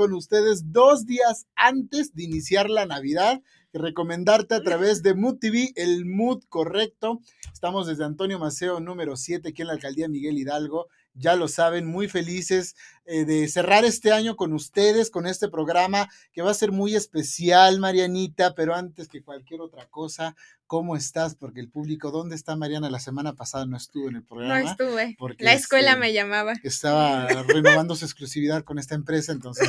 Con 0.00 0.14
ustedes 0.14 0.72
dos 0.72 1.04
días 1.04 1.46
antes 1.56 2.14
de 2.14 2.22
iniciar 2.22 2.70
la 2.70 2.86
Navidad. 2.86 3.42
Recomendarte 3.74 4.54
a 4.54 4.62
través 4.62 5.02
de 5.02 5.12
Mood 5.12 5.36
TV, 5.40 5.74
el 5.76 6.06
mood 6.06 6.42
correcto. 6.48 7.20
Estamos 7.52 7.86
desde 7.86 8.06
Antonio 8.06 8.38
Maceo, 8.38 8.80
número 8.80 9.18
7, 9.18 9.50
aquí 9.50 9.60
en 9.60 9.68
la 9.68 9.74
alcaldía 9.74 10.08
Miguel 10.08 10.38
Hidalgo. 10.38 10.86
Ya 11.12 11.36
lo 11.36 11.48
saben, 11.48 11.84
muy 11.84 12.08
felices 12.08 12.76
eh, 13.12 13.24
de 13.24 13.48
cerrar 13.48 13.84
este 13.84 14.12
año 14.12 14.36
con 14.36 14.52
ustedes, 14.52 15.10
con 15.10 15.26
este 15.26 15.48
programa 15.48 16.08
que 16.32 16.42
va 16.42 16.52
a 16.52 16.54
ser 16.54 16.70
muy 16.70 16.94
especial, 16.94 17.80
Marianita, 17.80 18.54
pero 18.54 18.72
antes 18.72 19.08
que 19.08 19.20
cualquier 19.22 19.60
otra 19.62 19.86
cosa, 19.88 20.36
¿cómo 20.68 20.94
estás? 20.94 21.34
Porque 21.34 21.58
el 21.58 21.68
público, 21.68 22.12
¿dónde 22.12 22.36
está 22.36 22.54
Mariana? 22.54 22.88
La 22.88 23.00
semana 23.00 23.32
pasada 23.34 23.66
no 23.66 23.76
estuvo 23.76 24.08
en 24.08 24.14
el 24.14 24.22
No 24.22 24.28
programa. 24.28 24.70
estuve. 24.70 25.16
porque, 25.18 25.42
La 25.42 25.54
escuela 25.54 25.90
este, 25.90 26.00
me 26.00 26.12
llamaba. 26.12 26.54
Estaba 26.62 27.26
renovando 27.48 27.96
su 27.96 28.04
exclusividad 28.04 28.62
con 28.62 28.78
esta 28.78 28.94
empresa, 28.94 29.32
entonces 29.32 29.68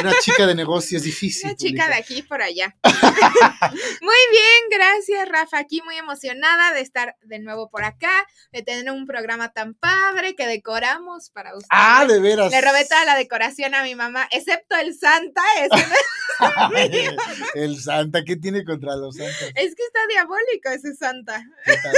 una 0.00 0.12
chica 0.20 0.44
de 0.48 0.56
negocio 0.56 0.98
es 0.98 1.04
difícil. 1.04 1.50
Una 1.50 1.56
chica 1.56 1.86
de 1.86 1.94
aquí 1.94 2.22
por 2.22 2.42
allá. 2.42 2.76
muy 4.02 4.16
bien, 4.30 4.68
gracias 4.70 5.28
Rafa. 5.28 5.58
Aquí 5.58 5.80
muy 5.84 5.96
emocionada 5.96 6.72
de 6.74 6.80
estar 6.80 7.16
de 7.22 7.38
nuevo 7.38 7.70
por 7.70 7.84
acá, 7.84 8.26
de 8.52 8.62
tener 8.62 8.90
un 8.92 9.06
programa 9.06 9.52
tan 9.52 9.74
padre 9.74 10.34
que 10.34 10.48
decoramos 10.48 11.30
para 11.30 11.50
ustedes. 11.56 11.68
Ah, 11.70 12.06
de 12.06 12.18
veras. 12.18 12.50
Le 12.50 12.60
robé 12.64 12.84
toda 12.86 13.04
la 13.04 13.16
decoración 13.16 13.74
a 13.74 13.82
mi 13.82 13.94
mamá, 13.94 14.26
excepto 14.32 14.76
el 14.76 14.94
Santa. 14.98 15.42
ese 15.60 15.86
no- 15.88 15.94
el 17.54 17.80
Santa, 17.80 18.24
¿qué 18.24 18.36
tiene 18.36 18.64
contra 18.64 18.96
los 18.96 19.16
santos? 19.16 19.50
es 19.54 19.74
que 19.74 19.82
está 19.84 20.00
diabólico 20.08 20.68
ese 20.70 20.94
Santa. 20.94 21.44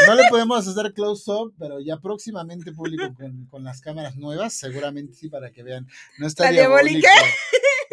No 0.07 0.15
le 0.15 0.25
podemos 0.29 0.67
hacer 0.69 0.93
close-up, 0.93 1.55
pero 1.59 1.81
ya 1.81 1.97
próximamente 1.99 2.73
público 2.73 3.15
con, 3.15 3.47
con 3.47 3.65
las 3.65 3.81
cámaras 3.81 4.17
nuevas, 4.17 4.53
seguramente 4.53 5.15
sí, 5.15 5.29
para 5.29 5.51
que 5.51 5.63
vean. 5.63 5.87
No 6.19 6.27
está 6.27 6.45
¿Está 6.51 6.53
diabólico. 6.61 7.09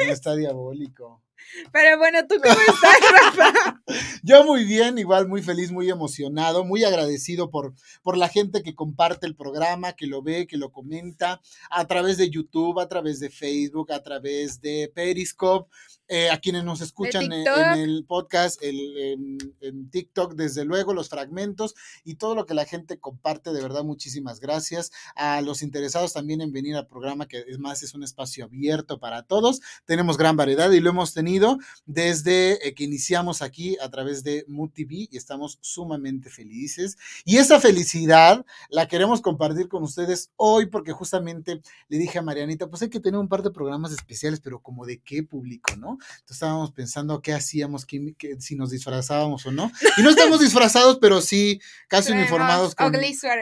No 0.05 0.11
está 0.11 0.35
diabólico. 0.35 1.22
Pero 1.71 1.97
bueno, 1.97 2.19
¿tú 2.27 2.35
cómo 2.41 2.55
estás, 2.55 2.99
Rafa? 3.11 3.81
Yo 4.23 4.43
muy 4.45 4.63
bien, 4.65 4.97
igual 4.97 5.27
muy 5.27 5.41
feliz, 5.41 5.71
muy 5.71 5.89
emocionado, 5.89 6.63
muy 6.63 6.83
agradecido 6.83 7.49
por, 7.49 7.73
por 8.01 8.17
la 8.17 8.29
gente 8.29 8.63
que 8.63 8.75
comparte 8.75 9.25
el 9.27 9.35
programa, 9.35 9.93
que 9.93 10.07
lo 10.07 10.21
ve, 10.21 10.47
que 10.47 10.57
lo 10.57 10.71
comenta 10.71 11.41
a 11.69 11.85
través 11.87 12.17
de 12.17 12.29
YouTube, 12.29 12.79
a 12.79 12.87
través 12.87 13.19
de 13.19 13.29
Facebook, 13.29 13.91
a 13.91 14.01
través 14.03 14.61
de 14.61 14.91
Periscope, 14.93 15.69
eh, 16.09 16.29
a 16.29 16.37
quienes 16.39 16.63
nos 16.63 16.81
escuchan 16.81 17.23
en, 17.33 17.43
el 17.79 18.05
podcast, 18.05 18.61
el- 18.61 18.97
en, 18.97 19.37
en 19.61 19.89
TikTok, 19.89 20.35
desde 20.35 20.65
luego, 20.65 20.93
los 20.93 21.09
fragmentos 21.09 21.75
y 22.03 22.15
todo 22.15 22.35
lo 22.35 22.45
que 22.45 22.53
la 22.53 22.65
gente 22.65 22.99
comparte, 22.99 23.51
de 23.53 23.61
verdad, 23.61 23.83
muchísimas 23.83 24.39
gracias. 24.39 24.91
A 25.15 25.41
los 25.41 25.61
interesados 25.61 26.13
también 26.13 26.41
en 26.41 26.51
venir 26.51 26.75
al 26.75 26.87
programa, 26.87 27.27
que 27.27 27.43
es 27.47 27.57
más, 27.59 27.83
es 27.83 27.93
un 27.93 28.03
espacio 28.03 28.45
abierto 28.45 28.99
para 28.99 29.23
todos. 29.23 29.61
Tenemos 29.85 30.17
gran 30.17 30.35
variedad 30.35 30.69
y 30.71 30.79
lo 30.81 30.89
hemos 30.89 31.13
tenido 31.13 31.32
desde 31.85 32.67
eh, 32.67 32.73
que 32.73 32.83
iniciamos 32.83 33.41
aquí 33.41 33.77
a 33.81 33.89
través 33.89 34.23
de 34.23 34.45
Mood 34.47 34.71
TV 34.71 35.07
y 35.11 35.17
estamos 35.17 35.57
sumamente 35.61 36.29
felices. 36.29 36.97
Y 37.25 37.37
esa 37.37 37.59
felicidad 37.59 38.45
la 38.69 38.87
queremos 38.87 39.21
compartir 39.21 39.67
con 39.67 39.83
ustedes 39.83 40.31
hoy 40.35 40.67
porque 40.67 40.91
justamente 40.91 41.61
le 41.87 41.97
dije 41.97 42.19
a 42.19 42.21
Marianita, 42.21 42.67
pues 42.69 42.81
hay 42.81 42.89
que 42.89 42.99
tener 42.99 43.19
un 43.19 43.27
par 43.29 43.43
de 43.43 43.51
programas 43.51 43.91
especiales, 43.91 44.39
pero 44.39 44.59
como 44.61 44.85
de 44.85 44.99
qué 44.99 45.23
público, 45.23 45.75
¿no? 45.77 45.93
Entonces 45.93 46.31
estábamos 46.37 46.71
pensando 46.71 47.21
qué 47.21 47.33
hacíamos, 47.33 47.85
qué- 47.85 48.15
qué- 48.17 48.39
si 48.39 48.55
nos 48.55 48.71
disfrazábamos 48.71 49.45
o 49.45 49.51
no. 49.51 49.71
Y 49.97 50.01
no 50.01 50.09
estamos 50.09 50.39
disfrazados, 50.41 50.97
pero 50.99 51.21
sí 51.21 51.59
casi 51.87 52.11
uniformados 52.19 52.75
con, 52.75 52.91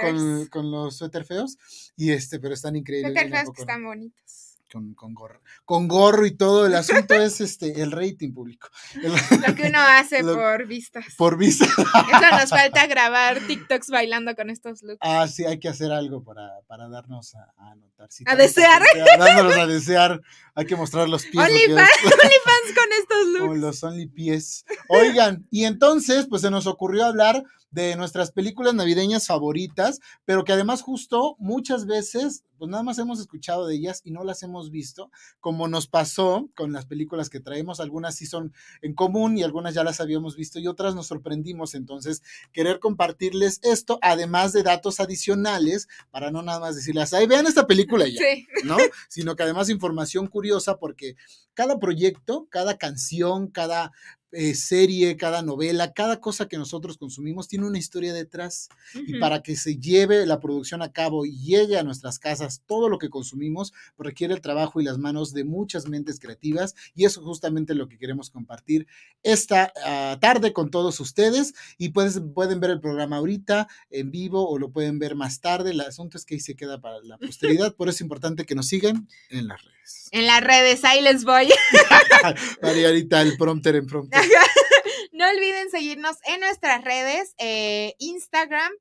con, 0.02 0.46
con 0.48 0.72
los 0.72 0.96
suéter 0.98 1.26
feos. 1.26 1.58
Y 1.96 2.12
este, 2.12 2.40
pero 2.40 2.54
están 2.54 2.76
increíbles. 2.76 3.14
Suéter 3.14 3.30
feos 3.44 3.56
que 3.56 3.62
están 3.62 3.84
bonitos. 3.84 4.51
Con, 4.72 4.94
con 4.94 5.14
gorro. 5.14 5.42
Con 5.66 5.88
gorro 5.88 6.26
y 6.26 6.32
todo. 6.32 6.66
El 6.66 6.76
asunto 6.76 7.14
es 7.16 7.42
este 7.42 7.82
el 7.82 7.92
rating 7.92 8.34
público. 8.34 8.70
El- 8.96 9.12
Lo 9.48 9.56
que 9.56 9.68
uno 9.68 9.80
hace 9.80 10.24
Lo- 10.24 10.36
por 10.36 10.66
vistas. 10.68 11.06
por 11.18 11.38
vista. 11.38 11.66
Eso 11.66 12.32
nos 12.40 12.50
falta 12.50 12.88
grabar 12.88 13.40
TikToks 13.48 13.90
bailando 13.90 14.36
con 14.36 14.50
estos 14.50 14.82
looks. 14.84 15.00
Ah, 15.02 15.28
sí, 15.28 15.46
hay 15.46 15.60
que 15.60 15.70
hacer 15.70 15.92
algo 15.92 16.24
para, 16.24 16.50
para 16.68 16.88
darnos 16.90 17.36
a, 17.36 17.40
a 17.58 17.72
anotar. 17.72 18.08
Sí, 18.12 18.24
¿A 18.26 18.32
tanta 18.32 18.44
desear? 18.44 18.82
Dándonos 19.20 19.58
a 19.58 19.68
desear. 19.68 20.22
Hay 20.56 20.66
que 20.66 20.76
mostrar 20.76 21.08
los 21.10 21.24
pies. 21.24 21.36
OnlyFans, 21.44 21.90
OnlyFans 22.04 22.76
con 22.76 22.94
estos 23.00 23.28
looks. 23.28 23.60
Los 23.60 23.84
only 23.84 24.08
pies. 24.08 24.66
Oigan, 24.90 25.48
y 25.52 25.66
entonces, 25.66 26.28
pues 26.30 26.42
se 26.42 26.50
nos 26.52 26.68
ocurrió 26.68 27.06
hablar 27.06 27.44
de 27.70 27.96
nuestras 27.96 28.32
películas 28.32 28.74
navideñas 28.74 29.28
favoritas, 29.28 30.00
pero 30.26 30.44
que 30.44 30.52
además 30.52 30.82
justo 30.82 31.36
muchas 31.40 31.86
veces, 31.86 32.44
pues 32.62 32.70
nada 32.70 32.84
más 32.84 33.00
hemos 33.00 33.20
escuchado 33.20 33.66
de 33.66 33.74
ellas 33.74 34.02
y 34.04 34.12
no 34.12 34.24
las 34.24 34.44
hemos 34.44 34.70
visto, 34.70 35.10
como 35.40 35.68
nos 35.68 35.88
pasó 35.88 36.48
con 36.56 36.72
las 36.72 36.86
películas 36.86 37.32
que 37.32 37.40
traemos, 37.40 37.80
algunas 37.80 38.14
sí 38.14 38.28
son 38.28 38.54
en 38.84 38.94
común 38.94 39.36
y 39.36 39.42
algunas 39.42 39.74
ya 39.74 39.84
las 39.84 40.00
habíamos 40.00 40.36
visto 40.36 40.60
y 40.60 40.68
otras 40.68 40.94
nos 40.94 41.08
sorprendimos, 41.08 41.74
entonces 41.74 42.22
querer 42.52 42.80
compartirles 42.80 43.62
esto, 43.64 43.98
además 44.04 44.54
de 44.54 44.62
datos 44.62 45.00
adicionales, 45.00 45.88
para 46.12 46.30
no 46.30 46.44
nada 46.44 46.60
más 46.60 46.76
decirles, 46.76 47.12
ay, 47.16 47.26
vean 47.26 47.48
esta 47.48 47.66
película 47.66 48.08
ya. 48.08 48.22
Sí. 48.22 48.46
¿no? 48.64 48.78
Sino 49.10 49.36
que 49.36 49.42
además 49.42 49.70
información 49.70 50.28
curiosa 50.28 50.78
porque 50.78 51.16
cada 51.56 51.80
proyecto, 51.80 52.46
cada 52.52 52.78
canción, 52.78 53.48
cada 53.48 53.92
eh, 54.32 54.56
serie, 54.56 55.18
cada 55.18 55.42
novela, 55.42 55.94
cada 55.94 56.20
cosa 56.22 56.48
que 56.48 56.58
nosotros 56.58 56.98
consumimos 56.98 57.48
tiene 57.48 57.66
una 57.66 57.78
historia 57.78 58.14
detrás. 58.14 58.70
Y 58.94 59.12
Ujú. 59.14 59.20
para 59.20 59.42
que 59.44 59.56
se 59.56 59.78
lleve 59.78 60.26
la 60.26 60.40
producción 60.40 60.82
a 60.82 60.92
cabo 60.92 61.26
y 61.26 61.38
llegue 61.40 61.78
a 61.78 61.84
nuestras 61.84 62.20
casas 62.20 62.64
todo 62.66 62.90
lo 62.90 62.98
que 62.98 63.10
consumimos, 63.10 63.74
requiere 63.98 64.34
el 64.34 64.42
trabajo 64.42 64.80
y 64.80 64.84
las 64.84 64.98
manos 64.98 65.34
de 65.34 65.44
muchas 65.44 65.88
mentes 65.88 66.20
creativas. 66.20 66.76
Y 66.96 67.06
eso 67.06 67.20
es 67.20 67.26
justamente 67.26 67.76
lo 67.76 67.88
que 67.88 67.98
queremos 67.98 68.30
compartir 68.30 68.88
esta 69.24 69.72
ah, 69.86 70.18
tarde 70.22 70.54
con 70.54 70.72
todos 70.72 71.00
ustedes. 71.00 71.54
Y 71.78 71.90
pues 71.90 72.22
pueden 72.34 72.60
ver 72.60 72.72
el 72.72 72.80
programa 72.80 73.18
ahorita 73.18 73.68
en 73.90 74.12
vivo 74.12 74.50
o 74.50 74.58
lo 74.58 74.72
pueden 74.72 75.00
ver 75.00 75.16
más 75.16 75.42
tarde. 75.42 75.72
El 75.72 75.82
asunto 75.82 76.18
es 76.18 76.26
que 76.26 76.36
ahí 76.36 76.40
se 76.40 76.56
queda 76.56 76.80
para 76.80 77.02
la 77.04 77.18
posteridad. 77.20 77.76
Por 77.76 77.90
eso 77.90 77.98
es 77.98 78.02
importante 78.02 78.46
que 78.46 78.56
nos 78.56 78.68
sigan 78.68 79.08
en 79.30 79.48
las 79.48 79.62
redes. 79.62 80.10
En 80.12 80.26
las 80.26 80.42
redes, 80.44 80.84
ahí 80.84 81.02
les 81.02 81.24
voy. 81.24 81.50
Marianita, 82.62 83.22
el 83.22 83.38
prompter 83.38 83.76
en 83.76 83.86
prompter. 83.88 84.21
no 85.12 85.30
olviden 85.30 85.70
seguirnos 85.72 86.18
en 86.26 86.40
nuestras 86.40 86.84
redes, 86.84 87.34
eh, 87.38 87.96
Instagram, 88.00 88.72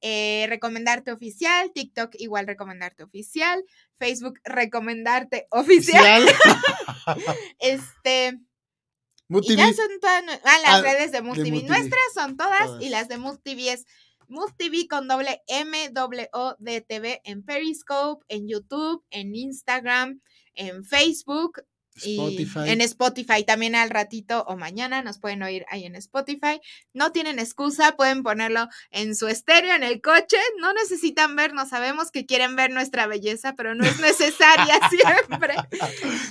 eh, 0.00 0.46
recomendarte 0.48 1.12
oficial, 1.12 1.72
TikTok 1.72 2.14
igual 2.18 2.46
recomendarte 2.46 3.02
oficial, 3.02 3.64
Facebook 3.98 4.38
recomendarte 4.44 5.46
oficial. 5.50 6.24
Oficial. 6.24 6.66
Este, 7.60 8.40
y 9.28 9.56
ya 9.56 9.72
son 9.72 9.88
todas 10.00 10.24
ah, 10.44 10.58
las 10.62 10.74
Ah, 10.74 10.82
redes 10.82 11.12
de 11.12 11.22
Mood 11.22 11.36
de 11.36 11.44
TV. 11.44 11.56
Mood 11.56 11.66
TV. 11.66 11.78
Nuestras 11.78 12.12
son 12.14 12.36
todas, 12.36 12.66
Todas. 12.66 12.82
y 12.82 12.88
las 12.88 13.08
de 13.08 13.18
Mood 13.18 13.38
TV 13.42 13.72
es 13.72 13.84
Mood 14.28 14.50
TV 14.56 14.86
con 14.88 15.08
doble 15.08 15.42
M, 15.46 15.88
doble 15.90 16.28
O, 16.32 16.56
D, 16.58 16.80
TV 16.80 17.20
en 17.24 17.44
Periscope, 17.44 18.24
en 18.28 18.48
YouTube, 18.48 19.04
en 19.10 19.34
Instagram, 19.34 20.20
en 20.54 20.84
Facebook. 20.84 21.62
Spotify. 21.96 22.60
en 22.66 22.80
Spotify 22.80 23.44
también 23.44 23.74
al 23.74 23.90
ratito 23.90 24.44
o 24.48 24.56
mañana 24.56 25.02
nos 25.02 25.18
pueden 25.18 25.42
oír 25.42 25.64
ahí 25.68 25.84
en 25.84 25.96
Spotify. 25.96 26.60
No 26.92 27.12
tienen 27.12 27.38
excusa, 27.38 27.96
pueden 27.96 28.22
ponerlo 28.22 28.68
en 28.90 29.14
su 29.16 29.28
estéreo, 29.28 29.74
en 29.74 29.82
el 29.82 30.00
coche. 30.00 30.36
No 30.60 30.72
necesitan 30.72 31.36
vernos, 31.36 31.70
sabemos 31.70 32.10
que 32.10 32.26
quieren 32.26 32.56
ver 32.56 32.70
nuestra 32.70 33.06
belleza, 33.06 33.54
pero 33.54 33.74
no 33.74 33.84
es 33.84 33.98
necesaria 34.00 34.78
siempre. 34.90 35.54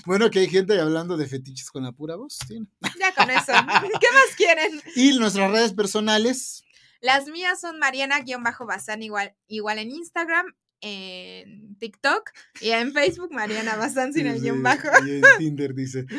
Bueno, 0.05 0.29
que 0.29 0.39
hay 0.39 0.49
gente 0.49 0.79
hablando 0.79 1.17
de 1.17 1.27
fetiches 1.27 1.71
con 1.71 1.83
la 1.83 1.91
pura 1.91 2.15
voz. 2.15 2.37
¿sí? 2.47 2.59
Ya 2.99 3.13
con 3.13 3.29
eso. 3.29 3.51
¿Qué 3.99 4.07
más 4.13 4.35
quieren? 4.37 4.81
Y 4.95 5.17
nuestras 5.17 5.51
redes 5.51 5.73
personales. 5.73 6.63
Las 7.01 7.27
mías 7.27 7.59
son 7.59 7.77
Mariana-Bazán 7.77 9.03
igual, 9.03 9.35
igual 9.47 9.79
en 9.79 9.91
Instagram 9.91 10.55
en 10.85 11.75
TikTok 11.79 12.31
y 12.61 12.69
en 12.69 12.93
Facebook 12.93 13.31
Mariana 13.31 13.75
Bazán 13.75 14.13
sin 14.13 14.27
el 14.27 14.39
guion 14.39 14.61
bajo. 14.61 14.87
Y 15.05 15.15
en 15.15 15.23
Tinder 15.39 15.73
dice. 15.73 16.05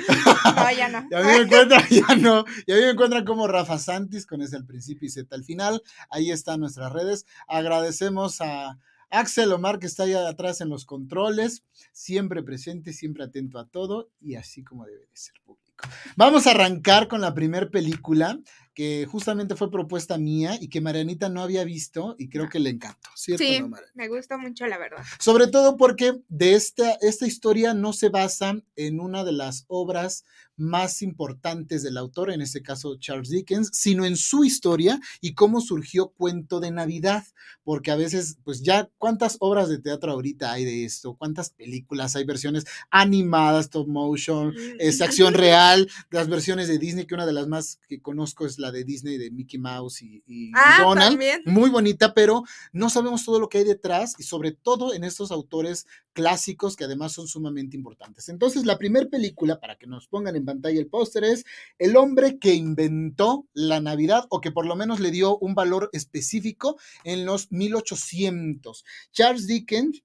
No, 0.56 0.72
ya 0.72 0.88
no. 0.88 1.06
Y 1.10 1.14
a 1.14 1.20
mí 1.20 1.26
me 1.26 1.36
encuentran, 1.36 1.82
ya 1.90 2.16
no. 2.16 2.44
Y 2.66 2.72
a 2.72 2.76
mí 2.76 2.82
me 2.82 2.90
encuentran 2.90 3.24
como 3.24 3.46
Rafa 3.46 3.78
Santis 3.78 4.26
con 4.26 4.42
ese 4.42 4.56
al 4.56 4.66
principio 4.66 5.06
y 5.06 5.10
Z 5.10 5.34
al 5.34 5.44
final. 5.44 5.82
Ahí 6.10 6.30
están 6.30 6.60
nuestras 6.60 6.92
redes. 6.92 7.26
Agradecemos 7.46 8.40
a 8.40 8.78
Axel 9.10 9.52
Omar 9.52 9.78
que 9.78 9.86
está 9.86 10.02
allá 10.02 10.28
atrás 10.28 10.60
en 10.60 10.68
los 10.68 10.84
controles, 10.84 11.64
siempre 11.92 12.42
presente, 12.42 12.92
siempre 12.92 13.24
atento 13.24 13.58
a 13.58 13.68
todo 13.68 14.10
y 14.20 14.34
así 14.34 14.64
como 14.64 14.84
debe 14.84 15.06
de 15.06 15.16
ser 15.16 15.34
público. 15.44 15.88
Vamos 16.16 16.46
a 16.46 16.52
arrancar 16.52 17.06
con 17.06 17.20
la 17.20 17.34
primera 17.34 17.70
película 17.70 18.40
que 18.76 19.06
justamente 19.10 19.56
fue 19.56 19.70
propuesta 19.70 20.18
mía 20.18 20.58
y 20.60 20.68
que 20.68 20.82
Marianita 20.82 21.30
no 21.30 21.40
había 21.40 21.64
visto 21.64 22.14
y 22.18 22.28
creo 22.28 22.50
que 22.50 22.60
le 22.60 22.68
encantó, 22.68 23.08
¿cierto? 23.14 23.42
Sí, 23.42 23.58
no, 23.58 23.74
me 23.94 24.06
gusta 24.06 24.36
mucho 24.36 24.66
la 24.66 24.76
verdad. 24.76 25.02
Sobre 25.18 25.46
todo 25.46 25.78
porque 25.78 26.20
de 26.28 26.54
esta, 26.54 26.92
esta 27.00 27.26
historia 27.26 27.72
no 27.72 27.94
se 27.94 28.10
basa 28.10 28.60
en 28.76 29.00
una 29.00 29.24
de 29.24 29.32
las 29.32 29.64
obras 29.68 30.26
más 30.56 31.02
importantes 31.02 31.82
del 31.82 31.96
autor, 31.96 32.30
en 32.30 32.40
este 32.40 32.62
caso 32.62 32.96
Charles 32.96 33.28
Dickens, 33.30 33.70
sino 33.72 34.04
en 34.04 34.16
su 34.16 34.44
historia 34.44 35.00
y 35.20 35.34
cómo 35.34 35.60
surgió 35.60 36.08
Cuento 36.08 36.60
de 36.60 36.70
Navidad, 36.70 37.24
porque 37.62 37.90
a 37.90 37.96
veces, 37.96 38.38
pues 38.44 38.62
ya, 38.62 38.88
¿cuántas 38.98 39.36
obras 39.40 39.68
de 39.68 39.78
teatro 39.78 40.12
ahorita 40.12 40.52
hay 40.52 40.64
de 40.64 40.84
esto? 40.84 41.14
¿Cuántas 41.14 41.50
películas? 41.50 42.16
Hay 42.16 42.24
versiones 42.24 42.64
animadas, 42.90 43.66
stop 43.66 43.86
motion, 43.88 44.54
es 44.78 45.00
acción 45.00 45.34
real, 45.34 45.88
las 46.10 46.28
versiones 46.28 46.68
de 46.68 46.78
Disney, 46.78 47.06
que 47.06 47.14
una 47.14 47.26
de 47.26 47.32
las 47.32 47.46
más 47.48 47.78
que 47.88 48.00
conozco 48.00 48.46
es 48.46 48.58
la 48.58 48.72
de 48.72 48.84
Disney 48.84 49.18
de 49.18 49.30
Mickey 49.30 49.58
Mouse 49.60 50.02
y, 50.02 50.22
y 50.26 50.52
Ah, 50.54 50.78
Donald, 50.82 51.10
también. 51.10 51.42
muy 51.44 51.68
bonita, 51.70 52.14
pero 52.14 52.44
no 52.72 52.88
sabemos 52.88 53.24
todo 53.24 53.40
lo 53.40 53.48
que 53.48 53.58
hay 53.58 53.64
detrás 53.64 54.14
y 54.18 54.22
sobre 54.22 54.52
todo 54.52 54.94
en 54.94 55.04
estos 55.04 55.30
autores 55.30 55.86
clásicos 56.12 56.76
que 56.76 56.84
además 56.84 57.12
son 57.12 57.28
sumamente 57.28 57.76
importantes. 57.76 58.28
Entonces, 58.30 58.64
la 58.64 58.78
primera 58.78 59.06
película, 59.08 59.60
para 59.60 59.76
que 59.76 59.86
nos 59.86 60.08
pongan 60.08 60.34
en 60.34 60.45
pantalla 60.46 60.80
el 60.80 60.88
póster, 60.88 61.24
es 61.24 61.44
El 61.78 61.96
hombre 61.96 62.38
que 62.38 62.54
inventó 62.54 63.46
la 63.52 63.80
Navidad 63.80 64.24
o 64.30 64.40
que 64.40 64.50
por 64.50 64.64
lo 64.66 64.76
menos 64.76 65.00
le 65.00 65.10
dio 65.10 65.36
un 65.38 65.54
valor 65.54 65.90
específico 65.92 66.78
en 67.04 67.26
los 67.26 67.52
1800. 67.52 68.84
Charles 69.12 69.46
Dickens. 69.46 70.02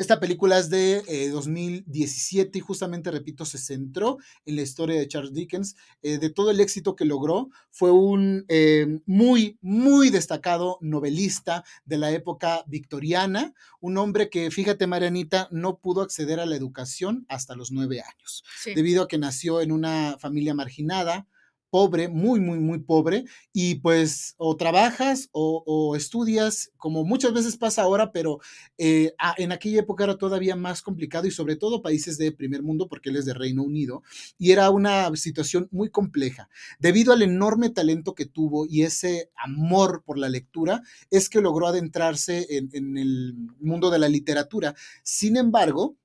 Esta 0.00 0.18
película 0.18 0.58
es 0.58 0.70
de 0.70 1.02
eh, 1.08 1.28
2017 1.28 2.56
y 2.56 2.60
justamente, 2.62 3.10
repito, 3.10 3.44
se 3.44 3.58
centró 3.58 4.16
en 4.46 4.56
la 4.56 4.62
historia 4.62 4.98
de 4.98 5.06
Charles 5.06 5.34
Dickens, 5.34 5.76
eh, 6.00 6.16
de 6.16 6.30
todo 6.30 6.50
el 6.50 6.58
éxito 6.60 6.96
que 6.96 7.04
logró. 7.04 7.50
Fue 7.70 7.90
un 7.90 8.46
eh, 8.48 9.00
muy, 9.04 9.58
muy 9.60 10.08
destacado 10.08 10.78
novelista 10.80 11.64
de 11.84 11.98
la 11.98 12.12
época 12.12 12.64
victoriana, 12.66 13.52
un 13.78 13.98
hombre 13.98 14.30
que, 14.30 14.50
fíjate, 14.50 14.86
Marianita, 14.86 15.48
no 15.50 15.80
pudo 15.80 16.00
acceder 16.00 16.40
a 16.40 16.46
la 16.46 16.56
educación 16.56 17.26
hasta 17.28 17.54
los 17.54 17.70
nueve 17.70 18.00
años, 18.00 18.42
Sí. 18.58 18.72
debido 18.74 19.02
a 19.02 19.08
que 19.08 19.18
nació 19.18 19.60
en 19.60 19.70
una 19.70 20.16
familia 20.18 20.54
marginada, 20.54 21.28
pobre, 21.70 22.08
muy, 22.08 22.40
muy, 22.40 22.58
muy 22.58 22.80
pobre, 22.80 23.24
y 23.52 23.76
pues 23.76 24.34
o 24.38 24.56
trabajas 24.56 25.28
o, 25.32 25.94
estudias, 25.96 26.72
como 26.76 27.04
muchas 27.04 27.32
veces 27.32 27.56
pasa 27.56 27.82
ahora, 27.82 28.12
pero 28.12 28.40
eh, 28.78 29.14
en 29.36 29.52
aquella 29.52 29.80
época 29.80 30.04
era 30.04 30.18
todavía 30.18 30.56
más 30.56 30.82
complicado 30.82 31.26
y 31.26 31.30
sobre 31.30 31.56
todo 31.56 31.82
países 31.82 32.18
de 32.18 32.32
primer 32.32 32.62
mundo, 32.62 32.88
porque 32.88 33.10
él 33.10 33.16
es 33.16 33.24
de 33.24 33.34
Reino 33.34 33.62
Unido, 33.62 34.02
y 34.38 34.52
era 34.52 34.70
una 34.70 35.14
situación 35.16 35.68
muy 35.70 35.90
compleja. 35.90 36.48
Debido 36.78 37.12
al 37.12 37.22
enorme 37.22 37.70
talento 37.70 38.14
que 38.14 38.26
tuvo 38.26 38.66
y 38.66 38.82
ese 38.82 39.30
amor 39.36 40.02
por 40.04 40.18
la 40.18 40.28
lectura, 40.28 40.82
es 41.10 41.28
que 41.28 41.40
logró 41.40 41.68
adentrarse 41.68 42.46
en, 42.56 42.70
en 42.72 42.98
el 42.98 43.34
mundo 43.60 43.90
de 43.90 43.98
la 43.98 44.08
literatura. 44.08 44.74
Sin 45.02 45.36
embargo, 45.36 45.96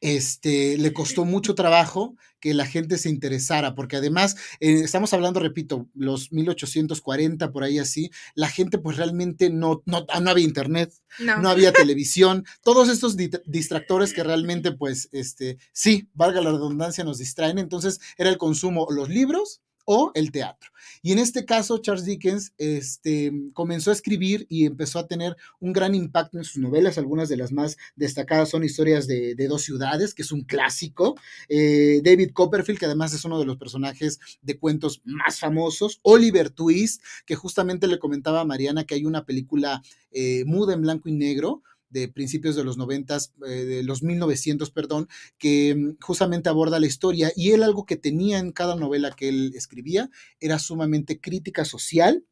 este, 0.00 0.78
le 0.78 0.92
costó 0.92 1.24
mucho 1.24 1.54
trabajo 1.54 2.16
que 2.40 2.54
la 2.54 2.66
gente 2.66 2.98
se 2.98 3.08
interesara, 3.08 3.74
porque 3.74 3.96
además, 3.96 4.36
eh, 4.60 4.80
estamos 4.84 5.12
hablando, 5.12 5.40
repito, 5.40 5.88
los 5.94 6.32
1840, 6.32 7.50
por 7.50 7.64
ahí 7.64 7.78
así, 7.78 8.10
la 8.34 8.48
gente 8.48 8.78
pues 8.78 8.96
realmente 8.96 9.50
no, 9.50 9.82
no, 9.86 10.06
no 10.20 10.30
había 10.30 10.44
internet, 10.44 10.92
No. 11.18 11.40
no 11.40 11.48
había 11.48 11.72
televisión, 11.72 12.44
todos 12.62 12.88
estos 12.88 13.16
di- 13.16 13.30
distractores 13.46 14.12
que 14.12 14.22
realmente, 14.22 14.72
pues, 14.78 15.08
este, 15.12 15.58
sí, 15.72 16.08
valga 16.14 16.40
la 16.40 16.52
redundancia, 16.52 17.04
nos 17.04 17.18
distraen. 17.18 17.58
Entonces, 17.58 18.00
era 18.18 18.30
el 18.30 18.38
consumo, 18.38 18.86
los 18.90 19.08
libros 19.08 19.60
o 19.86 20.12
el 20.14 20.30
teatro. 20.30 20.70
Y 21.02 21.12
en 21.12 21.18
este 21.18 21.44
caso, 21.44 21.78
Charles 21.78 22.04
Dickens 22.04 22.52
este, 22.58 23.32
comenzó 23.54 23.90
a 23.90 23.94
escribir 23.94 24.46
y 24.50 24.66
empezó 24.66 24.98
a 24.98 25.06
tener 25.06 25.36
un 25.60 25.72
gran 25.72 25.94
impacto 25.94 26.36
en 26.36 26.44
sus 26.44 26.58
novelas. 26.58 26.98
Algunas 26.98 27.28
de 27.28 27.36
las 27.36 27.52
más 27.52 27.76
destacadas 27.94 28.50
son 28.50 28.64
Historias 28.64 29.06
de, 29.06 29.34
de 29.34 29.48
dos 29.48 29.62
ciudades, 29.62 30.12
que 30.12 30.22
es 30.22 30.32
un 30.32 30.42
clásico. 30.42 31.16
Eh, 31.48 32.00
David 32.04 32.32
Copperfield, 32.32 32.78
que 32.78 32.86
además 32.86 33.14
es 33.14 33.24
uno 33.24 33.38
de 33.38 33.46
los 33.46 33.56
personajes 33.56 34.18
de 34.42 34.58
cuentos 34.58 35.00
más 35.04 35.38
famosos. 35.38 36.00
Oliver 36.02 36.50
Twist, 36.50 37.02
que 37.24 37.36
justamente 37.36 37.86
le 37.86 37.98
comentaba 37.98 38.40
a 38.40 38.44
Mariana 38.44 38.84
que 38.84 38.96
hay 38.96 39.04
una 39.04 39.24
película 39.24 39.82
eh, 40.10 40.44
muda 40.44 40.74
en 40.74 40.82
blanco 40.82 41.08
y 41.08 41.12
negro 41.12 41.62
de 41.90 42.08
principios 42.08 42.56
de 42.56 42.64
los 42.64 42.76
noventas, 42.76 43.32
eh, 43.46 43.50
de 43.50 43.82
los 43.82 44.02
1900, 44.02 44.70
perdón, 44.70 45.08
que 45.38 45.74
mm, 45.74 45.96
justamente 46.00 46.48
aborda 46.48 46.80
la 46.80 46.86
historia 46.86 47.32
y 47.36 47.50
él 47.50 47.62
algo 47.62 47.86
que 47.86 47.96
tenía 47.96 48.38
en 48.38 48.52
cada 48.52 48.76
novela 48.76 49.12
que 49.12 49.28
él 49.28 49.52
escribía 49.54 50.10
era 50.40 50.58
sumamente 50.58 51.20
crítica 51.20 51.64
social 51.64 52.24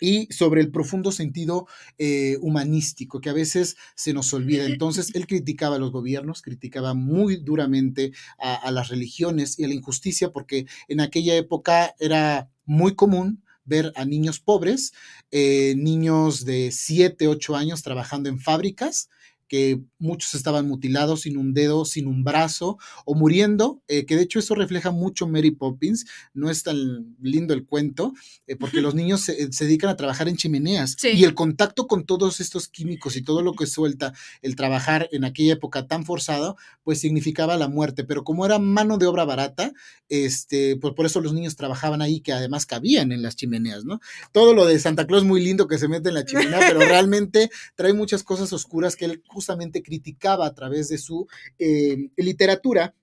y 0.00 0.26
sobre 0.32 0.62
el 0.62 0.70
profundo 0.70 1.12
sentido 1.12 1.66
eh, 1.98 2.38
humanístico 2.40 3.20
que 3.20 3.30
a 3.30 3.34
veces 3.34 3.76
se 3.94 4.14
nos 4.14 4.32
olvida. 4.32 4.64
Entonces, 4.64 5.14
él 5.14 5.26
criticaba 5.26 5.76
a 5.76 5.78
los 5.78 5.92
gobiernos, 5.92 6.42
criticaba 6.42 6.94
muy 6.94 7.36
duramente 7.36 8.12
a, 8.38 8.54
a 8.54 8.70
las 8.70 8.88
religiones 8.88 9.58
y 9.58 9.64
a 9.64 9.68
la 9.68 9.74
injusticia, 9.74 10.32
porque 10.32 10.66
en 10.88 11.00
aquella 11.00 11.36
época 11.36 11.94
era 11.98 12.50
muy 12.64 12.94
común 12.94 13.42
ver 13.64 13.92
a 13.96 14.04
niños 14.04 14.40
pobres, 14.40 14.92
eh, 15.30 15.74
niños 15.76 16.44
de 16.44 16.70
7, 16.72 17.28
8 17.28 17.56
años 17.56 17.82
trabajando 17.82 18.28
en 18.28 18.40
fábricas, 18.40 19.08
que 19.50 19.80
muchos 19.98 20.34
estaban 20.34 20.68
mutilados 20.68 21.22
sin 21.22 21.36
un 21.36 21.52
dedo, 21.54 21.84
sin 21.84 22.06
un 22.06 22.22
brazo 22.22 22.78
o 23.04 23.16
muriendo, 23.16 23.82
eh, 23.88 24.06
que 24.06 24.14
de 24.14 24.22
hecho 24.22 24.38
eso 24.38 24.54
refleja 24.54 24.92
mucho 24.92 25.26
Mary 25.26 25.50
Poppins, 25.50 26.06
no 26.32 26.50
es 26.50 26.62
tan 26.62 27.16
lindo 27.20 27.52
el 27.52 27.66
cuento, 27.66 28.14
eh, 28.46 28.54
porque 28.54 28.80
los 28.80 28.94
niños 28.94 29.22
se, 29.22 29.52
se, 29.52 29.64
dedican 29.64 29.90
a 29.90 29.96
trabajar 29.96 30.28
en 30.28 30.36
chimeneas 30.36 30.94
Sí. 30.96 31.08
y 31.08 31.24
el 31.24 31.34
contacto 31.34 31.88
con 31.88 32.06
todos 32.06 32.38
estos 32.38 32.68
químicos 32.68 33.16
y 33.16 33.22
todo 33.22 33.42
lo 33.42 33.54
que 33.54 33.66
suelta 33.66 34.14
el 34.40 34.54
trabajar 34.54 35.08
en 35.10 35.24
aquella 35.24 35.54
época 35.54 35.88
tan 35.88 36.04
forzado, 36.04 36.56
pues 36.84 37.00
significaba 37.00 37.56
la 37.56 37.66
muerte, 37.66 38.04
pero 38.04 38.22
como 38.22 38.46
era 38.46 38.60
mano 38.60 38.98
de 38.98 39.06
obra 39.06 39.24
barata, 39.24 39.72
este, 40.08 40.76
pues 40.76 40.94
por 40.94 41.06
eso 41.06 41.20
los 41.20 41.32
niños 41.32 41.56
trabajaban 41.56 42.02
ahí, 42.02 42.20
que 42.20 42.32
además 42.32 42.66
cabían 42.66 43.10
en 43.10 43.22
las 43.22 43.34
chimeneas, 43.34 43.84
¿no? 43.84 44.00
Todo 44.30 44.54
lo 44.54 44.64
de 44.64 44.78
Santa 44.78 45.08
Claus 45.08 45.24
muy 45.24 45.42
lindo 45.42 45.66
que 45.66 45.78
se 45.78 45.88
mete 45.88 46.10
en 46.10 46.14
la 46.14 46.24
chimenea, 46.24 46.60
pero 46.60 46.78
realmente 47.00 47.50
trae 47.74 47.94
muchas 47.94 48.22
cosas 48.22 48.52
oscuras 48.52 48.94
que 48.94 49.06
él 49.06 49.22
justamente 49.40 49.82
criticaba 49.82 50.44
a 50.46 50.54
través 50.54 50.88
de 50.88 50.98
su 50.98 51.26
eh, 51.58 52.10
literatura. 52.16 52.94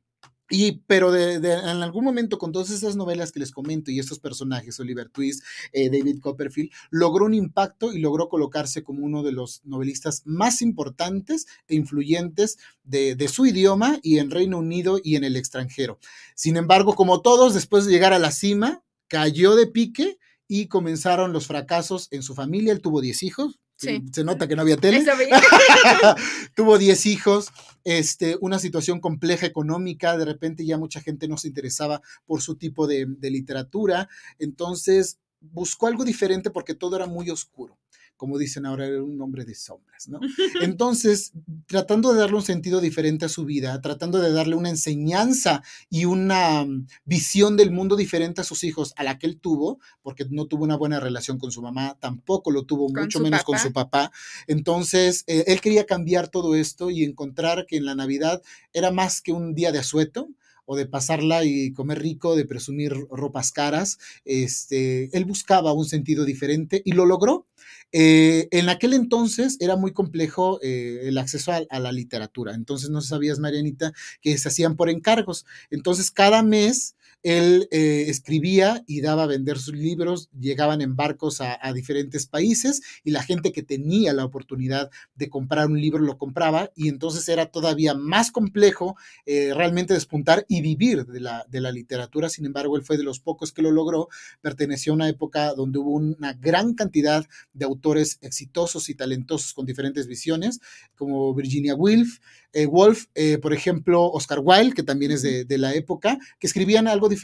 Y, 0.50 0.84
pero 0.88 1.13
en 1.13 1.65
algún 1.84 2.06
momento 2.06 2.38
con 2.38 2.53
todas 2.53 2.70
esas 2.70 2.96
novelas 2.96 3.34
que 3.34 3.39
les 3.39 3.51
comento 3.51 3.91
y 3.91 4.00
estos 4.00 4.20
personajes, 4.20 4.79
Oliver 4.79 5.10
Twist, 5.10 5.44
eh, 5.74 5.89
David 5.89 6.22
Copperfield, 6.22 6.70
logró 6.89 7.25
un 7.25 7.34
impacto 7.34 7.91
y 7.91 8.00
logró 8.00 8.29
colocarse 8.29 8.82
como 8.82 9.03
uno 9.03 9.24
de 9.24 9.34
los 9.34 9.65
novelistas 9.65 10.22
más 10.25 10.62
importantes 10.62 11.48
e 11.67 11.75
influyentes 11.75 12.60
de, 12.84 13.15
de, 13.15 13.27
su 13.27 13.46
idioma 13.46 14.00
y 14.03 14.20
en 14.20 14.32
Reino 14.32 14.60
Unido 14.60 15.01
y 15.03 15.17
en 15.17 15.25
el 15.25 15.36
extranjero. 15.36 16.00
Sin 16.36 16.56
embargo, 16.56 16.96
como 16.96 17.22
todos, 17.22 17.53
después 17.53 17.86
de 17.86 17.91
llegar 17.91 18.13
a 18.13 18.20
la 18.20 18.32
cima, 18.32 18.84
cayó 19.10 19.56
de 19.56 19.67
pique 19.67 20.17
y 20.48 20.67
comenzaron 20.67 21.34
los 21.34 21.48
fracasos 21.48 22.08
en 22.12 22.24
su 22.24 22.36
familia. 22.36 22.72
Él 22.72 22.82
tuvo 22.82 23.01
10 23.01 23.24
hijos, 23.24 23.60
Sí. 23.78 24.04
Se 24.12 24.24
nota 24.24 24.48
que 24.48 24.56
no 24.56 24.64
había 24.64 24.78
tele. 24.78 25.06
Tuvo 26.56 26.78
10 26.78 27.06
hijos, 27.06 27.52
este, 27.84 28.38
una 28.42 28.60
situación 28.60 29.00
compleja 29.00 29.46
económica, 29.46 30.18
de 30.18 30.26
repente 30.26 30.66
ya 30.66 30.78
mucha 30.78 31.00
gente 31.02 31.28
no 31.28 31.38
se 31.38 31.48
interesaba 31.48 32.02
por 32.26 32.42
su 32.42 32.56
tipo 32.56 32.88
de, 32.88 33.06
de 33.08 33.32
literatura, 33.32 34.10
entonces 34.40 35.20
buscó 35.40 35.88
algo 35.88 36.04
diferente 36.04 36.50
porque 36.50 36.74
todo 36.74 36.96
era 36.96 37.06
muy 37.06 37.30
oscuro 37.30 37.78
como 38.18 38.38
dicen 38.38 38.66
ahora, 38.66 38.88
era 38.88 39.02
un 39.02 39.22
hombre 39.22 39.46
de 39.46 39.56
sombras, 39.56 40.10
¿no? 40.10 40.20
Entonces, 40.62 41.32
tratando 41.68 42.14
de 42.14 42.20
darle 42.20 42.36
un 42.36 42.44
sentido 42.44 42.82
diferente 42.82 43.26
a 43.26 43.30
su 43.30 43.46
vida, 43.46 43.80
tratando 43.82 44.20
de 44.20 44.32
darle 44.32 44.56
una 44.56 44.70
enseñanza 44.70 45.64
y 45.90 46.06
una 46.06 46.66
mm, 46.66 46.88
visión 47.06 47.56
del 47.56 47.72
mundo 47.72 47.96
diferente 47.96 48.42
a 48.42 48.44
sus 48.44 48.64
hijos, 48.64 48.94
a 48.98 49.04
la 49.04 49.18
que 49.20 49.28
él 49.28 49.40
tuvo, 49.40 49.80
porque 50.02 50.26
no 50.30 50.46
tuvo 50.46 50.64
una 50.64 50.76
buena 50.76 51.00
relación 51.00 51.38
con 51.38 51.52
su 51.52 51.62
mamá, 51.62 51.98
tampoco 52.00 52.52
lo 52.52 52.64
tuvo 52.64 52.90
mucho 52.90 53.20
menos 53.20 53.44
con 53.44 53.60
su 53.60 53.72
papá. 53.72 54.12
Entonces, 54.48 55.24
eh, 55.28 55.46
él 55.48 55.62
quería 55.62 55.86
cambiar 55.86 56.28
todo 56.28 56.56
esto 56.56 56.90
y 56.90 57.04
encontrar 57.04 57.66
que 57.68 57.78
en 57.78 57.86
la 57.86 57.96
Navidad 57.96 58.42
era 58.74 58.92
más 58.92 59.22
que 59.22 59.32
un 59.32 59.54
día 59.54 59.72
de 59.72 59.80
asueto, 59.80 60.30
o 60.68 60.76
de 60.76 60.86
pasarla 60.86 61.46
y 61.46 61.72
comer 61.72 62.00
rico, 62.00 62.36
de 62.36 62.46
presumir 62.46 62.94
ropas 63.10 63.52
caras. 63.52 63.98
Este, 64.26 65.10
él 65.18 65.24
buscaba 65.24 65.72
un 65.72 65.86
sentido 65.86 66.26
diferente 66.26 66.82
y 66.84 66.92
lo 66.92 67.06
logró. 67.06 67.48
Eh, 67.94 68.50
en 68.51 68.67
aquel 68.67 68.94
entonces 68.94 69.58
era 69.62 69.77
muy 69.77 69.94
complejo 69.94 70.60
eh, 70.62 71.08
el 71.08 71.17
acceso 71.17 71.53
a, 71.53 71.79
la 71.79 71.91
literatura, 71.94 72.53
entonces 72.53 72.89
no 72.89 73.01
sabías, 73.01 73.39
Marianita, 73.39 73.94
que 74.22 74.38
se 74.38 74.50
hacían 74.50 74.75
por 74.75 74.89
encargos. 74.89 75.46
Entonces 75.70 76.12
cada 76.12 76.44
mes 76.44 76.97
él 77.24 77.68
eh, 77.72 78.06
escribía 78.08 78.84
y 78.88 79.02
daba 79.02 79.24
a 79.24 79.28
vender 79.28 79.58
sus 79.60 79.76
libros, 79.76 80.30
llegaban 80.40 80.82
en 80.82 80.96
barcos 80.96 81.42
a, 81.42 81.58
diferentes 81.74 82.28
países 82.28 82.82
y 83.04 83.12
la 83.12 83.22
gente 83.22 83.52
que 83.52 83.64
tenía 83.64 84.14
la 84.14 84.26
oportunidad 84.26 84.90
de 85.16 85.30
comprar 85.30 85.68
un 85.68 85.80
libro 85.80 86.00
lo 86.00 86.18
compraba 86.18 86.72
y 86.76 86.88
entonces 86.88 87.28
era 87.28 87.48
todavía 87.48 87.94
más 87.94 88.32
complejo 88.32 88.96
eh, 89.26 89.54
realmente 89.54 89.94
despuntar 89.94 90.46
y 90.48 90.62
vivir 90.62 91.06
de 91.06 91.20
la, 91.20 91.46
de 91.50 91.62
la 91.62 91.72
literatura. 91.72 92.30
Sin 92.30 92.46
embargo, 92.46 92.78
él 92.78 92.84
fue 92.84 92.98
de 92.98 93.04
los 93.04 93.20
pocos 93.20 93.52
que 93.52 93.62
lo 93.62 93.72
logró, 93.72 94.08
perteneció 94.42 94.94
a 94.94 94.96
una 94.96 95.10
época 95.10 95.54
donde 95.54 95.80
hubo 95.80 95.92
una 95.92 96.34
gran 96.34 96.74
cantidad 96.74 97.26
de 97.54 97.66
autores 97.66 98.18
exitosos 98.22 98.90
y 98.90 98.96
talentosos 98.96 99.54
con 99.54 99.66
diferentes 99.66 100.08
visiones, 100.08 100.60
como 100.96 101.34
Virginia 101.34 101.76
Woolf, 101.76 102.20
eh, 102.54 102.66
Wolf, 102.66 103.06
eh, 103.14 103.38
por 103.38 103.54
ejemplo, 103.54 104.06
Oscar 104.06 104.40
Wilde, 104.44 104.74
que 104.74 104.84
también 104.84 105.12
es 105.12 105.22
de, 105.22 105.58
la 105.58 105.76
época, 105.76 106.18
que 106.40 106.48
escribían 106.48 106.88
algo 106.88 107.08
diferente, 107.08 107.17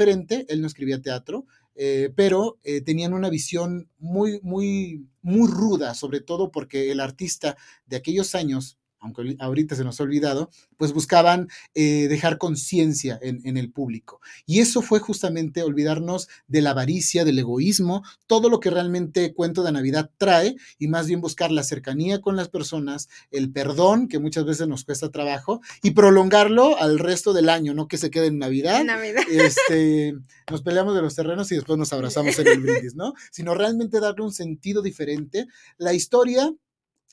él 0.50 0.62
no 0.62 0.68
escribía 0.68 1.02
teatro, 1.02 1.46
eh, 1.76 2.12
pero 2.16 2.60
tenían 2.86 3.14
una 3.14 3.30
visión 3.30 3.90
muy, 3.98 4.40
muy, 4.44 5.08
muy 5.22 5.50
ruda, 5.50 5.94
sobre 5.96 6.22
todo 6.22 6.52
porque 6.52 6.92
el 6.92 7.00
artista 7.00 7.58
de 7.86 7.98
aquellos 7.98 8.36
años 8.36 8.78
aunque 9.04 9.36
ahorita 9.40 9.76
se 9.76 9.84
nos 9.84 10.00
ha 10.00 10.04
olvidado, 10.04 10.50
pues 10.78 10.94
buscaban 10.94 11.50
eh, 11.76 12.08
dejar 12.08 12.38
conciencia 12.38 13.20
en, 13.22 13.58
el 13.58 13.72
público. 13.72 14.22
Y 14.46 14.62
eso 14.62 14.82
fue 14.82 15.00
justamente 15.00 15.62
olvidarnos 15.62 16.30
de 16.48 16.62
la 16.62 16.72
avaricia, 16.72 17.26
del 17.26 17.38
egoísmo, 17.38 18.04
todo 18.28 18.50
lo 18.50 18.60
que 18.60 18.70
realmente 18.70 19.34
Cuento 19.34 19.62
de 19.64 19.72
Navidad 19.72 20.10
trae 20.18 20.56
y 20.80 20.88
más 20.88 21.08
bien 21.08 21.22
buscar 21.22 21.52
la 21.52 21.64
cercanía 21.64 22.22
con 22.22 22.36
las 22.36 22.48
personas, 22.48 23.10
el 23.30 23.52
perdón, 23.52 24.08
que 24.08 24.20
muchas 24.20 24.46
veces 24.46 24.68
nos 24.68 24.86
cuesta 24.86 25.12
trabajo, 25.12 25.60
y 25.82 25.92
prolongarlo 25.92 26.78
al 26.78 26.98
resto 26.98 27.34
del 27.34 27.50
año, 27.50 27.74
no 27.74 27.88
que 27.88 27.98
se 27.98 28.10
quede 28.10 28.28
en 28.28 28.40
Navidad. 28.40 28.84
Navidad. 28.84 29.24
Este, 29.34 30.16
nos 30.50 30.62
peleamos 30.62 30.96
de 30.96 31.02
los 31.02 31.16
terrenos 31.16 31.52
y 31.52 31.56
después 31.56 31.78
nos 31.78 31.92
abrazamos 31.92 32.40
en 32.40 32.48
el 32.48 32.60
brindis, 32.62 32.96
¿no? 32.96 33.14
Sino 33.32 33.54
realmente 33.54 34.00
darle 34.00 34.24
un 34.24 34.32
sentido 34.32 34.82
diferente. 34.82 35.48
La 35.78 35.94
historia 35.94 36.54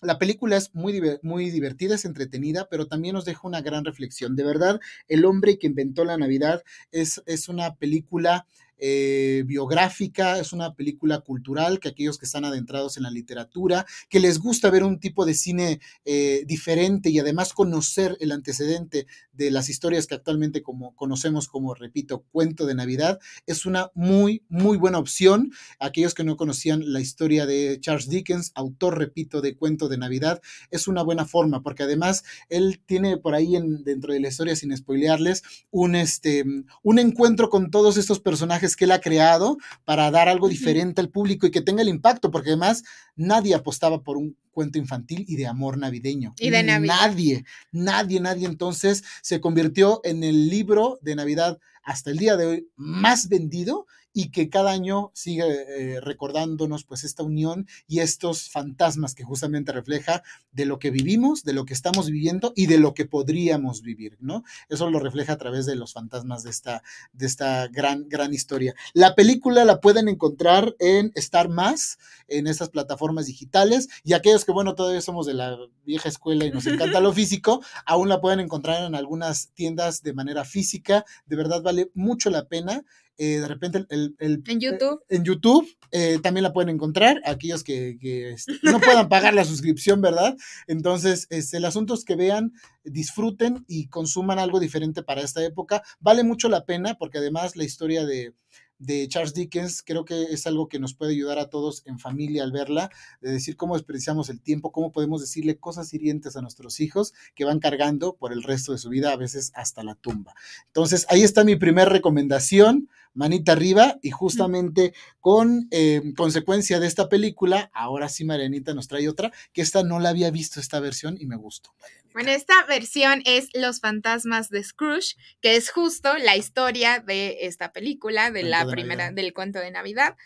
la 0.02 0.18
película 0.18 0.56
es 0.56 0.74
muy, 0.74 1.00
muy 1.22 1.50
divertida, 1.50 1.94
es 1.94 2.04
entretenida, 2.04 2.68
pero 2.70 2.86
también 2.86 3.14
nos 3.14 3.24
deja 3.24 3.46
una 3.46 3.60
gran 3.60 3.84
reflexión. 3.84 4.36
De 4.36 4.44
verdad, 4.44 4.80
El 5.08 5.24
hombre 5.24 5.58
que 5.58 5.66
inventó 5.66 6.04
la 6.04 6.16
Navidad 6.16 6.62
es, 6.90 7.22
es 7.26 7.48
una 7.48 7.74
película 7.76 8.46
eh, 8.80 9.44
biográfica, 9.46 10.38
es 10.38 10.52
una 10.52 10.74
película 10.74 11.20
cultural 11.20 11.78
que 11.78 11.88
aquellos 11.88 12.18
que 12.18 12.26
están 12.26 12.44
adentrados 12.44 12.96
en 12.96 13.02
la 13.02 13.10
literatura, 13.10 13.86
que 14.08 14.20
les 14.20 14.38
gusta 14.38 14.70
ver 14.70 14.84
un 14.84 14.98
tipo 14.98 15.26
de 15.26 15.34
cine 15.34 15.80
eh, 16.04 16.44
diferente 16.46 17.10
y 17.10 17.18
además 17.18 17.52
conocer 17.52 18.16
el 18.20 18.32
antecedente 18.32 19.06
de 19.32 19.50
las 19.50 19.68
historias 19.68 20.06
que 20.06 20.14
actualmente 20.14 20.62
como 20.62 20.94
conocemos 20.94 21.48
como, 21.48 21.74
repito, 21.74 22.24
cuento 22.30 22.66
de 22.66 22.74
Navidad, 22.74 23.18
es 23.46 23.66
una 23.66 23.90
muy, 23.94 24.44
muy 24.48 24.76
buena 24.76 24.98
opción. 24.98 25.52
Aquellos 25.78 26.14
que 26.14 26.24
no 26.24 26.36
conocían 26.36 26.92
la 26.92 27.00
historia 27.00 27.46
de 27.46 27.78
Charles 27.80 28.08
Dickens, 28.08 28.52
autor, 28.54 28.98
repito, 28.98 29.40
de 29.40 29.56
cuento 29.56 29.88
de 29.88 29.98
Navidad, 29.98 30.40
es 30.70 30.88
una 30.88 31.02
buena 31.02 31.24
forma, 31.24 31.62
porque 31.62 31.82
además 31.82 32.24
él 32.48 32.80
tiene 32.84 33.16
por 33.16 33.34
ahí 33.34 33.56
en, 33.56 33.84
dentro 33.84 34.12
de 34.12 34.20
la 34.20 34.28
historia, 34.28 34.56
sin 34.56 34.76
spoilearles, 34.76 35.42
un, 35.70 35.94
este, 35.94 36.44
un 36.82 36.98
encuentro 36.98 37.50
con 37.50 37.70
todos 37.70 37.96
estos 37.96 38.20
personajes 38.20 38.69
que 38.76 38.84
él 38.84 38.92
ha 38.92 39.00
creado 39.00 39.58
para 39.84 40.10
dar 40.10 40.28
algo 40.28 40.48
diferente 40.48 41.00
al 41.00 41.10
público 41.10 41.46
y 41.46 41.50
que 41.50 41.60
tenga 41.60 41.82
el 41.82 41.88
impacto, 41.88 42.30
porque 42.30 42.50
además 42.50 42.82
nadie 43.16 43.54
apostaba 43.54 44.02
por 44.02 44.16
un 44.16 44.36
cuento 44.50 44.78
infantil 44.78 45.24
y 45.28 45.36
de 45.36 45.46
amor 45.46 45.78
navideño. 45.78 46.34
Y 46.38 46.50
de 46.50 46.62
Navidad. 46.62 46.96
Nadie, 47.00 47.44
nadie, 47.72 48.20
nadie. 48.20 48.46
Entonces 48.46 49.04
se 49.22 49.40
convirtió 49.40 50.00
en 50.04 50.24
el 50.24 50.48
libro 50.48 50.98
de 51.02 51.14
Navidad 51.14 51.58
hasta 51.82 52.10
el 52.10 52.18
día 52.18 52.36
de 52.36 52.46
hoy 52.46 52.68
más 52.76 53.28
vendido 53.28 53.86
y 54.12 54.30
que 54.30 54.48
cada 54.50 54.72
año 54.72 55.10
sigue 55.14 55.44
eh, 55.44 56.00
recordándonos 56.00 56.84
pues 56.84 57.04
esta 57.04 57.22
unión 57.22 57.66
y 57.86 58.00
estos 58.00 58.50
fantasmas 58.50 59.14
que 59.14 59.24
justamente 59.24 59.72
refleja 59.72 60.22
de 60.52 60.64
lo 60.64 60.78
que 60.78 60.90
vivimos, 60.90 61.44
de 61.44 61.52
lo 61.52 61.64
que 61.64 61.74
estamos 61.74 62.10
viviendo 62.10 62.52
y 62.56 62.66
de 62.66 62.78
lo 62.78 62.94
que 62.94 63.06
podríamos 63.06 63.82
vivir, 63.82 64.16
¿no? 64.20 64.42
Eso 64.68 64.90
lo 64.90 64.98
refleja 64.98 65.34
a 65.34 65.38
través 65.38 65.66
de 65.66 65.76
los 65.76 65.92
fantasmas 65.92 66.42
de 66.42 66.50
esta, 66.50 66.82
de 67.12 67.26
esta 67.26 67.68
gran, 67.68 68.08
gran 68.08 68.34
historia. 68.34 68.74
La 68.94 69.14
película 69.14 69.64
la 69.64 69.80
pueden 69.80 70.08
encontrar 70.08 70.74
en 70.78 71.12
Star 71.14 71.48
Más, 71.48 71.98
en 72.28 72.46
estas 72.46 72.70
plataformas 72.70 73.26
digitales 73.26 73.88
y 74.04 74.14
aquellos 74.14 74.44
que, 74.44 74.52
bueno, 74.52 74.74
todavía 74.74 75.00
somos 75.00 75.26
de 75.26 75.34
la 75.34 75.56
vieja 75.84 76.08
escuela 76.08 76.44
y 76.44 76.50
nos 76.50 76.66
encanta 76.66 77.00
lo 77.00 77.12
físico, 77.20 77.62
aún 77.86 78.08
la 78.08 78.20
pueden 78.20 78.40
encontrar 78.40 78.84
en 78.84 78.94
algunas 78.94 79.50
tiendas 79.54 80.02
de 80.02 80.12
manera 80.12 80.44
física. 80.44 81.04
De 81.26 81.36
verdad 81.36 81.62
vale 81.62 81.90
mucho 81.94 82.30
la 82.30 82.48
pena. 82.48 82.84
Eh, 83.22 83.38
de 83.38 83.48
repente 83.48 83.84
el, 83.90 84.16
en 84.18 84.60
YouTube. 84.60 85.04
en 85.10 85.24
YouTube 85.24 85.68
eh, 85.92 86.18
también 86.22 86.42
la 86.42 86.54
pueden 86.54 86.70
encontrar, 86.70 87.20
aquellos 87.26 87.62
que, 87.62 87.98
este, 88.32 88.54
no 88.62 88.80
puedan 88.80 89.10
pagar 89.10 89.34
la 89.34 89.44
suscripción, 89.44 90.00
¿verdad? 90.00 90.38
Entonces, 90.66 91.26
este, 91.28 91.58
el 91.58 91.66
asunto 91.66 91.92
es 91.92 92.06
que 92.06 92.16
vean, 92.16 92.54
disfruten 92.82 93.62
y 93.68 93.88
consuman 93.88 94.38
algo 94.38 94.58
diferente 94.58 95.02
para 95.02 95.20
esta 95.20 95.44
época. 95.44 95.82
Vale 95.98 96.24
mucho 96.24 96.48
la 96.48 96.64
pena 96.64 96.94
porque 96.94 97.18
además 97.18 97.56
la 97.56 97.64
historia 97.64 98.06
de, 98.06 98.32
de 98.80 99.06
Charles 99.06 99.34
Dickens, 99.34 99.82
creo 99.82 100.06
que 100.06 100.22
es 100.32 100.46
algo 100.46 100.68
que 100.68 100.78
nos 100.78 100.94
puede 100.94 101.12
ayudar 101.12 101.38
a 101.38 101.50
todos 101.50 101.82
en 101.84 101.98
familia 101.98 102.42
al 102.42 102.52
verla, 102.52 102.90
de 103.20 103.32
decir 103.32 103.54
cómo 103.54 103.74
desperdiciamos 103.74 104.30
el 104.30 104.40
tiempo, 104.40 104.72
cómo 104.72 104.92
podemos 104.92 105.20
decirle 105.20 105.58
cosas 105.58 105.92
hirientes 105.92 106.36
a 106.36 106.40
nuestros 106.40 106.80
hijos 106.80 107.12
que 107.34 107.44
van 107.44 107.60
cargando 107.60 108.16
por 108.16 108.32
el 108.32 108.42
resto 108.42 108.72
de 108.72 108.78
su 108.78 108.88
vida, 108.88 109.12
a 109.12 109.16
veces 109.16 109.52
hasta 109.54 109.84
la 109.84 109.94
tumba. 109.94 110.34
Entonces, 110.68 111.04
ahí 111.10 111.22
está 111.22 111.44
mi 111.44 111.56
primera 111.56 111.90
recomendación, 111.90 112.88
manita 113.14 113.52
arriba, 113.52 113.98
y 114.02 114.10
justamente 114.10 114.92
con 115.20 115.68
eh, 115.70 116.00
consecuencia 116.16 116.80
de 116.80 116.86
esta 116.86 117.08
película, 117.08 117.70
ahora 117.74 118.08
sí 118.08 118.24
Marianita 118.24 118.74
nos 118.74 118.88
trae 118.88 119.08
otra, 119.08 119.32
que 119.52 119.62
esta 119.62 119.82
no 119.82 119.98
la 119.98 120.10
había 120.10 120.30
visto 120.30 120.60
esta 120.60 120.80
versión 120.80 121.16
y 121.20 121.26
me 121.26 121.36
gustó. 121.36 121.74
Bueno, 122.12 122.30
esta 122.30 122.64
versión 122.66 123.22
es 123.24 123.48
Los 123.54 123.80
fantasmas 123.80 124.48
de 124.50 124.64
Scrooge, 124.64 125.16
que 125.40 125.56
es 125.56 125.70
justo 125.70 126.16
la 126.18 126.36
historia 126.36 126.98
de 126.98 127.38
esta 127.42 127.72
película, 127.72 128.30
de 128.30 128.42
la 128.42 128.66
primera, 128.66 129.12
del 129.12 129.32
cuento 129.32 129.60
de 129.60 129.70
Navidad. 129.70 130.16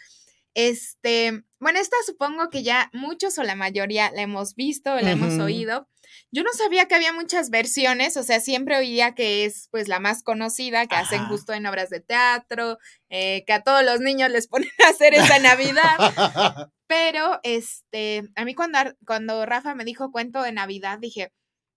Este, 0.54 1.44
bueno, 1.58 1.80
esta 1.80 1.96
supongo 2.06 2.48
que 2.48 2.62
ya 2.62 2.90
muchos 2.92 3.38
o 3.38 3.42
la 3.42 3.56
mayoría 3.56 4.10
la 4.12 4.22
hemos 4.22 4.54
visto, 4.54 4.94
la 4.94 5.10
hemos 5.10 5.38
oído. 5.40 5.88
Yo 6.30 6.42
no 6.42 6.52
sabía 6.52 6.86
que 6.86 6.94
había 6.94 7.12
muchas 7.12 7.50
versiones, 7.50 8.16
o 8.16 8.22
sea, 8.22 8.40
siempre 8.40 8.76
oía 8.76 9.14
que 9.14 9.44
es 9.44 9.68
pues 9.70 9.88
la 9.88 10.00
más 10.00 10.22
conocida, 10.22 10.86
que 10.86 10.96
hacen 10.96 11.26
justo 11.26 11.52
en 11.52 11.66
obras 11.66 11.90
de 11.90 12.00
teatro, 12.00 12.78
eh, 13.08 13.44
que 13.46 13.52
a 13.52 13.62
todos 13.62 13.84
los 13.84 14.00
niños 14.00 14.30
les 14.30 14.48
ponen 14.48 14.70
a 14.86 14.90
hacer 14.90 15.14
esa 15.14 15.38
Navidad. 15.38 15.96
Pero, 16.86 17.40
este, 17.42 18.22
a 18.36 18.44
mí 18.44 18.54
cuando, 18.54 18.78
cuando 19.06 19.46
Rafa 19.46 19.74
me 19.74 19.84
dijo 19.84 20.12
cuento 20.12 20.42
de 20.42 20.52
Navidad, 20.52 20.98
dije, 20.98 21.32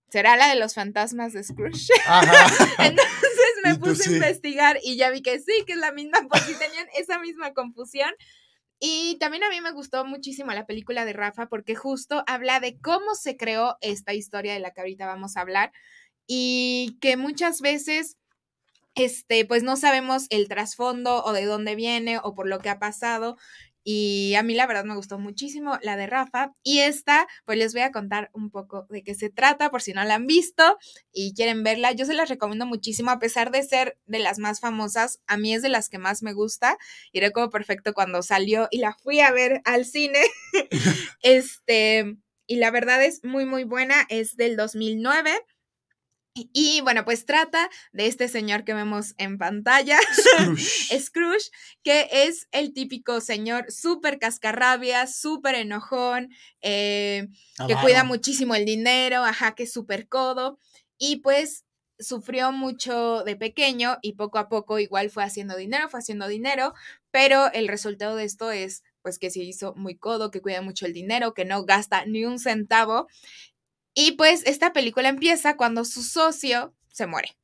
¿será 0.10 0.36
la 0.36 0.50
de 0.50 0.60
los 0.60 0.74
fantasmas 0.74 1.34
de 1.34 1.44
Scrooge? 1.44 1.88
Entonces 2.80 3.54
me 3.64 3.76
puse 3.76 4.10
a 4.10 4.14
investigar 4.14 4.80
y 4.84 4.98
ya 4.98 5.10
vi 5.10 5.22
que 5.22 5.40
sí, 5.40 5.64
que 5.66 5.74
es 5.74 5.80
la 5.80 5.92
misma, 5.92 6.20
porque 6.30 6.54
tenían 6.54 6.88
esa 6.98 7.20
misma 7.20 7.54
confusión. 7.54 8.14
Y 8.80 9.18
también 9.20 9.44
a 9.44 9.50
mí 9.50 9.60
me 9.60 9.72
gustó 9.72 10.06
muchísimo 10.06 10.52
la 10.52 10.68
película 10.68 11.04
de 11.06 11.14
Rafa 11.14 11.48
porque 11.48 11.76
justo 11.76 12.24
habla 12.28 12.60
de 12.60 12.80
cómo 12.80 13.16
se 13.16 13.36
creó 13.36 13.78
esta 13.82 14.14
historia 14.14 14.54
de 14.54 14.60
la 14.60 14.72
que 14.72 14.82
ahorita 14.82 15.08
vamos 15.08 15.36
a 15.36 15.42
hablar 15.42 15.72
y 16.28 16.98
que 17.02 17.18
muchas 17.18 17.62
veces 17.62 18.18
este 18.94 19.46
pues 19.46 19.64
no 19.64 19.78
sabemos 19.78 20.28
el 20.30 20.48
trasfondo 20.48 21.24
o 21.24 21.34
de 21.34 21.46
dónde 21.46 21.76
viene 21.76 22.20
o 22.24 22.36
por 22.36 22.48
lo 22.48 22.60
que 22.60 22.70
ha 22.70 22.80
pasado 22.80 23.38
Y 23.90 24.36
a 24.36 24.44
mí 24.44 24.54
la 24.54 24.68
verdad 24.68 24.84
me 24.84 24.98
gustó 24.98 25.18
muchísimo 25.18 25.80
la 25.82 25.96
de 25.96 26.08
Rafa. 26.08 26.54
Y 26.62 26.80
esta, 26.80 27.26
pues 27.46 27.58
les 27.58 27.72
voy 27.72 27.84
a 27.84 27.94
contar 27.94 28.30
un 28.34 28.52
poco 28.52 28.86
de 28.90 29.02
qué 29.02 29.16
se 29.16 29.30
trata 29.30 29.72
por 29.72 29.82
si 29.82 29.94
no 29.94 30.04
la 30.04 30.16
han 30.16 30.28
visto 30.28 30.78
y 31.14 31.34
quieren 31.34 31.64
verla. 31.64 31.94
Yo 31.94 32.04
se 32.04 32.14
las 32.14 32.28
recomiendo 32.28 32.66
muchísimo, 32.66 33.12
a 33.12 33.20
pesar 33.20 33.50
de 33.50 33.64
ser 33.64 33.98
de 34.06 34.20
las 34.20 34.40
más 34.40 34.60
famosas, 34.60 35.22
a 35.26 35.38
mí 35.38 35.54
es 35.54 35.62
de 35.62 35.70
las 35.70 35.88
que 35.88 36.00
más 36.00 36.22
me 36.22 36.34
gusta. 36.34 36.78
Y 37.14 37.22
recuerdo 37.22 37.50
perfecto 37.50 37.94
cuando 37.94 38.22
salió 38.24 38.68
y 38.72 38.80
la 38.80 38.94
fui 38.94 39.22
a 39.22 39.32
ver 39.32 39.62
al 39.64 39.86
cine. 39.86 40.20
este, 41.22 42.18
y 42.46 42.58
la 42.58 42.72
verdad 42.72 43.02
es 43.02 43.24
muy, 43.24 43.46
muy 43.46 43.64
buena. 43.64 44.06
Es 44.10 44.36
del 44.36 44.58
2009. 44.58 45.32
Y 46.54 46.82
bueno, 46.82 47.06
pues 47.06 47.26
trata 47.26 47.70
de 47.92 48.08
este 48.08 48.28
señor 48.28 48.64
que 48.64 48.74
vemos 48.74 49.14
en 49.18 49.38
pantalla, 49.38 49.98
Scrooge, 51.00 51.52
que 51.84 52.08
es 52.12 52.48
el 52.52 52.74
típico 52.74 53.22
señor 53.22 53.72
súper 53.72 54.20
cascarrabia, 54.20 55.08
súper 55.08 55.56
enojón, 55.56 56.30
eh, 56.62 57.28
que 57.68 57.76
cuida 57.76 58.04
muchísimo 58.04 58.56
el 58.56 58.66
dinero, 58.66 59.24
ajá, 59.24 59.56
que 59.56 59.64
es 59.64 59.74
súper 59.74 60.08
codo. 60.08 60.60
Y 60.98 61.18
pues 61.18 61.66
sufrió 62.00 62.52
mucho 62.52 63.24
de 63.24 63.36
pequeño 63.36 63.98
y 64.02 64.14
poco 64.14 64.38
a 64.38 64.50
poco 64.50 64.80
igual 64.80 65.10
fue 65.10 65.24
haciendo 65.24 65.56
dinero, 65.56 65.90
fue 65.90 66.00
haciendo 66.00 66.28
dinero, 66.28 66.74
pero 67.12 67.52
el 67.54 67.68
resultado 67.68 68.16
de 68.16 68.26
esto 68.26 68.52
es 68.52 68.84
pues 69.02 69.20
que 69.20 69.32
se 69.32 69.40
hizo 69.40 69.74
muy 69.76 69.96
codo, 69.96 70.32
que 70.32 70.42
cuida 70.42 70.62
mucho 70.62 70.86
el 70.86 70.94
dinero, 70.94 71.34
que 71.34 71.46
no 71.46 71.64
gasta 71.64 72.06
ni 72.06 72.26
un 72.26 72.40
centavo 72.40 73.08
y 74.00 74.12
pues 74.12 74.44
esta 74.46 74.74
película 74.74 75.10
empieza 75.10 75.58
cuando 75.58 75.84
su 75.84 76.04
socio 76.04 76.76
se 76.94 77.08
muere. 77.08 77.36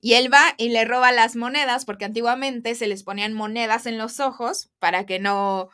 Y 0.00 0.14
él 0.14 0.32
va 0.32 0.54
y 0.56 0.68
le 0.68 0.84
roba 0.84 1.10
las 1.10 1.34
monedas, 1.34 1.84
porque 1.84 2.04
antiguamente 2.04 2.76
se 2.76 2.86
les 2.86 3.02
ponían 3.02 3.34
monedas 3.34 3.86
en 3.86 3.98
los 3.98 4.20
ojos 4.20 4.70
para 4.78 5.04
que 5.04 5.18
no, 5.18 5.70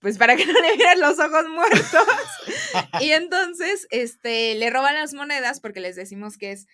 pues 0.00 0.18
para 0.18 0.36
que 0.36 0.44
no 0.52 0.52
le 0.52 0.76
vieran 0.76 1.00
los 1.00 1.18
ojos 1.18 1.48
muertos. 1.48 2.06
y 3.00 3.12
entonces, 3.12 3.86
este, 3.90 4.54
le 4.54 4.68
roban 4.68 4.96
las 4.96 5.14
monedas 5.14 5.60
porque 5.60 5.80
les 5.80 5.96
decimos 5.96 6.36
que 6.36 6.52
es, 6.52 6.66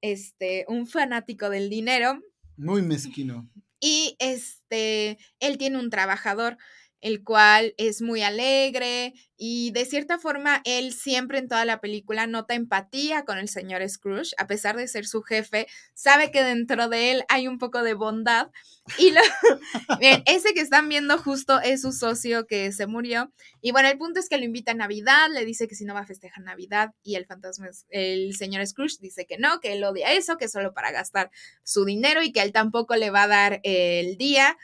este, 0.00 0.66
un 0.68 0.86
fanático 0.86 1.50
del 1.50 1.68
dinero. 1.68 2.22
Muy 2.56 2.82
mezquino. 2.82 3.50
Y 3.80 4.14
este, 4.20 5.18
él 5.40 5.58
tiene 5.58 5.80
un 5.80 5.90
trabajador 5.90 6.58
el 7.04 7.22
cual 7.22 7.74
es 7.76 8.00
muy 8.00 8.22
alegre 8.22 9.12
y 9.36 9.72
de 9.72 9.84
cierta 9.84 10.18
forma 10.18 10.62
él 10.64 10.94
siempre 10.94 11.38
en 11.38 11.48
toda 11.48 11.66
la 11.66 11.82
película 11.82 12.26
nota 12.26 12.54
empatía 12.54 13.26
con 13.26 13.36
el 13.36 13.50
señor 13.50 13.86
Scrooge, 13.86 14.30
a 14.38 14.46
pesar 14.46 14.74
de 14.76 14.88
ser 14.88 15.06
su 15.06 15.20
jefe, 15.20 15.66
sabe 15.92 16.30
que 16.30 16.42
dentro 16.42 16.88
de 16.88 17.10
él 17.10 17.24
hay 17.28 17.46
un 17.46 17.58
poco 17.58 17.82
de 17.82 17.92
bondad 17.92 18.48
y 18.96 19.10
lo, 19.10 19.20
ese 20.24 20.54
que 20.54 20.62
están 20.62 20.88
viendo 20.88 21.18
justo 21.18 21.60
es 21.60 21.82
su 21.82 21.92
socio 21.92 22.46
que 22.46 22.72
se 22.72 22.86
murió 22.86 23.30
y 23.60 23.72
bueno, 23.72 23.90
el 23.90 23.98
punto 23.98 24.18
es 24.18 24.30
que 24.30 24.38
lo 24.38 24.44
invita 24.44 24.72
a 24.72 24.74
Navidad, 24.74 25.28
le 25.30 25.44
dice 25.44 25.68
que 25.68 25.74
si 25.74 25.84
no 25.84 25.92
va 25.92 26.00
a 26.00 26.06
festejar 26.06 26.42
Navidad 26.42 26.94
y 27.02 27.16
el 27.16 27.26
fantasma, 27.26 27.68
el 27.90 28.34
señor 28.34 28.66
Scrooge 28.66 28.96
dice 29.02 29.26
que 29.26 29.36
no, 29.36 29.60
que 29.60 29.74
él 29.74 29.84
odia 29.84 30.12
eso, 30.12 30.38
que 30.38 30.46
es 30.46 30.52
solo 30.52 30.72
para 30.72 30.90
gastar 30.90 31.30
su 31.64 31.84
dinero 31.84 32.22
y 32.22 32.32
que 32.32 32.40
él 32.40 32.52
tampoco 32.52 32.96
le 32.96 33.10
va 33.10 33.24
a 33.24 33.28
dar 33.28 33.60
el 33.62 34.16
día. 34.16 34.56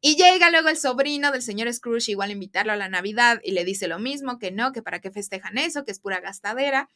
Y 0.00 0.16
llega 0.16 0.50
luego 0.50 0.68
el 0.68 0.76
sobrino 0.76 1.32
del 1.32 1.42
señor 1.42 1.72
Scrooge 1.72 2.12
igual 2.12 2.30
a 2.30 2.32
invitarlo 2.32 2.72
a 2.72 2.76
la 2.76 2.88
Navidad 2.88 3.40
y 3.42 3.50
le 3.50 3.64
dice 3.64 3.88
lo 3.88 3.98
mismo, 3.98 4.38
que 4.38 4.52
no, 4.52 4.72
que 4.72 4.82
para 4.82 5.00
qué 5.00 5.10
festejan 5.10 5.58
eso, 5.58 5.84
que 5.84 5.90
es 5.90 5.98
pura 5.98 6.20
gastadera. 6.20 6.88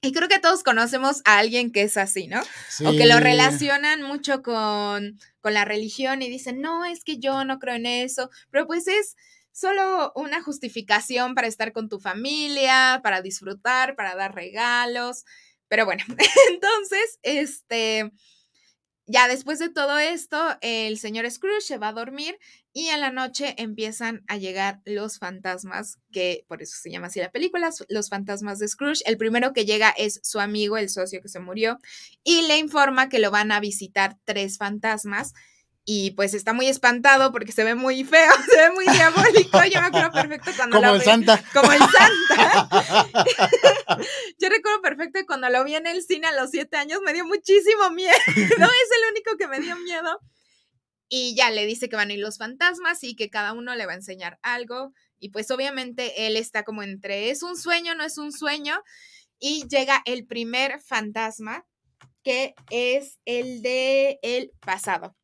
Y 0.00 0.12
creo 0.12 0.28
que 0.28 0.40
todos 0.40 0.64
conocemos 0.64 1.22
a 1.24 1.38
alguien 1.38 1.70
que 1.70 1.82
es 1.82 1.96
así, 1.96 2.26
¿no? 2.26 2.40
O 2.84 2.90
que 2.90 3.06
lo 3.06 3.20
relacionan 3.20 4.02
mucho 4.02 4.42
con, 4.42 5.20
con 5.40 5.54
la 5.54 5.64
religión 5.64 6.22
y 6.22 6.28
dicen, 6.28 6.60
no, 6.60 6.84
es 6.84 7.04
que 7.04 7.18
yo 7.18 7.44
no 7.44 7.60
creo 7.60 7.76
en 7.76 7.86
eso, 7.86 8.28
pero 8.50 8.66
pues 8.66 8.88
es 8.88 9.14
solo 9.52 10.12
una 10.16 10.42
justificación 10.42 11.34
para 11.36 11.46
estar 11.46 11.72
con 11.72 11.88
tu 11.88 12.00
familia, 12.00 13.00
para 13.04 13.22
disfrutar, 13.22 13.94
para 13.94 14.16
dar 14.16 14.34
regalos. 14.34 15.24
Pero 15.68 15.84
bueno, 15.84 16.02
entonces, 16.50 17.18
este, 17.22 18.10
ya 19.12 19.28
después 19.28 19.58
de 19.58 19.68
todo 19.68 19.98
esto, 19.98 20.56
el 20.62 20.98
señor 20.98 21.30
Scrooge 21.30 21.60
se 21.60 21.76
va 21.76 21.88
a 21.88 21.92
dormir 21.92 22.38
y 22.72 22.86
en 22.86 23.02
la 23.02 23.12
noche 23.12 23.54
empiezan 23.58 24.24
a 24.26 24.38
llegar 24.38 24.80
los 24.86 25.18
fantasmas, 25.18 25.98
que 26.10 26.46
por 26.48 26.62
eso 26.62 26.78
se 26.80 26.90
llama 26.90 27.08
así 27.08 27.20
la 27.20 27.30
película, 27.30 27.68
los 27.90 28.08
fantasmas 28.08 28.58
de 28.58 28.68
Scrooge. 28.68 29.02
El 29.04 29.18
primero 29.18 29.52
que 29.52 29.66
llega 29.66 29.90
es 29.90 30.18
su 30.22 30.40
amigo, 30.40 30.78
el 30.78 30.88
socio 30.88 31.20
que 31.20 31.28
se 31.28 31.40
murió, 31.40 31.78
y 32.24 32.46
le 32.48 32.56
informa 32.56 33.10
que 33.10 33.18
lo 33.18 33.30
van 33.30 33.52
a 33.52 33.60
visitar 33.60 34.16
tres 34.24 34.56
fantasmas 34.56 35.34
y 35.84 36.12
pues 36.12 36.32
está 36.34 36.52
muy 36.52 36.68
espantado 36.68 37.32
porque 37.32 37.50
se 37.50 37.64
ve 37.64 37.74
muy 37.74 38.04
feo, 38.04 38.30
se 38.50 38.56
ve 38.56 38.70
muy 38.70 38.86
diabólico. 38.86 39.64
Yo 39.64 39.80
me 39.80 39.86
acuerdo 39.88 40.12
perfecto 40.12 40.52
cuando 40.56 40.76
como 40.76 40.88
lo 40.88 40.94
el 40.94 41.00
vi. 41.00 41.04
Santa. 41.04 41.44
Como 41.52 41.72
el 41.72 41.78
Santa. 41.80 42.68
Yo 44.38 44.48
recuerdo 44.48 44.80
perfecto 44.80 45.20
cuando 45.26 45.48
lo 45.48 45.64
vi 45.64 45.74
en 45.74 45.86
el 45.86 46.02
cine 46.02 46.28
a 46.28 46.32
los 46.32 46.50
siete 46.50 46.76
años, 46.76 47.00
me 47.04 47.12
dio 47.12 47.24
muchísimo 47.24 47.90
miedo. 47.90 48.12
Es 48.36 48.48
el 48.48 49.10
único 49.10 49.36
que 49.38 49.48
me 49.48 49.60
dio 49.60 49.76
miedo. 49.76 50.20
Y 51.08 51.34
ya 51.36 51.50
le 51.50 51.66
dice 51.66 51.88
que 51.88 51.96
van 51.96 52.10
a 52.10 52.14
ir 52.14 52.20
los 52.20 52.38
fantasmas 52.38 53.04
y 53.04 53.14
que 53.14 53.28
cada 53.28 53.52
uno 53.52 53.74
le 53.74 53.84
va 53.84 53.92
a 53.92 53.96
enseñar 53.96 54.38
algo. 54.42 54.92
Y 55.18 55.28
pues 55.28 55.50
obviamente 55.50 56.26
él 56.26 56.36
está 56.36 56.62
como 56.62 56.82
entre 56.82 57.30
es 57.30 57.42
un 57.42 57.56
sueño, 57.56 57.94
no 57.94 58.04
es 58.04 58.18
un 58.18 58.32
sueño. 58.32 58.82
Y 59.38 59.66
llega 59.68 60.00
el 60.06 60.26
primer 60.26 60.80
fantasma, 60.80 61.66
que 62.22 62.54
es 62.70 63.18
el 63.24 63.60
de 63.62 64.20
el 64.22 64.52
pasado. 64.60 65.16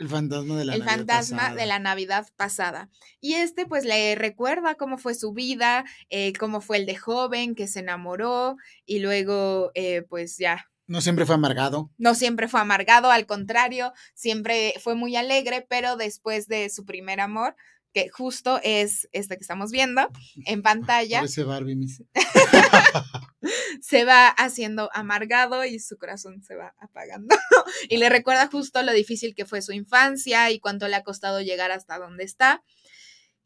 El 0.00 0.08
fantasma 0.08 0.56
de 0.56 0.64
la 0.64 0.72
el 0.74 0.80
Navidad 0.80 0.96
fantasma 0.96 1.36
pasada. 1.38 1.54
de 1.60 1.66
la 1.66 1.78
Navidad 1.78 2.26
pasada. 2.36 2.88
Y 3.20 3.34
este 3.34 3.66
pues 3.66 3.84
le 3.84 4.14
recuerda 4.14 4.74
cómo 4.74 4.96
fue 4.98 5.14
su 5.14 5.32
vida, 5.32 5.84
eh, 6.08 6.32
cómo 6.32 6.60
fue 6.60 6.78
el 6.78 6.86
de 6.86 6.96
joven, 6.96 7.54
que 7.54 7.68
se 7.68 7.80
enamoró 7.80 8.56
y 8.86 9.00
luego 9.00 9.70
eh, 9.74 10.02
pues 10.08 10.38
ya 10.38 10.66
No 10.86 11.00
siempre 11.02 11.26
fue 11.26 11.34
amargado. 11.36 11.90
no 11.98 12.14
siempre 12.14 12.48
fue 12.48 12.60
amargado, 12.60 13.10
al 13.10 13.26
contrario, 13.26 13.92
siempre 14.14 14.72
fue 14.82 14.94
muy 14.94 15.14
alegre, 15.16 15.66
pero 15.68 15.96
después 15.96 16.48
de 16.48 16.70
su 16.70 16.84
primer 16.86 17.20
amor, 17.20 17.54
que 17.92 18.08
justo 18.08 18.60
es 18.62 19.08
este 19.12 19.36
que 19.36 19.42
estamos 19.42 19.70
viendo 19.70 20.08
en 20.46 20.62
pantalla, 20.62 21.18
Parece 21.18 21.44
Barbie, 21.44 21.76
mis- 21.76 22.02
se 23.80 24.04
va 24.04 24.28
haciendo 24.28 24.90
amargado 24.92 25.64
y 25.64 25.78
su 25.80 25.96
corazón 25.98 26.42
se 26.42 26.54
va 26.54 26.74
apagando. 26.78 27.34
y 27.88 27.96
le 27.96 28.08
recuerda 28.08 28.46
justo 28.48 28.82
lo 28.82 28.92
difícil 28.92 29.34
que 29.34 29.46
fue 29.46 29.62
su 29.62 29.72
infancia 29.72 30.50
y 30.50 30.60
cuánto 30.60 30.88
le 30.88 30.96
ha 30.96 31.02
costado 31.04 31.40
llegar 31.40 31.70
hasta 31.72 31.98
donde 31.98 32.24
está. 32.24 32.62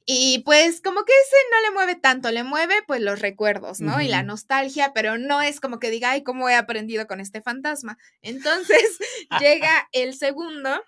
Y 0.07 0.41
pues 0.45 0.83
como 0.83 1.05
que 1.05 1.13
ese 1.13 1.37
no 1.51 1.63
le 1.63 1.71
mueve 1.75 1.95
tanto, 1.95 2.31
le 2.31 2.45
mueve 2.45 2.75
pues 2.87 3.01
los 3.01 3.21
recuerdos, 3.21 3.81
¿no? 3.81 4.03
Y 4.03 4.09
la 4.09 4.23
nostalgia, 4.23 4.93
pero 4.95 5.17
no 5.17 5.41
es 5.41 5.61
como 5.61 5.79
que 5.79 5.89
diga, 5.91 6.11
ay, 6.11 6.23
¿cómo 6.23 6.51
he 6.51 6.55
aprendido 6.55 7.07
con 7.07 7.21
este 7.21 7.41
fantasma? 7.41 7.97
Entonces 8.21 8.99
llega 9.41 9.89
el 9.93 10.15
segundo, 10.15 10.83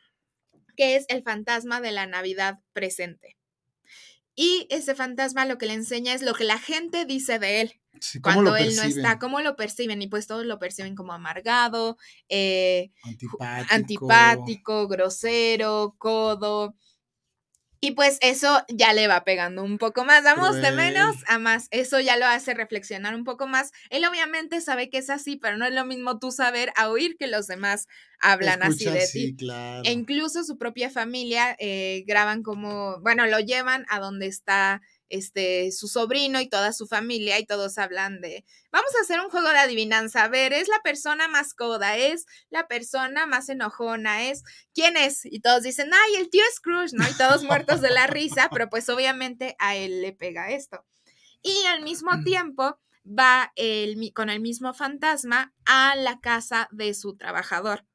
que 0.77 0.97
es 0.97 1.07
el 1.09 1.23
fantasma 1.23 1.81
de 1.81 1.93
la 1.93 2.05
Navidad 2.07 2.59
presente. 2.75 3.36
Y 4.37 4.67
ese 4.71 4.95
fantasma 4.95 5.47
lo 5.47 5.59
que 5.59 5.67
le 5.67 5.73
enseña 5.73 6.15
es 6.15 6.23
lo 6.23 6.35
que 6.35 6.45
la 6.45 6.59
gente 6.59 7.05
dice 7.07 7.39
de 7.39 7.63
él 7.63 7.81
Sí, 8.01 8.21
¿Cómo 8.21 8.35
cuando 8.37 8.57
él 8.57 8.77
no 8.77 8.83
está, 8.83 9.19
cómo 9.19 9.41
lo 9.41 9.57
perciben, 9.57 10.03
y 10.03 10.07
pues 10.07 10.27
todos 10.27 10.45
lo 10.45 10.59
perciben 10.59 10.95
como 10.95 11.13
amargado, 11.13 11.97
eh, 12.29 12.91
Antipático. 13.05 13.75
antipático, 13.75 14.89
grosero, 14.89 15.95
codo. 15.99 16.75
Y 17.81 17.93
pues 17.93 18.19
eso 18.21 18.65
ya 18.69 18.93
le 18.93 19.07
va 19.09 19.25
pegando 19.25 19.63
un 19.63 19.79
poco 19.79 20.05
más, 20.05 20.25
vamos 20.25 20.57
de 20.57 20.73
menos 20.73 21.17
a 21.27 21.39
más, 21.39 21.69
eso 21.71 22.01
ya 22.01 22.17
lo 22.17 22.27
hace 22.27 22.55
reflexionar 22.55 23.15
un 23.15 23.25
poco 23.25 23.47
más. 23.47 23.73
Él 23.91 24.05
obviamente 24.05 24.61
sabe 24.61 24.89
que 24.89 24.99
es 24.99 25.11
así, 25.11 25.37
pero 25.37 25.57
no 25.57 25.67
es 25.67 25.75
lo 25.75 25.85
mismo 25.85 26.19
tú 26.19 26.31
saber 26.31 26.73
a 26.77 26.89
oír 26.91 27.17
que 27.19 27.27
los 27.27 27.47
demás 27.47 27.87
hablan 28.19 28.63
así 28.63 28.87
de 28.87 29.07
sí, 29.07 29.33
ti. 29.33 29.37
claro. 29.37 29.83
E 29.85 29.93
incluso 29.93 30.43
su 30.45 30.57
propia 30.59 30.91
familia 30.91 31.55
eh, 31.59 32.05
graban 32.07 32.43
como, 32.43 33.01
bueno, 33.01 33.27
lo 33.27 33.41
llevan 33.41 33.85
a 33.89 34.01
donde 34.01 34.27
está 34.27 34.81
este 35.09 35.73
su 35.73 35.89
sobrino 35.89 36.41
y 36.41 36.49
toda 36.49 36.73
su 36.73 36.87
familia 36.87 37.39
y 37.39 37.47
todos 37.47 37.79
hablan 37.79 38.21
de, 38.21 38.45
vamos 38.73 38.91
a 38.99 39.03
hacer 39.03 39.21
un 39.21 39.31
juego 39.31 39.49
de 39.49 39.59
adivinanza, 39.59 40.25
a 40.25 40.29
ver, 40.29 40.53
es 40.53 40.69
la 40.69 40.81
persona 40.83 41.29
más 41.29 41.55
coda, 41.55 41.97
es 41.97 42.27
la 42.51 42.67
persona 42.69 43.27
más 43.27 43.49
enojona, 43.49 44.25
es, 44.29 44.43
¿quién 44.75 44.97
es? 44.97 45.25
Y 45.25 45.41
todos 45.41 45.63
dicen, 45.63 45.91
ay, 45.93 46.17
el 46.17 46.31
tío 46.31 46.43
Scrooge, 46.55 46.93
¿no? 46.95 47.09
Y 47.09 47.15
todos 47.15 47.43
muertos 47.45 47.81
de 47.81 47.91
la 47.91 48.07
risa, 48.07 48.51
pero 48.53 48.69
pues 48.69 48.89
obviamente 48.89 49.57
a 49.59 49.77
él 49.77 50.03
le 50.03 50.13
pega 50.13 50.51
esto. 50.51 50.85
Y 51.43 51.65
al 51.67 51.83
mismo 51.83 52.11
Mm. 52.13 52.25
tiempo 52.25 52.79
va 53.07 53.53
el, 53.57 54.13
con 54.15 54.31
el 54.31 54.41
mismo 54.41 54.75
fantasma 54.75 55.55
a 55.65 55.95
la 55.97 56.21
casa 56.21 56.69
de 56.73 56.95
su 56.95 57.17
trabajador 57.17 57.87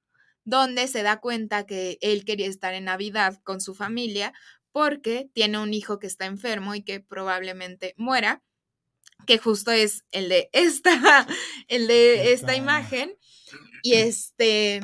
donde 0.44 0.88
se 0.88 1.04
da 1.04 1.20
cuenta 1.20 1.66
que 1.66 1.98
él 2.02 2.26
quería 2.26 2.48
estar 2.48 2.74
en 2.74 2.86
Navidad 2.86 3.40
con 3.44 3.62
su 3.62 3.76
familia 3.76 4.34
porque 4.72 5.30
tiene 5.34 5.60
un 5.60 5.74
hijo 5.74 6.00
que 6.00 6.08
está 6.08 6.26
enfermo 6.26 6.76
y 6.76 6.84
que 6.84 7.00
probablemente 7.02 7.94
muera, 7.98 8.44
que 9.28 9.38
justo 9.38 9.72
es 9.72 10.06
el 10.12 10.30
de 10.30 10.50
esta, 10.54 11.28
el 11.68 11.88
de 11.88 12.34
esta 12.34 12.54
Esta. 12.54 12.56
imagen. 12.56 13.18
Y 13.84 13.94
este, 13.96 14.82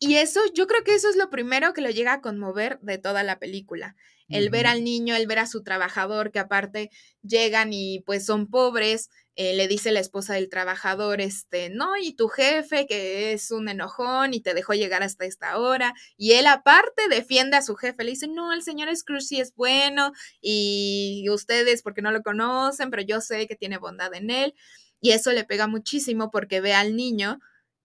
Y 0.00 0.16
eso, 0.16 0.40
yo 0.54 0.66
creo 0.66 0.84
que 0.84 0.94
eso 0.94 1.08
es 1.10 1.16
lo 1.16 1.30
primero 1.30 1.72
que 1.72 1.80
lo 1.80 1.90
llega 1.90 2.14
a 2.14 2.20
conmover 2.20 2.78
de 2.80 2.98
toda 2.98 3.22
la 3.24 3.38
película. 3.38 3.96
El 4.30 4.50
ver 4.50 4.66
al 4.66 4.84
niño, 4.84 5.16
el 5.16 5.26
ver 5.26 5.38
a 5.40 5.46
su 5.46 5.62
trabajador, 5.62 6.30
que 6.32 6.38
aparte 6.38 6.90
llegan 7.22 7.72
y 7.72 8.00
pues 8.00 8.26
son 8.26 8.48
pobres, 8.48 9.10
eh, 9.40 9.54
le 9.54 9.68
dice 9.68 9.92
la 9.92 10.00
esposa 10.00 10.34
del 10.34 10.48
trabajador, 10.48 11.20
este, 11.20 11.70
no, 11.70 11.96
y 11.96 12.12
tu 12.12 12.26
jefe 12.26 12.88
que 12.88 13.32
es 13.32 13.52
un 13.52 13.68
enojón 13.68 14.34
y 14.34 14.40
te 14.40 14.52
dejó 14.52 14.74
llegar 14.74 15.04
hasta 15.04 15.26
esta 15.26 15.58
hora, 15.58 15.94
y 16.16 16.32
él 16.32 16.48
aparte 16.48 17.06
defiende 17.08 17.56
a 17.56 17.62
su 17.62 17.76
jefe, 17.76 18.02
le 18.02 18.10
dice, 18.10 18.26
no, 18.26 18.52
el 18.52 18.64
señor 18.64 18.94
Scrooge 18.96 19.24
sí 19.24 19.40
es 19.40 19.54
bueno, 19.54 20.10
y 20.40 21.24
ustedes 21.30 21.82
porque 21.82 22.02
no 22.02 22.10
lo 22.10 22.22
conocen, 22.22 22.90
pero 22.90 23.04
yo 23.04 23.20
sé 23.20 23.46
que 23.46 23.54
tiene 23.54 23.78
bondad 23.78 24.12
en 24.12 24.30
él, 24.30 24.54
y 25.00 25.12
eso 25.12 25.30
le 25.30 25.44
pega 25.44 25.68
muchísimo 25.68 26.32
porque 26.32 26.60
ve 26.60 26.74
al 26.74 26.96
niño, 26.96 27.38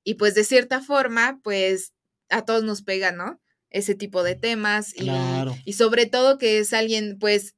y 0.04 0.16
pues 0.16 0.34
de 0.34 0.46
cierta 0.46 0.82
forma, 0.82 1.40
pues 1.44 1.94
a 2.30 2.46
todos 2.46 2.64
nos 2.64 2.82
pega, 2.82 3.12
¿no? 3.12 3.40
Ese 3.70 3.94
tipo 3.94 4.24
de 4.24 4.34
temas, 4.34 4.92
y, 5.00 5.08
y 5.66 5.74
sobre 5.74 6.08
todo 6.08 6.40
que 6.40 6.58
es 6.58 6.74
alguien, 6.74 7.20
pues, 7.20 7.54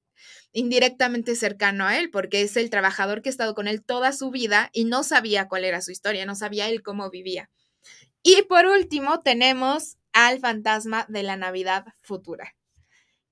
indirectamente 0.56 1.36
cercano 1.36 1.86
a 1.86 2.00
él, 2.00 2.10
porque 2.10 2.42
es 2.42 2.58
el 2.58 2.70
trabajador 2.70 3.22
que 3.22 3.30
ha 3.30 3.32
estado 3.32 3.54
con 3.54 3.68
él 3.68 3.84
toda 3.84 4.14
su 4.14 4.32
vida 4.32 4.70
y 4.74 4.86
no 4.86 5.04
sabía 5.04 5.48
cuál 5.48 5.66
era 5.66 5.82
su 5.82 5.92
historia, 5.92 6.26
no 6.26 6.34
sabía 6.34 6.70
él 6.70 6.82
cómo 6.82 7.10
vivía. 7.10 7.50
Y 8.24 8.42
por 8.44 8.66
último 8.66 9.22
tenemos 9.22 9.98
al 10.14 10.40
fantasma 10.40 11.06
de 11.10 11.24
la 11.24 11.36
Navidad 11.36 11.86
futura, 12.02 12.56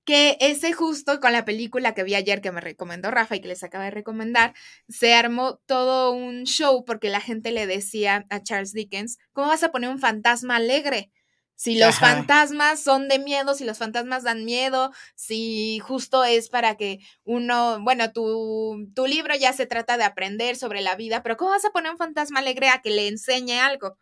que 0.04 0.36
ese 0.38 0.74
justo 0.74 1.18
con 1.18 1.32
la 1.32 1.46
película 1.46 1.94
que 1.94 2.04
vi 2.04 2.14
ayer 2.14 2.42
que 2.42 2.52
me 2.52 2.60
recomendó 2.60 3.10
Rafa 3.10 3.36
y 3.36 3.40
que 3.40 3.48
les 3.48 3.64
acaba 3.64 3.84
de 3.84 3.90
recomendar, 3.90 4.54
se 4.88 5.14
armó 5.14 5.56
todo 5.66 6.12
un 6.12 6.44
show 6.44 6.84
porque 6.84 7.08
la 7.08 7.20
gente 7.20 7.52
le 7.52 7.66
decía 7.66 8.26
a 8.28 8.42
Charles 8.42 8.74
Dickens, 8.74 9.18
¿cómo 9.32 9.48
vas 9.48 9.62
a 9.62 9.72
poner 9.72 9.88
un 9.88 9.98
fantasma 9.98 10.56
alegre? 10.56 11.10
Si 11.56 11.78
los 11.78 11.96
fantasmas 11.96 12.80
son 12.82 13.08
de 13.08 13.18
miedo, 13.18 13.54
si 13.54 13.64
los 13.64 13.78
fantasmas 13.78 14.24
dan 14.24 14.44
miedo, 14.44 14.92
si 15.14 15.78
justo 15.78 16.24
es 16.24 16.48
para 16.48 16.76
que 16.76 16.98
uno, 17.24 17.78
bueno, 17.82 18.12
tu, 18.12 18.88
tu 18.94 19.06
libro 19.06 19.34
ya 19.36 19.52
se 19.52 19.66
trata 19.66 19.96
de 19.96 20.04
aprender 20.04 20.56
sobre 20.56 20.80
la 20.80 20.96
vida, 20.96 21.22
pero 21.22 21.36
¿cómo 21.36 21.50
vas 21.52 21.64
a 21.64 21.70
poner 21.70 21.92
un 21.92 21.98
fantasma 21.98 22.40
alegre 22.40 22.68
a 22.68 22.82
que 22.82 22.90
le 22.90 23.06
enseñe 23.08 23.60
algo? 23.60 23.96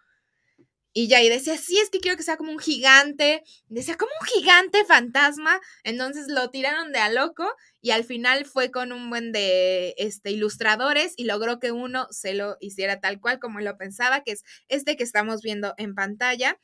Y 0.95 1.09
ya, 1.09 1.23
y 1.23 1.31
decía, 1.31 1.57
sí, 1.57 1.79
es 1.79 1.89
que 1.89 2.01
quiero 2.01 2.19
que 2.19 2.23
sea 2.23 2.37
como 2.37 2.53
un 2.53 2.59
gigante. 2.59 3.43
Decía, 3.69 3.97
como 3.97 4.11
un 4.21 4.27
gigante 4.27 4.85
fantasma. 4.85 5.59
Entonces 5.85 6.27
lo 6.29 6.51
tiraron 6.51 6.93
de 6.93 6.99
a 6.99 7.09
loco 7.11 7.49
y 7.81 7.93
al 7.93 8.05
final 8.05 8.45
fue 8.45 8.71
con 8.71 8.93
un 8.93 9.09
buen 9.09 9.33
de 9.33 9.95
este, 9.97 10.31
ilustradores 10.33 11.15
y 11.17 11.25
logró 11.25 11.59
que 11.61 11.73
uno 11.73 12.09
se 12.11 12.35
lo 12.35 12.59
hiciera 12.61 13.01
tal 13.01 13.21
cual 13.21 13.39
como 13.39 13.61
lo 13.61 13.79
pensaba, 13.79 14.23
que 14.23 14.33
es 14.33 14.45
este 14.69 14.97
que 14.97 15.05
estamos 15.05 15.41
viendo 15.41 15.73
en 15.79 15.95
pantalla 15.95 16.59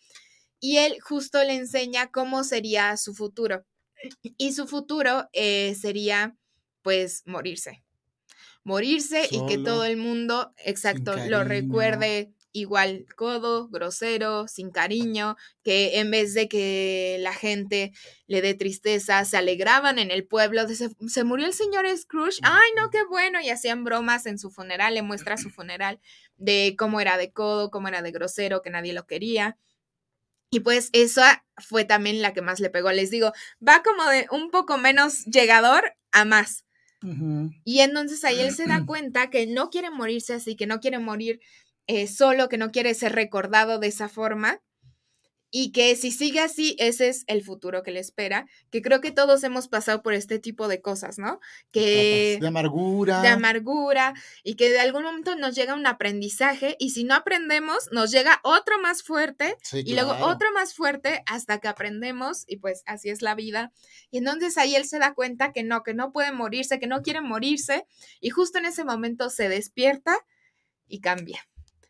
y 0.60 0.78
él 0.78 0.98
justo 1.00 1.42
le 1.44 1.54
enseña 1.54 2.10
cómo 2.10 2.44
sería 2.44 2.96
su 2.96 3.14
futuro. 3.14 3.64
Y 4.36 4.52
su 4.52 4.66
futuro 4.66 5.28
eh, 5.32 5.76
sería, 5.80 6.36
pues, 6.82 7.22
morirse. 7.26 7.82
Morirse 8.64 9.26
y 9.30 9.44
que 9.46 9.58
todo 9.58 9.84
el 9.84 9.96
mundo, 9.96 10.52
exacto, 10.64 11.14
lo 11.28 11.42
recuerde 11.42 12.32
igual 12.52 13.06
codo, 13.16 13.68
grosero, 13.68 14.48
sin 14.48 14.70
cariño, 14.70 15.36
que 15.62 16.00
en 16.00 16.10
vez 16.10 16.34
de 16.34 16.48
que 16.48 17.16
la 17.20 17.32
gente 17.32 17.92
le 18.26 18.40
dé 18.40 18.54
tristeza, 18.54 19.24
se 19.24 19.36
alegraban 19.36 19.98
en 19.98 20.10
el 20.10 20.26
pueblo, 20.26 20.66
de 20.66 20.74
se, 20.74 20.90
se, 21.06 21.24
murió 21.24 21.46
el 21.46 21.52
señor 21.52 21.86
Scrooge, 21.96 22.38
ay 22.42 22.70
no, 22.76 22.90
qué 22.90 23.04
bueno, 23.04 23.40
y 23.40 23.50
hacían 23.50 23.84
bromas 23.84 24.26
en 24.26 24.38
su 24.38 24.50
funeral, 24.50 24.94
le 24.94 25.02
muestra 25.02 25.36
su 25.36 25.50
funeral 25.50 26.00
de 26.36 26.74
cómo 26.78 27.00
era 27.00 27.16
de 27.16 27.32
codo, 27.32 27.70
cómo 27.70 27.88
era 27.88 28.02
de 28.02 28.12
grosero, 28.12 28.62
que 28.62 28.70
nadie 28.70 28.92
lo 28.92 29.06
quería. 29.06 29.56
Y 30.50 30.60
pues 30.60 30.90
esa 30.92 31.44
fue 31.56 31.84
también 31.84 32.22
la 32.22 32.32
que 32.32 32.42
más 32.42 32.60
le 32.60 32.70
pegó. 32.70 32.90
Les 32.92 33.10
digo, 33.10 33.32
va 33.66 33.82
como 33.82 34.08
de 34.08 34.26
un 34.30 34.50
poco 34.50 34.78
menos 34.78 35.24
llegador 35.24 35.94
a 36.12 36.24
más. 36.24 36.64
Y 37.64 37.80
entonces 37.80 38.24
ahí 38.24 38.40
él 38.40 38.52
se 38.52 38.66
da 38.66 38.84
cuenta 38.86 39.30
que 39.30 39.46
no 39.46 39.70
quiere 39.70 39.90
morirse 39.90 40.34
así, 40.34 40.56
que 40.56 40.66
no 40.66 40.80
quiere 40.80 40.98
morir 40.98 41.40
eh, 41.86 42.06
solo, 42.06 42.48
que 42.48 42.58
no 42.58 42.70
quiere 42.70 42.94
ser 42.94 43.14
recordado 43.14 43.78
de 43.78 43.88
esa 43.88 44.08
forma 44.08 44.60
y 45.50 45.72
que 45.72 45.96
si 45.96 46.10
sigue 46.10 46.40
así, 46.40 46.76
ese 46.78 47.08
es 47.08 47.24
el 47.26 47.42
futuro 47.42 47.82
que 47.82 47.90
le 47.90 48.00
espera, 48.00 48.46
que 48.70 48.82
creo 48.82 49.00
que 49.00 49.12
todos 49.12 49.42
hemos 49.44 49.68
pasado 49.68 50.02
por 50.02 50.12
este 50.12 50.38
tipo 50.38 50.68
de 50.68 50.82
cosas, 50.82 51.18
¿no? 51.18 51.40
Que 51.72 52.38
de 52.40 52.46
amargura. 52.46 53.22
De 53.22 53.28
amargura 53.28 54.14
y 54.42 54.56
que 54.56 54.68
de 54.70 54.80
algún 54.80 55.04
momento 55.04 55.36
nos 55.36 55.54
llega 55.54 55.74
un 55.74 55.86
aprendizaje 55.86 56.76
y 56.78 56.90
si 56.90 57.04
no 57.04 57.14
aprendemos, 57.14 57.88
nos 57.92 58.10
llega 58.10 58.40
otro 58.44 58.78
más 58.78 59.02
fuerte 59.02 59.56
y 59.72 59.94
luego 59.94 60.12
otro 60.20 60.52
más 60.52 60.74
fuerte 60.74 61.22
hasta 61.26 61.58
que 61.58 61.68
aprendemos 61.68 62.44
y 62.46 62.58
pues 62.58 62.82
así 62.86 63.08
es 63.08 63.22
la 63.22 63.34
vida. 63.34 63.72
Y 64.10 64.18
entonces 64.18 64.58
ahí 64.58 64.74
él 64.74 64.84
se 64.84 64.98
da 64.98 65.14
cuenta 65.14 65.52
que 65.52 65.62
no, 65.62 65.82
que 65.82 65.94
no 65.94 66.12
puede 66.12 66.32
morirse, 66.32 66.78
que 66.78 66.86
no 66.86 67.02
quiere 67.02 67.22
morirse 67.22 67.86
y 68.20 68.30
justo 68.30 68.58
en 68.58 68.66
ese 68.66 68.84
momento 68.84 69.30
se 69.30 69.48
despierta 69.48 70.14
y 70.86 71.00
cambia 71.00 71.48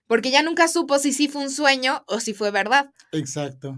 porque 0.08 0.32
ya 0.32 0.42
nunca 0.42 0.66
supo 0.66 0.98
si 0.98 1.12
sí 1.12 1.28
fue 1.28 1.42
un 1.42 1.50
sueño 1.50 2.02
o 2.08 2.18
si 2.18 2.34
fue 2.34 2.50
verdad. 2.50 2.90
Exacto. 3.12 3.76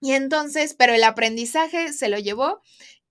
Y 0.00 0.12
entonces, 0.12 0.74
pero 0.76 0.94
el 0.94 1.04
aprendizaje 1.04 1.92
se 1.92 2.08
lo 2.08 2.18
llevó 2.18 2.62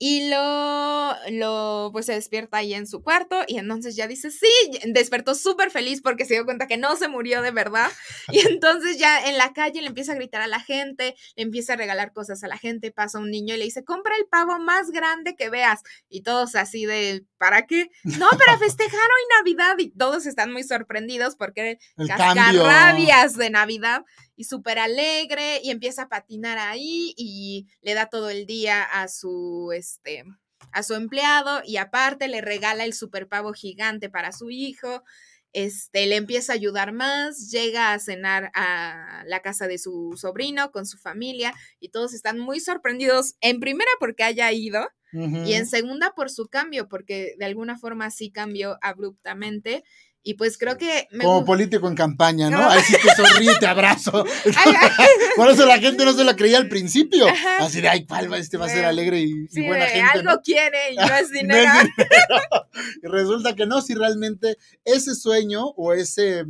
y 0.03 0.29
lo, 0.29 1.15
lo, 1.29 1.89
pues 1.91 2.07
se 2.07 2.13
despierta 2.13 2.57
ahí 2.57 2.73
en 2.73 2.87
su 2.87 3.03
cuarto 3.03 3.43
y 3.47 3.59
entonces 3.59 3.95
ya 3.95 4.07
dice, 4.07 4.31
sí, 4.31 4.49
despertó 4.87 5.35
súper 5.35 5.69
feliz 5.69 6.01
porque 6.01 6.25
se 6.25 6.33
dio 6.33 6.43
cuenta 6.43 6.65
que 6.65 6.75
no 6.75 6.95
se 6.95 7.07
murió 7.07 7.43
de 7.43 7.51
verdad. 7.51 7.87
Y 8.31 8.39
entonces 8.47 8.97
ya 8.97 9.27
en 9.27 9.37
la 9.37 9.53
calle 9.53 9.79
le 9.81 9.87
empieza 9.87 10.13
a 10.13 10.15
gritar 10.15 10.41
a 10.41 10.47
la 10.47 10.59
gente, 10.59 11.15
le 11.35 11.43
empieza 11.43 11.73
a 11.73 11.75
regalar 11.75 12.13
cosas 12.13 12.43
a 12.43 12.47
la 12.47 12.57
gente, 12.57 12.91
pasa 12.91 13.19
un 13.19 13.29
niño 13.29 13.53
y 13.53 13.57
le 13.59 13.65
dice, 13.65 13.83
compra 13.83 14.15
el 14.17 14.25
pavo 14.25 14.57
más 14.57 14.89
grande 14.89 15.35
que 15.35 15.49
veas. 15.49 15.81
Y 16.09 16.23
todos 16.23 16.55
así 16.55 16.87
de, 16.87 17.23
¿para 17.37 17.67
qué? 17.67 17.89
No, 18.03 18.27
para 18.29 18.57
festejar 18.57 18.99
hoy 18.99 19.37
Navidad. 19.37 19.75
Y 19.77 19.91
todos 19.91 20.25
están 20.25 20.51
muy 20.51 20.63
sorprendidos 20.63 21.35
porque 21.35 21.77
el 21.97 22.07
cascarrabias 22.07 23.37
de 23.37 23.49
Navidad 23.51 24.03
y 24.41 24.43
súper 24.43 24.79
alegre 24.79 25.61
y 25.63 25.69
empieza 25.69 26.03
a 26.03 26.09
patinar 26.09 26.57
ahí 26.57 27.13
y 27.15 27.67
le 27.81 27.93
da 27.93 28.07
todo 28.07 28.31
el 28.31 28.47
día 28.47 28.81
a 28.81 29.07
su, 29.07 29.71
este, 29.71 30.23
a 30.73 30.81
su 30.81 30.95
empleado 30.95 31.61
y 31.63 31.77
aparte 31.77 32.27
le 32.27 32.41
regala 32.41 32.83
el 32.83 32.93
super 32.93 33.27
pavo 33.27 33.53
gigante 33.53 34.09
para 34.09 34.31
su 34.31 34.49
hijo. 34.49 35.03
Este, 35.53 36.07
le 36.07 36.15
empieza 36.15 36.53
a 36.53 36.55
ayudar 36.55 36.91
más, 36.91 37.51
llega 37.51 37.93
a 37.93 37.99
cenar 37.99 38.51
a 38.55 39.23
la 39.27 39.41
casa 39.41 39.67
de 39.67 39.77
su 39.77 40.13
sobrino 40.15 40.71
con 40.71 40.87
su 40.87 40.97
familia 40.97 41.53
y 41.79 41.89
todos 41.89 42.15
están 42.15 42.39
muy 42.39 42.59
sorprendidos, 42.59 43.35
en 43.41 43.59
primera 43.59 43.91
porque 43.99 44.23
haya 44.23 44.51
ido 44.51 44.87
y 45.13 45.53
en 45.53 45.67
segunda 45.67 46.13
por 46.15 46.29
su 46.29 46.47
cambio, 46.47 46.87
porque 46.87 47.35
de 47.37 47.43
alguna 47.43 47.77
forma 47.77 48.09
sí 48.11 48.31
cambió 48.31 48.77
abruptamente 48.81 49.83
y 50.23 50.35
pues 50.35 50.57
creo 50.57 50.77
que... 50.77 51.07
Como 51.19 51.43
político 51.45 51.87
en 51.87 51.95
campaña, 51.95 52.49
¿no? 52.49 52.69
Ahí 52.69 52.81
sí 52.81 52.93
te 52.93 53.15
sonríe, 53.15 53.55
te 53.59 53.65
abrazo. 53.65 54.11
Por 55.35 55.49
eso 55.49 55.65
la 55.65 55.79
gente 55.79 56.05
no 56.05 56.13
se 56.13 56.23
lo 56.23 56.35
creía 56.35 56.57
al 56.57 56.67
principio. 56.67 57.25
Así 57.59 57.81
de, 57.81 57.89
ay, 57.89 58.05
palma, 58.05 58.37
este 58.37 58.57
va 58.57 58.65
a 58.65 58.69
ser 58.69 58.85
alegre 58.85 59.21
y, 59.21 59.47
buena 59.65 59.85
gente. 59.85 60.19
Algo 60.19 60.41
quiere 60.43 60.93
y 60.93 60.95
no 60.95 61.15
es 61.15 61.31
dinero. 61.31 61.71
y 63.01 63.07
resulta 63.07 63.55
que 63.55 63.65
no, 63.65 63.81
si 63.81 63.95
realmente 63.95 64.57
ese 64.85 65.15
sueño 65.15 65.65
o 65.75 65.93
ese 65.93 66.45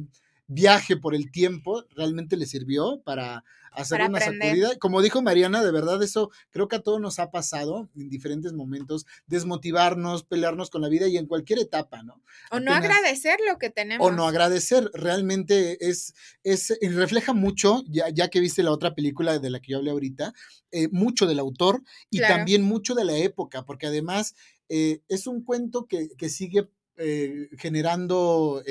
viaje 0.47 0.97
por 0.97 1.15
el 1.15 1.31
tiempo 1.31 1.85
realmente 1.95 2.35
le 2.35 2.45
sirvió 2.45 3.01
para 3.05 3.45
hacer 3.71 4.01
una 4.01 4.19
sacudida. 4.19 4.77
Como 4.79 5.01
dijo 5.01 5.21
Mariana, 5.21 5.63
de 5.63 5.71
verdad 5.71 6.01
eso 6.03 6.31
creo 6.51 6.67
que 6.67 6.77
a 6.77 6.81
todos 6.81 6.99
nos 6.99 7.19
ha 7.19 7.31
pasado 7.31 7.89
en 7.95 8.09
diferentes 8.09 8.53
momentos, 8.53 9.05
desmotivarnos, 9.27 10.23
pelearnos 10.23 10.69
con 10.69 10.81
la 10.81 10.89
vida 10.89 11.07
y 11.07 11.17
en 11.17 11.25
cualquier 11.25 11.59
etapa, 11.59 12.03
¿no? 12.03 12.21
O 12.51 12.59
no 12.59 12.73
agradecer 12.73 13.39
lo 13.47 13.57
que 13.57 13.69
tenemos. 13.69 14.05
O 14.05 14.11
no 14.11 14.27
agradecer, 14.27 14.89
realmente 14.93 15.89
es, 15.89 16.13
es 16.43 16.77
refleja 16.81 17.33
mucho, 17.33 17.83
ya, 17.87 18.09
ya 18.09 18.29
que 18.29 18.39
viste 18.39 18.63
la 18.63 18.71
otra 18.71 18.93
película 18.93 19.39
de 19.39 19.49
la 19.49 19.59
que 19.59 19.71
yo 19.71 19.77
hablé 19.77 19.91
ahorita, 19.91 20.33
eh, 20.71 20.87
mucho 20.91 21.25
del 21.25 21.39
autor 21.39 21.83
y 22.09 22.19
también 22.19 22.63
mucho 22.63 22.95
de 22.95 23.05
la 23.05 23.17
época, 23.17 23.63
porque 23.65 23.87
además 23.87 24.35
eh, 24.69 25.01
es 25.09 25.27
un 25.27 25.43
cuento 25.43 25.85
que, 25.85 26.09
que 26.17 26.29
sigue 26.29 26.69
eh, 26.97 27.49
generando 27.57 28.63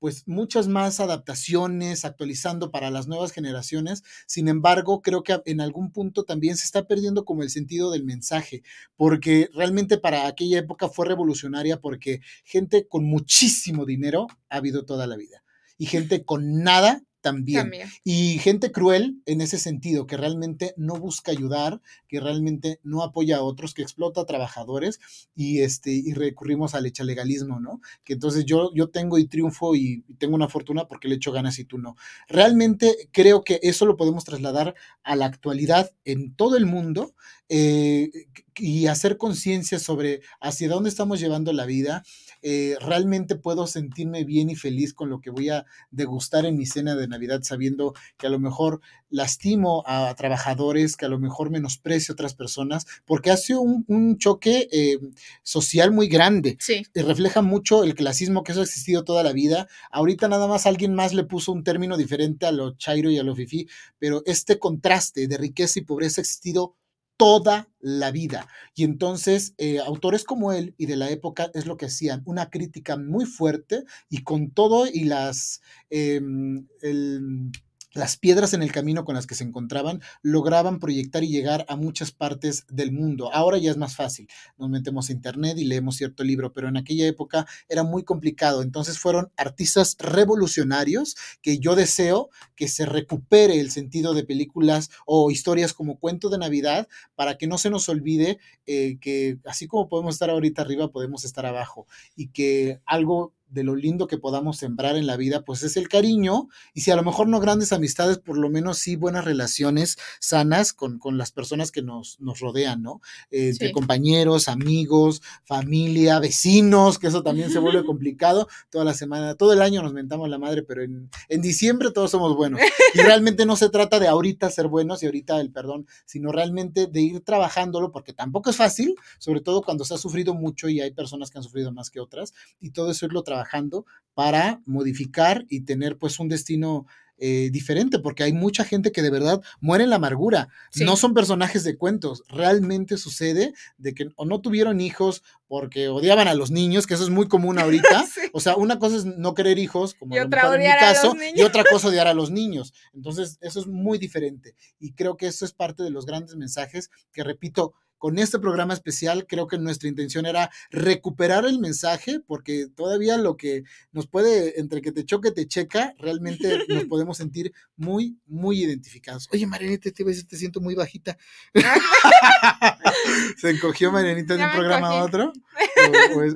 pues 0.00 0.26
muchas 0.26 0.66
más 0.66 0.98
adaptaciones, 0.98 2.04
actualizando 2.04 2.70
para 2.72 2.90
las 2.90 3.06
nuevas 3.06 3.30
generaciones. 3.30 4.02
Sin 4.26 4.48
embargo, 4.48 5.02
creo 5.02 5.22
que 5.22 5.40
en 5.44 5.60
algún 5.60 5.92
punto 5.92 6.24
también 6.24 6.56
se 6.56 6.64
está 6.64 6.88
perdiendo 6.88 7.24
como 7.24 7.42
el 7.44 7.50
sentido 7.50 7.92
del 7.92 8.04
mensaje, 8.04 8.62
porque 8.96 9.48
realmente 9.54 9.98
para 9.98 10.26
aquella 10.26 10.58
época 10.58 10.88
fue 10.88 11.06
revolucionaria 11.06 11.80
porque 11.80 12.20
gente 12.44 12.88
con 12.88 13.04
muchísimo 13.04 13.84
dinero 13.86 14.26
ha 14.48 14.56
habido 14.56 14.84
toda 14.84 15.06
la 15.06 15.16
vida 15.16 15.44
y 15.78 15.86
gente 15.86 16.24
con 16.24 16.62
nada 16.62 17.02
también. 17.20 17.70
Y 18.04 18.38
gente 18.38 18.72
cruel 18.72 19.20
en 19.26 19.40
ese 19.40 19.58
sentido, 19.58 20.06
que 20.06 20.16
realmente 20.16 20.74
no 20.76 20.96
busca 20.96 21.32
ayudar, 21.32 21.80
que 22.08 22.20
realmente 22.20 22.80
no 22.82 23.02
apoya 23.02 23.38
a 23.38 23.42
otros, 23.42 23.74
que 23.74 23.82
explota 23.82 24.20
a 24.22 24.26
trabajadores 24.26 25.00
y, 25.34 25.60
este, 25.60 25.92
y 25.92 26.12
recurrimos 26.14 26.74
al 26.74 26.90
legalismo, 27.04 27.60
¿no? 27.60 27.80
Que 28.04 28.14
entonces 28.14 28.44
yo, 28.44 28.70
yo 28.74 28.90
tengo 28.90 29.18
y 29.18 29.26
triunfo 29.26 29.74
y 29.74 30.02
tengo 30.18 30.34
una 30.34 30.48
fortuna 30.48 30.86
porque 30.86 31.08
le 31.08 31.16
echo 31.16 31.32
ganas 31.32 31.58
y 31.58 31.64
tú 31.64 31.78
no. 31.78 31.96
Realmente 32.28 33.08
creo 33.12 33.42
que 33.42 33.60
eso 33.62 33.86
lo 33.86 33.96
podemos 33.96 34.24
trasladar 34.24 34.74
a 35.02 35.16
la 35.16 35.26
actualidad 35.26 35.90
en 36.04 36.34
todo 36.34 36.56
el 36.56 36.66
mundo 36.66 37.14
eh, 37.48 38.10
y 38.56 38.86
hacer 38.86 39.16
conciencia 39.16 39.78
sobre 39.78 40.20
hacia 40.40 40.68
dónde 40.68 40.90
estamos 40.90 41.18
llevando 41.20 41.52
la 41.52 41.66
vida. 41.66 42.04
Eh, 42.42 42.76
realmente 42.80 43.36
puedo 43.36 43.66
sentirme 43.66 44.24
bien 44.24 44.50
y 44.50 44.56
feliz 44.56 44.94
con 44.94 45.10
lo 45.10 45.20
que 45.20 45.30
voy 45.30 45.50
a 45.50 45.66
degustar 45.90 46.46
en 46.46 46.56
mi 46.56 46.66
cena 46.66 46.94
de 46.94 47.08
Navidad, 47.08 47.42
sabiendo 47.42 47.94
que 48.16 48.26
a 48.26 48.30
lo 48.30 48.38
mejor 48.38 48.80
lastimo 49.10 49.82
a 49.86 50.14
trabajadores, 50.14 50.96
que 50.96 51.06
a 51.06 51.08
lo 51.08 51.18
mejor 51.18 51.50
menosprecio 51.50 52.12
a 52.12 52.14
otras 52.14 52.34
personas, 52.34 52.86
porque 53.04 53.30
hace 53.30 53.56
un, 53.56 53.84
un 53.88 54.18
choque 54.18 54.68
eh, 54.72 54.98
social 55.42 55.92
muy 55.92 56.08
grande. 56.08 56.56
Sí. 56.60 56.82
Y 56.94 57.00
refleja 57.02 57.42
mucho 57.42 57.84
el 57.84 57.94
clasismo 57.94 58.42
que 58.42 58.52
eso 58.52 58.60
ha 58.60 58.64
existido 58.64 59.04
toda 59.04 59.22
la 59.22 59.32
vida. 59.32 59.68
Ahorita 59.90 60.28
nada 60.28 60.46
más 60.46 60.66
alguien 60.66 60.94
más 60.94 61.12
le 61.12 61.24
puso 61.24 61.52
un 61.52 61.64
término 61.64 61.96
diferente 61.96 62.46
a 62.46 62.52
lo 62.52 62.76
chairo 62.76 63.10
y 63.10 63.18
a 63.18 63.22
lo 63.22 63.34
fifi, 63.34 63.68
pero 63.98 64.22
este 64.26 64.58
contraste 64.58 65.26
de 65.26 65.36
riqueza 65.36 65.78
y 65.78 65.82
pobreza 65.82 66.20
ha 66.20 66.22
existido 66.22 66.76
toda 67.20 67.68
la 67.80 68.10
vida. 68.12 68.48
Y 68.74 68.84
entonces, 68.84 69.52
eh, 69.58 69.78
autores 69.78 70.24
como 70.24 70.52
él 70.52 70.74
y 70.78 70.86
de 70.86 70.96
la 70.96 71.10
época 71.10 71.50
es 71.52 71.66
lo 71.66 71.76
que 71.76 71.84
hacían, 71.84 72.22
una 72.24 72.48
crítica 72.48 72.96
muy 72.96 73.26
fuerte 73.26 73.84
y 74.08 74.24
con 74.24 74.52
todo 74.52 74.86
y 74.86 75.04
las... 75.04 75.60
Em, 75.90 76.66
el, 76.80 77.50
las 77.92 78.16
piedras 78.16 78.54
en 78.54 78.62
el 78.62 78.72
camino 78.72 79.04
con 79.04 79.14
las 79.14 79.26
que 79.26 79.34
se 79.34 79.44
encontraban 79.44 80.00
lograban 80.22 80.78
proyectar 80.78 81.24
y 81.24 81.28
llegar 81.28 81.64
a 81.68 81.76
muchas 81.76 82.12
partes 82.12 82.64
del 82.68 82.92
mundo. 82.92 83.32
Ahora 83.32 83.58
ya 83.58 83.70
es 83.70 83.76
más 83.76 83.96
fácil. 83.96 84.28
Nos 84.58 84.70
metemos 84.70 85.08
a 85.08 85.12
internet 85.12 85.58
y 85.58 85.64
leemos 85.64 85.96
cierto 85.96 86.22
libro, 86.22 86.52
pero 86.52 86.68
en 86.68 86.76
aquella 86.76 87.06
época 87.06 87.46
era 87.68 87.82
muy 87.82 88.04
complicado. 88.04 88.62
Entonces 88.62 88.98
fueron 88.98 89.30
artistas 89.36 89.96
revolucionarios 89.98 91.16
que 91.42 91.58
yo 91.58 91.74
deseo 91.74 92.30
que 92.54 92.68
se 92.68 92.86
recupere 92.86 93.60
el 93.60 93.70
sentido 93.70 94.14
de 94.14 94.24
películas 94.24 94.90
o 95.06 95.30
historias 95.30 95.72
como 95.72 95.98
Cuento 95.98 96.28
de 96.28 96.38
Navidad 96.38 96.88
para 97.14 97.38
que 97.38 97.46
no 97.46 97.58
se 97.58 97.70
nos 97.70 97.88
olvide 97.88 98.38
eh, 98.66 98.98
que 99.00 99.38
así 99.44 99.66
como 99.66 99.88
podemos 99.88 100.14
estar 100.14 100.30
ahorita 100.30 100.62
arriba, 100.62 100.92
podemos 100.92 101.24
estar 101.24 101.46
abajo 101.46 101.86
y 102.14 102.28
que 102.28 102.80
algo 102.86 103.34
de 103.50 103.64
lo 103.64 103.74
lindo 103.74 104.06
que 104.06 104.18
podamos 104.18 104.58
sembrar 104.58 104.96
en 104.96 105.06
la 105.06 105.16
vida, 105.16 105.42
pues 105.44 105.62
es 105.62 105.76
el 105.76 105.88
cariño, 105.88 106.48
y 106.72 106.82
si 106.82 106.90
a 106.90 106.96
lo 106.96 107.02
mejor 107.02 107.28
no 107.28 107.40
grandes 107.40 107.72
amistades, 107.72 108.18
por 108.18 108.38
lo 108.38 108.48
menos 108.48 108.78
sí 108.78 108.96
buenas 108.96 109.24
relaciones 109.24 109.98
sanas 110.20 110.72
con, 110.72 110.98
con 110.98 111.18
las 111.18 111.32
personas 111.32 111.72
que 111.72 111.82
nos, 111.82 112.20
nos 112.20 112.40
rodean, 112.40 112.82
¿no? 112.82 113.00
Eh, 113.30 113.50
entre 113.50 113.72
compañeros, 113.72 114.48
amigos, 114.48 115.22
familia, 115.44 116.20
vecinos, 116.20 116.98
que 116.98 117.08
eso 117.08 117.22
también 117.22 117.50
se 117.50 117.58
vuelve 117.58 117.84
complicado. 117.84 118.48
Toda 118.70 118.84
la 118.84 118.94
semana, 118.94 119.34
todo 119.34 119.52
el 119.52 119.62
año 119.62 119.82
nos 119.82 119.92
mentamos 119.92 120.28
la 120.28 120.38
madre, 120.38 120.62
pero 120.62 120.82
en, 120.82 121.10
en 121.28 121.42
diciembre 121.42 121.90
todos 121.90 122.10
somos 122.10 122.36
buenos. 122.36 122.60
Y 122.92 123.02
realmente 123.02 123.46
no 123.46 123.54
se 123.54 123.68
trata 123.68 124.00
de 124.00 124.08
ahorita 124.08 124.50
ser 124.50 124.66
buenos 124.66 125.00
y 125.02 125.06
ahorita 125.06 125.40
el 125.40 125.52
perdón, 125.52 125.86
sino 126.06 126.32
realmente 126.32 126.88
de 126.88 127.00
ir 127.00 127.20
trabajándolo, 127.20 127.92
porque 127.92 128.12
tampoco 128.12 128.50
es 128.50 128.56
fácil, 128.56 128.96
sobre 129.18 129.40
todo 129.40 129.62
cuando 129.62 129.84
se 129.84 129.94
ha 129.94 129.98
sufrido 129.98 130.34
mucho 130.34 130.68
y 130.68 130.80
hay 130.80 130.90
personas 130.90 131.30
que 131.30 131.38
han 131.38 131.44
sufrido 131.44 131.70
más 131.70 131.88
que 131.88 132.00
otras, 132.00 132.34
y 132.58 132.70
todo 132.70 132.90
eso 132.90 133.06
irlo 133.06 133.22
trabajando 133.22 133.39
trabajando 133.40 133.86
para 134.14 134.60
modificar 134.66 135.46
y 135.48 135.62
tener 135.62 135.96
pues 135.96 136.18
un 136.18 136.28
destino 136.28 136.86
eh, 137.22 137.50
diferente, 137.52 137.98
porque 137.98 138.22
hay 138.22 138.32
mucha 138.32 138.64
gente 138.64 138.92
que 138.92 139.02
de 139.02 139.10
verdad 139.10 139.42
muere 139.60 139.84
en 139.84 139.90
la 139.90 139.96
amargura. 139.96 140.48
No 140.76 140.96
son 140.96 141.12
personajes 141.12 141.64
de 141.64 141.76
cuentos. 141.76 142.22
Realmente 142.28 142.96
sucede 142.96 143.52
de 143.76 143.94
que 143.94 144.08
o 144.16 144.24
no 144.24 144.40
tuvieron 144.40 144.80
hijos 144.80 145.22
porque 145.46 145.88
odiaban 145.88 146.28
a 146.28 146.34
los 146.34 146.50
niños, 146.50 146.86
que 146.86 146.94
eso 146.94 147.04
es 147.04 147.10
muy 147.10 147.28
común 147.28 147.58
ahorita. 147.58 148.04
O 148.32 148.38
sea, 148.38 148.54
una 148.54 148.78
cosa 148.78 148.96
es 148.96 149.04
no 149.04 149.34
querer 149.34 149.58
hijos, 149.58 149.94
como 149.94 150.14
en 150.16 150.28
mi 150.28 150.36
caso, 150.78 151.16
y 151.34 151.42
otra 151.42 151.64
cosa 151.64 151.88
odiar 151.88 152.06
a 152.06 152.14
los 152.14 152.30
niños. 152.30 152.72
Entonces, 152.94 153.38
eso 153.40 153.58
es 153.58 153.66
muy 153.66 153.98
diferente. 153.98 154.54
Y 154.78 154.92
creo 154.92 155.16
que 155.16 155.26
eso 155.26 155.44
es 155.44 155.52
parte 155.52 155.82
de 155.82 155.90
los 155.90 156.06
grandes 156.06 156.36
mensajes 156.36 156.90
que, 157.12 157.24
repito, 157.24 157.74
con 158.00 158.18
este 158.18 158.38
programa 158.38 158.72
especial 158.72 159.26
creo 159.26 159.46
que 159.46 159.58
nuestra 159.58 159.86
intención 159.86 160.24
era 160.24 160.50
recuperar 160.70 161.44
el 161.44 161.58
mensaje 161.58 162.18
porque 162.26 162.66
todavía 162.74 163.18
lo 163.18 163.36
que 163.36 163.64
nos 163.92 164.06
puede, 164.06 164.58
entre 164.58 164.80
que 164.80 164.90
te 164.90 165.04
choque, 165.04 165.30
te 165.30 165.46
checa, 165.46 165.94
realmente 165.98 166.64
nos 166.66 166.84
podemos 166.88 167.18
sentir 167.18 167.52
muy, 167.76 168.16
muy 168.26 168.62
identificados. 168.64 169.28
Oye, 169.32 169.46
Marianita, 169.46 169.90
te, 169.90 170.04
te 170.04 170.36
siento 170.36 170.62
muy 170.62 170.74
bajita. 170.74 171.18
¿Se 173.36 173.50
encogió 173.50 173.92
Marianita 173.92 174.34
de 174.34 174.44
un 174.44 174.50
programa 174.50 174.88
a 174.88 175.04
otro? 175.04 175.32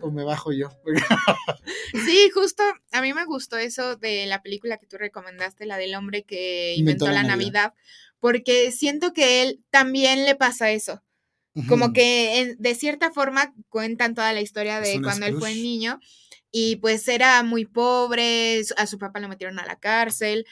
O, 0.02 0.10
me 0.10 0.24
bajo 0.24 0.52
yo? 0.52 0.70
sí, 1.92 2.30
justo 2.32 2.62
a 2.92 3.02
mí 3.02 3.12
me 3.12 3.24
gustó 3.24 3.56
eso 3.56 3.96
de 3.96 4.26
la 4.26 4.42
película 4.42 4.78
que 4.78 4.86
tú 4.86 4.96
recomendaste, 4.96 5.66
la 5.66 5.76
del 5.76 5.94
hombre 5.94 6.24
que 6.24 6.74
inventó, 6.76 7.08
la, 7.08 7.22
Navidad, 7.22 7.74
porque 8.20 8.72
siento 8.72 9.12
que 9.12 9.42
él 9.42 9.62
también 9.70 10.24
le 10.24 10.34
pasa 10.34 10.70
eso 10.70 11.02
como 11.68 11.92
que 11.92 12.56
de 12.58 12.74
cierta 12.74 13.10
forma 13.12 13.54
cuentan 13.68 14.14
toda 14.14 14.32
la 14.32 14.40
historia 14.40 14.80
de 14.80 15.00
cuando 15.00 15.26
él 15.26 15.36
fue 15.38 15.54
niño 15.54 16.00
y 16.50 16.76
pues 16.76 17.08
era 17.08 17.42
muy 17.42 17.64
pobre, 17.64 18.62
a 18.76 18.86
su 18.86 18.98
papá 18.98 19.20
lo 19.20 19.28
metieron 19.28 19.58
a 19.58 19.66
la 19.66 19.76
cárcel 19.76 20.46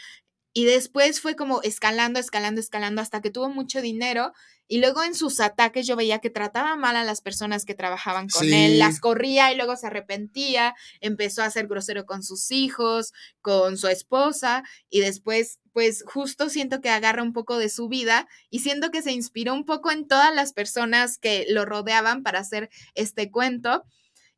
y 0.53 0.65
después 0.65 1.21
fue 1.21 1.35
como 1.35 1.63
escalando, 1.63 2.21
escalando, 2.21 2.61
escalando 2.61 3.01
hasta 3.01 3.21
que 3.21 3.31
tuvo 3.31 3.49
mucho 3.49 3.81
dinero 3.81 4.33
y 4.69 4.79
luego 4.79 5.03
en 5.03 5.15
sus 5.15 5.41
ataques 5.41 5.87
yo 5.87 5.97
veía 5.97 6.21
que 6.21 6.31
trataba 6.31 6.77
mal 6.77 6.97
a 6.97 7.05
las 7.05 7.21
personas 7.21 7.65
que 7.65 7.75
trabajaban 7.75 8.29
con 8.29 8.51
él, 8.53 8.79
las 8.79 9.01
corría 9.01 9.53
y 9.53 9.57
luego 9.57 9.77
se 9.77 9.89
arrepentía, 9.89 10.75
empezó 11.01 11.43
a 11.43 11.51
ser 11.51 11.67
grosero 11.67 12.07
con 12.07 12.23
sus 12.23 12.51
hijos, 12.51 13.13
con 13.41 13.77
su 13.77 13.89
esposa 13.89 14.63
y 14.89 15.01
después 15.01 15.59
pues 15.73 16.05
justo 16.07 16.49
siento 16.49 16.81
que 16.81 16.91
agarra 16.91 17.23
un 17.23 17.33
poco 17.33 17.59
de 17.59 17.69
su 17.69 17.89
vida 17.89 18.29
y 18.51 18.61
siento 18.61 18.91
que 18.91 19.03
se 19.03 19.13
inspiró 19.13 19.55
un 19.55 19.65
poco 19.65 19.91
en 19.91 20.07
todas 20.07 20.35
las 20.35 20.53
personas 20.53 21.19
que 21.19 21.47
lo 21.49 21.65
rodeaban 21.65 22.23
para 22.23 22.41
hacer 22.41 22.71
este 22.95 23.31
cuento. 23.31 23.85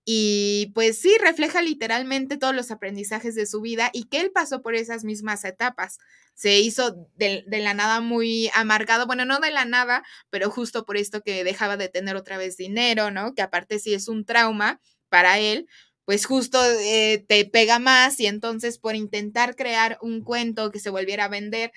Y 0.05 0.71
pues 0.75 0.99
sí, 0.99 1.17
refleja 1.21 1.63
literalmente 1.63 2.37
todos 2.37 2.55
los 2.55 2.71
aprendizajes 2.71 3.35
de 3.35 3.47
su 3.47 3.63
vida 3.63 3.91
y 3.93 4.05
que 4.05 4.21
él 4.21 4.31
pasó 4.33 4.61
por 4.61 4.75
esas 4.75 5.03
mismas 5.05 5.45
etapas. 5.45 5.99
Se 6.35 6.59
hizo 6.61 7.09
de, 7.17 7.45
la 7.49 7.73
nada 7.73 8.01
muy 8.01 8.51
amargado, 8.55 9.07
bueno, 9.07 9.25
no 9.25 9.41
de 9.41 9.51
la 9.51 9.65
nada, 9.65 10.05
pero 10.31 10.51
justo 10.51 10.85
por 10.85 10.99
esto 10.99 11.23
que 11.23 11.43
dejaba 11.45 11.77
de 11.79 11.89
tener 11.89 12.17
otra 12.17 12.37
vez 12.37 12.57
dinero, 12.57 13.11
¿no? 13.11 13.35
Que 13.35 13.43
aparte 13.43 13.79
sí 13.79 13.95
es 13.95 14.09
un 14.09 14.27
trauma 14.27 14.81
para 15.09 15.39
él, 15.39 15.69
pues 16.05 16.27
justo 16.27 16.63
eh, 16.65 17.25
te 17.27 17.47
pega 17.47 17.79
más 17.79 18.21
y 18.21 18.27
entonces 18.27 18.79
por 18.79 18.97
intentar 18.97 19.57
crear 19.57 19.97
un 20.03 20.23
cuento 20.23 20.71
que 20.71 20.81
se 20.81 20.91
volviera 20.91 21.27
a 21.27 21.29
vender, 21.29 21.73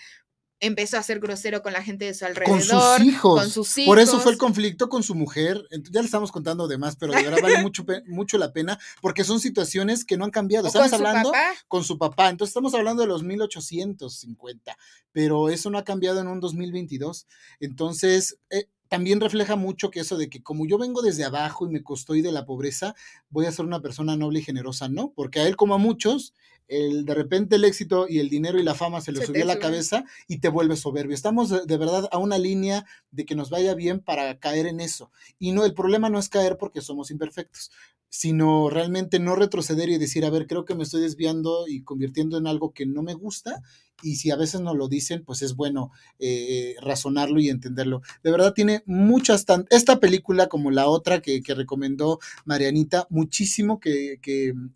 empezó 0.59 0.97
a 0.97 1.03
ser 1.03 1.19
grosero 1.19 1.61
con 1.61 1.73
la 1.73 1.83
gente 1.83 2.05
de 2.05 2.13
su 2.13 2.25
alrededor. 2.25 2.57
Con 2.57 2.61
sus 2.61 3.05
hijos. 3.05 3.41
Con 3.41 3.49
sus 3.49 3.77
hijos. 3.77 3.87
Por 3.87 3.99
eso 3.99 4.19
fue 4.19 4.31
el 4.31 4.37
conflicto 4.37 4.89
con 4.89 5.03
su 5.03 5.15
mujer. 5.15 5.67
Ya 5.91 6.01
le 6.01 6.05
estamos 6.05 6.31
contando 6.31 6.67
de 6.67 6.77
más, 6.77 6.95
pero 6.95 7.13
de 7.13 7.23
verdad 7.23 7.39
vale 7.41 7.61
mucho, 7.61 7.85
mucho 8.07 8.37
la 8.37 8.53
pena 8.53 8.79
porque 9.01 9.23
son 9.23 9.39
situaciones 9.39 10.05
que 10.05 10.17
no 10.17 10.25
han 10.25 10.31
cambiado. 10.31 10.67
Estamos 10.67 10.93
hablando 10.93 11.31
con 11.67 11.83
su 11.83 11.97
papá. 11.97 12.29
Entonces 12.29 12.51
estamos 12.51 12.73
hablando 12.73 13.03
de 13.03 13.07
los 13.07 13.23
1850, 13.23 14.77
pero 15.11 15.49
eso 15.49 15.69
no 15.69 15.77
ha 15.77 15.83
cambiado 15.83 16.21
en 16.21 16.27
un 16.27 16.39
2022. 16.39 17.27
Entonces, 17.59 18.39
eh, 18.49 18.67
también 18.87 19.19
refleja 19.19 19.55
mucho 19.55 19.89
que 19.89 19.99
eso 19.99 20.17
de 20.17 20.29
que 20.29 20.41
como 20.41 20.65
yo 20.65 20.77
vengo 20.77 21.01
desde 21.01 21.25
abajo 21.25 21.65
y 21.65 21.69
me 21.69 21.83
costó 21.83 22.15
y 22.15 22.21
de 22.21 22.31
la 22.31 22.45
pobreza, 22.45 22.95
voy 23.29 23.45
a 23.45 23.51
ser 23.51 23.65
una 23.65 23.81
persona 23.81 24.15
noble 24.15 24.39
y 24.39 24.43
generosa, 24.43 24.87
¿no? 24.87 25.11
Porque 25.13 25.39
a 25.39 25.47
él 25.47 25.55
como 25.55 25.75
a 25.75 25.77
muchos, 25.77 26.33
el, 26.67 27.05
de 27.05 27.13
repente 27.13 27.55
el 27.55 27.65
éxito 27.65 28.07
y 28.09 28.19
el 28.19 28.29
dinero 28.29 28.59
y 28.59 28.63
la 28.63 28.75
fama 28.75 29.01
se 29.01 29.11
le 29.11 29.25
subió 29.25 29.43
a 29.43 29.47
la 29.47 29.59
cabeza 29.59 30.05
y 30.27 30.39
te 30.39 30.49
vuelve 30.49 30.75
soberbio. 30.75 31.15
Estamos 31.15 31.49
de, 31.49 31.77
verdad 31.77 32.07
a 32.11 32.17
una 32.17 32.37
línea 32.37 32.85
de 33.11 33.25
que 33.25 33.35
nos 33.35 33.49
vaya 33.49 33.73
bien 33.73 33.99
para 33.99 34.39
caer 34.39 34.67
en 34.67 34.79
eso. 34.79 35.11
Y 35.39 35.51
no, 35.51 35.65
el 35.65 35.73
problema 35.73 36.09
no 36.09 36.19
es 36.19 36.29
caer 36.29 36.57
porque 36.57 36.81
somos 36.81 37.11
imperfectos, 37.11 37.71
sino 38.09 38.69
realmente 38.69 39.19
no 39.19 39.35
retroceder 39.35 39.89
y 39.89 39.97
decir, 39.97 40.25
a 40.25 40.29
ver, 40.29 40.47
creo 40.47 40.65
que 40.65 40.75
me 40.75 40.83
estoy 40.83 41.01
desviando 41.01 41.67
y 41.67 41.83
convirtiendo 41.83 42.37
en 42.37 42.47
algo 42.47 42.73
que 42.73 42.85
no 42.85 43.03
me 43.03 43.13
gusta 43.13 43.61
y 44.03 44.17
si 44.17 44.29
a 44.29 44.35
veces 44.35 44.61
no 44.61 44.75
lo 44.75 44.87
dicen, 44.87 45.23
pues 45.23 45.41
es 45.41 45.55
bueno 45.55 45.91
eh, 46.19 46.75
razonarlo 46.81 47.39
y 47.39 47.49
entenderlo. 47.49 48.01
De 48.23 48.31
verdad 48.31 48.53
tiene 48.53 48.83
muchas, 48.85 49.45
esta 49.69 49.99
película 49.99 50.47
como 50.47 50.69
la 50.69 50.87
otra 50.87 51.21
que, 51.21 51.41
recomendó 51.47 52.19
Marianita, 52.45 53.07
muchísimo 53.09 53.79
que, 53.79 54.19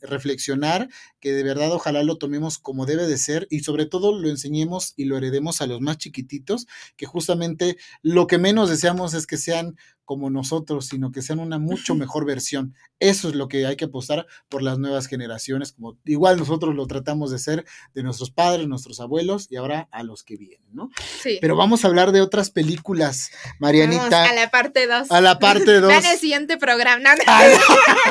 reflexionar, 0.02 0.90
que 1.22 1.32
de 1.32 1.44
verdad 1.44 1.72
ojalá 1.72 2.04
lo 2.04 2.18
tomemos 2.18 2.58
como 2.58 2.86
debe 2.86 3.08
de 3.08 3.18
ser 3.18 3.48
y 3.50 3.62
sobre 3.62 3.86
todo 3.86 4.20
lo 4.20 4.28
enseñemos 4.28 4.94
y 4.98 5.06
lo 5.06 5.16
heredemos 5.16 5.62
a 5.62 5.68
los 5.68 5.80
más 5.80 5.98
chiquititos, 5.98 6.68
que 6.98 7.06
justamente 7.06 7.78
lo 8.02 8.28
que 8.28 8.40
menos 8.40 8.70
deseamos 8.70 9.14
es 9.14 9.28
que 9.28 9.38
sean 9.38 9.78
como 10.06 10.30
nosotros, 10.30 10.88
sino 10.88 11.12
que 11.12 11.22
sean 11.22 11.40
una 11.40 11.60
mucho 11.60 11.96
mejor 11.96 12.26
versión. 12.26 12.76
Eso 13.00 13.30
es 13.30 13.36
lo 13.36 13.48
que 13.48 13.66
hay 13.66 13.76
que 13.76 13.86
apostar 13.86 14.28
por 14.50 14.62
las 14.62 14.78
nuevas 14.78 15.08
generaciones, 15.08 15.72
como 15.72 15.98
igual 16.06 16.38
nosotros 16.38 16.76
lo 16.76 16.86
tratamos 16.88 17.32
de 17.32 17.40
ser 17.40 17.66
de 17.94 18.04
nuestros 18.04 18.32
padres, 18.32 18.68
nuestros 18.68 19.00
abuelos 19.00 19.48
y 19.50 19.56
ahora 19.56 19.88
a 19.92 20.04
los 20.04 20.24
que 20.24 20.38
vienen, 20.38 20.68
¿no? 20.72 20.90
Sí. 21.22 21.38
Pero 21.42 21.56
vamos 21.56 21.84
a 21.84 21.88
hablar 21.88 22.12
de 22.12 22.22
otras 22.22 22.52
películas, 22.52 23.32
Marianita. 23.60 24.10
Vamos 24.10 24.30
a 24.30 24.34
la 24.36 24.52
parte 24.52 24.88
2. 24.88 25.12
A 25.12 25.22
la 25.22 25.40
parte 25.40 25.80
2. 25.80 25.88
Vean 25.88 26.06
el 26.06 26.18
siguiente 26.18 26.58
programa. 26.58 27.16
No. 27.16 27.22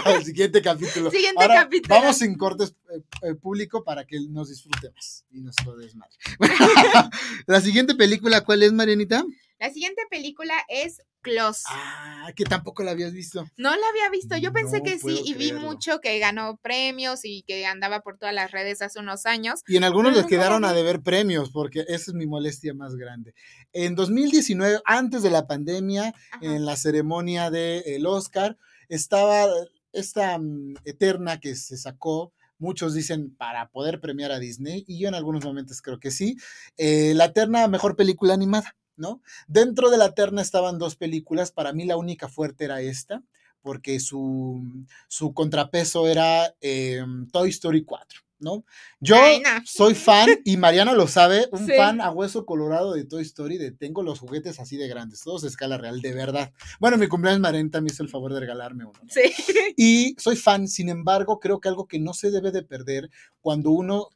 Al 0.04 0.24
siguiente 0.24 0.62
capítulo. 0.62 1.10
Siguiente 1.10 1.42
Ahora, 1.42 1.62
capítulo. 1.62 1.94
Vamos 1.94 2.16
sin 2.18 2.36
cortes 2.36 2.74
eh, 2.92 3.02
eh, 3.22 3.34
público 3.34 3.84
para 3.84 4.04
que 4.04 4.18
nos 4.28 4.48
disfrutemos 4.48 5.24
y 5.30 5.40
nos 5.40 5.54
desmadre. 5.78 6.16
la 7.46 7.60
siguiente 7.60 7.94
película, 7.94 8.42
¿cuál 8.42 8.62
es, 8.62 8.72
Marianita? 8.72 9.24
La 9.60 9.70
siguiente 9.70 10.02
película 10.10 10.54
es 10.68 11.02
Close. 11.20 11.64
Ah, 11.66 12.32
que 12.34 12.44
tampoco 12.44 12.82
la 12.82 12.92
habías 12.92 13.12
visto. 13.12 13.44
No 13.58 13.70
la 13.70 13.86
había 13.90 14.08
visto, 14.10 14.34
yo 14.38 14.54
pensé 14.54 14.78
No 14.78 14.84
que 14.84 14.98
sí 14.98 15.20
y 15.22 15.34
vi 15.34 15.52
mucho 15.52 16.00
que 16.00 16.18
ganó 16.18 16.56
premios 16.62 17.20
y 17.24 17.42
que 17.42 17.66
andaba 17.66 18.00
por 18.00 18.16
todas 18.16 18.34
las 18.34 18.52
redes 18.52 18.80
hace 18.80 19.00
unos 19.00 19.26
años. 19.26 19.60
Y 19.68 19.76
en 19.76 19.84
algunos 19.84 20.16
les 20.16 20.24
quedaron 20.24 20.64
a 20.64 20.72
deber 20.72 21.02
premios, 21.02 21.50
porque 21.50 21.80
esa 21.80 22.10
es 22.10 22.14
mi 22.14 22.26
molestia 22.26 22.72
más 22.72 22.96
grande. 22.96 23.34
En 23.74 23.94
2019, 23.96 24.80
antes 24.86 25.22
de 25.22 25.28
la 25.28 25.46
pandemia, 25.46 26.14
Ajá. 26.30 26.38
en 26.40 26.64
la 26.64 26.76
ceremonia 26.76 27.50
del 27.50 28.06
Oscar, 28.06 28.56
estaba 28.88 29.46
esta 29.92 30.38
mm, 30.38 30.76
eterna 30.86 31.38
que 31.38 31.54
se 31.54 31.76
sacó. 31.76 32.32
Muchos 32.58 32.94
dicen 32.94 33.34
para 33.36 33.68
poder 33.68 34.00
premiar 34.00 34.32
a 34.32 34.38
Disney, 34.38 34.84
y 34.86 34.98
yo 34.98 35.08
en 35.08 35.14
algunos 35.14 35.44
momentos 35.44 35.82
creo 35.82 35.98
que 35.98 36.10
sí. 36.10 36.36
eh, 36.78 37.12
la 37.14 37.32
terna 37.34 37.68
mejor 37.68 37.96
película 37.96 38.34
animada, 38.34 38.74
¿no? 39.00 39.20
Dentro 39.48 39.90
de 39.90 39.98
la 39.98 40.14
terna 40.14 40.42
estaban 40.42 40.78
dos 40.78 40.94
películas. 40.94 41.50
Para 41.50 41.72
mí, 41.72 41.84
la 41.84 41.96
única 41.96 42.28
fuerte 42.28 42.66
era 42.66 42.80
esta, 42.80 43.22
porque 43.62 43.98
su, 43.98 44.62
su 45.08 45.34
contrapeso 45.34 46.06
era 46.06 46.54
eh, 46.60 47.04
Toy 47.32 47.50
Story 47.50 47.84
4, 47.84 48.20
¿no? 48.38 48.64
Yo 49.00 49.16
Ay, 49.16 49.40
no. 49.40 49.48
soy 49.66 49.94
fan, 49.94 50.28
y 50.44 50.56
Mariano 50.56 50.94
lo 50.94 51.06
sabe, 51.06 51.46
un 51.52 51.66
Sí. 51.66 51.72
fan 51.76 52.00
a 52.00 52.10
hueso 52.10 52.46
colorado 52.46 52.94
de 52.94 53.04
Toy 53.04 53.22
Story, 53.22 53.58
de 53.58 53.70
tengo 53.72 54.02
los 54.02 54.18
juguetes 54.20 54.60
así 54.60 54.76
de 54.78 54.88
grandes, 54.88 55.20
todos 55.22 55.42
de 55.42 55.48
escala 55.48 55.76
real, 55.76 56.00
de 56.00 56.12
verdad. 56.12 56.52
Bueno, 56.78 56.96
mi 56.96 57.06
cumpleaños 57.06 57.40
Marianita 57.40 57.80
me 57.82 57.88
hizo 57.90 58.02
el 58.02 58.08
favor 58.08 58.32
de 58.32 58.40
regalarme 58.40 58.84
uno. 58.84 58.98
¿no? 59.02 59.08
Sí. 59.10 59.32
Y 59.76 60.14
soy 60.18 60.36
fan, 60.36 60.66
sin 60.68 60.88
embargo, 60.88 61.38
creo 61.40 61.60
que 61.60 61.68
algo 61.68 61.86
que 61.86 61.98
no 61.98 62.14
se 62.14 62.30
debe 62.30 62.50
de 62.50 62.62
perder 62.62 63.10
cuando 63.42 63.70
uno 63.72 64.08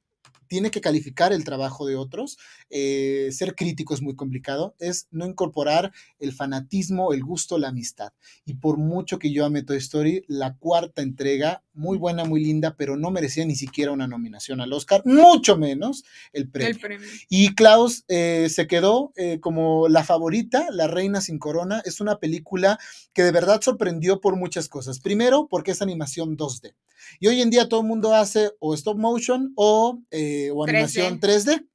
tiene 0.46 0.70
que 0.70 0.80
calificar 0.80 1.32
el 1.32 1.44
trabajo 1.44 1.86
de 1.86 1.96
otros, 1.96 2.38
eh, 2.70 3.28
ser 3.32 3.54
crítico 3.54 3.94
es 3.94 4.02
muy 4.02 4.14
complicado, 4.16 4.74
es 4.78 5.08
no 5.10 5.26
incorporar 5.26 5.92
el 6.18 6.32
fanatismo, 6.32 7.12
el 7.12 7.22
gusto, 7.22 7.58
la 7.58 7.68
amistad. 7.68 8.12
Y 8.44 8.54
por 8.54 8.78
mucho 8.78 9.18
que 9.18 9.32
yo 9.32 9.44
ame 9.44 9.62
Toy 9.62 9.78
Story, 9.78 10.24
la 10.28 10.56
cuarta 10.56 11.02
entrega, 11.02 11.62
muy 11.72 11.98
buena, 11.98 12.24
muy 12.24 12.42
linda, 12.42 12.76
pero 12.76 12.96
no 12.96 13.10
merecía 13.10 13.44
ni 13.44 13.56
siquiera 13.56 13.92
una 13.92 14.06
nominación 14.06 14.60
al 14.60 14.72
Oscar, 14.72 15.02
mucho 15.04 15.56
menos 15.56 16.04
el 16.32 16.48
premio. 16.48 16.70
El 16.70 16.80
premio. 16.80 17.08
Y 17.28 17.54
Klaus 17.54 18.04
eh, 18.08 18.48
se 18.50 18.66
quedó 18.66 19.12
eh, 19.16 19.40
como 19.40 19.88
la 19.88 20.04
favorita, 20.04 20.68
La 20.70 20.86
Reina 20.86 21.20
sin 21.20 21.38
Corona. 21.38 21.82
Es 21.84 22.00
una 22.00 22.18
película 22.18 22.78
que 23.12 23.22
de 23.22 23.32
verdad 23.32 23.60
sorprendió 23.60 24.20
por 24.20 24.36
muchas 24.36 24.68
cosas. 24.68 25.00
Primero, 25.00 25.48
porque 25.48 25.72
es 25.72 25.82
animación 25.82 26.36
2D. 26.36 26.74
Y 27.20 27.28
hoy 27.28 27.40
en 27.40 27.50
día 27.50 27.68
todo 27.68 27.80
el 27.80 27.86
mundo 27.86 28.14
hace 28.14 28.52
o 28.58 28.74
stop 28.74 28.98
motion 28.98 29.52
o, 29.56 30.00
eh, 30.10 30.33
o 30.52 30.64
3D. 30.66 30.68
animación 30.70 31.20
3D, 31.20 31.68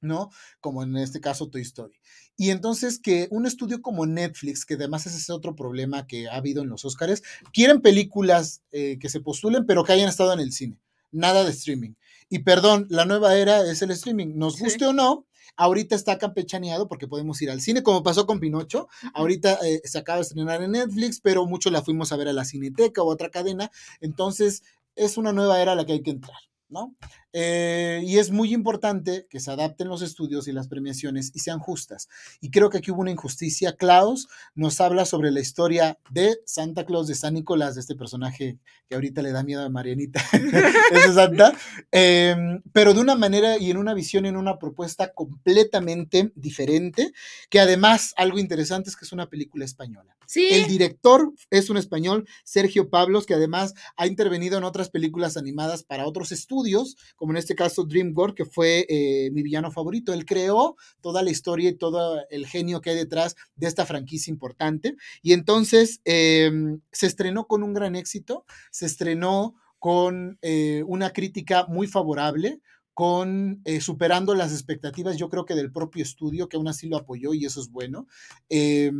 ¿no? 0.00 0.30
Como 0.60 0.82
en 0.82 0.96
este 0.96 1.20
caso 1.20 1.48
Toy 1.48 1.62
Story. 1.62 1.94
Y 2.36 2.50
entonces 2.50 2.98
que 2.98 3.28
un 3.30 3.46
estudio 3.46 3.80
como 3.80 4.04
Netflix, 4.06 4.66
que 4.66 4.74
además 4.74 5.06
ese 5.06 5.16
es 5.16 5.30
otro 5.30 5.54
problema 5.56 6.06
que 6.06 6.28
ha 6.28 6.34
habido 6.36 6.62
en 6.62 6.68
los 6.68 6.84
Oscars, 6.84 7.22
quieren 7.52 7.80
películas 7.80 8.62
eh, 8.72 8.98
que 9.00 9.08
se 9.08 9.20
postulen, 9.20 9.64
pero 9.66 9.84
que 9.84 9.92
hayan 9.92 10.08
estado 10.08 10.32
en 10.34 10.40
el 10.40 10.52
cine. 10.52 10.78
Nada 11.12 11.44
de 11.44 11.50
streaming. 11.50 11.94
Y 12.28 12.40
perdón, 12.40 12.86
la 12.90 13.04
nueva 13.06 13.36
era 13.36 13.62
es 13.70 13.80
el 13.82 13.90
streaming. 13.92 14.34
Nos 14.36 14.56
Sí. 14.56 14.64
guste 14.64 14.84
o 14.86 14.92
no, 14.92 15.26
ahorita 15.56 15.94
está 15.94 16.18
campechaneado 16.18 16.88
porque 16.88 17.08
podemos 17.08 17.40
ir 17.40 17.50
al 17.50 17.62
cine, 17.62 17.82
como 17.82 18.02
pasó 18.02 18.26
con 18.26 18.38
Pinocho. 18.40 18.88
Ahorita 19.14 19.58
eh, 19.64 19.80
se 19.84 19.96
acaba 19.98 20.16
de 20.16 20.22
estrenar 20.22 20.62
en 20.62 20.72
Netflix, 20.72 21.20
pero 21.20 21.46
muchos 21.46 21.72
la 21.72 21.82
fuimos 21.82 22.12
a 22.12 22.16
ver 22.16 22.28
a 22.28 22.32
la 22.34 22.44
Cineteca 22.44 23.02
o 23.02 23.06
otra 23.06 23.30
cadena. 23.30 23.70
Entonces, 24.00 24.62
es 24.94 25.16
una 25.16 25.32
nueva 25.32 25.62
era 25.62 25.72
a 25.72 25.74
la 25.74 25.86
que 25.86 25.92
hay 25.94 26.02
que 26.02 26.10
entrar, 26.10 26.36
¿no? 26.68 26.94
Eh, 27.38 28.00
y 28.02 28.16
es 28.16 28.30
muy 28.30 28.54
importante 28.54 29.26
que 29.28 29.40
se 29.40 29.50
adapten 29.50 29.88
los 29.88 30.00
estudios 30.00 30.48
y 30.48 30.52
las 30.52 30.68
premiaciones 30.68 31.32
y 31.34 31.40
sean 31.40 31.58
justas. 31.58 32.08
Y 32.40 32.50
creo 32.50 32.70
que 32.70 32.78
aquí 32.78 32.90
hubo 32.90 33.02
una 33.02 33.10
injusticia. 33.10 33.76
Klaus 33.76 34.26
nos 34.54 34.80
habla 34.80 35.04
sobre 35.04 35.30
la 35.30 35.40
historia 35.40 35.98
de 36.08 36.38
Santa 36.46 36.86
Claus, 36.86 37.08
de 37.08 37.14
San 37.14 37.34
Nicolás, 37.34 37.74
de 37.74 37.82
este 37.82 37.94
personaje 37.94 38.56
que 38.88 38.94
ahorita 38.94 39.20
le 39.20 39.32
da 39.32 39.42
miedo 39.42 39.62
a 39.62 39.68
Marianita, 39.68 40.22
ese 40.92 41.12
Santa, 41.12 41.52
eh, 41.92 42.34
pero 42.72 42.94
de 42.94 43.00
una 43.00 43.16
manera 43.16 43.58
y 43.58 43.70
en 43.70 43.76
una 43.76 43.92
visión, 43.92 44.24
en 44.24 44.36
una 44.36 44.58
propuesta 44.58 45.12
completamente 45.12 46.32
diferente, 46.36 47.12
que 47.50 47.60
además 47.60 48.14
algo 48.16 48.38
interesante 48.38 48.88
es 48.88 48.96
que 48.96 49.04
es 49.04 49.12
una 49.12 49.28
película 49.28 49.66
española. 49.66 50.16
Sí. 50.26 50.48
El 50.50 50.66
director 50.66 51.32
es 51.50 51.70
un 51.70 51.76
español, 51.76 52.26
Sergio 52.44 52.90
Pablos, 52.90 53.26
que 53.26 53.34
además 53.34 53.74
ha 53.96 54.06
intervenido 54.06 54.58
en 54.58 54.64
otras 54.64 54.90
películas 54.90 55.36
animadas 55.36 55.82
para 55.84 56.06
otros 56.06 56.32
estudios, 56.32 56.96
como 57.16 57.25
en 57.32 57.38
este 57.38 57.54
caso 57.54 57.84
DreamWorks, 57.84 58.34
que 58.34 58.44
fue 58.44 58.86
eh, 58.88 59.30
mi 59.32 59.42
villano 59.42 59.70
favorito. 59.70 60.12
Él 60.12 60.24
creó 60.24 60.76
toda 61.00 61.22
la 61.22 61.30
historia 61.30 61.70
y 61.70 61.74
todo 61.74 62.20
el 62.30 62.46
genio 62.46 62.80
que 62.80 62.90
hay 62.90 62.96
detrás 62.96 63.36
de 63.56 63.66
esta 63.66 63.86
franquicia 63.86 64.30
importante. 64.30 64.96
Y 65.22 65.32
entonces 65.32 66.00
eh, 66.04 66.50
se 66.92 67.06
estrenó 67.06 67.46
con 67.46 67.62
un 67.62 67.74
gran 67.74 67.96
éxito, 67.96 68.44
se 68.70 68.86
estrenó 68.86 69.54
con 69.78 70.38
eh, 70.42 70.82
una 70.86 71.10
crítica 71.10 71.66
muy 71.68 71.86
favorable, 71.86 72.60
con 72.96 73.60
eh, 73.66 73.82
superando 73.82 74.34
las 74.34 74.52
expectativas, 74.52 75.18
yo 75.18 75.28
creo 75.28 75.44
que 75.44 75.54
del 75.54 75.70
propio 75.70 76.02
estudio, 76.02 76.48
que 76.48 76.56
aún 76.56 76.66
así 76.66 76.88
lo 76.88 76.96
apoyó 76.96 77.34
y 77.34 77.44
eso 77.44 77.60
es 77.60 77.70
bueno. 77.70 78.06
Eh, 78.48 78.90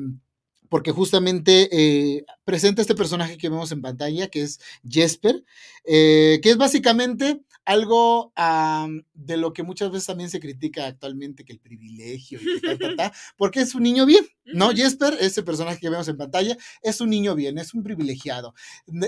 porque 0.68 0.90
justamente 0.90 2.24
presenta 2.44 2.82
este 2.82 2.94
personaje 2.94 3.38
que 3.38 3.48
vemos 3.48 3.72
en 3.72 3.80
pantalla, 3.80 4.28
que 4.28 4.42
es 4.42 4.60
Jesper, 4.86 5.44
eh, 5.84 6.40
que 6.42 6.50
es 6.50 6.56
básicamente 6.58 7.40
algo 7.66 8.33
um, 8.38 9.02
de 9.12 9.37
lo 9.37 9.52
que 9.52 9.64
muchas 9.64 9.90
veces 9.90 10.07
también 10.07 10.31
se 10.31 10.38
critica 10.38 10.87
actualmente, 10.87 11.44
que 11.44 11.52
el 11.52 11.59
privilegio, 11.59 12.38
y 12.40 12.61
que 12.61 12.61
ta, 12.61 12.79
ta, 12.79 12.96
ta, 12.96 13.12
porque 13.37 13.61
es 13.61 13.74
un 13.74 13.83
niño 13.83 14.07
bien, 14.07 14.24
¿no? 14.44 14.70
Jesper, 14.70 15.16
ese 15.20 15.42
personaje 15.42 15.81
que 15.81 15.90
vemos 15.90 16.07
en 16.07 16.16
pantalla, 16.16 16.57
es 16.81 17.00
un 17.00 17.11
niño 17.11 17.35
bien, 17.35 17.59
es 17.59 17.74
un 17.74 17.83
privilegiado. 17.83 18.55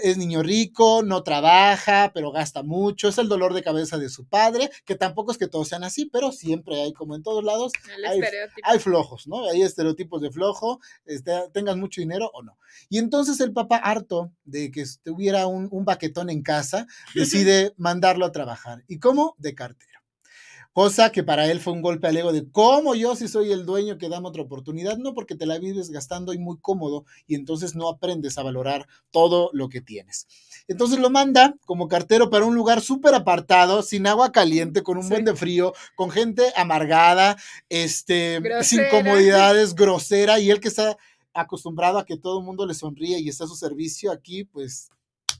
Es 0.02 0.18
niño 0.18 0.42
rico, 0.42 1.02
no 1.04 1.22
trabaja, 1.22 2.10
pero 2.12 2.32
gasta 2.32 2.64
mucho, 2.64 3.08
es 3.08 3.18
el 3.18 3.28
dolor 3.28 3.54
de 3.54 3.62
cabeza 3.62 3.96
de 3.96 4.08
su 4.08 4.26
padre, 4.26 4.70
que 4.84 4.96
tampoco 4.96 5.30
es 5.30 5.38
que 5.38 5.46
todos 5.46 5.68
sean 5.68 5.84
así, 5.84 6.06
pero 6.06 6.32
siempre 6.32 6.82
hay, 6.82 6.92
como 6.92 7.14
en 7.14 7.22
todos 7.22 7.44
lados, 7.44 7.72
hay 8.64 8.78
flojos, 8.80 9.28
¿no? 9.28 9.48
Hay 9.48 9.62
estereotipos 9.62 10.20
de 10.20 10.32
flojo, 10.32 10.80
este, 11.06 11.32
tengas 11.52 11.76
mucho 11.76 12.00
dinero 12.00 12.28
o 12.34 12.42
no. 12.42 12.58
Y 12.88 12.98
entonces 12.98 13.38
el 13.40 13.52
papá, 13.52 13.76
harto 13.76 14.32
de 14.44 14.72
que 14.72 14.84
tuviera 15.04 15.46
un, 15.46 15.68
un 15.70 15.84
baquetón 15.84 16.28
en 16.28 16.42
casa, 16.42 16.88
decide 17.14 17.72
mandarlo 17.76 18.26
a 18.26 18.32
trabajar. 18.32 18.47
¿Y 18.88 18.98
cómo? 18.98 19.34
De 19.38 19.54
cartero. 19.54 19.98
Cosa 20.72 21.10
que 21.10 21.24
para 21.24 21.50
él 21.50 21.58
fue 21.60 21.72
un 21.72 21.82
golpe 21.82 22.06
al 22.06 22.16
ego 22.16 22.32
de 22.32 22.48
cómo 22.52 22.94
yo 22.94 23.16
si 23.16 23.26
soy 23.26 23.50
el 23.50 23.66
dueño 23.66 23.98
que 23.98 24.08
dame 24.08 24.28
otra 24.28 24.42
oportunidad, 24.42 24.96
no 24.96 25.12
porque 25.12 25.34
te 25.34 25.44
la 25.46 25.58
vives 25.58 25.90
gastando 25.90 26.32
y 26.32 26.38
muy 26.38 26.56
cómodo 26.60 27.04
y 27.26 27.34
entonces 27.34 27.74
no 27.74 27.88
aprendes 27.88 28.38
a 28.38 28.44
valorar 28.44 28.86
todo 29.10 29.50
lo 29.54 29.68
que 29.70 29.80
tienes. 29.80 30.28
Entonces 30.68 31.00
lo 31.00 31.10
manda 31.10 31.56
como 31.64 31.88
cartero 31.88 32.30
para 32.30 32.44
un 32.44 32.54
lugar 32.54 32.80
súper 32.80 33.14
apartado, 33.14 33.82
sin 33.82 34.06
agua 34.06 34.30
caliente, 34.30 34.82
con 34.84 34.98
un 34.98 35.04
Sí. 35.04 35.10
buen 35.10 35.24
de 35.24 35.34
frío, 35.34 35.72
con 35.96 36.10
gente 36.10 36.52
amargada, 36.54 37.36
este, 37.68 38.40
sin 38.62 38.82
comodidades, 38.90 39.74
grosera, 39.74 40.38
y 40.38 40.50
él 40.50 40.60
que 40.60 40.68
está 40.68 40.96
acostumbrado 41.32 41.98
a 41.98 42.04
que 42.06 42.16
todo 42.18 42.38
el 42.38 42.44
mundo 42.44 42.66
le 42.66 42.74
sonríe 42.74 43.18
y 43.18 43.28
está 43.28 43.44
a 43.44 43.48
su 43.48 43.56
servicio, 43.56 44.12
aquí 44.12 44.44
pues 44.44 44.90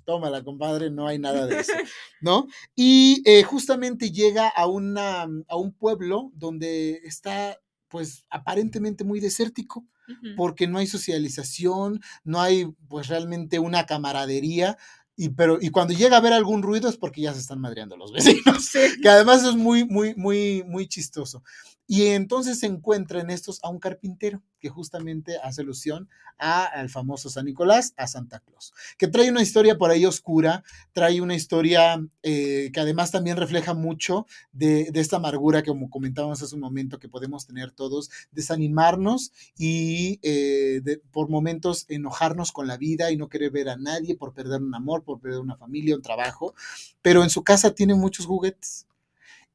tómala, 0.09 0.43
compadre, 0.43 0.91
no 0.91 1.07
hay 1.07 1.19
nada 1.19 1.47
de 1.47 1.61
eso, 1.61 1.73
¿no? 2.23 2.47
Y 2.75 3.21
eh, 3.27 3.43
justamente 3.43 4.11
llega 4.11 4.49
a, 4.49 4.67
una, 4.67 5.29
a 5.49 5.57
un 5.57 5.75
pueblo 5.75 6.33
donde 6.35 7.03
está 7.05 7.59
pues 7.89 8.25
aparentemente 8.31 9.05
muy 9.05 9.21
desértico, 9.21 9.87
porque 10.35 10.67
no 10.67 10.79
hay 10.79 10.87
socialización, 10.87 12.01
no 12.25 12.41
hay 12.41 12.65
pues 12.89 13.09
realmente 13.09 13.59
una 13.59 13.85
camaradería. 13.85 14.79
Y, 15.15 15.29
pero, 15.31 15.59
y 15.61 15.69
cuando 15.69 15.93
llega 15.93 16.17
a 16.17 16.21
ver 16.21 16.33
algún 16.33 16.63
ruido 16.63 16.89
es 16.89 16.97
porque 16.97 17.21
ya 17.21 17.35
se 17.35 17.41
están 17.41 17.61
madreando 17.61 17.97
los 17.99 18.11
vecinos 18.13 18.65
Sí. 18.73 18.79
que 19.03 19.09
además 19.11 19.45
es 19.45 19.57
muy, 19.57 19.85
muy, 19.85 20.15
muy, 20.15 20.65
muy 20.67 20.87
chistoso. 20.89 21.43
Y 21.91 22.09
entonces 22.09 22.61
se 22.61 22.67
encuentra 22.67 23.23
en 23.23 23.31
estos 23.31 23.61
a 23.65 23.71
un 23.71 23.79
carpintero 23.79 24.43
que 24.61 24.69
justamente 24.69 25.39
hace 25.43 25.63
alusión 25.63 26.11
al 26.37 26.91
famoso 26.91 27.31
San 27.31 27.47
Nicolás, 27.47 27.95
a 27.97 28.07
Santa 28.07 28.41
Claus, 28.41 28.75
que 28.99 29.09
trae 29.09 29.31
una 29.31 29.41
historia 29.41 29.79
por 29.79 29.91
ahí 29.91 30.05
oscura, 30.05 30.63
trae 30.93 31.23
una 31.23 31.35
historia 31.35 31.99
eh, 32.23 32.71
que 32.75 32.81
además 32.81 33.11
también 33.11 33.39
refleja 33.39 33.73
mucho 33.73 34.27
de, 34.53 34.91
esta 34.95 35.17
amargura 35.17 35.63
que 35.63 35.71
como 35.71 35.89
comentábamos 35.89 36.43
hace 36.43 36.55
un 36.55 36.61
momento 36.61 36.99
que 36.99 37.09
podemos 37.09 37.47
tener 37.47 37.71
todos, 37.71 38.11
desanimarnos 38.33 39.33
y 39.57 40.21
eh, 40.23 40.83
por 41.11 41.31
momentos 41.31 41.87
enojarnos 41.89 42.53
con 42.53 42.67
la 42.67 42.77
vida 42.77 43.11
y 43.11 43.17
no 43.17 43.31
querer 43.31 43.51
ver 43.51 43.71
a 43.71 43.77
nadie 43.77 44.15
por 44.15 44.35
perder 44.35 44.61
un 44.61 44.75
amor, 44.75 45.05
por 45.05 45.21
perder 45.21 45.41
una 45.41 45.57
familia, 45.57 45.97
un 45.97 46.03
trabajo, 46.03 46.55
pero 47.01 47.23
en 47.23 47.31
su 47.31 47.43
casa 47.43 47.75
tiene 47.75 47.95
muchos 47.95 48.27
juguetes 48.27 48.89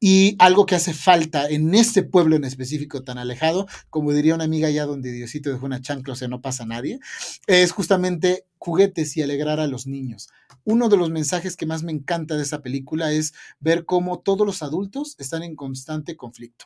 y 0.05 0.35
algo 0.37 0.65
que 0.65 0.75
hace 0.75 0.93
falta 0.93 1.47
en 1.47 1.73
este 1.73 2.03
pueblo 2.03 2.35
en 2.35 2.43
específico 2.43 3.05
tan 3.05 3.17
alejado, 3.17 3.67
como 3.89 4.11
diría 4.11 4.35
una 4.35 4.43
amiga 4.43 4.67
allá 4.67 4.85
donde 4.85 5.13
Diosito 5.13 5.49
dejó 5.49 5.65
una 5.65 5.79
chancla, 5.79 6.11
o 6.11 6.17
sea, 6.17 6.27
no 6.27 6.41
pasa 6.41 6.65
nadie, 6.65 6.99
es 7.47 7.71
justamente 7.71 8.45
juguetes 8.57 9.15
y 9.15 9.21
alegrar 9.21 9.61
a 9.61 9.67
los 9.67 9.87
niños. 9.87 10.27
Uno 10.65 10.89
de 10.89 10.97
los 10.97 11.09
mensajes 11.09 11.55
que 11.55 11.65
más 11.65 11.83
me 11.83 11.93
encanta 11.93 12.35
de 12.35 12.43
esa 12.43 12.61
película 12.61 13.13
es 13.13 13.33
ver 13.61 13.85
cómo 13.85 14.19
todos 14.19 14.45
los 14.45 14.61
adultos 14.61 15.15
están 15.19 15.41
en 15.41 15.55
constante 15.55 16.17
conflicto. 16.17 16.65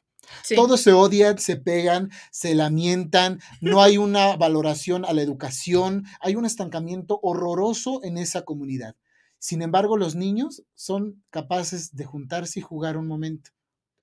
Todos 0.56 0.82
se 0.82 0.94
odian, 0.94 1.38
se 1.38 1.58
pegan, 1.58 2.10
se 2.32 2.56
lamentan, 2.56 3.40
no 3.62 3.84
hay 3.84 4.00
una 4.00 4.36
valoración 4.36 5.06
a 5.06 5.14
la 5.14 5.22
educación, 5.22 6.06
hay 6.22 6.36
un 6.36 6.48
estancamiento 6.48 7.20
horroroso 7.22 8.04
en 8.04 8.18
esa 8.18 8.42
comunidad. 8.42 8.96
Sin 9.40 9.62
embargo, 9.62 9.98
los 9.98 10.16
niños 10.16 10.64
son 10.76 11.24
capaces 11.30 11.96
de 11.96 12.06
juntarse 12.06 12.60
y 12.60 12.64
jugar 12.64 12.98
un 12.98 13.08
momento. 13.08 13.52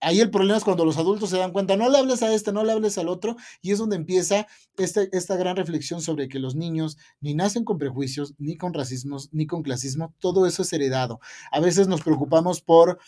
Ahí 0.01 0.21
el 0.21 0.31
problema 0.31 0.59
es 0.59 0.65
cuando 0.65 0.85
los 0.85 0.99
adultos 0.99 1.31
se 1.31 1.39
dan 1.39 1.53
cuenta, 1.53 1.77
no 1.77 1.89
le 1.89 1.97
hables 1.97 2.23
a 2.23 2.35
este, 2.35 2.53
no 2.53 2.63
le 2.63 2.73
hables 2.73 2.99
al 2.99 3.09
otro, 3.09 3.37
y 3.63 3.73
es 3.73 3.79
donde 3.79 3.97
empieza 3.97 4.47
este, 4.77 5.09
esta 5.17 5.35
gran 5.37 5.57
reflexión 5.57 6.03
sobre 6.03 6.29
que 6.29 6.39
los 6.39 6.55
niños 6.55 6.99
ni 7.21 7.35
nacen 7.35 7.65
con 7.65 7.79
prejuicios, 7.79 8.35
ni 8.37 8.59
con 8.59 8.75
racismos, 8.75 9.31
ni 9.33 9.47
con 9.47 9.63
clasismo, 9.63 10.15
todo 10.19 10.47
eso 10.47 10.61
es 10.61 10.73
heredado. 10.75 11.21
A 11.51 11.61
veces 11.61 11.89
nos 11.89 12.03
preocupamos 12.03 12.61
por 12.61 12.99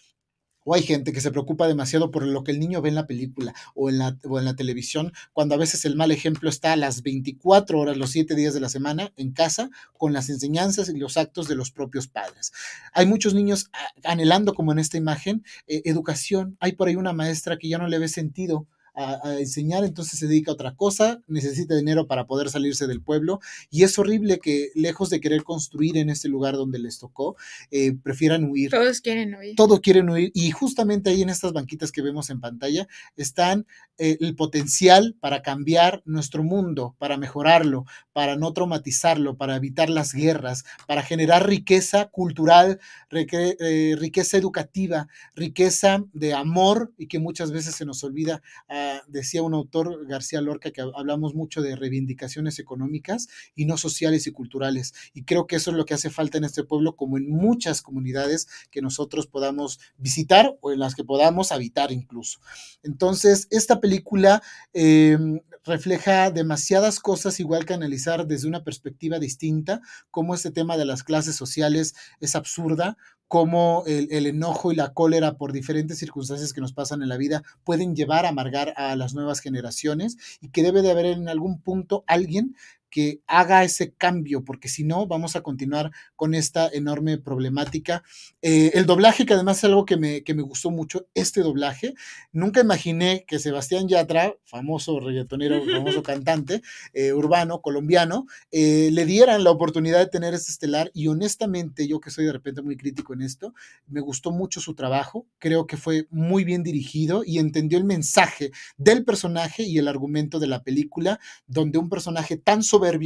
o 0.66 0.74
hay 0.74 0.82
gente 0.82 1.12
que 1.12 1.20
se 1.20 1.30
preocupa 1.30 1.68
demasiado 1.68 2.10
por 2.10 2.26
lo 2.26 2.42
que 2.42 2.50
el 2.50 2.58
niño 2.58 2.82
ve 2.82 2.88
en 2.88 2.96
la 2.96 3.06
película 3.06 3.54
o 3.74 3.88
en 3.88 3.98
la, 3.98 4.18
o 4.24 4.38
en 4.38 4.44
la 4.44 4.56
televisión, 4.56 5.12
cuando 5.32 5.54
a 5.54 5.58
veces 5.58 5.84
el 5.84 5.94
mal 5.94 6.10
ejemplo 6.10 6.50
está 6.50 6.72
a 6.72 6.76
las 6.76 7.02
24 7.02 7.78
horas, 7.78 7.96
los 7.96 8.10
7 8.10 8.34
días 8.34 8.52
de 8.52 8.60
la 8.60 8.68
semana 8.68 9.12
en 9.16 9.32
casa, 9.32 9.70
con 9.96 10.12
las 10.12 10.28
enseñanzas 10.28 10.88
y 10.88 10.98
los 10.98 11.16
actos 11.16 11.46
de 11.46 11.54
los 11.54 11.70
propios 11.70 12.08
padres. 12.08 12.52
Hay 12.92 13.06
muchos 13.06 13.32
niños 13.32 13.70
ah, 13.72 13.86
anhelando, 14.04 14.54
como 14.54 14.72
en 14.72 14.80
esta 14.80 14.96
imagen, 14.96 15.44
eh, 15.68 15.82
educación. 15.84 16.56
Hay 16.58 16.72
por 16.72 16.88
ahí 16.88 16.96
una 16.96 17.12
maestra 17.12 17.58
que 17.58 17.68
ya 17.68 17.78
no 17.78 17.86
le 17.86 18.00
ve 18.00 18.08
sentido 18.08 18.66
a, 18.96 19.38
enseñar, 19.38 19.84
entonces 19.84 20.18
se 20.18 20.26
dedica 20.26 20.50
a 20.50 20.54
otra 20.54 20.74
cosa, 20.74 21.20
necesita 21.26 21.76
dinero 21.76 22.06
para 22.06 22.26
poder 22.26 22.48
salirse 22.48 22.86
del 22.86 23.02
pueblo 23.02 23.40
y 23.70 23.82
es 23.82 23.98
horrible 23.98 24.38
que 24.38 24.70
lejos 24.74 25.10
de 25.10 25.20
querer 25.20 25.44
construir 25.44 25.98
en 25.98 26.08
este 26.08 26.28
lugar 26.28 26.54
donde 26.54 26.78
les 26.78 26.98
tocó, 26.98 27.36
eh, 27.70 27.92
prefieran 28.02 28.44
huir. 28.44 28.70
Todos 28.70 29.00
quieren 29.00 29.34
huir. 29.34 29.54
Todos 29.54 29.80
quieren 29.80 30.08
huir 30.08 30.32
y 30.34 30.50
justamente 30.50 31.10
ahí 31.10 31.22
en 31.22 31.28
estas 31.28 31.52
banquitas 31.52 31.92
que 31.92 32.02
vemos 32.02 32.30
en 32.30 32.40
pantalla 32.40 32.88
están 33.16 33.66
eh, 33.98 34.16
el 34.20 34.34
potencial 34.34 35.14
para 35.20 35.42
cambiar 35.42 36.02
nuestro 36.06 36.42
mundo, 36.42 36.96
para 36.98 37.18
mejorarlo, 37.18 37.84
para 38.12 38.36
no 38.36 38.52
traumatizarlo, 38.54 39.36
para 39.36 39.56
evitar 39.56 39.90
las 39.90 40.14
guerras, 40.14 40.64
para 40.86 41.02
generar 41.02 41.46
riqueza 41.46 42.06
cultural, 42.06 42.80
eh, 43.10 43.94
riqueza 43.98 44.38
educativa, 44.38 45.08
riqueza 45.34 46.04
de 46.14 46.32
amor 46.32 46.92
y 46.96 47.08
que 47.08 47.18
muchas 47.18 47.52
veces 47.52 47.74
se 47.74 47.84
nos 47.84 48.02
olvida. 48.02 48.42
a 48.68 48.85
decía 49.08 49.42
un 49.42 49.54
autor, 49.54 50.06
García 50.06 50.40
Lorca, 50.40 50.70
que 50.70 50.80
hablamos 50.80 51.34
mucho 51.34 51.62
de 51.62 51.76
reivindicaciones 51.76 52.58
económicas 52.58 53.28
y 53.54 53.64
no 53.66 53.76
sociales 53.76 54.26
y 54.26 54.32
culturales. 54.32 54.94
Y 55.14 55.24
creo 55.24 55.46
que 55.46 55.56
eso 55.56 55.70
es 55.70 55.76
lo 55.76 55.84
que 55.84 55.94
hace 55.94 56.10
falta 56.10 56.38
en 56.38 56.44
este 56.44 56.64
pueblo, 56.64 56.96
como 56.96 57.16
en 57.16 57.28
muchas 57.28 57.82
comunidades 57.82 58.48
que 58.70 58.82
nosotros 58.82 59.26
podamos 59.26 59.80
visitar 59.98 60.56
o 60.60 60.72
en 60.72 60.78
las 60.78 60.94
que 60.94 61.04
podamos 61.04 61.52
habitar 61.52 61.92
incluso. 61.92 62.40
Entonces, 62.82 63.48
esta 63.50 63.80
película 63.80 64.42
em, 64.72 65.40
refleja 65.66 66.30
demasiadas 66.30 67.00
cosas, 67.00 67.40
igual 67.40 67.66
que 67.66 67.74
analizar 67.74 68.26
desde 68.26 68.48
una 68.48 68.64
perspectiva 68.64 69.18
distinta, 69.18 69.80
cómo 70.10 70.34
este 70.34 70.50
tema 70.50 70.76
de 70.76 70.84
las 70.84 71.02
clases 71.02 71.36
sociales 71.36 71.94
es 72.20 72.36
absurda, 72.36 72.96
cómo 73.28 73.82
el, 73.86 74.26
enojo 74.26 74.70
y 74.70 74.76
la 74.76 74.94
cólera 74.94 75.36
por 75.36 75.52
diferentes 75.52 75.98
circunstancias 75.98 76.52
que 76.52 76.60
nos 76.60 76.72
pasan 76.72 77.02
en 77.02 77.08
la 77.08 77.16
vida 77.16 77.42
pueden 77.64 77.96
llevar 77.96 78.24
a 78.24 78.28
amargar 78.28 78.72
a 78.76 78.94
las 78.94 79.14
nuevas 79.14 79.40
generaciones 79.40 80.16
y 80.40 80.50
que 80.50 80.62
debe 80.62 80.82
de 80.82 80.92
haber 80.92 81.06
en 81.06 81.28
algún 81.28 81.60
punto 81.60 82.04
alguien 82.06 82.54
que 82.96 83.20
haga 83.26 83.62
ese 83.62 83.92
cambio, 83.92 84.42
porque 84.42 84.68
si 84.70 84.82
no, 84.82 85.06
vamos 85.06 85.36
a 85.36 85.42
continuar 85.42 85.90
con 86.14 86.34
esta 86.34 86.66
enorme 86.66 87.18
problemática. 87.18 88.02
Eh, 88.40 88.70
el 88.72 88.86
doblaje, 88.86 89.26
que 89.26 89.34
además 89.34 89.58
es 89.58 89.64
algo 89.64 89.84
que 89.84 89.98
me, 89.98 90.24
que 90.24 90.32
me 90.32 90.40
gustó 90.40 90.70
mucho, 90.70 91.06
este 91.12 91.42
doblaje, 91.42 91.92
nunca 92.32 92.62
imaginé 92.62 93.26
que 93.28 93.38
Sebastián 93.38 93.86
Yatra, 93.86 94.34
famoso 94.44 94.98
reggaetonero, 94.98 95.62
famoso 95.66 96.02
cantante 96.02 96.62
eh, 96.94 97.12
urbano, 97.12 97.60
colombiano, 97.60 98.24
eh, 98.50 98.88
le 98.90 99.04
dieran 99.04 99.44
la 99.44 99.50
oportunidad 99.50 99.98
de 99.98 100.06
tener 100.06 100.32
este 100.32 100.52
estelar 100.52 100.90
y 100.94 101.08
honestamente, 101.08 101.86
yo 101.86 102.00
que 102.00 102.10
soy 102.10 102.24
de 102.24 102.32
repente 102.32 102.62
muy 102.62 102.78
crítico 102.78 103.12
en 103.12 103.20
esto, 103.20 103.52
me 103.88 104.00
gustó 104.00 104.30
mucho 104.30 104.58
su 104.62 104.74
trabajo, 104.74 105.26
creo 105.38 105.66
que 105.66 105.76
fue 105.76 106.06
muy 106.08 106.44
bien 106.44 106.62
dirigido 106.62 107.24
y 107.26 107.40
entendió 107.40 107.76
el 107.76 107.84
mensaje 107.84 108.52
del 108.78 109.04
personaje 109.04 109.64
y 109.64 109.76
el 109.76 109.86
argumento 109.86 110.38
de 110.38 110.46
la 110.46 110.62
película, 110.62 111.20
donde 111.46 111.76
un 111.76 111.90
personaje 111.90 112.38
tan 112.38 112.62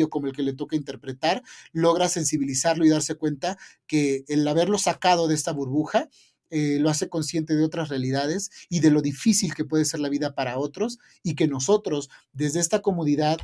como 0.08 0.26
el 0.26 0.32
que 0.32 0.42
le 0.42 0.52
toca 0.52 0.76
interpretar, 0.76 1.42
logra 1.72 2.08
sensibilizarlo 2.08 2.84
y 2.84 2.88
darse 2.88 3.14
cuenta 3.14 3.58
que 3.86 4.24
el 4.28 4.46
haberlo 4.46 4.78
sacado 4.78 5.28
de 5.28 5.34
esta 5.34 5.52
burbuja 5.52 6.08
eh, 6.50 6.78
lo 6.80 6.90
hace 6.90 7.08
consciente 7.08 7.54
de 7.54 7.64
otras 7.64 7.88
realidades 7.88 8.50
y 8.68 8.80
de 8.80 8.90
lo 8.90 9.02
difícil 9.02 9.54
que 9.54 9.64
puede 9.64 9.84
ser 9.84 10.00
la 10.00 10.08
vida 10.08 10.34
para 10.34 10.58
otros 10.58 10.98
y 11.22 11.36
que 11.36 11.46
nosotros 11.46 12.10
desde 12.32 12.58
esta 12.58 12.82
comodidad 12.82 13.38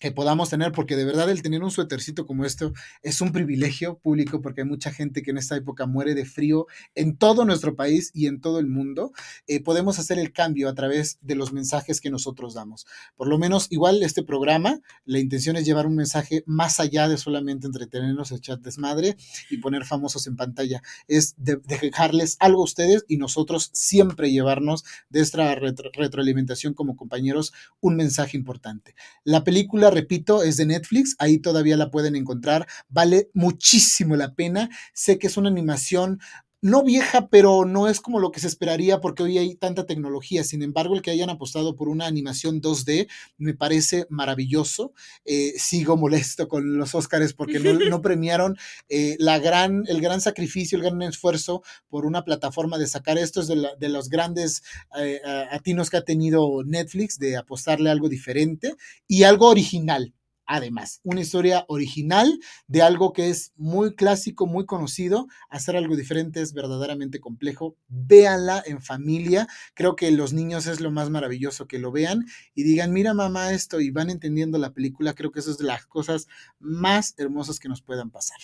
que 0.00 0.10
podamos 0.10 0.48
tener, 0.48 0.72
porque 0.72 0.96
de 0.96 1.04
verdad 1.04 1.30
el 1.30 1.42
tener 1.42 1.62
un 1.62 1.70
suétercito 1.70 2.26
como 2.26 2.44
esto 2.44 2.72
es 3.02 3.20
un 3.20 3.32
privilegio 3.32 3.98
público, 3.98 4.40
porque 4.40 4.62
hay 4.62 4.66
mucha 4.66 4.90
gente 4.90 5.22
que 5.22 5.30
en 5.30 5.38
esta 5.38 5.56
época 5.56 5.86
muere 5.86 6.14
de 6.14 6.24
frío 6.24 6.66
en 6.94 7.16
todo 7.16 7.44
nuestro 7.44 7.76
país 7.76 8.10
y 8.14 8.26
en 8.26 8.40
todo 8.40 8.58
el 8.58 8.66
mundo, 8.66 9.12
eh, 9.46 9.62
podemos 9.62 9.98
hacer 9.98 10.18
el 10.18 10.32
cambio 10.32 10.70
a 10.70 10.74
través 10.74 11.18
de 11.20 11.34
los 11.34 11.52
mensajes 11.52 12.00
que 12.00 12.10
nosotros 12.10 12.54
damos. 12.54 12.86
Por 13.14 13.28
lo 13.28 13.38
menos, 13.38 13.66
igual 13.70 14.02
este 14.02 14.22
programa, 14.22 14.80
la 15.04 15.18
intención 15.18 15.56
es 15.56 15.66
llevar 15.66 15.86
un 15.86 15.96
mensaje 15.96 16.42
más 16.46 16.80
allá 16.80 17.06
de 17.06 17.18
solamente 17.18 17.66
entretenernos, 17.66 18.32
echar 18.32 18.58
desmadre 18.60 19.16
y 19.50 19.58
poner 19.58 19.84
famosos 19.84 20.26
en 20.26 20.36
pantalla, 20.36 20.82
es 21.08 21.34
dejarles 21.36 22.38
algo 22.40 22.62
a 22.62 22.64
ustedes 22.64 23.04
y 23.06 23.18
nosotros 23.18 23.70
siempre 23.74 24.32
llevarnos 24.32 24.84
de 25.10 25.20
esta 25.20 25.54
retroalimentación 25.54 26.72
como 26.72 26.96
compañeros 26.96 27.52
un 27.80 27.96
mensaje 27.96 28.38
importante. 28.38 28.94
La 29.24 29.44
película 29.44 29.89
repito, 29.90 30.42
es 30.42 30.56
de 30.56 30.66
Netflix, 30.66 31.16
ahí 31.18 31.38
todavía 31.38 31.76
la 31.76 31.90
pueden 31.90 32.16
encontrar, 32.16 32.66
vale 32.88 33.30
muchísimo 33.34 34.16
la 34.16 34.34
pena, 34.34 34.70
sé 34.94 35.18
que 35.18 35.26
es 35.26 35.36
una 35.36 35.48
animación 35.48 36.20
no 36.62 36.82
vieja, 36.82 37.28
pero 37.28 37.64
no 37.64 37.88
es 37.88 38.00
como 38.00 38.20
lo 38.20 38.30
que 38.30 38.40
se 38.40 38.46
esperaría 38.46 39.00
porque 39.00 39.22
hoy 39.22 39.38
hay 39.38 39.54
tanta 39.54 39.86
tecnología. 39.86 40.44
Sin 40.44 40.62
embargo, 40.62 40.94
el 40.94 41.02
que 41.02 41.10
hayan 41.10 41.30
apostado 41.30 41.74
por 41.74 41.88
una 41.88 42.06
animación 42.06 42.60
2D 42.60 43.08
me 43.38 43.54
parece 43.54 44.06
maravilloso. 44.10 44.92
Eh, 45.24 45.54
sigo 45.56 45.96
molesto 45.96 46.48
con 46.48 46.76
los 46.76 46.94
Oscars 46.94 47.32
porque 47.32 47.60
no, 47.60 48.02
premiaron 48.02 48.56
eh, 48.88 49.16
la 49.18 49.38
gran, 49.38 49.84
el 49.86 50.00
gran 50.00 50.20
sacrificio, 50.20 50.76
el 50.76 50.84
gran 50.84 51.00
esfuerzo 51.02 51.62
por 51.88 52.04
una 52.04 52.24
plataforma 52.24 52.78
de 52.78 52.86
sacar 52.86 53.16
esto. 53.16 53.40
Es 53.40 53.48
de, 53.48 53.88
los 53.88 54.08
grandes 54.08 54.62
eh, 54.98 55.20
atinos 55.50 55.90
que 55.90 55.96
ha 55.96 56.04
tenido 56.04 56.62
Netflix 56.64 57.18
de 57.18 57.36
apostarle 57.36 57.90
algo 57.90 58.08
diferente 58.08 58.74
y 59.06 59.22
algo 59.22 59.48
original 59.48 60.14
además. 60.50 61.00
Una 61.04 61.20
historia 61.20 61.64
original 61.68 62.40
de 62.66 62.82
algo 62.82 63.12
que 63.12 63.30
es 63.30 63.52
muy 63.56 63.94
clásico, 63.94 64.46
muy 64.46 64.66
conocido. 64.66 65.28
Hacer 65.48 65.76
algo 65.76 65.94
diferente 65.94 66.42
es 66.42 66.52
verdaderamente 66.52 67.20
complejo. 67.20 67.76
Véanla 67.86 68.62
en 68.66 68.82
familia. 68.82 69.46
Creo 69.74 69.94
que 69.94 70.10
los 70.10 70.32
niños 70.32 70.66
es 70.66 70.80
lo 70.80 70.90
más 70.90 71.08
maravilloso 71.08 71.68
que 71.68 71.78
lo 71.78 71.92
vean 71.92 72.26
y 72.54 72.64
digan, 72.64 72.92
mira 72.92 73.14
mamá 73.14 73.52
esto 73.52 73.80
y 73.80 73.90
van 73.92 74.10
entendiendo 74.10 74.58
la 74.58 74.72
película. 74.72 75.14
Creo 75.14 75.30
que 75.30 75.38
eso 75.38 75.52
es 75.52 75.58
de 75.58 75.64
las 75.64 75.86
cosas 75.86 76.26
más 76.58 77.14
hermosas 77.16 77.60
que 77.60 77.68
nos 77.68 77.80
puedan 77.80 78.10
pasar. 78.10 78.38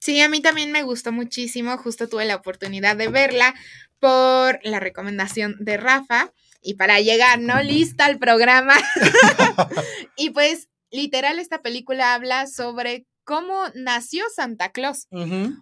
Sí, 0.00 0.20
a 0.20 0.28
mí 0.28 0.40
también 0.40 0.70
me 0.70 0.82
gustó 0.82 1.12
muchísimo. 1.12 1.78
Justo 1.78 2.08
tuve 2.08 2.26
la 2.26 2.36
oportunidad 2.36 2.94
de 2.94 3.08
verla 3.08 3.54
por 3.98 4.60
la 4.64 4.80
recomendación 4.80 5.56
de 5.60 5.78
Rafa 5.78 6.32
y 6.62 6.74
para 6.74 7.00
llegar, 7.00 7.40
¿no? 7.40 7.62
Lista 7.62 8.04
al 8.04 8.18
programa. 8.18 8.74
y 10.16 10.30
pues 10.30 10.68
literal 10.90 11.38
esta 11.38 11.62
película 11.62 12.14
habla 12.14 12.46
sobre 12.46 13.06
cómo 13.24 13.64
nació 13.74 14.24
Santa 14.34 14.72
Claus. 14.72 15.06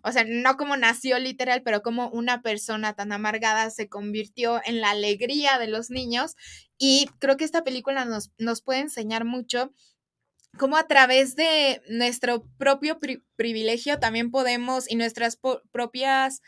O 0.05 0.13
sea, 0.13 0.25
no 0.25 0.57
como 0.57 0.77
nació 0.77 1.19
literal, 1.19 1.63
pero 1.65 1.83
como 1.83 2.09
una 2.11 2.41
persona 2.41 2.95
tan 2.95 3.11
amargada 3.11 3.71
se 3.71 3.89
convirtió 3.89 4.61
en 4.65 4.81
la 4.81 4.91
alegría 4.91 5.59
de 5.59 5.67
los 5.67 5.91
niños. 5.91 6.37
Y 6.79 7.09
creo 7.19 7.37
que 7.37 7.45
esta 7.45 7.65
película 7.65 8.05
nos, 8.05 8.31
nos 8.39 8.63
puede 8.63 8.81
enseñar 8.81 9.25
mucho 9.25 9.73
cómo 10.57 10.77
a 10.77 10.87
través 10.87 11.35
de 11.35 11.83
nuestro 11.89 12.45
propio 12.57 12.99
privilegio 13.35 13.99
también 13.99 14.31
podemos 14.31 14.89
y 14.89 14.95
nuestras 14.95 15.39
propias 15.73 16.41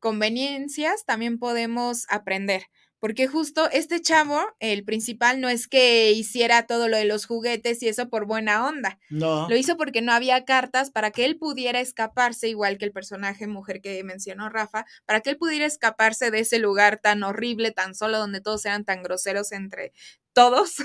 conveniencias 0.00 1.04
también 1.06 1.38
podemos 1.38 2.04
aprender. 2.08 2.64
Porque 3.04 3.26
justo 3.26 3.68
este 3.70 4.00
chavo, 4.00 4.40
el 4.60 4.82
principal, 4.82 5.38
no 5.38 5.50
es 5.50 5.68
que 5.68 6.12
hiciera 6.12 6.66
todo 6.66 6.88
lo 6.88 6.96
de 6.96 7.04
los 7.04 7.26
juguetes 7.26 7.82
y 7.82 7.88
eso 7.88 8.08
por 8.08 8.24
buena 8.24 8.66
onda. 8.66 8.98
No. 9.10 9.46
Lo 9.46 9.54
hizo 9.58 9.76
porque 9.76 10.00
no 10.00 10.10
había 10.10 10.46
cartas 10.46 10.90
para 10.90 11.10
que 11.10 11.26
él 11.26 11.36
pudiera 11.36 11.80
escaparse, 11.80 12.48
igual 12.48 12.78
que 12.78 12.86
el 12.86 12.92
personaje 12.92 13.46
mujer 13.46 13.82
que 13.82 14.02
mencionó 14.04 14.48
Rafa, 14.48 14.86
para 15.04 15.20
que 15.20 15.28
él 15.28 15.36
pudiera 15.36 15.66
escaparse 15.66 16.30
de 16.30 16.38
ese 16.38 16.58
lugar 16.58 16.98
tan 16.98 17.22
horrible, 17.24 17.72
tan 17.72 17.94
solo, 17.94 18.16
donde 18.16 18.40
todos 18.40 18.64
eran 18.64 18.86
tan 18.86 19.02
groseros 19.02 19.52
entre 19.52 19.92
todos. 20.32 20.76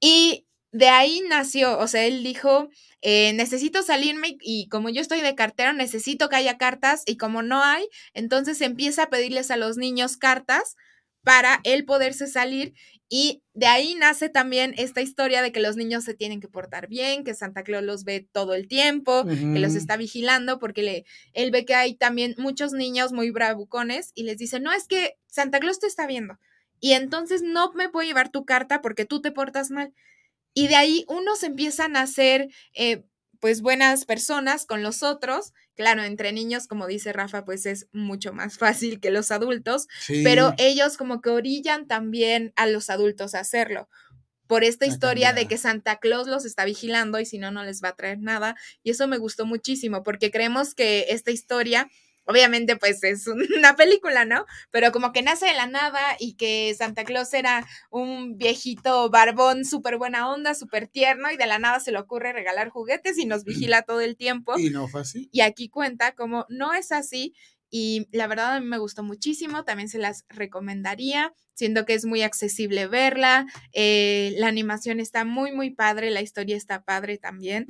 Y 0.00 0.46
de 0.74 0.88
ahí 0.88 1.22
nació, 1.28 1.78
o 1.78 1.86
sea, 1.86 2.04
él 2.04 2.24
dijo, 2.24 2.68
eh, 3.00 3.32
necesito 3.34 3.84
salirme 3.84 4.36
y 4.40 4.68
como 4.68 4.88
yo 4.88 5.00
estoy 5.00 5.20
de 5.20 5.36
cartero, 5.36 5.72
necesito 5.72 6.28
que 6.28 6.34
haya 6.34 6.58
cartas 6.58 7.04
y 7.06 7.16
como 7.16 7.42
no 7.42 7.62
hay, 7.62 7.86
entonces 8.12 8.60
empieza 8.60 9.04
a 9.04 9.08
pedirles 9.08 9.52
a 9.52 9.56
los 9.56 9.76
niños 9.76 10.16
cartas 10.16 10.74
para 11.22 11.60
él 11.62 11.84
poderse 11.84 12.26
salir 12.26 12.74
y 13.08 13.44
de 13.52 13.66
ahí 13.66 13.94
nace 13.94 14.28
también 14.28 14.74
esta 14.76 15.00
historia 15.00 15.42
de 15.42 15.52
que 15.52 15.60
los 15.60 15.76
niños 15.76 16.02
se 16.02 16.14
tienen 16.14 16.40
que 16.40 16.48
portar 16.48 16.88
bien, 16.88 17.22
que 17.22 17.34
Santa 17.34 17.62
Claus 17.62 17.84
los 17.84 18.02
ve 18.02 18.28
todo 18.32 18.52
el 18.54 18.66
tiempo, 18.66 19.24
que 19.24 19.60
los 19.60 19.76
está 19.76 19.96
vigilando, 19.96 20.58
porque 20.58 20.82
le, 20.82 21.04
él 21.34 21.52
ve 21.52 21.64
que 21.64 21.76
hay 21.76 21.94
también 21.94 22.34
muchos 22.36 22.72
niños 22.72 23.12
muy 23.12 23.30
bravucones 23.30 24.10
y 24.16 24.24
les 24.24 24.38
dice, 24.38 24.58
no, 24.58 24.72
es 24.72 24.88
que 24.88 25.14
Santa 25.28 25.60
Claus 25.60 25.78
te 25.78 25.86
está 25.86 26.08
viendo. 26.08 26.40
Y 26.80 26.94
entonces 26.94 27.42
no 27.42 27.72
me 27.74 27.88
puedo 27.88 28.04
llevar 28.04 28.30
tu 28.30 28.44
carta 28.44 28.82
porque 28.82 29.04
tú 29.04 29.20
te 29.20 29.30
portas 29.30 29.70
mal. 29.70 29.94
Y 30.54 30.68
de 30.68 30.76
ahí 30.76 31.04
unos 31.08 31.42
empiezan 31.42 31.96
a 31.96 32.06
ser 32.06 32.48
eh, 32.74 33.04
pues 33.40 33.60
buenas 33.60 34.06
personas 34.06 34.64
con 34.64 34.82
los 34.82 35.02
otros. 35.02 35.52
Claro, 35.74 36.02
entre 36.04 36.32
niños, 36.32 36.66
como 36.66 36.86
dice 36.86 37.12
Rafa, 37.12 37.44
pues 37.44 37.66
es 37.66 37.88
mucho 37.92 38.32
más 38.32 38.56
fácil 38.58 39.00
que 39.00 39.10
los 39.10 39.30
adultos, 39.30 39.88
pero 40.22 40.54
ellos 40.56 40.96
como 40.96 41.20
que 41.20 41.30
orillan 41.30 41.86
también 41.86 42.52
a 42.56 42.66
los 42.66 42.88
adultos 42.88 43.34
a 43.34 43.40
hacerlo 43.40 43.88
por 44.46 44.62
esta 44.62 44.86
historia 44.86 45.32
de 45.32 45.46
que 45.48 45.58
Santa 45.58 45.96
Claus 45.96 46.26
los 46.26 46.44
está 46.44 46.64
vigilando 46.64 47.18
y 47.18 47.26
si 47.26 47.38
no, 47.38 47.50
no 47.50 47.64
les 47.64 47.82
va 47.82 47.88
a 47.88 47.96
traer 47.96 48.18
nada. 48.18 48.56
Y 48.82 48.90
eso 48.90 49.08
me 49.08 49.18
gustó 49.18 49.46
muchísimo 49.46 50.02
porque 50.02 50.30
creemos 50.30 50.74
que 50.74 51.06
esta 51.08 51.30
historia 51.30 51.90
obviamente 52.26 52.76
pues 52.76 53.02
es 53.04 53.26
una 53.58 53.76
película, 53.76 54.24
¿no? 54.24 54.46
Pero 54.70 54.92
como 54.92 55.12
que 55.12 55.22
nace 55.22 55.46
de 55.46 55.54
la 55.54 55.66
nada 55.66 56.00
y 56.18 56.34
que 56.34 56.74
Santa 56.76 57.04
Claus 57.04 57.32
era 57.34 57.66
un 57.90 58.36
viejito 58.36 59.10
barbón 59.10 59.64
súper 59.64 59.98
buena 59.98 60.30
onda, 60.30 60.54
súper 60.54 60.88
tierno 60.88 61.30
y 61.30 61.36
de 61.36 61.46
la 61.46 61.58
nada 61.58 61.80
se 61.80 61.92
le 61.92 61.98
ocurre 61.98 62.32
regalar 62.32 62.68
juguetes 62.68 63.18
y 63.18 63.26
nos 63.26 63.44
vigila 63.44 63.82
todo 63.82 64.00
el 64.00 64.16
tiempo. 64.16 64.58
Y 64.58 64.70
no 64.70 64.88
fue 64.88 65.02
así. 65.02 65.28
Y 65.32 65.40
aquí 65.40 65.68
cuenta 65.68 66.14
como 66.14 66.46
no 66.48 66.74
es 66.74 66.92
así 66.92 67.34
y 67.76 68.06
la 68.12 68.28
verdad 68.28 68.54
a 68.54 68.60
mí 68.60 68.66
me 68.66 68.78
gustó 68.78 69.02
muchísimo, 69.02 69.64
también 69.64 69.88
se 69.88 69.98
las 69.98 70.24
recomendaría, 70.28 71.34
siendo 71.54 71.84
que 71.84 71.94
es 71.94 72.04
muy 72.04 72.22
accesible 72.22 72.86
verla, 72.86 73.46
eh, 73.72 74.32
la 74.36 74.46
animación 74.46 75.00
está 75.00 75.24
muy, 75.24 75.50
muy 75.50 75.70
padre, 75.70 76.12
la 76.12 76.22
historia 76.22 76.56
está 76.56 76.84
padre 76.84 77.18
también. 77.18 77.66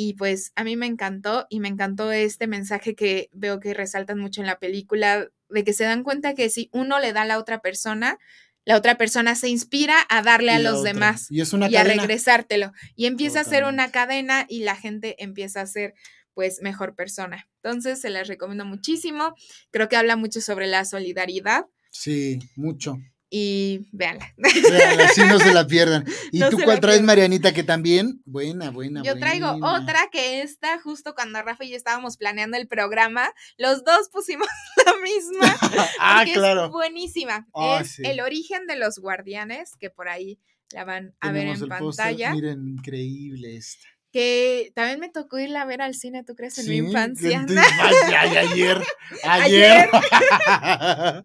Y 0.00 0.12
pues 0.12 0.52
a 0.54 0.62
mí 0.62 0.76
me 0.76 0.86
encantó 0.86 1.48
y 1.50 1.58
me 1.58 1.66
encantó 1.66 2.12
este 2.12 2.46
mensaje 2.46 2.94
que 2.94 3.30
veo 3.32 3.58
que 3.58 3.74
resaltan 3.74 4.20
mucho 4.20 4.40
en 4.40 4.46
la 4.46 4.60
película, 4.60 5.28
de 5.48 5.64
que 5.64 5.72
se 5.72 5.82
dan 5.82 6.04
cuenta 6.04 6.36
que 6.36 6.50
si 6.50 6.70
uno 6.72 7.00
le 7.00 7.12
da 7.12 7.22
a 7.22 7.24
la 7.24 7.36
otra 7.36 7.60
persona, 7.60 8.16
la 8.64 8.76
otra 8.76 8.96
persona 8.96 9.34
se 9.34 9.48
inspira 9.48 9.96
a 10.08 10.22
darle 10.22 10.52
a 10.52 10.60
los 10.60 10.84
demás 10.84 11.26
y, 11.32 11.40
es 11.40 11.52
una 11.52 11.66
a 11.66 11.82
regresártelo. 11.82 12.70
Y 12.94 13.06
empieza 13.06 13.40
a 13.40 13.44
ser 13.44 13.64
una 13.64 13.90
cadena 13.90 14.46
y 14.48 14.60
la 14.60 14.76
gente 14.76 15.16
empieza 15.18 15.62
a 15.62 15.66
ser 15.66 15.94
pues 16.32 16.62
mejor 16.62 16.94
persona. 16.94 17.48
Entonces 17.56 18.00
se 18.00 18.10
las 18.10 18.28
recomiendo 18.28 18.64
muchísimo. 18.64 19.34
Creo 19.72 19.88
que 19.88 19.96
habla 19.96 20.14
mucho 20.14 20.40
sobre 20.40 20.68
la 20.68 20.84
solidaridad. 20.84 21.66
Sí, 21.90 22.38
mucho 22.54 22.98
y 23.30 23.86
véanla. 23.92 24.32
Véanla, 24.36 25.04
así 25.04 25.20
no 25.22 25.38
se 25.38 25.52
la 25.52 25.66
pierdan. 25.66 26.04
¿Y 26.32 26.40
tú 26.48 26.58
cuál 26.64 26.80
traes, 26.80 27.02
Marianita, 27.02 27.52
que 27.52 27.62
también? 27.62 28.22
Buena, 28.24 28.70
buena. 28.70 29.02
Yo 29.02 29.18
traigo 29.18 29.58
otra 29.62 30.08
que 30.10 30.40
está 30.42 30.80
justo 30.80 31.14
cuando 31.14 31.42
Rafa 31.42 31.64
y 31.64 31.70
yo 31.70 31.76
estábamos 31.76 32.16
planeando 32.16 32.56
el 32.56 32.68
programa, 32.68 33.30
los 33.58 33.84
dos 33.84 34.08
pusimos 34.10 34.48
la 34.86 34.94
misma. 35.02 35.56
ah, 36.00 36.24
claro. 36.32 36.66
Es 36.66 36.70
buenísima. 36.70 37.46
Ah, 37.54 37.80
es 37.82 37.98
El 37.98 38.20
origen 38.20 38.66
de 38.66 38.76
los 38.76 38.98
guardianes, 38.98 39.76
que 39.78 39.90
por 39.90 40.08
ahí 40.08 40.38
la 40.72 40.84
van 40.84 41.14
a 41.20 41.32
ver 41.32 41.48
en 41.48 41.68
pantalla. 41.68 42.32
Miren, 42.32 42.68
increíble 42.68 43.56
esta 43.56 43.88
que 44.12 44.72
también 44.74 45.00
me 45.00 45.08
tocó 45.10 45.38
irla 45.38 45.62
a 45.62 45.66
ver 45.66 45.82
al 45.82 45.94
cine, 45.94 46.24
¿tú 46.24 46.34
crees? 46.34 46.58
En 46.58 46.68
mi 46.68 46.76
infancia. 46.76 47.44
En 47.48 47.58
ayer. 48.38 48.82
Ayer. 49.24 49.90
ayer. 49.92 51.24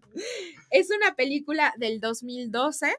Es 0.70 0.88
una 0.90 1.14
película 1.14 1.72
del 1.76 2.00
2012 2.00 2.92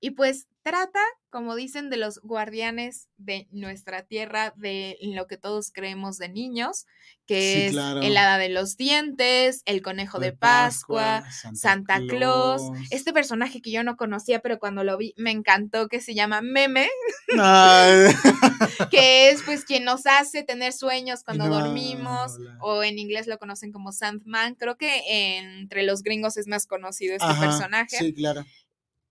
y 0.00 0.12
pues 0.12 0.48
trata, 0.62 1.00
como 1.30 1.54
dicen, 1.54 1.90
de 1.90 1.96
los 1.96 2.20
guardianes 2.22 3.08
de 3.18 3.48
nuestra 3.50 4.02
tierra, 4.02 4.54
de 4.56 4.96
lo 5.00 5.26
que 5.26 5.36
todos 5.36 5.72
creemos 5.72 6.16
de 6.16 6.28
niños, 6.28 6.86
que 7.26 7.66
es 7.66 7.72
el 7.74 8.16
hada 8.16 8.38
de 8.38 8.48
los 8.48 8.76
dientes, 8.76 9.62
el 9.66 9.82
conejo 9.82 10.18
de, 10.18 10.32
Pascua, 10.32 11.22
Santa, 11.54 12.00
Claus. 12.08 12.62
Este 12.90 13.12
personaje 13.12 13.60
que 13.60 13.70
yo 13.70 13.84
no 13.84 13.96
conocía, 13.96 14.40
pero 14.40 14.58
cuando 14.58 14.84
lo 14.84 14.96
vi 14.96 15.14
me 15.16 15.30
encantó, 15.30 15.88
que 15.88 16.00
se 16.00 16.14
llama 16.14 16.40
Meme, 16.40 16.88
que 18.90 19.30
es 19.30 19.42
pues 19.42 19.64
quien 19.64 19.84
nos 19.84 20.06
hace 20.06 20.42
tener 20.42 20.72
sueños 20.72 21.24
cuando 21.24 21.46
dormimos, 21.48 22.32
o 22.60 22.82
en 22.82 22.98
inglés 22.98 23.26
lo 23.26 23.38
conocen 23.38 23.70
como 23.70 23.92
Sandman. 23.92 24.54
Creo 24.54 24.76
que 24.76 25.38
entre 25.38 25.82
los 25.82 26.02
gringos 26.02 26.36
es 26.36 26.46
más 26.46 26.66
conocido 26.66 27.14
este 27.14 27.34
personaje. 27.40 27.96
Sí, 27.98 28.14
claro. 28.14 28.44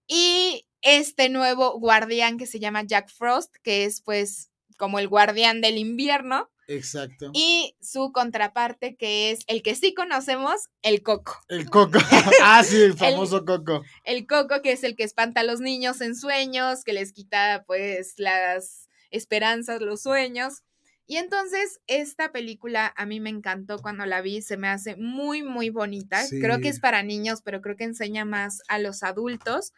Y 0.08 0.66
este 0.82 1.30
nuevo 1.30 1.80
guardián 1.80 2.38
que 2.38 2.46
se 2.46 2.60
llama 2.60 2.84
Jack 2.84 3.10
Frost, 3.10 3.56
que 3.64 3.86
es 3.86 4.02
pues 4.02 4.50
como 4.78 5.00
el 5.00 5.08
guardián 5.08 5.62
del 5.62 5.78
invierno. 5.78 6.50
Exacto. 6.68 7.32
Y 7.34 7.76
su 7.82 8.12
contraparte, 8.12 8.96
que 8.96 9.32
es 9.32 9.40
el 9.48 9.64
que 9.64 9.76
sí 9.76 9.94
conocemos, 9.94 10.70
el 10.84 11.02
coco. 11.02 11.36
El 11.48 11.70
coco. 11.70 11.98
ah, 12.44 12.64
sí, 12.64 12.82
el 12.82 12.94
famoso 12.94 13.44
coco. 13.44 13.84
El 14.04 14.28
coco, 14.28 14.62
que 14.62 14.72
es 14.72 14.84
el 14.84 14.96
que 14.96 15.04
espanta 15.04 15.42
a 15.42 15.44
los 15.44 15.62
niños 15.62 16.00
en 16.02 16.16
sueños, 16.16 16.84
que 16.84 16.94
les 16.94 17.12
quita 17.12 17.64
pues 17.66 18.14
las 18.18 18.88
esperanzas, 19.10 19.82
los 19.82 20.04
sueños. 20.04 20.62
Y 21.08 21.18
entonces 21.18 21.82
esta 21.88 22.32
película 22.32 22.94
a 22.96 23.08
mí 23.08 23.20
me 23.20 23.32
encantó 23.32 23.80
cuando 23.80 24.06
la 24.06 24.22
vi, 24.22 24.44
se 24.44 24.58
me 24.58 24.68
hace 24.68 24.96
muy, 24.96 25.42
muy 25.42 25.72
bonita. 25.72 26.24
Creo 26.30 26.60
que 26.60 26.70
es 26.70 26.80
para 26.80 27.02
niños, 27.02 27.42
pero 27.44 27.62
creo 27.62 27.76
que 27.76 27.86
enseña 27.86 28.26
más 28.26 28.62
a 28.68 28.78
los 28.78 29.02
adultos. 29.02 29.74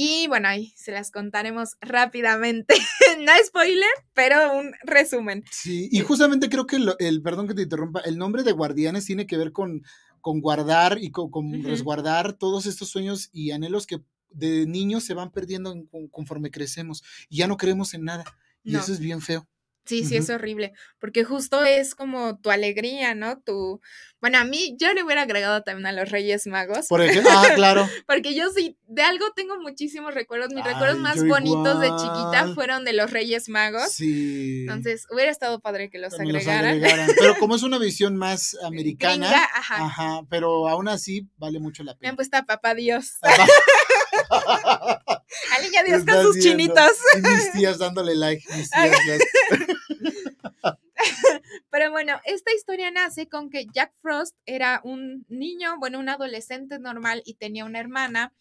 Y 0.00 0.28
bueno, 0.28 0.46
ahí 0.46 0.72
se 0.76 0.92
las 0.92 1.10
contaremos 1.10 1.76
rápidamente. 1.80 2.76
no 3.18 3.32
spoiler, 3.44 3.90
pero 4.14 4.56
un 4.56 4.72
resumen. 4.84 5.42
Sí, 5.50 5.88
y 5.90 5.98
justamente 6.02 6.48
creo 6.48 6.68
que 6.68 6.78
el, 7.00 7.20
perdón 7.20 7.48
que 7.48 7.54
te 7.54 7.62
interrumpa, 7.62 7.98
el 8.02 8.16
nombre 8.16 8.44
de 8.44 8.52
guardianes 8.52 9.06
tiene 9.06 9.26
que 9.26 9.36
ver 9.36 9.50
con, 9.50 9.82
con 10.20 10.40
guardar 10.40 10.98
y 11.00 11.10
con, 11.10 11.32
resguardar 11.64 12.34
todos 12.34 12.66
estos 12.66 12.90
sueños 12.90 13.28
y 13.32 13.50
anhelos 13.50 13.88
que 13.88 14.00
de 14.30 14.66
niños 14.66 15.02
se 15.02 15.14
van 15.14 15.32
perdiendo 15.32 15.74
conforme 16.12 16.52
crecemos 16.52 17.02
y 17.28 17.38
ya 17.38 17.48
no 17.48 17.56
creemos 17.56 17.92
en 17.92 18.04
nada. 18.04 18.24
Y 18.62 18.76
eso 18.76 18.92
es 18.92 19.00
bien 19.00 19.20
feo. 19.20 19.48
Sí, 19.88 20.04
sí, 20.04 20.16
es 20.16 20.28
horrible, 20.28 20.74
porque 21.00 21.24
justo 21.24 21.64
es 21.64 21.94
como 21.94 22.38
tu 22.38 22.50
alegría, 22.50 23.14
¿no? 23.14 23.40
Tu, 23.40 23.80
bueno, 24.20 24.38
a 24.38 24.44
mí 24.44 24.76
yo 24.78 24.92
le 24.92 25.02
hubiera 25.02 25.22
agregado 25.22 25.62
también 25.62 25.86
a 25.86 25.92
los 25.92 26.10
Reyes 26.10 26.46
Magos. 26.46 26.88
Por 26.88 27.00
ejemplo, 27.00 27.30
ah, 27.34 27.52
claro. 27.54 27.88
porque 28.06 28.34
yo 28.34 28.50
sí, 28.50 28.76
de 28.86 29.02
algo 29.02 29.24
tengo 29.34 29.58
muchísimos 29.60 30.12
recuerdos, 30.12 30.52
mis 30.52 30.62
recuerdos 30.64 30.98
más 30.98 31.24
bonitos 31.24 31.80
de 31.80 31.88
chiquita 31.88 32.52
fueron 32.54 32.84
de 32.84 32.92
los 32.92 33.10
Reyes 33.10 33.48
Magos. 33.48 33.92
Sí. 33.92 34.62
Entonces, 34.62 35.06
hubiera 35.10 35.30
estado 35.30 35.60
padre 35.60 35.88
que 35.88 35.98
los 35.98 36.12
agregaran. 36.18 36.82
Pero 37.18 37.36
como 37.38 37.54
es 37.54 37.62
una 37.68 37.78
visión 37.78 38.16
más 38.16 38.56
americana, 38.62 39.30
ajá. 39.54 39.86
ajá. 39.86 40.20
pero 40.28 40.68
aún 40.68 40.88
así 40.88 41.28
vale 41.38 41.60
mucho 41.60 41.82
la 41.82 41.94
pena. 41.94 42.00
Me 42.02 42.08
han 42.10 42.16
puesto 42.16 42.36
a 42.36 42.42
Papá 42.42 42.74
Dios. 42.74 43.12
A 43.22 43.36
niña 45.62 45.82
Dios 45.84 46.04
con 46.04 46.22
sus 46.22 46.38
chinitos. 46.40 46.92
Y 47.16 47.20
mis 47.20 47.52
tías 47.52 47.78
dándole 47.78 48.14
like, 48.16 48.44
mis 48.54 48.70
tías. 48.70 49.20
Pero 51.70 51.90
bueno, 51.90 52.20
esta 52.24 52.52
historia 52.54 52.90
nace 52.90 53.28
con 53.28 53.50
que 53.50 53.66
Jack 53.72 53.92
Frost 54.00 54.36
era 54.46 54.80
un 54.84 55.24
niño, 55.28 55.78
bueno, 55.78 55.98
un 55.98 56.08
adolescente 56.08 56.78
normal 56.78 57.22
y 57.24 57.34
tenía 57.34 57.64
una 57.64 57.80
hermana 57.80 58.32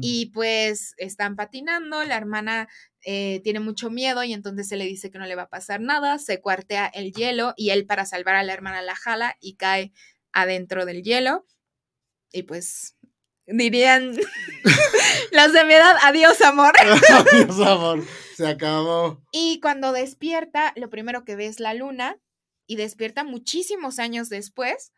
y 0.00 0.26
pues 0.32 0.94
están 0.96 1.36
patinando, 1.36 2.02
la 2.02 2.16
hermana 2.16 2.68
eh, 3.04 3.40
tiene 3.44 3.60
mucho 3.60 3.90
miedo 3.90 4.24
y 4.24 4.32
entonces 4.32 4.66
se 4.66 4.76
le 4.76 4.84
dice 4.86 5.08
que 5.08 5.20
no 5.20 5.26
le 5.26 5.36
va 5.36 5.42
a 5.42 5.48
pasar 5.48 5.80
nada, 5.80 6.18
se 6.18 6.40
cuartea 6.40 6.86
el 6.86 7.12
hielo 7.12 7.54
y 7.56 7.70
él 7.70 7.86
para 7.86 8.04
salvar 8.04 8.34
a 8.34 8.42
la 8.42 8.54
hermana 8.54 8.82
la 8.82 8.96
jala 8.96 9.36
y 9.40 9.54
cae 9.54 9.92
adentro 10.32 10.84
del 10.84 11.04
hielo 11.04 11.46
y 12.32 12.42
pues 12.42 12.96
dirían 13.48 14.16
los 15.32 15.52
de 15.52 15.64
mi 15.64 15.74
edad, 15.74 15.96
adiós 16.02 16.40
amor. 16.42 16.74
Adiós, 16.80 17.60
amor. 17.60 18.04
Se 18.36 18.46
acabó. 18.46 19.20
Y 19.32 19.58
cuando 19.60 19.92
despierta, 19.92 20.72
lo 20.76 20.90
primero 20.90 21.24
que 21.24 21.34
ve 21.34 21.46
es 21.46 21.58
la 21.58 21.74
luna 21.74 22.18
y 22.66 22.76
despierta 22.76 23.24
muchísimos 23.24 23.98
años 23.98 24.28
después 24.28 24.92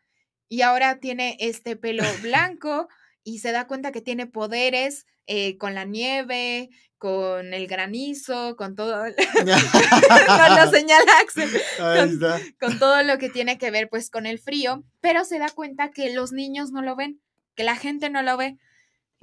y 0.47 0.61
ahora 0.61 0.99
tiene 0.99 1.37
este 1.39 1.75
pelo 1.75 2.03
blanco 2.21 2.87
y 3.23 3.39
se 3.39 3.51
da 3.51 3.67
cuenta 3.67 3.91
que 3.91 4.01
tiene 4.01 4.27
poderes 4.27 5.05
eh, 5.27 5.57
con 5.57 5.75
la 5.75 5.85
nieve, 5.85 6.69
con 6.97 7.53
el 7.53 7.67
granizo, 7.67 8.55
con 8.57 8.75
todo, 8.75 9.05
no 9.05 10.65
lo 10.65 10.71
señala 10.71 11.11
Axel, 11.21 11.49
está. 11.55 12.39
con 12.59 12.77
todo 12.77 13.01
lo 13.01 13.17
que 13.17 13.29
tiene 13.29 13.57
que 13.57 13.71
ver 13.71 13.89
pues 13.89 14.09
con 14.11 14.25
el 14.27 14.37
frío, 14.37 14.83
pero 14.99 15.23
se 15.23 15.39
da 15.39 15.49
cuenta 15.49 15.89
que 15.89 16.13
los 16.13 16.31
niños 16.31 16.71
no 16.71 16.81
lo 16.81 16.95
ven, 16.95 17.21
que 17.55 17.63
la 17.63 17.75
gente 17.75 18.09
no 18.09 18.21
lo 18.21 18.37
ve. 18.37 18.57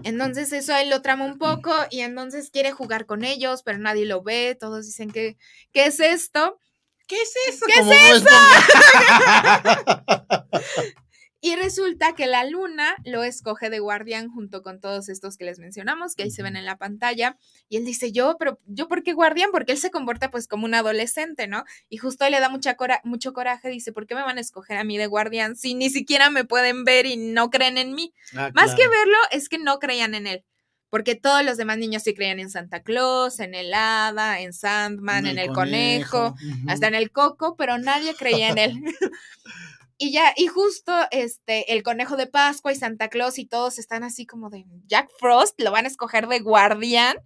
Entonces 0.05 0.53
eso 0.53 0.77
él 0.77 0.91
lo 0.91 1.03
trama 1.03 1.25
un 1.25 1.39
poco 1.39 1.73
y 1.91 2.01
entonces 2.01 2.51
quiere 2.51 2.71
jugar 2.71 3.07
con 3.07 3.25
ellos, 3.25 3.63
pero 3.65 3.79
nadie 3.79 4.07
lo 4.07 4.23
ve, 4.23 4.57
todos 4.59 4.87
dicen 4.87 5.11
que, 5.11 5.37
¿qué 5.73 5.87
es 5.87 5.99
esto? 5.99 6.61
¿Qué 7.09 7.17
es 7.17 7.35
eso? 7.49 7.67
¿Qué 7.67 7.81
es 7.81 8.23
no 8.23 8.31
Y 11.41 11.55
resulta 11.55 12.15
que 12.17 12.27
la 12.27 12.45
luna 12.45 12.97
lo 13.05 13.23
escoge 13.23 13.71
de 13.71 13.79
guardián 13.79 14.29
junto 14.29 14.63
con 14.63 14.81
todos 14.81 15.09
estos 15.09 15.37
que 15.37 15.45
les 15.45 15.61
mencionamos, 15.61 16.17
que 16.17 16.25
ahí 16.25 16.31
se 16.33 16.43
ven 16.43 16.57
en 16.57 16.65
la 16.65 16.79
pantalla. 16.79 17.37
Y 17.69 17.77
él 17.77 17.85
dice, 17.85 18.11
yo, 18.11 18.37
pero 18.41 18.59
yo, 18.67 18.89
¿por 18.89 19.05
qué 19.05 19.13
guardián? 19.13 19.51
Porque 19.53 19.71
él 19.71 19.79
se 19.79 19.93
comporta 19.93 20.33
pues 20.33 20.49
como 20.49 20.65
un 20.65 20.75
adolescente, 20.75 21.47
¿no? 21.47 21.65
Y 21.89 21.99
justo 21.99 22.25
ahí 22.25 22.33
le 22.33 22.41
da 22.41 22.49
mucha 22.49 22.75
cora 22.75 23.01
mucho 23.05 23.33
coraje, 23.33 23.69
dice, 23.69 23.93
¿por 23.93 24.07
qué 24.07 24.17
me 24.17 24.23
van 24.23 24.39
a 24.39 24.41
escoger 24.41 24.79
a 24.79 24.85
mí 24.85 24.99
de 24.99 25.07
guardián 25.07 25.55
si 25.55 25.75
ni 25.75 25.91
siquiera 25.91 26.29
me 26.31 26.45
pueden 26.45 26.85
ver 26.85 27.07
y 27.07 27.17
no 27.17 27.51
creen 27.51 27.79
en 27.79 27.95
mí? 27.95 28.13
Ah, 28.35 28.51
Más 28.55 28.75
que 28.75 28.89
verlo, 28.89 29.19
es 29.31 29.49
que 29.49 29.59
no 29.59 29.79
creían 29.79 30.17
en 30.17 30.27
él. 30.27 30.45
Porque 30.91 31.15
todos 31.15 31.45
los 31.45 31.57
demás 31.57 31.79
niños 31.79 32.03
sí 32.03 32.15
creían 32.15 32.41
en 32.41 32.51
Santa 32.51 32.83
Claus, 32.83 33.41
en 33.41 33.55
el 33.55 33.73
hada, 33.75 34.41
en 34.41 34.55
Sandman, 34.55 35.27
en 35.27 35.39
el, 35.39 35.53
conejo, 35.53 36.35
hasta 36.67 36.89
en 36.89 36.95
el 36.95 37.13
coco, 37.13 37.57
pero 37.57 37.79
nadie 37.79 38.15
creía 38.15 38.49
en 38.49 38.59
él. 38.59 38.83
y 39.99 40.13
ya, 40.13 40.33
y 40.37 40.47
justo 40.47 40.93
este, 41.11 41.73
el 41.73 41.83
conejo 41.83 42.17
de 42.17 42.27
Pascua 42.29 42.73
y 42.73 42.77
Santa 42.77 43.09
Claus 43.09 43.39
y 43.39 43.47
todos 43.47 43.79
están 43.79 44.05
así 44.05 44.27
como 44.27 44.49
de 44.51 44.65
Jack 44.87 45.09
Frost, 45.19 45.61
lo 45.61 45.73
van 45.73 45.85
a 45.85 45.89
escoger 45.89 46.29
de 46.29 46.39
guardián, 46.41 47.17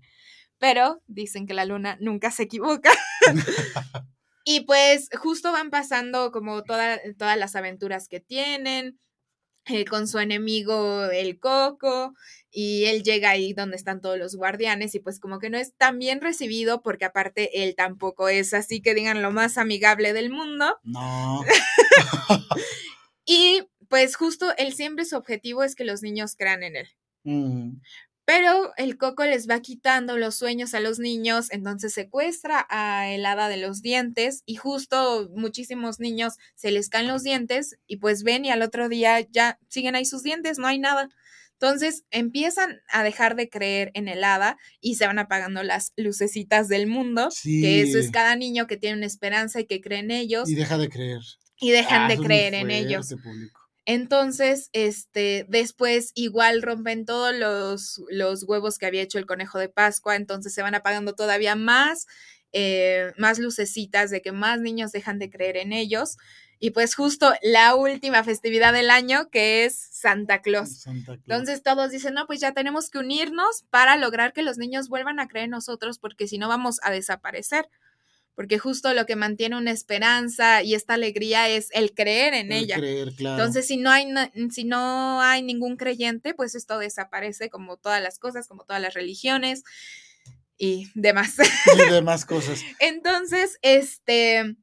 pero 0.58 1.02
dicen 1.06 1.46
que 1.46 1.54
la 1.54 1.64
luna 1.66 1.96
nunca 2.00 2.30
se 2.30 2.44
equivoca. 2.44 2.90
y 4.44 4.62
pues 4.62 5.08
justo 5.20 5.52
van 5.52 5.70
pasando 5.70 6.32
como 6.32 6.62
toda- 6.62 6.98
todas 7.18 7.36
las 7.38 7.54
aventuras 7.56 8.08
que 8.08 8.20
tienen. 8.20 8.98
Eh, 9.66 9.84
con 9.84 10.08
su 10.08 10.18
enemigo 10.18 11.04
el 11.06 11.38
coco 11.38 12.14
y 12.50 12.84
él 12.86 13.02
llega 13.02 13.30
ahí 13.30 13.52
donde 13.52 13.76
están 13.76 14.00
todos 14.00 14.18
los 14.18 14.34
guardianes 14.34 14.94
y 14.94 15.00
pues 15.00 15.20
como 15.20 15.38
que 15.38 15.50
no 15.50 15.58
es 15.58 15.74
tan 15.76 15.98
bien 15.98 16.20
recibido 16.20 16.82
porque 16.82 17.04
aparte 17.04 17.62
él 17.62 17.74
tampoco 17.76 18.28
es 18.28 18.54
así 18.54 18.82
que 18.82 18.94
digan 18.94 19.22
lo 19.22 19.30
más 19.30 19.58
amigable 19.58 20.12
del 20.12 20.30
mundo 20.30 20.78
No. 20.82 21.42
y 23.24 23.62
pues 23.88 24.16
justo 24.16 24.52
él 24.56 24.72
siempre 24.72 25.04
su 25.04 25.16
objetivo 25.16 25.62
es 25.62 25.74
que 25.74 25.84
los 25.84 26.02
niños 26.02 26.34
crean 26.36 26.62
en 26.62 26.76
él. 26.76 26.88
Mm. 27.24 27.80
Pero 28.24 28.72
el 28.76 28.96
coco 28.98 29.24
les 29.24 29.48
va 29.48 29.60
quitando 29.60 30.16
los 30.16 30.36
sueños 30.36 30.74
a 30.74 30.80
los 30.80 31.00
niños, 31.00 31.50
entonces 31.50 31.92
secuestra 31.92 32.64
a 32.70 33.08
el 33.10 33.26
hada 33.26 33.48
de 33.48 33.56
los 33.56 33.82
dientes 33.82 34.42
y 34.46 34.54
justo 34.54 35.28
muchísimos 35.34 35.98
niños 35.98 36.34
se 36.54 36.70
les 36.70 36.88
caen 36.88 37.08
los 37.08 37.24
dientes 37.24 37.76
y 37.88 37.96
pues 37.96 38.22
ven 38.22 38.44
y 38.44 38.50
al 38.50 38.62
otro 38.62 38.88
día 38.88 39.20
ya 39.30 39.58
siguen 39.68 39.96
ahí 39.96 40.04
sus 40.04 40.22
dientes, 40.22 40.58
no 40.58 40.68
hay 40.68 40.78
nada. 40.78 41.08
Entonces 41.54 42.04
empiezan 42.10 42.80
a 42.88 43.02
dejar 43.04 43.34
de 43.36 43.48
creer 43.48 43.90
en 43.94 44.06
el 44.08 44.22
hada 44.24 44.56
y 44.80 44.96
se 44.96 45.06
van 45.06 45.18
apagando 45.18 45.62
las 45.64 45.92
lucecitas 45.96 46.68
del 46.68 46.86
mundo, 46.86 47.28
que 47.42 47.82
eso 47.82 47.98
es 47.98 48.06
Sí. 48.06 48.12
cada 48.12 48.34
niño 48.36 48.66
que 48.68 48.76
tiene 48.76 48.96
una 48.98 49.06
esperanza 49.06 49.60
y 49.60 49.66
que 49.66 49.80
cree 49.80 49.98
en 50.00 50.10
ellos 50.12 50.48
Y 50.48 50.54
deja 50.54 50.78
de 50.78 50.88
creer. 50.88 51.20
y 51.60 51.70
dejan 51.70 52.02
Ah, 52.02 52.08
de 52.08 52.18
creer 52.18 52.54
en 52.54 52.70
ellos. 52.70 53.08
público. 53.22 53.60
Entonces, 53.85 54.70
este, 54.72 55.45
después 55.49 56.12
igual 56.14 56.62
rompen 56.62 57.05
todos 57.05 57.35
los, 57.35 58.01
los 58.11 58.45
huevos 58.45 58.78
que 58.78 58.87
había 58.87 59.03
hecho 59.03 59.18
el 59.18 59.26
conejo 59.26 59.59
de 59.59 59.68
Pascua, 59.68 60.14
entonces 60.14 60.55
se 60.55 60.62
van 60.62 60.74
apagando 60.74 61.14
todavía 61.14 61.57
más, 61.57 62.07
eh, 62.53 63.12
más 63.16 63.39
lucecitas 63.41 64.11
de 64.11 64.22
que 64.22 64.30
más 64.30 64.61
niños 64.61 64.93
dejan 64.93 65.18
de 65.18 65.30
creer 65.30 65.57
en 65.57 65.72
ellos. 65.72 66.16
Y 66.61 66.70
pues 66.70 66.95
justo 66.95 67.35
la 67.43 67.74
última 67.74 68.22
festividad 68.22 68.72
del 68.72 68.89
año, 68.91 69.30
que 69.30 69.64
es 69.64 69.76
Santa 69.91 70.43
Claus. 70.43 70.83
Santa 70.83 71.16
Claus. 71.16 71.24
Entonces 71.26 71.64
todos 71.64 71.91
dicen, 71.91 72.14
no, 72.14 72.28
pues 72.28 72.39
ya 72.39 72.53
tenemos 72.53 72.89
que 72.89 72.99
unirnos 72.99 73.64
para 73.70 73.97
lograr 73.97 74.33
que 74.33 74.43
los 74.43 74.59
niños 74.59 74.89
vuelvan 74.89 75.18
a 75.18 75.26
creer 75.26 75.47
en 75.47 75.51
nosotros, 75.51 75.99
porque 75.99 76.28
si 76.28 76.39
no 76.39 76.47
vamos 76.47 76.78
a 76.85 76.93
desaparecer. 76.93 77.68
Porque 78.35 78.59
justo 78.59 78.95
lo 78.95 79.05
que 79.05 79.14
mantiene 79.16 79.57
una 79.57 79.72
esperanza 79.72 80.62
y 80.62 80.74
esta 80.74 80.95
alegría 80.95 81.49
es 81.49 81.68
el 81.72 81.93
creer 81.93 82.33
en 82.35 82.51
El 82.51 82.64
ella. 82.64 82.76
creer, 82.76 83.12
claro. 83.14 83.37
Entonces, 83.37 83.66
si 83.66 83.76
no 83.76 83.91
hay 83.91 84.07
si 84.51 84.64
no 84.64 85.20
hay 85.20 85.43
ningún 85.43 85.76
creyente, 85.76 86.33
pues 86.35 86.55
esto 86.55 86.78
desaparece 86.78 87.51
como 87.51 87.76
todas 87.76 88.03
las 88.03 88.18
cosas, 88.18 88.49
como 88.49 88.64
todas 88.64 88.80
las 88.80 88.95
religiones 88.95 89.64
y 90.57 90.91
demás. 90.95 91.35
y 91.39 91.91
demás 91.91 92.24
cosas. 92.24 92.62
Entonces, 92.78 93.59
este, 93.62 94.57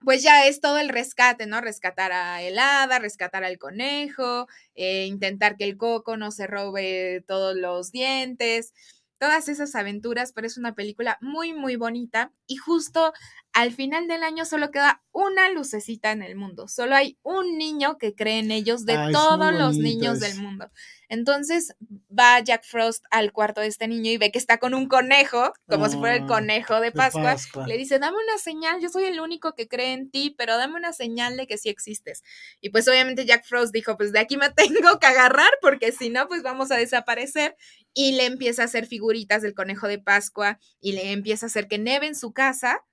pues 0.00 0.22
ya 0.22 0.46
es 0.46 0.60
todo 0.60 0.78
el 0.78 0.88
rescate, 0.88 1.46
¿no? 1.46 1.60
Rescatar 1.60 2.12
a 2.12 2.42
el 2.42 2.58
hada, 2.58 2.98
rescatar 2.98 3.44
al 3.44 3.58
conejo, 3.58 4.46
eh, 4.74 5.06
intentar 5.06 5.56
que 5.56 5.64
el 5.64 5.76
coco 5.76 6.16
no 6.16 6.30
se 6.30 6.46
robe 6.46 7.24
todos 7.26 7.56
los 7.56 7.90
dientes, 7.90 8.72
todas 9.18 9.48
esas 9.48 9.74
aventuras, 9.74 10.32
pero 10.32 10.46
es 10.46 10.58
una 10.58 10.74
película 10.74 11.18
muy, 11.20 11.52
muy 11.52 11.76
bonita. 11.76 12.32
Y 12.46 12.56
justo 12.56 13.12
al 13.58 13.72
final 13.72 14.06
del 14.06 14.22
año 14.22 14.44
solo 14.44 14.70
queda 14.70 15.02
una 15.10 15.50
lucecita 15.50 16.12
en 16.12 16.22
el 16.22 16.36
mundo, 16.36 16.68
solo 16.68 16.94
hay 16.94 17.18
un 17.24 17.58
niño 17.58 17.98
que 17.98 18.14
cree 18.14 18.38
en 18.38 18.52
ellos 18.52 18.86
de 18.86 18.96
Ay, 18.96 19.12
todos 19.12 19.52
los 19.52 19.76
niños 19.76 20.20
del 20.20 20.40
mundo. 20.40 20.70
Entonces 21.08 21.74
va 22.16 22.38
Jack 22.38 22.64
Frost 22.64 23.04
al 23.10 23.32
cuarto 23.32 23.60
de 23.60 23.66
este 23.66 23.88
niño 23.88 24.12
y 24.12 24.16
ve 24.16 24.30
que 24.30 24.38
está 24.38 24.58
con 24.58 24.74
un 24.74 24.86
conejo, 24.86 25.52
como 25.66 25.88
si 25.88 25.96
fuera 25.96 26.14
el 26.14 26.22
Ah, 26.22 26.26
conejo 26.28 26.74
de 26.76 26.86
de 26.88 26.92
Pascua. 26.92 27.22
Pascua. 27.22 27.66
Le 27.66 27.76
dice, 27.76 27.98
dame 27.98 28.16
una 28.16 28.38
señal, 28.38 28.80
yo 28.80 28.90
soy 28.90 29.04
el 29.04 29.18
único 29.18 29.56
que 29.56 29.66
cree 29.66 29.92
en 29.92 30.08
ti, 30.08 30.34
pero 30.38 30.56
dame 30.56 30.76
una 30.76 30.92
señal 30.92 31.36
de 31.36 31.48
que 31.48 31.58
sí 31.58 31.68
existes. 31.68 32.22
Y 32.60 32.70
pues 32.70 32.86
obviamente 32.86 33.26
Jack 33.26 33.44
Frost 33.44 33.72
dijo, 33.72 33.96
pues 33.96 34.12
de 34.12 34.20
aquí 34.20 34.36
me 34.36 34.50
tengo 34.56 35.00
que 35.00 35.06
agarrar 35.06 35.50
porque 35.60 35.90
si 35.90 36.10
no, 36.10 36.28
pues 36.28 36.44
vamos 36.44 36.70
a 36.70 36.76
desaparecer. 36.76 37.56
Y 37.92 38.12
le 38.12 38.26
empieza 38.26 38.62
a 38.62 38.66
hacer 38.66 38.86
figuritas 38.86 39.42
del 39.42 39.54
conejo 39.54 39.88
de 39.88 39.98
Pascua 39.98 40.60
y 40.80 40.92
le 40.92 41.10
empieza 41.10 41.46
a 41.46 41.48
hacer 41.48 41.66
que 41.66 41.78
neve 41.78 42.06
en 42.06 42.14
su 42.14 42.32
casa. 42.32 42.84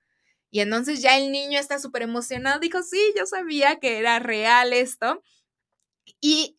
Y 0.56 0.60
entonces 0.60 1.02
ya 1.02 1.18
el 1.18 1.32
niño 1.32 1.58
está 1.60 1.78
súper 1.78 2.00
emocionado, 2.00 2.58
dijo, 2.60 2.82
sí, 2.82 2.98
yo 3.14 3.26
sabía 3.26 3.76
que 3.78 3.98
era 3.98 4.18
real 4.20 4.72
esto. 4.72 5.22
Y 6.18 6.56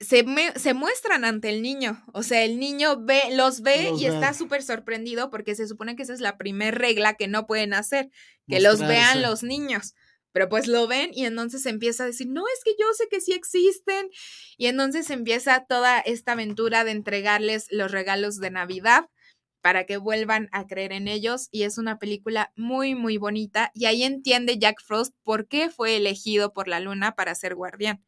se, 0.00 0.22
me- 0.22 0.52
se 0.58 0.72
muestran 0.72 1.26
ante 1.26 1.50
el 1.50 1.60
niño. 1.60 2.02
O 2.14 2.22
sea, 2.22 2.44
el 2.44 2.58
niño 2.58 2.96
ve, 3.04 3.20
los 3.32 3.60
ve 3.60 3.90
Los 3.90 4.00
y 4.00 4.06
está 4.06 4.32
súper 4.32 4.62
sorprendido 4.62 5.28
porque 5.28 5.54
se 5.54 5.68
supone 5.68 5.96
que 5.96 6.04
esa 6.04 6.14
es 6.14 6.20
la 6.22 6.38
primera 6.38 6.70
regla 6.70 7.12
que 7.12 7.28
no 7.28 7.46
pueden 7.46 7.74
hacer, 7.74 8.08
que 8.48 8.60
los 8.60 8.80
vean 8.88 9.20
los 9.20 9.42
niños. 9.42 9.92
Pero 10.32 10.48
pues 10.48 10.66
lo 10.66 10.86
ven 10.88 11.10
y 11.12 11.26
entonces 11.26 11.66
empieza 11.66 12.04
a 12.04 12.06
decir, 12.06 12.28
no, 12.28 12.42
es 12.56 12.64
que 12.64 12.74
yo 12.80 12.86
sé 12.94 13.06
que 13.10 13.20
sí 13.20 13.34
existen. 13.34 14.08
Y 14.56 14.68
entonces 14.68 15.10
empieza 15.10 15.66
toda 15.68 16.00
esta 16.00 16.32
aventura 16.32 16.84
de 16.84 16.92
entregarles 16.92 17.66
los 17.68 17.92
regalos 17.92 18.38
de 18.40 18.50
Navidad 18.50 19.10
para 19.64 19.86
que 19.86 19.96
vuelvan 19.96 20.50
a 20.52 20.66
creer 20.66 20.92
en 20.92 21.08
ellos. 21.08 21.48
Y 21.50 21.62
es 21.62 21.78
una 21.78 21.98
película 21.98 22.52
muy, 22.54 22.94
muy 22.94 23.16
bonita. 23.16 23.70
Y 23.72 23.86
ahí 23.86 24.02
entiende 24.02 24.58
Jack 24.58 24.82
Frost 24.82 25.14
por 25.22 25.48
qué 25.48 25.70
fue 25.70 25.96
elegido 25.96 26.52
por 26.52 26.68
la 26.68 26.80
luna 26.80 27.14
para 27.14 27.34
ser 27.34 27.54
guardián. 27.54 28.04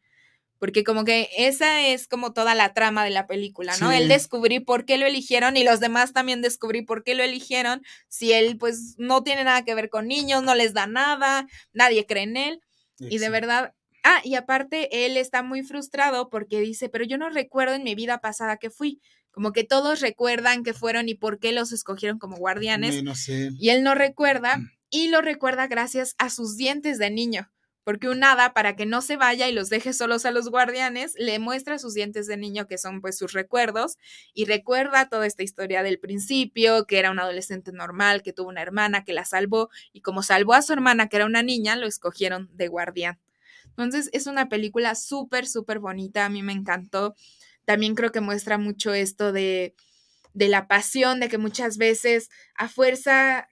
Porque 0.58 0.84
como 0.84 1.06
que 1.06 1.30
esa 1.38 1.86
es 1.86 2.08
como 2.08 2.34
toda 2.34 2.54
la 2.54 2.74
trama 2.74 3.04
de 3.04 3.10
la 3.10 3.26
película, 3.26 3.74
¿no? 3.80 3.90
Sí. 3.90 3.96
Él 3.96 4.08
descubrí 4.08 4.60
por 4.60 4.84
qué 4.84 4.98
lo 4.98 5.06
eligieron 5.06 5.56
y 5.56 5.64
los 5.64 5.80
demás 5.80 6.12
también 6.12 6.42
descubrí 6.42 6.82
por 6.82 7.02
qué 7.04 7.14
lo 7.14 7.22
eligieron. 7.22 7.80
Si 8.08 8.34
él 8.34 8.58
pues 8.58 8.96
no 8.98 9.22
tiene 9.22 9.42
nada 9.42 9.64
que 9.64 9.74
ver 9.74 9.88
con 9.88 10.08
niños, 10.08 10.42
no 10.42 10.54
les 10.54 10.74
da 10.74 10.86
nada, 10.86 11.46
nadie 11.72 12.04
cree 12.04 12.24
en 12.24 12.36
él. 12.36 12.60
Y 12.98 13.16
de 13.16 13.30
verdad, 13.30 13.72
ah, 14.04 14.20
y 14.24 14.34
aparte 14.34 15.06
él 15.06 15.16
está 15.16 15.42
muy 15.42 15.62
frustrado 15.62 16.28
porque 16.28 16.60
dice, 16.60 16.90
pero 16.90 17.06
yo 17.06 17.16
no 17.16 17.30
recuerdo 17.30 17.76
en 17.76 17.82
mi 17.82 17.94
vida 17.94 18.18
pasada 18.18 18.58
que 18.58 18.68
fui. 18.68 19.00
Como 19.36 19.52
que 19.52 19.64
todos 19.64 20.00
recuerdan 20.00 20.62
que 20.64 20.72
fueron 20.72 21.10
y 21.10 21.14
por 21.14 21.38
qué 21.38 21.52
los 21.52 21.70
escogieron 21.70 22.18
como 22.18 22.38
guardianes. 22.38 22.94
Menos 22.94 23.28
él. 23.28 23.54
Y 23.60 23.68
él 23.68 23.82
no 23.82 23.94
recuerda 23.94 24.56
Mm. 24.56 24.70
y 24.88 25.08
lo 25.08 25.20
recuerda 25.20 25.66
gracias 25.66 26.14
a 26.16 26.30
sus 26.30 26.56
dientes 26.56 26.98
de 26.98 27.10
niño. 27.10 27.50
porque 27.84 28.08
un 28.08 28.24
hada, 28.24 28.52
para 28.52 28.74
que 28.74 28.84
no 28.84 29.00
se 29.00 29.16
vaya 29.16 29.46
y 29.48 29.52
los 29.52 29.68
deje 29.68 29.92
solos 29.92 30.24
a 30.26 30.32
los 30.32 30.48
guardianes, 30.48 31.12
le 31.18 31.38
muestra 31.38 31.78
sus 31.78 31.94
dientes 31.94 32.26
de 32.26 32.36
niño, 32.36 32.66
que 32.66 32.78
son 32.78 33.00
pues 33.00 33.16
sus 33.16 33.32
recuerdos, 33.32 33.96
y 34.34 34.44
recuerda 34.46 35.08
toda 35.08 35.24
esta 35.24 35.44
historia 35.44 35.84
del 35.84 36.00
principio, 36.00 36.86
que 36.86 36.98
era 36.98 37.12
un 37.12 37.20
adolescente 37.20 37.70
normal, 37.70 38.22
que 38.24 38.32
tuvo 38.32 38.48
una 38.48 38.60
hermana 38.62 39.04
que 39.04 39.12
la 39.12 39.24
salvó, 39.24 39.68
y 39.92 40.00
como 40.00 40.24
salvó 40.24 40.54
a 40.54 40.62
su 40.62 40.72
hermana, 40.72 41.08
que 41.08 41.14
era 41.18 41.26
una 41.26 41.44
niña, 41.44 41.76
lo 41.76 41.86
escogieron 41.86 42.48
de 42.54 42.66
guardián. 42.66 43.20
Entonces 43.68 44.10
es 44.12 44.26
una 44.26 44.48
película 44.48 44.96
súper, 44.96 45.46
súper 45.46 45.78
bonita, 45.78 46.24
a 46.24 46.28
mí 46.28 46.42
me 46.42 46.54
encantó. 46.54 47.14
También 47.66 47.94
creo 47.94 48.10
que 48.10 48.22
muestra 48.22 48.56
mucho 48.56 48.94
esto 48.94 49.32
de, 49.32 49.74
de 50.32 50.48
la 50.48 50.66
pasión, 50.66 51.20
de 51.20 51.28
que 51.28 51.36
muchas 51.36 51.76
veces 51.76 52.30
a 52.54 52.68
fuerza 52.68 53.48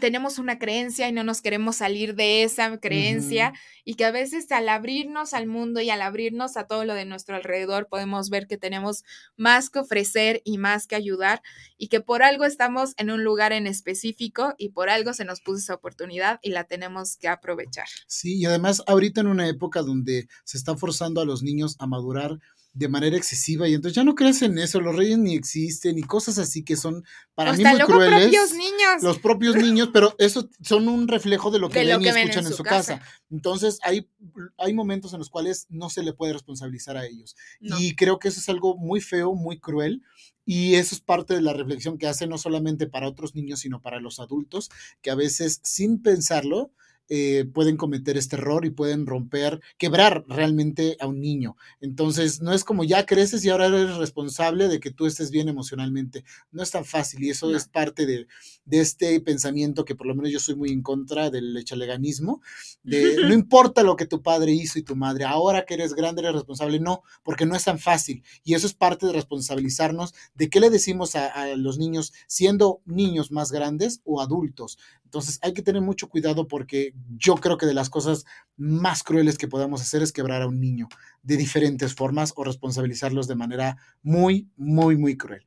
tenemos 0.00 0.38
una 0.38 0.58
creencia 0.58 1.08
y 1.08 1.12
no 1.12 1.24
nos 1.24 1.42
queremos 1.42 1.76
salir 1.76 2.14
de 2.14 2.44
esa 2.44 2.78
creencia 2.78 3.52
y 3.84 3.94
que 3.94 4.04
a 4.04 4.12
veces 4.12 4.50
al 4.52 4.68
abrirnos 4.68 5.34
al 5.34 5.48
mundo 5.48 5.80
y 5.80 5.90
al 5.90 6.02
abrirnos 6.02 6.56
a 6.56 6.68
todo 6.68 6.84
lo 6.84 6.94
de 6.94 7.04
nuestro 7.04 7.34
alrededor 7.34 7.88
podemos 7.88 8.30
ver 8.30 8.46
que 8.46 8.58
tenemos 8.58 9.02
más 9.36 9.68
que 9.68 9.80
ofrecer 9.80 10.40
y 10.44 10.58
más 10.58 10.86
que 10.86 10.94
ayudar 10.94 11.42
y 11.76 11.88
que 11.88 12.00
por 12.00 12.22
algo 12.22 12.44
estamos 12.44 12.94
en 12.96 13.10
un 13.10 13.24
lugar 13.24 13.52
en 13.52 13.66
específico 13.66 14.54
y 14.56 14.68
por 14.68 14.88
algo 14.88 15.14
se 15.14 15.24
nos 15.24 15.40
puso 15.40 15.58
esa 15.58 15.74
oportunidad 15.74 16.38
y 16.42 16.50
la 16.50 16.64
tenemos 16.64 17.16
que 17.16 17.26
aprovechar. 17.26 17.88
Sí, 18.06 18.36
y 18.36 18.44
además 18.44 18.84
ahorita 18.86 19.20
en 19.20 19.26
una 19.26 19.48
época 19.48 19.82
donde 19.82 20.28
se 20.44 20.58
está 20.58 20.76
forzando 20.76 21.20
a 21.20 21.24
los 21.24 21.42
niños 21.42 21.74
a 21.80 21.88
madurar, 21.88 22.38
de 22.72 22.88
manera 22.88 23.16
excesiva 23.16 23.68
y 23.68 23.74
entonces 23.74 23.96
ya 23.96 24.04
no 24.04 24.14
crees 24.14 24.42
en 24.42 24.56
eso, 24.58 24.80
los 24.80 24.94
reyes 24.94 25.18
ni 25.18 25.34
existen 25.34 25.98
y 25.98 26.02
cosas 26.02 26.38
así 26.38 26.62
que 26.62 26.76
son 26.76 27.04
para 27.34 27.52
mí 27.52 27.64
muy 27.64 27.78
los 27.78 27.88
propios 27.88 28.52
niños. 28.52 29.02
Los 29.02 29.18
propios 29.18 29.56
niños, 29.56 29.90
pero 29.92 30.14
eso 30.18 30.48
son 30.62 30.88
un 30.88 31.08
reflejo 31.08 31.50
de 31.50 31.58
lo 31.58 31.68
que 31.68 31.84
ven 31.84 32.00
y 32.00 32.08
escuchan 32.08 32.46
en 32.46 32.52
su, 32.52 32.62
casa. 32.62 33.02
Entonces 33.30 33.80
hay, 33.82 34.08
hay 34.56 34.72
momentos 34.72 35.12
en 35.12 35.18
los 35.18 35.30
cuales 35.30 35.66
no 35.68 35.90
se 35.90 36.02
le 36.04 36.12
puede 36.12 36.32
responsabilizar 36.32 36.96
a 36.96 37.06
ellos. 37.06 37.36
Y 37.60 37.96
creo 37.96 38.18
que 38.18 38.28
eso 38.28 38.38
es 38.38 38.48
algo 38.48 38.76
muy 38.76 39.00
feo, 39.00 39.34
muy 39.34 39.58
cruel. 39.58 40.02
Y 40.44 40.74
eso 40.74 40.94
es 40.94 41.00
parte 41.00 41.34
de 41.34 41.42
la 41.42 41.52
reflexión 41.52 41.98
que 41.98 42.06
hace 42.06 42.26
no 42.26 42.38
solamente 42.38 42.86
para 42.86 43.08
otros 43.08 43.34
niños, 43.34 43.60
sino 43.60 43.82
para 43.82 44.00
los 44.00 44.20
adultos, 44.20 44.70
que 45.00 45.10
a 45.10 45.14
veces 45.14 45.60
sin 45.62 46.02
pensarlo, 46.02 46.72
eh, 47.12 47.44
pueden 47.52 47.76
cometer 47.76 48.16
este 48.16 48.36
error 48.36 48.64
y 48.64 48.70
pueden 48.70 49.04
romper, 49.04 49.60
quebrar 49.78 50.24
realmente 50.28 50.96
a 51.00 51.08
un 51.08 51.20
niño. 51.20 51.56
Entonces, 51.80 52.40
no 52.40 52.52
es 52.52 52.62
como 52.62 52.84
ya 52.84 53.04
creces 53.04 53.44
y 53.44 53.48
ahora 53.48 53.66
eres 53.66 53.96
responsable 53.96 54.68
de 54.68 54.78
que 54.78 54.92
tú 54.92 55.06
estés 55.06 55.32
bien 55.32 55.48
emocionalmente. 55.48 56.22
No 56.52 56.62
es 56.62 56.70
tan 56.70 56.84
fácil 56.84 57.24
y 57.24 57.30
eso 57.30 57.52
es 57.52 57.66
parte 57.66 58.06
de, 58.06 58.28
este 58.70 59.20
pensamiento 59.20 59.84
que 59.84 59.96
por 59.96 60.06
lo 60.06 60.14
menos 60.14 60.30
yo 60.30 60.38
soy 60.38 60.54
muy 60.54 60.70
en 60.70 60.82
contra 60.82 61.30
del 61.30 61.56
echaleganismo, 61.56 62.42
de 62.84 63.16
no 63.16 63.34
importa 63.34 63.82
lo 63.82 63.96
que 63.96 64.06
tu 64.06 64.22
padre 64.22 64.52
hizo 64.52 64.78
y 64.78 64.82
tu 64.82 64.94
madre, 64.94 65.24
ahora 65.24 65.66
que 65.66 65.74
eres 65.74 65.94
grande 65.94 66.22
eres 66.22 66.34
responsable. 66.34 66.78
No, 66.78 67.02
porque 67.24 67.44
no 67.44 67.56
es 67.56 67.64
tan 67.64 67.80
fácil 67.80 68.22
y 68.44 68.54
eso 68.54 68.68
es 68.68 68.74
parte 68.74 69.06
de 69.06 69.14
responsabilizarnos 69.14 70.14
de 70.36 70.48
qué 70.48 70.60
le 70.60 70.70
decimos 70.70 71.16
a, 71.16 71.26
a 71.26 71.56
los 71.56 71.76
niños 71.76 72.12
siendo 72.28 72.82
niños 72.84 73.32
más 73.32 73.50
grandes 73.50 74.00
o 74.04 74.20
adultos. 74.20 74.78
Entonces 75.10 75.40
hay 75.42 75.54
que 75.54 75.62
tener 75.62 75.82
mucho 75.82 76.08
cuidado 76.08 76.46
porque 76.46 76.94
yo 77.16 77.36
creo 77.36 77.58
que 77.58 77.66
de 77.66 77.74
las 77.74 77.90
cosas 77.90 78.24
más 78.56 79.02
crueles 79.02 79.38
que 79.38 79.48
podamos 79.48 79.80
hacer 79.80 80.02
es 80.02 80.12
quebrar 80.12 80.42
a 80.42 80.46
un 80.46 80.60
niño 80.60 80.88
de 81.22 81.36
diferentes 81.36 81.94
formas 81.94 82.32
o 82.36 82.44
responsabilizarlos 82.44 83.28
de 83.28 83.34
manera 83.34 83.76
muy, 84.02 84.48
muy, 84.56 84.96
muy 84.96 85.16
cruel. 85.16 85.46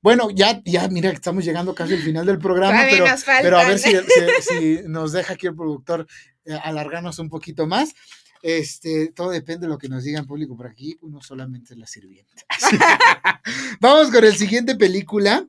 Bueno, 0.00 0.28
ya, 0.30 0.60
ya, 0.64 0.86
mira, 0.88 1.10
estamos 1.10 1.44
llegando 1.44 1.74
casi 1.74 1.94
al 1.94 2.02
final 2.02 2.26
del 2.26 2.38
programa, 2.38 2.82
pero, 2.90 3.06
pero, 3.40 3.58
a 3.58 3.64
ver 3.66 3.78
si, 3.78 3.94
si, 4.42 4.80
nos 4.86 5.12
deja 5.12 5.32
aquí 5.32 5.46
el 5.46 5.54
productor 5.54 6.06
eh, 6.44 6.58
alargarnos 6.62 7.18
un 7.18 7.30
poquito 7.30 7.66
más. 7.66 7.94
Este, 8.42 9.08
todo 9.08 9.30
depende 9.30 9.66
de 9.66 9.72
lo 9.72 9.78
que 9.78 9.88
nos 9.88 10.04
diga 10.04 10.20
el 10.20 10.26
público 10.26 10.54
por 10.54 10.66
aquí, 10.66 10.98
uno 11.00 11.22
solamente 11.22 11.72
es 11.72 11.78
la 11.78 11.86
sirvienta. 11.86 12.44
Vamos 13.80 14.10
con 14.10 14.22
el 14.22 14.36
siguiente 14.36 14.74
película. 14.74 15.48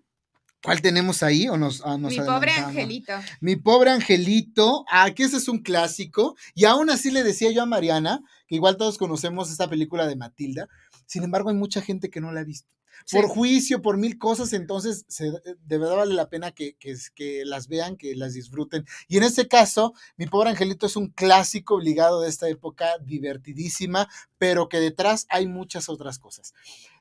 ¿Cuál 0.65 0.81
tenemos 0.81 1.21
ahí? 1.21 1.47
¿O 1.47 1.57
nos, 1.57 1.83
ah, 1.85 1.95
Mi 1.97 2.17
pobre 2.17 2.51
angelito. 2.51 3.13
Mi 3.39 3.55
pobre 3.55 3.91
angelito. 3.91 4.83
Ah, 4.89 5.11
que 5.11 5.23
ese 5.23 5.37
es 5.37 5.47
un 5.47 5.59
clásico. 5.59 6.35
Y 6.55 6.65
aún 6.65 6.89
así 6.89 7.11
le 7.11 7.23
decía 7.23 7.51
yo 7.51 7.61
a 7.61 7.67
Mariana, 7.67 8.21
que 8.47 8.55
igual 8.55 8.75
todos 8.75 8.97
conocemos 8.97 9.51
esta 9.51 9.69
película 9.69 10.07
de 10.07 10.15
Matilda. 10.15 10.67
Sin 11.05 11.23
embargo, 11.23 11.49
hay 11.49 11.55
mucha 11.55 11.81
gente 11.81 12.09
que 12.09 12.19
no 12.19 12.31
la 12.31 12.41
ha 12.41 12.43
visto. 12.43 12.67
Por 13.11 13.27
juicio, 13.27 13.81
por 13.81 13.97
mil 13.97 14.17
cosas, 14.17 14.53
entonces 14.53 15.05
de 15.07 15.77
verdad 15.77 15.97
vale 15.97 16.13
la 16.13 16.29
pena 16.29 16.51
que, 16.51 16.75
que, 16.75 17.45
las 17.45 17.67
vean, 17.67 17.97
que 17.97 18.15
las 18.15 18.33
disfruten. 18.33 18.85
Y 19.07 19.17
en 19.17 19.23
este 19.23 19.47
caso, 19.47 19.93
Mi 20.17 20.27
pobre 20.27 20.49
angelito 20.49 20.85
es 20.85 20.95
un 20.95 21.09
clásico 21.09 21.75
obligado 21.75 22.21
de 22.21 22.29
esta 22.29 22.49
época, 22.49 22.97
divertidísima, 23.03 24.07
pero 24.37 24.69
que 24.69 24.79
detrás 24.79 25.25
hay 25.29 25.47
muchas 25.47 25.89
otras 25.89 26.19
cosas. 26.19 26.53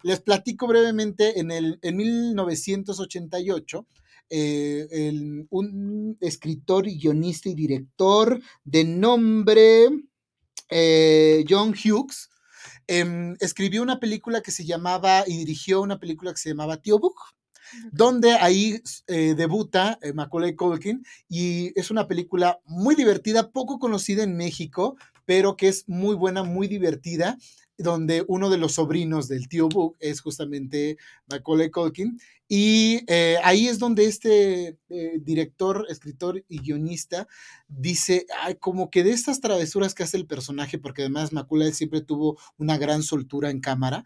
Les 0.03 0.20
platico 0.20 0.66
brevemente, 0.66 1.38
en, 1.40 1.51
el, 1.51 1.78
en 1.82 1.97
1988, 1.97 3.86
eh, 4.30 5.47
un 5.51 6.16
escritor, 6.20 6.84
guionista 6.84 7.49
y 7.49 7.55
director 7.55 8.40
de 8.64 8.84
nombre 8.84 9.88
eh, 10.70 11.45
John 11.49 11.70
Hughes, 11.72 12.30
Em, 12.87 13.37
escribió 13.41 13.82
una 13.82 14.01
película 14.01 14.43
que 14.43 14.51
se 14.51 14.64
llamaba 14.64 15.24
y 15.26 15.39
dirigió 15.39 15.80
una 15.80 15.99
película 15.99 16.32
que 16.32 16.39
se 16.39 16.51
llamaba 16.51 16.76
Tío 16.76 16.99
Book, 16.99 17.16
donde 17.93 18.32
ahí 18.32 18.82
eh, 19.07 19.35
debuta 19.37 19.99
eh, 20.03 20.12
Macaulay 20.12 20.55
Culkin 20.55 21.05
y 21.28 21.72
es 21.78 21.91
una 21.91 22.07
película 22.07 22.61
muy 22.64 22.95
divertida, 22.95 23.51
poco 23.51 23.78
conocida 23.78 24.22
en 24.22 24.37
México, 24.37 24.97
pero 25.24 25.57
que 25.57 25.68
es 25.68 25.89
muy 25.89 26.14
buena, 26.14 26.43
muy 26.43 26.68
divertida 26.68 27.39
donde 27.78 28.24
uno 28.28 28.50
de 28.50 28.58
los 28.58 28.74
sobrinos 28.74 29.28
del 29.28 29.48
tío 29.48 29.68
Book 29.68 29.96
es 30.00 30.20
justamente 30.20 30.96
Macaulay 31.28 31.70
Culkin. 31.70 32.18
Y 32.46 33.00
eh, 33.06 33.38
ahí 33.42 33.68
es 33.68 33.78
donde 33.78 34.04
este 34.04 34.78
eh, 34.88 35.18
director, 35.20 35.86
escritor 35.88 36.44
y 36.48 36.58
guionista 36.60 37.26
dice, 37.68 38.26
como 38.60 38.90
que 38.90 39.02
de 39.02 39.12
estas 39.12 39.40
travesuras 39.40 39.94
que 39.94 40.02
hace 40.02 40.18
el 40.18 40.26
personaje, 40.26 40.78
porque 40.78 41.02
además 41.02 41.32
Macaulay 41.32 41.72
siempre 41.72 42.02
tuvo 42.02 42.38
una 42.58 42.76
gran 42.76 43.02
soltura 43.02 43.50
en 43.50 43.60
cámara, 43.60 44.04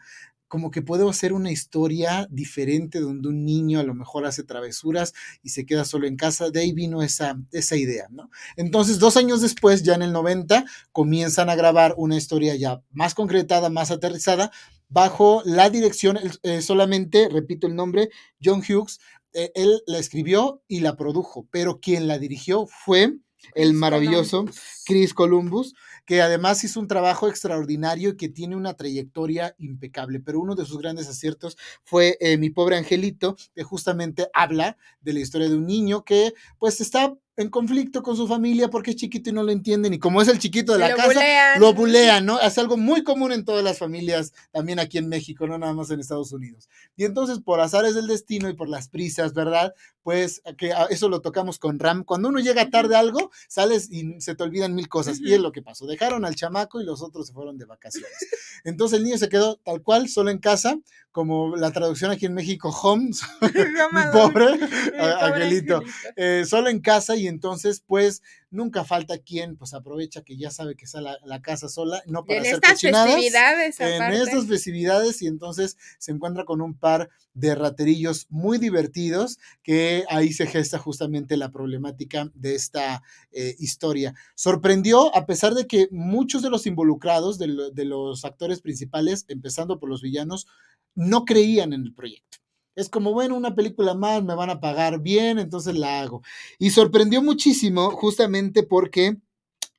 como 0.49 0.71
que 0.71 0.83
puedo 0.83 1.09
hacer 1.09 1.33
una 1.33 1.53
historia 1.53 2.27
diferente 2.31 3.01
donde 3.01 3.29
un 3.29 3.45
niño 3.45 3.79
a 3.79 3.85
lo 3.85 3.95
mejor 3.95 4.27
hace 4.27 4.43
travesuras 4.43 5.15
y 5.43 5.51
se 5.51 5.67
queda 5.67 5.85
solo 5.85 6.07
en 6.07 6.17
casa. 6.17 6.51
De 6.51 6.61
ahí 6.61 6.73
vino 6.73 7.03
esa, 7.03 7.39
esa 7.53 7.77
idea, 7.77 8.09
¿no? 8.11 8.31
Entonces, 8.57 8.99
dos 8.99 9.17
años 9.17 9.41
después, 9.41 9.83
ya 9.83 9.95
en 9.95 10.03
el 10.03 10.13
90, 10.13 10.65
comienzan 10.93 11.51
a 11.51 11.55
grabar 11.55 11.95
una 11.97 12.17
historia 12.17 12.57
ya 12.57 12.83
más 12.91 13.15
concretada, 13.15 13.71
más 13.71 13.91
aterrizada, 13.91 14.51
bajo 14.89 15.43
la 15.45 15.71
dirección, 15.71 16.19
eh, 16.43 16.63
solamente, 16.63 17.29
repito 17.29 17.67
el 17.67 17.77
nombre, 17.77 18.09
John 18.43 18.63
Hughes. 18.67 19.01
Eh, 19.35 19.53
él 19.55 19.83
la 19.87 19.99
escribió 19.99 20.63
y 20.67 20.81
la 20.81 20.97
produjo, 20.97 21.47
pero 21.51 21.81
quien 21.81 22.09
la 22.09 22.19
dirigió 22.19 22.67
fue 22.67 23.19
el 23.55 23.75
maravilloso 23.75 24.47
Chris 24.85 25.15
Columbus 25.15 25.75
que 26.09 26.23
además 26.23 26.65
hizo 26.65 26.81
un 26.81 26.89
trabajo 26.89 27.29
extraordinario 27.29 28.09
y 28.09 28.17
que 28.17 28.31
tiene 28.31 28.57
una 28.57 28.73
trayectoria 28.73 29.55
impecable. 29.59 30.21
Pero 30.21 30.41
uno 30.41 30.55
de 30.55 30.65
sus 30.65 30.79
grandes 30.79 31.07
aciertos 31.07 31.59
fue 31.85 32.17
eh, 32.21 32.39
Mi 32.39 32.49
pobre 32.49 32.79
angelito, 32.79 33.37
que 33.55 33.63
justamente 33.63 34.27
habla 34.33 34.79
de 35.03 35.13
la 35.13 35.21
historia 35.21 35.51
de 35.51 35.57
un 35.57 35.67
niño 35.67 36.07
que 36.07 36.33
pues 36.59 36.81
está 36.81 37.15
en 37.39 37.51
conflicto 37.51 38.03
con 38.03 38.17
su 38.17 38.27
familia 38.27 38.69
porque 38.69 38.91
es 38.91 38.97
chiquito 38.97 39.31
y 39.31 39.33
no 39.33 39.45
lo 39.45 39.53
entienden. 39.53 39.95
Y 39.95 40.01
como 40.01 40.21
es 40.21 40.27
el 40.27 40.41
chiquito 40.41 40.73
de 40.73 40.81
la 40.81 40.95
casa, 40.95 41.59
lo 41.59 41.73
bulean, 41.73 42.27
¿no? 42.27 42.41
Es 42.41 42.59
algo 42.59 42.77
muy 42.77 43.05
común 43.05 43.31
en 43.31 43.45
todas 43.45 43.63
las 43.63 43.79
familias, 43.79 44.33
también 44.51 44.81
aquí 44.81 44.99
en 44.99 45.09
México, 45.09 45.47
no 45.47 45.57
nada 45.57 45.73
más 45.73 45.89
en 45.91 46.01
Estados 46.01 46.33
Unidos. 46.33 46.69
Y 46.97 47.05
entonces, 47.05 47.39
por 47.39 47.61
azares 47.61 47.95
del 47.95 48.09
destino 48.09 48.49
y 48.49 48.55
por 48.55 48.69
las 48.69 48.89
prisas, 48.89 49.35
¿verdad? 49.35 49.73
Pues 50.03 50.43
que 50.57 50.73
eso 50.91 51.09
lo 51.09 51.21
tocamos 51.21 51.61
con 51.61 51.79
Ram. 51.79 52.03
Cuando 52.03 52.29
uno 52.29 52.41
llega 52.41 52.71
tarde 52.71 52.97
a 52.97 52.99
algo, 52.99 53.31
sales 53.47 53.89
y 53.89 54.21
se 54.21 54.35
te 54.35 54.43
olvidan 54.43 54.75
mil 54.75 54.89
cosas. 54.89 55.21
Y 55.21 55.33
es 55.33 55.41
lo 55.41 55.53
que 55.53 55.63
pasó. 55.63 55.87
Dejaron 55.87 56.25
al 56.25 56.35
chamaco 56.35 56.81
y 56.81 56.85
los 56.85 57.03
otros 57.03 57.29
se 57.29 57.33
fueron 57.33 57.57
de 57.57 57.67
vacaciones. 57.67 58.19
Entonces 58.65 58.99
el 58.99 59.05
niño 59.05 59.17
se 59.17 59.29
quedó 59.29 59.57
tal 59.59 59.81
cual, 59.83 60.09
solo 60.09 60.31
en 60.31 60.39
casa, 60.39 60.77
como 61.19 61.57
la 61.57 61.73
traducción 61.73 62.13
aquí 62.13 62.27
en 62.27 62.35
México, 62.35 62.69
home, 62.71 63.11
mi 63.43 64.03
pobre 64.13 64.47
angelito, 65.21 65.83
eh, 66.15 66.45
solo 66.47 66.69
en 66.69 66.79
casa 66.79 67.17
y 67.17 67.27
entonces 67.27 67.83
pues 67.85 68.23
nunca 68.51 68.85
falta 68.85 69.19
quien 69.19 69.57
pues 69.57 69.75
aprovecha 69.75 70.23
que 70.23 70.37
ya 70.37 70.53
sabe 70.53 70.77
que 70.77 70.85
está 70.85 71.01
la, 71.01 71.43
casa 71.43 71.69
sola, 71.69 72.01
no 72.07 72.25
para 72.25 72.39
en 72.39 72.43
hacer 72.43 72.55
estas 72.55 72.81
festividades. 72.81 73.81
En 73.81 74.13
estas 74.13 74.47
festividades 74.47 75.21
y 75.21 75.27
entonces 75.27 75.77
se 75.99 76.13
encuentra 76.13 76.45
con 76.45 76.61
un 76.61 76.79
par 76.79 77.11
de 77.35 77.57
raterillos 77.57 78.29
muy 78.31 78.59
divertidos 78.59 79.41
que 79.65 80.05
ahí 80.11 80.33
se 80.33 80.47
gesta 80.47 80.79
justamente 80.79 81.37
la 81.37 81.51
problemática 81.51 82.31
de 82.35 82.55
esta 82.55 83.03
eh, 83.33 83.57
historia. 83.59 84.15
Sorprendió 84.37 85.13
a 85.17 85.27
pesar 85.27 85.55
de 85.55 85.67
que 85.67 85.89
muchos 85.91 86.43
de 86.43 86.51
los 86.51 86.65
involucrados, 86.69 87.39
de, 87.39 87.73
de 87.73 87.85
los 87.85 88.25
actores 88.25 88.61
principales, 88.61 89.25
empezando 89.29 89.81
por 89.81 89.89
los 89.89 90.01
villanos, 90.01 90.47
no 90.95 91.25
creían 91.25 91.73
en 91.73 91.83
el 91.83 91.95
proyecto. 91.95 92.39
Es 92.75 92.89
como, 92.89 93.13
bueno, 93.13 93.37
una 93.37 93.57
película 93.57 93.95
más, 93.95 94.23
me 94.23 94.37
van 94.37 94.51
a 94.51 94.61
pagar 94.61 95.01
bien, 95.01 95.39
entonces 95.39 95.75
la 95.75 96.01
hago. 96.01 96.23
Y 96.59 96.71
sorprendió 96.71 97.23
muchísimo 97.23 97.91
justamente 97.91 98.63
porque 98.63 99.17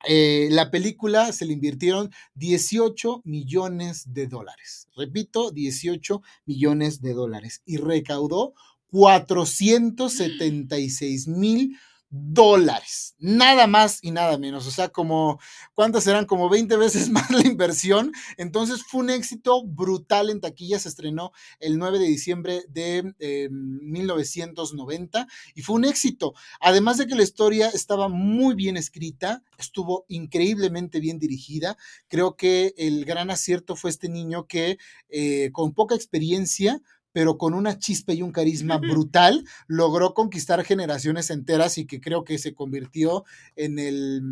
eh, 0.06 0.48
la 0.50 0.70
película 0.70 1.32
se 1.32 1.44
le 1.44 1.54
invirtieron 1.54 2.10
18 2.34 3.22
millones 3.24 4.12
de 4.12 4.26
dólares. 4.26 4.88
Repito, 4.96 5.50
18 5.50 6.22
millones 6.46 7.00
de 7.00 7.14
dólares. 7.14 7.62
Y 7.64 7.78
recaudó 7.78 8.54
476 8.88 11.28
mil 11.28 11.76
dólares, 12.10 13.14
nada 13.20 13.68
más 13.68 14.00
y 14.02 14.10
nada 14.10 14.36
menos, 14.36 14.66
o 14.66 14.72
sea, 14.72 14.88
como, 14.88 15.38
¿cuántas 15.74 16.02
serán? 16.02 16.26
Como 16.26 16.48
20 16.48 16.76
veces 16.76 17.08
más 17.10 17.30
la 17.30 17.46
inversión, 17.46 18.12
entonces 18.36 18.82
fue 18.82 19.00
un 19.02 19.10
éxito 19.10 19.64
brutal 19.64 20.28
en 20.28 20.40
taquilla, 20.40 20.80
se 20.80 20.88
estrenó 20.88 21.30
el 21.60 21.78
9 21.78 22.00
de 22.00 22.06
diciembre 22.06 22.64
de 22.68 23.14
1990 23.50 25.28
y 25.54 25.62
fue 25.62 25.76
un 25.76 25.84
éxito, 25.84 26.34
además 26.60 26.98
de 26.98 27.06
que 27.06 27.14
la 27.14 27.22
historia 27.22 27.68
estaba 27.68 28.08
muy 28.08 28.56
bien 28.56 28.76
escrita, 28.76 29.44
estuvo 29.56 30.04
increíblemente 30.08 30.98
bien 30.98 31.20
dirigida, 31.20 31.76
creo 32.08 32.34
que 32.34 32.74
el 32.76 33.04
gran 33.04 33.30
acierto 33.30 33.76
fue 33.76 33.90
este 33.90 34.08
niño 34.08 34.48
que 34.48 34.78
eh, 35.10 35.50
con 35.52 35.74
poca 35.74 35.94
experiencia, 35.94 36.82
pero 37.12 37.38
con 37.38 37.54
una 37.54 37.78
chispa 37.78 38.12
y 38.12 38.22
un 38.22 38.32
carisma 38.32 38.78
brutal, 38.78 39.44
logró 39.66 40.14
conquistar 40.14 40.64
generaciones 40.64 41.30
enteras 41.30 41.78
y 41.78 41.86
que 41.86 42.00
creo 42.00 42.24
que 42.24 42.38
se 42.38 42.54
convirtió 42.54 43.24
en 43.56 43.78
el, 43.78 44.22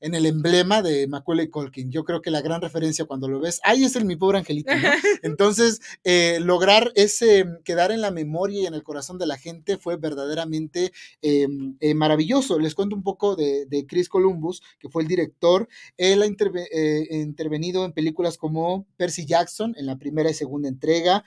en 0.00 0.14
el 0.14 0.26
emblema 0.26 0.82
de 0.82 1.06
Macaulay 1.08 1.48
Culkin. 1.48 1.90
Yo 1.90 2.04
creo 2.04 2.22
que 2.22 2.30
la 2.30 2.40
gran 2.40 2.60
referencia 2.60 3.04
cuando 3.04 3.28
lo 3.28 3.40
ves, 3.40 3.60
ahí 3.64 3.84
es 3.84 3.96
el 3.96 4.04
mi 4.04 4.16
pobre 4.16 4.38
angelito, 4.38 4.74
¿no? 4.74 4.88
Entonces, 5.22 5.80
eh, 6.04 6.38
lograr 6.40 6.92
ese, 6.94 7.46
quedar 7.64 7.90
en 7.90 8.00
la 8.00 8.10
memoria 8.10 8.62
y 8.62 8.66
en 8.66 8.74
el 8.74 8.82
corazón 8.82 9.18
de 9.18 9.26
la 9.26 9.36
gente 9.36 9.76
fue 9.76 9.96
verdaderamente 9.96 10.92
eh, 11.22 11.48
eh, 11.80 11.94
maravilloso. 11.94 12.58
Les 12.58 12.74
cuento 12.74 12.94
un 12.94 13.02
poco 13.02 13.34
de, 13.36 13.66
de, 13.66 13.86
Chris 13.86 14.08
Columbus, 14.08 14.62
que 14.78 14.88
fue 14.88 15.02
el 15.02 15.08
director. 15.08 15.68
Él 15.96 16.22
ha 16.22 16.26
interve, 16.26 16.68
intervenido 17.10 17.84
en 17.84 17.92
películas 17.92 18.36
como 18.36 18.86
Percy 18.96 19.24
Jackson, 19.24 19.74
en 19.76 19.86
la 19.86 19.96
primera 19.96 20.30
y 20.30 20.34
segunda 20.34 20.68
entrega, 20.68 21.24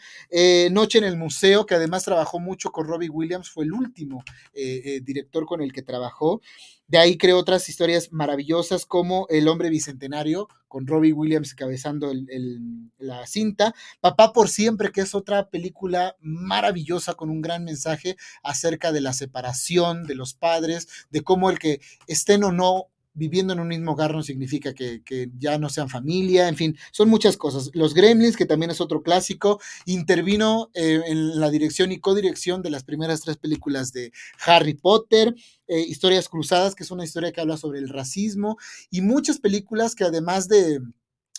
Noche 0.71 1.00
en 1.01 1.09
el 1.09 1.17
museo, 1.17 1.65
que 1.65 1.75
además 1.75 2.03
trabajó 2.03 2.39
mucho 2.39 2.71
con 2.71 2.87
Robbie 2.87 3.09
Williams, 3.09 3.49
fue 3.49 3.65
el 3.65 3.73
último 3.73 4.23
eh, 4.53 4.81
eh, 4.85 5.01
director 5.01 5.45
con 5.45 5.61
el 5.61 5.71
que 5.73 5.81
trabajó. 5.81 6.41
De 6.87 6.97
ahí 6.97 7.17
creó 7.17 7.37
otras 7.37 7.69
historias 7.69 8.11
maravillosas 8.11 8.85
como 8.85 9.25
El 9.29 9.47
hombre 9.47 9.69
bicentenario, 9.69 10.49
con 10.67 10.87
Robbie 10.87 11.13
Williams 11.13 11.53
cabezando 11.53 12.11
el, 12.11 12.91
la 12.97 13.25
cinta. 13.27 13.73
Papá 14.01 14.33
por 14.33 14.49
siempre, 14.49 14.91
que 14.91 15.01
es 15.01 15.15
otra 15.15 15.49
película 15.49 16.15
maravillosa 16.19 17.13
con 17.13 17.29
un 17.29 17.41
gran 17.41 17.63
mensaje 17.63 18.17
acerca 18.43 18.91
de 18.91 19.01
la 19.01 19.13
separación 19.13 20.03
de 20.03 20.15
los 20.15 20.33
padres, 20.33 20.87
de 21.09 21.21
cómo 21.21 21.49
el 21.49 21.59
que 21.59 21.81
estén 22.07 22.43
o 22.43 22.51
no 22.51 22.90
viviendo 23.13 23.53
en 23.53 23.59
un 23.59 23.67
mismo 23.67 23.91
hogar 23.91 24.13
no 24.13 24.23
significa 24.23 24.73
que, 24.73 25.03
que, 25.03 25.29
ya 25.37 25.57
no 25.57 25.69
sean 25.69 25.89
familia, 25.89 26.47
en 26.47 26.55
fin, 26.55 26.77
son 26.91 27.09
muchas 27.09 27.37
cosas. 27.37 27.69
Los 27.73 27.93
Gremlins, 27.93 28.37
que 28.37 28.45
también 28.45 28.71
es 28.71 28.81
otro 28.81 29.03
clásico, 29.03 29.59
intervino 29.85 30.69
eh, 30.73 31.01
en 31.05 31.39
la 31.39 31.49
dirección 31.49 31.91
y 31.91 31.99
codirección 31.99 32.61
de 32.61 32.69
las 32.69 32.83
primeras 32.83 33.21
tres 33.21 33.37
películas 33.37 33.91
de 33.91 34.11
Harry 34.45 34.73
Potter, 34.73 35.35
eh, 35.67 35.81
Historias 35.81 36.29
Cruzadas, 36.29 36.75
que 36.75 36.83
es 36.83 36.91
una 36.91 37.03
historia 37.03 37.31
que 37.31 37.41
habla 37.41 37.57
sobre 37.57 37.79
el 37.79 37.89
racismo, 37.89 38.57
y 38.89 39.01
muchas 39.01 39.39
películas 39.39 39.95
que 39.95 40.03
además 40.03 40.47
de 40.47 40.79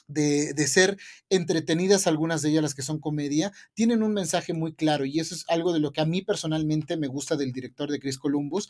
de, 0.07 0.53
de, 0.55 0.67
ser 0.67 0.99
entretenidas, 1.31 2.07
algunas 2.07 2.43
de 2.43 2.51
ellas 2.51 2.63
las 2.63 2.75
que 2.75 2.83
son 2.83 2.99
comedia, 3.01 3.53
tienen 3.75 4.03
un 4.03 4.13
mensaje 4.13 4.53
muy 4.53 4.75
claro 4.75 5.05
y 5.05 5.21
eso 5.21 5.35
es 5.35 5.45
algo 5.49 5.73
de 5.73 5.81
lo 5.81 5.93
que 5.93 6.01
a 6.01 6.07
mí 6.07 6.23
personalmente 6.23 6.97
me 6.97 7.07
gusta 7.07 7.37
del 7.37 7.53
director 7.53 7.91
de 7.91 7.99
Chris 7.99 8.19
Columbus. 8.19 8.69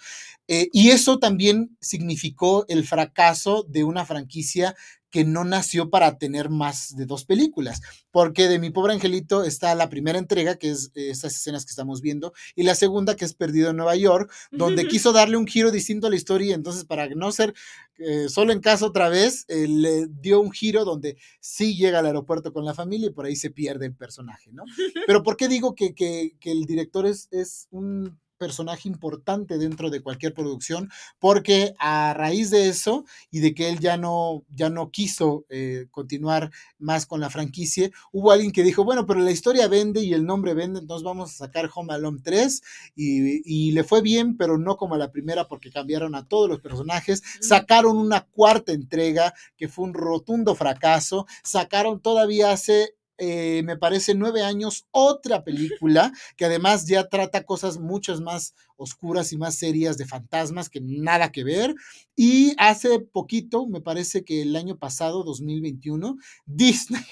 Eh, 0.48 0.68
y 0.72 0.90
eso 0.90 1.18
también 1.18 1.76
significó 1.80 2.64
el 2.68 2.86
fracaso 2.86 3.64
de 3.68 3.84
una 3.84 4.04
franquicia 4.04 4.74
que 5.12 5.24
no 5.24 5.44
nació 5.44 5.90
para 5.90 6.18
tener 6.18 6.48
más 6.48 6.96
de 6.96 7.04
dos 7.06 7.24
películas, 7.24 7.82
porque 8.10 8.48
de 8.48 8.58
Mi 8.58 8.70
Pobre 8.70 8.94
Angelito 8.94 9.44
está 9.44 9.74
la 9.74 9.90
primera 9.90 10.18
entrega, 10.18 10.56
que 10.56 10.70
es 10.70 10.90
eh, 10.94 11.10
estas 11.10 11.36
escenas 11.36 11.64
que 11.64 11.70
estamos 11.70 12.00
viendo, 12.00 12.32
y 12.56 12.64
la 12.64 12.74
segunda, 12.74 13.14
que 13.14 13.26
es 13.26 13.34
Perdido 13.34 13.70
en 13.70 13.76
Nueva 13.76 13.94
York, 13.94 14.32
donde 14.50 14.88
quiso 14.88 15.12
darle 15.12 15.36
un 15.36 15.46
giro 15.46 15.70
distinto 15.70 16.06
a 16.06 16.10
la 16.10 16.16
historia, 16.16 16.48
y 16.48 16.52
entonces 16.54 16.86
para 16.86 17.06
no 17.10 17.30
ser 17.30 17.54
eh, 17.98 18.28
solo 18.30 18.52
en 18.52 18.60
casa 18.60 18.86
otra 18.86 19.10
vez, 19.10 19.44
eh, 19.48 19.68
le 19.68 20.06
dio 20.08 20.40
un 20.40 20.50
giro 20.50 20.84
donde 20.84 21.18
sí 21.40 21.76
llega 21.76 21.98
al 21.98 22.06
aeropuerto 22.06 22.52
con 22.52 22.64
la 22.64 22.74
familia 22.74 23.08
y 23.08 23.12
por 23.12 23.26
ahí 23.26 23.36
se 23.36 23.50
pierde 23.50 23.86
el 23.86 23.94
personaje, 23.94 24.50
¿no? 24.52 24.64
Pero 25.06 25.22
¿por 25.22 25.36
qué 25.36 25.46
digo 25.46 25.74
que, 25.74 25.94
que, 25.94 26.32
que 26.40 26.50
el 26.50 26.64
director 26.64 27.06
es, 27.06 27.28
es 27.30 27.68
un 27.70 28.18
personaje 28.42 28.88
importante 28.88 29.56
dentro 29.56 29.88
de 29.88 30.02
cualquier 30.02 30.34
producción, 30.34 30.90
porque 31.20 31.74
a 31.78 32.12
raíz 32.12 32.50
de 32.50 32.68
eso 32.68 33.04
y 33.30 33.38
de 33.38 33.54
que 33.54 33.68
él 33.68 33.78
ya 33.78 33.96
no, 33.96 34.42
ya 34.52 34.68
no 34.68 34.90
quiso 34.90 35.44
eh, 35.48 35.86
continuar 35.92 36.50
más 36.80 37.06
con 37.06 37.20
la 37.20 37.30
franquicia, 37.30 37.88
hubo 38.10 38.32
alguien 38.32 38.50
que 38.50 38.64
dijo, 38.64 38.82
bueno, 38.82 39.06
pero 39.06 39.20
la 39.20 39.30
historia 39.30 39.68
vende 39.68 40.02
y 40.02 40.12
el 40.12 40.26
nombre 40.26 40.54
vende, 40.54 40.80
entonces 40.80 41.04
vamos 41.04 41.30
a 41.30 41.46
sacar 41.46 41.70
Home 41.72 41.94
Alone 41.94 42.18
3 42.20 42.62
y, 42.96 43.68
y 43.68 43.70
le 43.70 43.84
fue 43.84 44.02
bien, 44.02 44.36
pero 44.36 44.58
no 44.58 44.76
como 44.76 44.96
a 44.96 44.98
la 44.98 45.12
primera 45.12 45.46
porque 45.46 45.70
cambiaron 45.70 46.16
a 46.16 46.26
todos 46.26 46.48
los 46.48 46.60
personajes, 46.60 47.22
sacaron 47.40 47.96
una 47.96 48.22
cuarta 48.22 48.72
entrega 48.72 49.34
que 49.56 49.68
fue 49.68 49.84
un 49.84 49.94
rotundo 49.94 50.56
fracaso, 50.56 51.26
sacaron 51.44 52.00
todavía 52.00 52.50
hace 52.50 52.96
eh, 53.24 53.62
me 53.62 53.76
parece, 53.76 54.16
nueve 54.16 54.42
años, 54.42 54.84
otra 54.90 55.44
película 55.44 56.10
que 56.36 56.44
además 56.44 56.86
ya 56.88 57.08
trata 57.08 57.44
cosas 57.44 57.78
muchas 57.78 58.20
más 58.20 58.56
oscuras 58.76 59.32
y 59.32 59.38
más 59.38 59.54
serias 59.54 59.96
de 59.96 60.06
fantasmas 60.06 60.68
que 60.68 60.80
nada 60.82 61.30
que 61.30 61.44
ver. 61.44 61.72
Y 62.16 62.52
hace 62.58 62.98
poquito, 62.98 63.68
me 63.68 63.80
parece 63.80 64.24
que 64.24 64.42
el 64.42 64.56
año 64.56 64.76
pasado, 64.76 65.22
2021, 65.22 66.16
Disney 66.46 67.04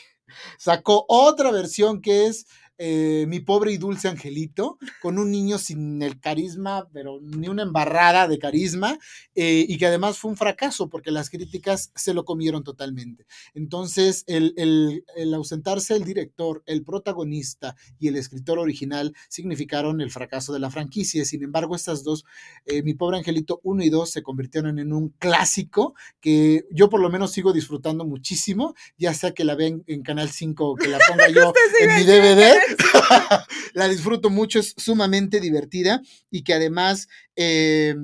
sacó 0.59 1.05
otra 1.07 1.53
versión 1.53 2.01
que 2.03 2.27
es 2.27 2.47
eh, 2.83 3.27
Mi 3.29 3.41
pobre 3.41 3.73
y 3.73 3.77
dulce 3.77 4.09
angelito, 4.09 4.79
con 5.03 5.19
un 5.19 5.31
niño 5.31 5.59
sin 5.59 6.01
el 6.03 6.19
carisma, 6.19 6.89
pero 6.95 7.21
ni 7.21 7.47
una 7.47 7.63
embarrada 7.63 8.27
de 8.27 8.39
carisma, 8.39 8.99
eh, 9.35 9.67
y 9.69 9.77
que 9.77 9.87
además 9.87 10.17
fue 10.17 10.31
un 10.31 10.39
fracaso 10.39 10.89
porque 10.89 11.11
las 11.11 11.29
críticas 11.29 11.93
se 11.95 12.15
lo 12.15 12.25
comieron 12.25 12.65
totalmente. 12.65 13.27
Entonces, 13.53 14.25
el, 14.27 14.55
el, 14.57 15.05
el 15.15 15.35
ausentarse 15.35 15.95
el 15.95 16.05
director, 16.05 16.63
el 16.65 16.83
protagonista 16.83 17.77
y 17.99 18.09
el 18.09 18.17
escritor 18.17 18.59
original 18.59 19.15
significaron 19.29 20.01
el 20.01 20.11
fracaso 20.11 20.55
de 20.55 20.59
la 20.61 20.71
franquicia. 20.71 21.25
Sin 21.27 21.43
embargo, 21.43 21.77
estas 21.77 22.03
dos, 22.03 22.25
eh, 22.65 22.83
Mi 22.83 22.95
pobre 22.95 23.19
angelito 23.19 23.61
1 23.63 23.85
y 23.85 23.91
2, 23.91 24.11
se 24.11 24.23
convirtieron 24.23 24.79
en 24.79 24.95
un 24.95 25.11
clásico 25.19 25.95
que 26.21 26.67
yo 26.71 26.89
por 26.89 27.01
lo 27.01 27.11
menos 27.11 27.33
sigo 27.33 27.53
disfrutando 27.53 28.07
muchísimo, 28.07 28.75
ya 28.97 29.13
sea 29.13 29.33
que 29.33 29.45
la 29.45 29.55
ven 29.55 29.85
en 29.87 30.03
Canal 30.03 30.31
5 30.31 30.67
o 30.67 30.77
que 30.77 30.89
la 30.89 30.99
ponga 31.07 31.29
yo 31.35 31.53
en 31.81 31.95
mi 31.97 32.05
DVD. 32.05 32.70
la 33.75 33.89
disfruto 33.89 34.31
mucho, 34.31 34.59
es 34.59 34.75
sumamente 34.77 35.41
divertida 35.41 36.03
y 36.31 36.43
que 36.43 36.55
además, 36.55 37.09
eh, 37.37 37.95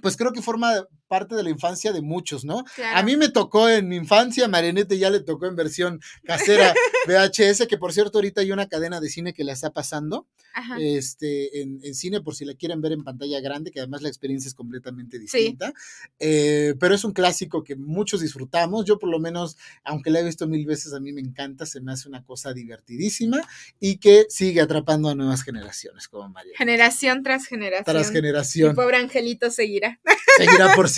pues 0.00 0.16
creo 0.16 0.32
que 0.32 0.42
forma 0.42 0.86
parte 1.08 1.34
de 1.34 1.42
la 1.42 1.50
infancia 1.50 1.92
de 1.92 2.02
muchos, 2.02 2.44
¿no? 2.44 2.64
Claro. 2.76 2.98
A 2.98 3.02
mí 3.02 3.16
me 3.16 3.28
tocó 3.28 3.68
en 3.68 3.88
mi 3.88 3.96
infancia, 3.96 4.46
Marianete 4.46 4.98
ya 4.98 5.10
le 5.10 5.20
tocó 5.20 5.46
en 5.46 5.56
versión 5.56 6.00
casera 6.24 6.74
VHS, 7.06 7.66
que 7.66 7.78
por 7.78 7.92
cierto 7.92 8.18
ahorita 8.18 8.42
hay 8.42 8.52
una 8.52 8.68
cadena 8.68 9.00
de 9.00 9.08
cine 9.08 9.32
que 9.32 9.44
la 9.44 9.52
está 9.52 9.72
pasando 9.72 10.26
Ajá. 10.54 10.76
este, 10.80 11.60
en, 11.60 11.80
en, 11.82 11.94
cine 11.94 12.20
por 12.20 12.34
si 12.34 12.44
la 12.44 12.54
quieren 12.54 12.80
ver 12.80 12.92
en 12.92 13.04
pantalla 13.04 13.40
grande, 13.40 13.70
que 13.70 13.80
además 13.80 14.02
la 14.02 14.08
experiencia 14.08 14.48
es 14.48 14.54
completamente 14.54 15.18
distinta. 15.18 15.68
Sí. 15.68 16.14
Eh, 16.18 16.74
pero 16.78 16.94
es 16.94 17.04
un 17.04 17.12
clásico 17.12 17.64
que 17.64 17.76
muchos 17.76 18.20
disfrutamos, 18.20 18.84
yo 18.84 18.98
por 18.98 19.08
lo 19.08 19.18
menos, 19.18 19.56
aunque 19.84 20.10
la 20.10 20.20
he 20.20 20.24
visto 20.24 20.46
mil 20.46 20.66
veces, 20.66 20.92
a 20.92 21.00
mí 21.00 21.12
me 21.12 21.20
encanta, 21.20 21.66
se 21.66 21.80
me 21.80 21.92
hace 21.92 22.08
una 22.08 22.24
cosa 22.24 22.52
divertidísima 22.52 23.40
y 23.80 23.96
que 23.96 24.26
sigue 24.28 24.60
atrapando 24.60 25.08
a 25.08 25.14
nuevas 25.14 25.42
generaciones 25.42 26.08
como 26.08 26.28
María. 26.28 26.52
Generación 26.56 27.22
tras 27.22 27.46
generación. 27.46 27.84
Tras 27.84 28.10
generación. 28.10 28.70
Mi 28.70 28.74
pobre 28.76 28.96
angelito 28.96 29.50
seguirá. 29.50 30.00
Seguirá 30.36 30.74
por 30.74 30.88
siempre. 30.88 30.97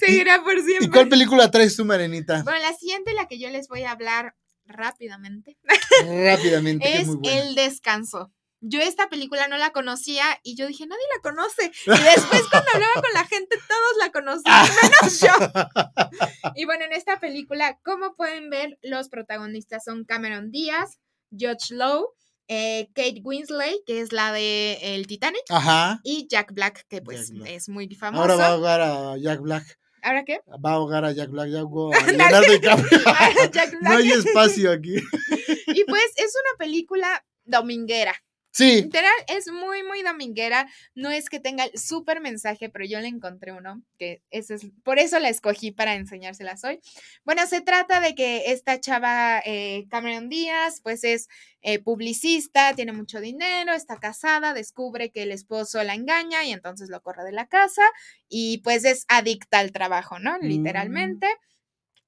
Seguirá 0.00 0.42
por 0.42 0.54
siempre. 0.62 0.86
¿Y 0.86 0.90
cuál 0.90 1.08
película 1.08 1.50
traes 1.50 1.76
tú, 1.76 1.84
Marenita? 1.84 2.42
Bueno, 2.42 2.58
la 2.60 2.74
siguiente, 2.74 3.14
la 3.14 3.26
que 3.26 3.38
yo 3.38 3.50
les 3.50 3.68
voy 3.68 3.82
a 3.82 3.92
hablar 3.92 4.34
rápidamente. 4.64 5.56
Rápidamente, 6.04 7.00
es 7.00 7.08
El 7.22 7.54
Descanso. 7.54 8.32
Yo 8.60 8.80
esta 8.80 9.08
película 9.08 9.48
no 9.48 9.58
la 9.58 9.70
conocía 9.70 10.24
y 10.42 10.56
yo 10.56 10.66
dije, 10.66 10.86
nadie 10.86 11.02
la 11.14 11.22
conoce. 11.22 11.70
Y 11.86 11.90
después 11.90 12.42
cuando 12.50 12.70
hablaba 12.74 12.94
con 12.94 13.12
la 13.12 13.24
gente, 13.24 13.56
todos 13.68 13.96
la 13.98 14.10
conocían, 14.10 14.66
menos 14.82 15.20
yo. 15.20 16.52
Y 16.56 16.64
bueno, 16.64 16.84
en 16.86 16.92
esta 16.92 17.20
película, 17.20 17.78
como 17.84 18.16
pueden 18.16 18.48
ver, 18.48 18.78
los 18.82 19.08
protagonistas 19.08 19.84
son 19.84 20.04
Cameron 20.04 20.50
Díaz, 20.50 20.98
George 21.36 21.74
Lowe, 21.74 22.14
eh, 22.48 22.88
Kate 22.94 23.20
Winslet, 23.22 23.82
que 23.86 24.00
es 24.00 24.12
la 24.12 24.32
de 24.32 24.78
El 24.94 25.06
Titanic, 25.06 25.42
Ajá. 25.50 26.00
y 26.04 26.26
Jack 26.28 26.52
Black, 26.52 26.86
que 26.88 27.02
pues 27.02 27.30
Black. 27.30 27.50
es 27.50 27.68
muy 27.68 27.88
famoso. 27.94 28.22
Ahora 28.22 28.36
va 28.36 28.46
a 28.46 28.50
ahogar 28.52 28.80
a 28.80 29.16
Jack 29.18 29.40
Black. 29.40 29.78
¿Ahora 30.02 30.24
qué? 30.24 30.40
Va 30.64 30.70
a 30.70 30.74
ahogar 30.74 31.04
a 31.04 31.12
Jack 31.12 31.30
Black, 31.30 31.48
ya 31.50 31.60
ahogó 31.60 31.92
a 31.94 32.06
Leonardo 32.06 32.52
DiCaprio. 32.52 32.98
no 33.82 33.90
hay 33.90 34.10
espacio 34.10 34.70
aquí. 34.72 34.96
y 34.96 35.84
pues 35.84 36.04
es 36.16 36.32
una 36.34 36.58
película 36.58 37.24
dominguera. 37.44 38.14
Sí. 38.56 38.84
Literal, 38.84 39.12
es 39.28 39.52
muy, 39.52 39.82
muy 39.82 40.02
dominguera. 40.02 40.66
No 40.94 41.10
es 41.10 41.28
que 41.28 41.40
tenga 41.40 41.64
el 41.64 41.78
súper 41.78 42.22
mensaje, 42.22 42.70
pero 42.70 42.86
yo 42.86 42.98
le 43.00 43.08
encontré 43.08 43.52
uno, 43.52 43.82
que 43.98 44.22
ese 44.30 44.54
es, 44.54 44.66
por 44.82 44.98
eso 44.98 45.18
la 45.18 45.28
escogí 45.28 45.72
para 45.72 45.94
enseñárselas 45.94 46.64
hoy. 46.64 46.80
Bueno, 47.22 47.46
se 47.46 47.60
trata 47.60 48.00
de 48.00 48.14
que 48.14 48.50
esta 48.52 48.80
chava, 48.80 49.42
eh, 49.44 49.86
Cameron 49.90 50.30
Díaz, 50.30 50.80
pues 50.82 51.04
es 51.04 51.28
eh, 51.60 51.80
publicista, 51.80 52.72
tiene 52.74 52.92
mucho 52.92 53.20
dinero, 53.20 53.74
está 53.74 53.98
casada, 53.98 54.54
descubre 54.54 55.10
que 55.10 55.24
el 55.24 55.32
esposo 55.32 55.84
la 55.84 55.94
engaña 55.94 56.42
y 56.44 56.52
entonces 56.52 56.88
lo 56.88 57.02
corre 57.02 57.24
de 57.24 57.32
la 57.32 57.48
casa 57.48 57.82
y 58.26 58.62
pues 58.64 58.86
es 58.86 59.04
adicta 59.08 59.58
al 59.58 59.70
trabajo, 59.70 60.18
¿no? 60.18 60.38
Mm. 60.38 60.46
Literalmente 60.46 61.26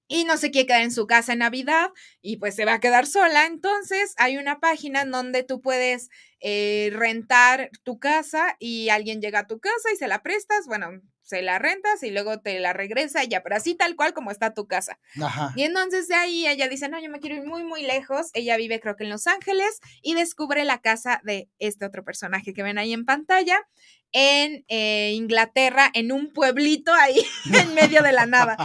y 0.08 0.24
no 0.24 0.38
se 0.38 0.50
quiere 0.50 0.66
quedar 0.66 0.82
en 0.82 0.90
su 0.90 1.06
casa 1.06 1.34
en 1.34 1.40
Navidad 1.40 1.90
y 2.22 2.38
pues 2.38 2.56
se 2.56 2.64
va 2.64 2.74
a 2.74 2.80
quedar 2.80 3.06
sola. 3.06 3.46
Entonces 3.46 4.14
hay 4.16 4.38
una 4.38 4.58
página 4.58 5.02
en 5.02 5.10
donde 5.10 5.42
tú 5.44 5.60
puedes 5.60 6.08
eh, 6.40 6.90
rentar 6.92 7.70
tu 7.84 7.98
casa 7.98 8.56
y 8.58 8.88
alguien 8.88 9.20
llega 9.20 9.40
a 9.40 9.46
tu 9.46 9.60
casa 9.60 9.92
y 9.92 9.96
se 9.96 10.08
la 10.08 10.22
prestas, 10.22 10.66
bueno, 10.66 11.02
se 11.22 11.42
la 11.42 11.58
rentas 11.58 12.02
y 12.02 12.10
luego 12.10 12.40
te 12.40 12.58
la 12.58 12.72
regresa 12.72 13.22
y 13.22 13.28
ya, 13.28 13.42
pero 13.42 13.56
así 13.56 13.74
tal 13.74 13.96
cual 13.96 14.14
como 14.14 14.30
está 14.30 14.54
tu 14.54 14.66
casa. 14.66 14.98
Ajá. 15.20 15.52
Y 15.56 15.62
entonces 15.62 16.08
de 16.08 16.14
ahí 16.14 16.48
ella 16.48 16.68
dice, 16.68 16.88
no, 16.88 16.98
yo 16.98 17.10
me 17.10 17.20
quiero 17.20 17.36
ir 17.36 17.44
muy, 17.44 17.64
muy 17.64 17.82
lejos. 17.82 18.30
Ella 18.32 18.56
vive 18.56 18.80
creo 18.80 18.96
que 18.96 19.04
en 19.04 19.10
Los 19.10 19.26
Ángeles 19.26 19.80
y 20.02 20.14
descubre 20.14 20.64
la 20.64 20.78
casa 20.80 21.20
de 21.24 21.50
este 21.58 21.84
otro 21.84 22.02
personaje 22.02 22.54
que 22.54 22.62
ven 22.62 22.78
ahí 22.78 22.94
en 22.94 23.04
pantalla 23.04 23.68
en 24.12 24.64
eh, 24.68 25.12
Inglaterra, 25.14 25.90
en 25.92 26.12
un 26.12 26.32
pueblito 26.32 26.94
ahí 26.94 27.20
en 27.52 27.74
medio 27.74 28.02
de 28.02 28.12
la 28.12 28.24
nada. 28.24 28.56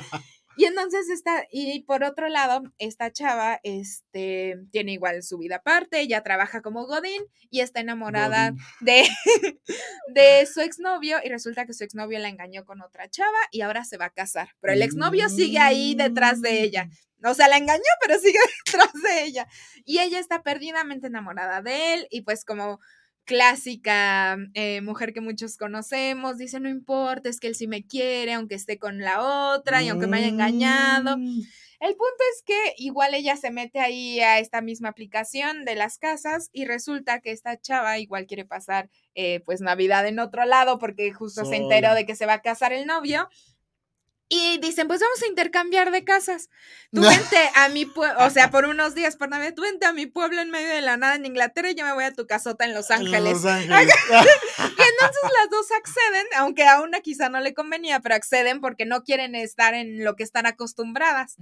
Y 0.55 0.65
entonces 0.65 1.09
está, 1.09 1.45
y 1.51 1.83
por 1.83 2.03
otro 2.03 2.29
lado, 2.29 2.63
esta 2.77 3.11
chava, 3.11 3.59
este, 3.63 4.57
tiene 4.71 4.93
igual 4.93 5.23
su 5.23 5.37
vida 5.37 5.57
aparte, 5.57 5.99
ella 5.99 6.23
trabaja 6.23 6.61
como 6.61 6.85
Godín 6.85 7.23
y 7.49 7.61
está 7.61 7.79
enamorada 7.79 8.51
Godín. 8.51 8.65
de, 8.81 9.03
de 10.13 10.45
su 10.45 10.61
exnovio 10.61 11.17
y 11.23 11.29
resulta 11.29 11.65
que 11.65 11.73
su 11.73 11.83
exnovio 11.83 12.19
la 12.19 12.29
engañó 12.29 12.65
con 12.65 12.81
otra 12.81 13.09
chava 13.09 13.29
y 13.51 13.61
ahora 13.61 13.83
se 13.83 13.97
va 13.97 14.05
a 14.05 14.09
casar, 14.09 14.49
pero 14.59 14.73
el 14.73 14.81
exnovio 14.81 15.29
sigue 15.29 15.59
ahí 15.59 15.95
detrás 15.95 16.41
de 16.41 16.63
ella. 16.63 16.89
O 17.25 17.33
sea, 17.33 17.47
la 17.47 17.57
engañó, 17.57 17.83
pero 18.01 18.19
sigue 18.19 18.39
detrás 18.65 18.91
de 19.01 19.23
ella. 19.23 19.47
Y 19.85 19.99
ella 19.99 20.19
está 20.19 20.43
perdidamente 20.43 21.07
enamorada 21.07 21.61
de 21.61 21.93
él 21.93 22.07
y 22.09 22.21
pues 22.21 22.43
como 22.45 22.79
clásica 23.25 24.37
eh, 24.53 24.81
mujer 24.81 25.13
que 25.13 25.21
muchos 25.21 25.57
conocemos, 25.57 26.37
dice, 26.37 26.59
no 26.59 26.69
importa, 26.69 27.29
es 27.29 27.39
que 27.39 27.47
él 27.47 27.55
sí 27.55 27.67
me 27.67 27.85
quiere, 27.85 28.33
aunque 28.33 28.55
esté 28.55 28.77
con 28.77 28.99
la 28.99 29.55
otra 29.55 29.81
y 29.81 29.89
aunque 29.89 30.07
me 30.07 30.17
haya 30.17 30.27
engañado. 30.27 31.17
Mm. 31.17 31.41
El 31.83 31.97
punto 31.97 32.23
es 32.33 32.43
que 32.43 32.75
igual 32.77 33.13
ella 33.13 33.35
se 33.35 33.51
mete 33.51 33.81
ahí 33.81 34.21
a 34.21 34.39
esta 34.39 34.61
misma 34.61 34.87
aplicación 34.87 35.65
de 35.65 35.75
las 35.75 35.97
casas 35.97 36.49
y 36.53 36.63
resulta 36.63 37.19
que 37.19 37.31
esta 37.31 37.59
chava 37.59 37.99
igual 37.99 38.25
quiere 38.25 38.45
pasar 38.45 38.89
eh, 39.15 39.41
pues 39.43 39.59
Navidad 39.59 40.07
en 40.07 40.19
otro 40.19 40.45
lado 40.45 40.79
porque 40.79 41.11
justo 41.11 41.43
se 41.43 41.57
enteró 41.57 41.93
de 41.93 42.05
que 42.05 42.15
se 42.15 42.25
va 42.25 42.35
a 42.35 42.41
casar 42.41 42.71
el 42.71 42.85
novio. 42.85 43.27
Y 44.35 44.57
dicen, 44.57 44.87
pues 44.87 44.99
vamos 44.99 45.21
a 45.21 45.27
intercambiar 45.27 45.91
de 45.91 46.03
casas. 46.03 46.49
Tú 46.91 47.01
vente 47.01 47.37
a 47.53 47.69
mi 47.69 47.85
pueblo, 47.85 48.25
o 48.25 48.31
sea, 48.31 48.49
por 48.51 48.65
unos 48.65 48.95
días 48.95 49.15
por 49.15 49.29
Navidad, 49.29 49.53
tú 49.53 49.61
vente 49.61 49.85
a 49.85 49.93
mi 49.93 50.07
pueblo 50.07 50.41
en 50.41 50.49
medio 50.49 50.69
de 50.69 50.81
la 50.81 50.97
nada 50.97 51.13
en 51.13 51.27
Inglaterra 51.27 51.69
y 51.69 51.75
yo 51.75 51.85
me 51.85 51.93
voy 51.93 52.05
a 52.05 52.13
tu 52.13 52.25
casota 52.25 52.65
en 52.65 52.73
Los 52.73 52.89
Ángeles. 52.89 53.33
Los 53.33 53.45
Ángeles. 53.45 53.93
Y 54.57 54.61
entonces 54.91 55.21
las 55.39 55.49
dos 55.51 55.71
acceden, 55.71 56.25
aunque 56.37 56.63
a 56.63 56.81
una 56.81 57.01
quizá 57.01 57.29
no 57.29 57.41
le 57.41 57.53
convenía, 57.53 57.99
pero 57.99 58.15
acceden 58.15 58.59
porque 58.59 58.87
no 58.87 59.03
quieren 59.03 59.35
estar 59.35 59.75
en 59.75 60.03
lo 60.03 60.15
que 60.15 60.23
están 60.23 60.47
acostumbradas. 60.47 61.35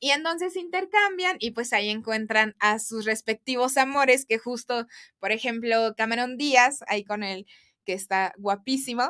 Y 0.00 0.10
entonces 0.10 0.56
intercambian 0.56 1.36
y 1.38 1.52
pues 1.52 1.72
ahí 1.72 1.88
encuentran 1.88 2.56
a 2.58 2.80
sus 2.80 3.04
respectivos 3.04 3.76
amores, 3.76 4.26
que 4.26 4.38
justo, 4.38 4.88
por 5.20 5.30
ejemplo, 5.30 5.94
Cameron 5.96 6.36
Díaz, 6.36 6.80
ahí 6.88 7.04
con 7.04 7.22
el 7.22 7.46
que 7.88 7.94
está 7.94 8.34
guapísimo, 8.36 9.00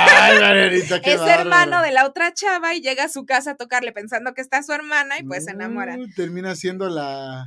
Ay, 0.00 0.38
Marianita, 0.40 1.02
qué 1.02 1.12
es 1.12 1.20
hermano 1.20 1.82
de 1.82 1.92
la 1.92 2.06
otra 2.06 2.32
chava 2.32 2.74
y 2.74 2.80
llega 2.80 3.04
a 3.04 3.08
su 3.10 3.26
casa 3.26 3.50
a 3.50 3.56
tocarle 3.56 3.92
pensando 3.92 4.32
que 4.32 4.40
está 4.40 4.62
su 4.62 4.72
hermana 4.72 5.18
y 5.18 5.22
pues 5.22 5.44
se 5.44 5.50
enamora. 5.50 5.96
Uh, 5.98 6.08
termina 6.16 6.56
siendo 6.56 6.88
la. 6.88 7.44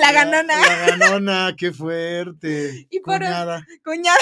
La 0.00 0.10
ganona, 0.12 0.58
La 0.58 0.96
ganona, 0.96 1.54
qué 1.56 1.70
fuerte. 1.70 2.88
Y 2.90 2.98
por- 3.00 3.18
Cuñada. 3.20 3.64
cuñada. 3.84 4.18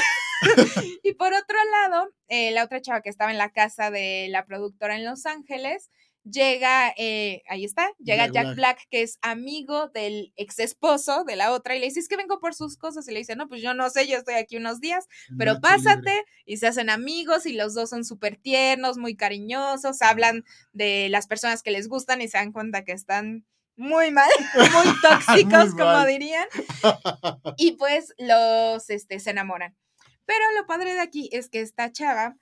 y 1.02 1.14
por 1.14 1.32
otro 1.32 1.56
lado, 1.70 2.10
eh, 2.28 2.50
la 2.50 2.64
otra 2.64 2.82
chava 2.82 3.00
que 3.00 3.08
estaba 3.08 3.30
en 3.30 3.38
la 3.38 3.48
casa 3.50 3.90
de 3.90 4.26
la 4.28 4.44
productora 4.44 4.96
en 4.96 5.06
Los 5.06 5.24
Ángeles, 5.24 5.88
llega, 6.24 6.92
eh, 6.96 7.42
ahí 7.48 7.64
está, 7.64 7.90
llega 7.98 8.26
Jack 8.26 8.34
Jack, 8.34 8.44
Black. 8.44 8.56
Black. 8.56 8.78
que 8.90 9.02
es 9.02 9.18
amigo 9.22 9.88
del 9.88 10.32
ex 10.36 10.58
esposo 10.58 11.24
de 11.24 11.36
la 11.36 11.52
otra, 11.52 11.74
y 11.76 11.80
le 11.80 11.86
dice, 11.86 12.00
es 12.00 12.08
que 12.08 12.16
vengo 12.16 12.40
por 12.40 12.54
sus 12.54 12.76
cosas, 12.76 13.06
y 13.08 13.12
le 13.12 13.18
dice, 13.20 13.36
no, 13.36 13.48
pues 13.48 13.62
yo 13.62 13.74
no 13.74 13.90
sé, 13.90 14.06
yo 14.06 14.18
estoy 14.18 14.34
aquí 14.34 14.56
unos 14.56 14.80
días, 14.80 15.06
pero 15.38 15.54
libre. 15.54 15.68
pásate, 15.68 16.24
y 16.46 16.58
se 16.58 16.66
hacen 16.68 16.90
amigos, 16.90 17.46
y 17.46 17.52
los 17.54 17.74
dos 17.74 17.90
son 17.90 18.04
súper 18.04 18.36
tiernos, 18.36 18.98
muy 18.98 19.16
cariñosos, 19.16 20.02
hablan 20.02 20.44
de 20.72 21.08
las 21.10 21.26
personas 21.26 21.62
que 21.62 21.70
les 21.70 21.88
gustan 21.88 22.20
y 22.20 22.28
se 22.28 22.38
dan 22.38 22.52
cuenta 22.52 22.84
que 22.84 22.92
están 22.92 23.44
muy 23.76 24.10
mal, 24.10 24.30
muy 24.54 25.00
tóxicos, 25.00 25.70
Muy 25.70 25.78
como 25.78 25.84
mal. 25.92 26.06
dirían, 26.06 26.46
y 27.56 27.72
pues 27.72 28.14
los, 28.18 28.88
este, 28.90 29.18
se 29.20 29.30
enamoran. 29.30 29.76
Pero 30.24 30.44
lo 30.56 30.66
padre 30.66 30.94
de 30.94 31.00
aquí 31.00 31.28
es 31.32 31.48
que 31.48 31.60
esta 31.60 31.90
chava, 31.90 32.36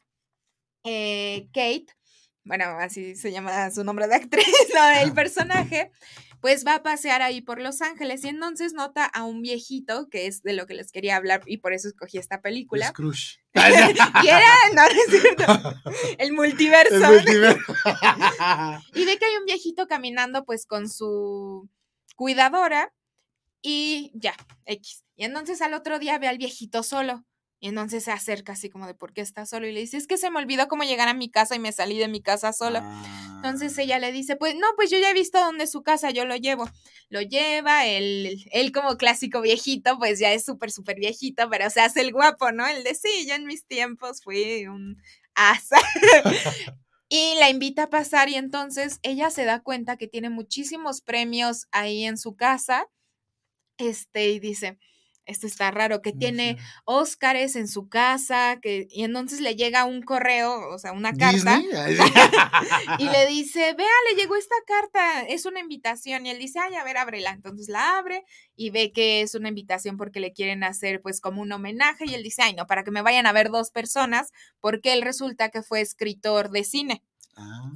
eh, 0.85 1.49
Kate, 1.53 1.87
bueno, 2.45 2.65
así 2.79 3.17
se 3.17 3.33
llama 3.33 3.71
su 3.71 3.85
nombre 3.85 4.09
de 4.09 4.17
actriz, 4.17 4.45
¿no? 4.75 4.91
el 5.03 5.13
personaje, 5.13 5.91
pues 6.41 6.67
va 6.67 6.77
a 6.77 6.83
pasear 6.83 7.23
ahí 7.23 7.41
por 7.41 7.61
Los 7.61 7.83
Ángeles 7.83 8.25
y 8.25 8.29
entonces 8.29 8.73
nota 8.73 9.05
a 9.05 9.25
un 9.25 9.43
viejito, 9.43 10.09
que 10.09 10.27
es 10.27 10.43
de 10.43 10.55
lo 10.55 10.67
que 10.67 10.75
les 10.75 10.91
quería 10.91 11.17
hablar 11.17 11.43
y 11.47 11.59
por 11.59 11.73
eso 11.73 11.89
escogí 11.89 12.19
esta 12.19 12.41
película. 12.41 12.89
Scrooge. 12.89 13.41
Y 13.53 14.29
era, 14.29 14.55
no, 14.75 14.83
no 14.83 14.89
es 14.89 15.21
cierto, 15.21 15.81
el 16.19 16.33
multiverso. 16.33 16.95
El 16.95 17.13
multiverso. 17.13 17.75
Y 18.95 19.05
ve 19.05 19.19
que 19.19 19.25
hay 19.27 19.37
un 19.39 19.45
viejito 19.45 19.87
caminando 19.87 20.45
pues 20.45 20.67
con 20.67 20.89
su 20.89 21.69
cuidadora 22.17 22.93
y 23.63 24.13
ya, 24.15 24.35
X. 24.65 25.05
Y 25.17 25.25
entonces 25.25 25.61
al 25.61 25.75
otro 25.75 25.99
día 25.99 26.19
ve 26.19 26.29
al 26.29 26.39
viejito 26.39 26.83
solo. 26.83 27.25
Y 27.61 27.69
entonces 27.69 28.05
se 28.05 28.13
acerca 28.13 28.53
así 28.55 28.71
como 28.71 28.87
de 28.87 28.95
por 28.95 29.13
qué 29.13 29.21
está 29.21 29.45
solo 29.47 29.67
y 29.67 29.73
le 29.73 29.81
dice, 29.81 29.99
es 29.99 30.07
que 30.07 30.17
se 30.19 30.31
me 30.31 30.39
olvidó 30.39 30.67
cómo 30.69 30.83
llegar 30.85 31.09
a 31.09 31.15
mi 31.15 31.31
casa 31.31 31.55
y 31.57 31.59
me 31.59 31.73
salí 31.73 31.99
de 31.99 32.09
mi 32.09 32.23
casa 32.23 32.53
sola. 32.55 32.87
Entonces 33.43 33.79
Ah. 33.79 33.83
ella 33.83 33.99
le 33.99 34.13
dice, 34.13 34.37
pues 34.37 34.55
no, 34.57 34.67
pues 34.77 34.91
yo 34.91 34.99
ya 34.99 35.11
he 35.11 35.15
visto 35.15 35.39
dónde 35.41 35.65
es 35.65 35.71
su 35.73 35.83
casa, 35.83 36.11
yo 36.11 36.25
lo 36.27 36.37
llevo. 36.37 36.67
Lo 37.11 37.21
lleva, 37.23 37.87
él, 37.87 38.43
él 38.53 38.73
como 38.73 38.97
clásico 38.97 39.41
viejito, 39.43 39.99
pues 39.99 40.19
ya 40.19 40.33
es 40.33 40.45
súper, 40.45 40.71
súper 40.73 40.97
viejito, 40.99 41.49
pero 41.51 41.69
se 41.71 41.81
hace 41.83 42.01
el 42.03 42.13
guapo, 42.13 42.53
¿no? 42.53 42.67
El 42.67 42.85
de 42.85 42.95
sí, 42.95 43.27
yo 43.29 43.35
en 43.35 43.45
mis 43.47 43.67
tiempos 43.67 44.23
fui 44.23 44.67
un 44.67 45.03
asa. 45.35 45.79
y 47.09 47.35
la 47.39 47.51
invita 47.51 47.85
a 47.85 47.91
pasar 47.91 48.29
y 48.29 48.37
entonces 48.37 49.01
ella 49.03 49.31
se 49.31 49.45
da 49.45 49.61
cuenta 49.63 49.97
que 49.97 50.09
tiene 50.09 50.31
muchísimos 50.31 51.01
premios 51.03 51.67
ahí 51.73 52.05
en 52.05 52.19
su 52.19 52.37
casa. 52.37 52.87
Este, 53.79 54.31
y 54.31 54.41
dice, 54.41 54.79
esto 55.27 55.47
está 55.47 55.71
raro, 55.71 56.03
que 56.03 56.13
tiene 56.13 56.57
Óscares 56.85 57.57
en 57.57 57.69
su 57.69 57.89
casa, 57.89 58.59
que, 58.61 58.89
y 58.91 59.05
entonces 59.05 59.41
le 59.41 59.55
llega 59.55 59.85
un 59.85 60.03
correo, 60.03 60.69
o 60.71 60.79
sea, 60.79 60.93
una 60.93 61.13
carta, 61.13 61.61
y 62.99 63.09
le 63.09 63.27
dice, 63.27 63.75
vea, 63.75 63.87
le 64.11 64.21
llegó 64.21 64.37
esta 64.37 64.57
carta, 64.67 65.23
es 65.23 65.47
una 65.47 65.61
invitación. 65.61 66.27
Y 66.27 66.31
él 66.31 66.39
dice, 66.39 66.59
ay, 66.59 66.75
a 66.75 66.85
ver, 66.85 66.97
ábrela. 66.97 67.31
Entonces 67.31 67.69
la 67.69 67.99
abre 67.99 68.25
y 68.57 68.71
ve 68.71 68.93
que 68.93 69.23
es 69.23 69.35
una 69.35 69.49
invitación 69.49 69.97
porque 69.97 70.21
le 70.21 70.33
quieren 70.33 70.65
hacer 70.65 71.01
pues 71.01 71.21
como 71.21 71.43
un 71.43 71.53
homenaje. 71.53 72.05
Y 72.07 72.15
él 72.15 72.23
dice, 72.23 72.43
ay, 72.43 72.55
no, 72.55 72.67
para 72.67 72.85
que 72.85 72.91
me 72.91 73.03
vayan 73.03 73.27
a 73.27 73.33
ver 73.33 73.51
dos 73.51 73.71
personas, 73.71 74.33
porque 74.61 74.93
él 74.93 75.03
resulta 75.03 75.51
que 75.51 75.63
fue 75.63 75.81
escritor 75.81 76.51
de 76.51 76.65
cine. 76.65 77.03
Ah, 77.37 77.71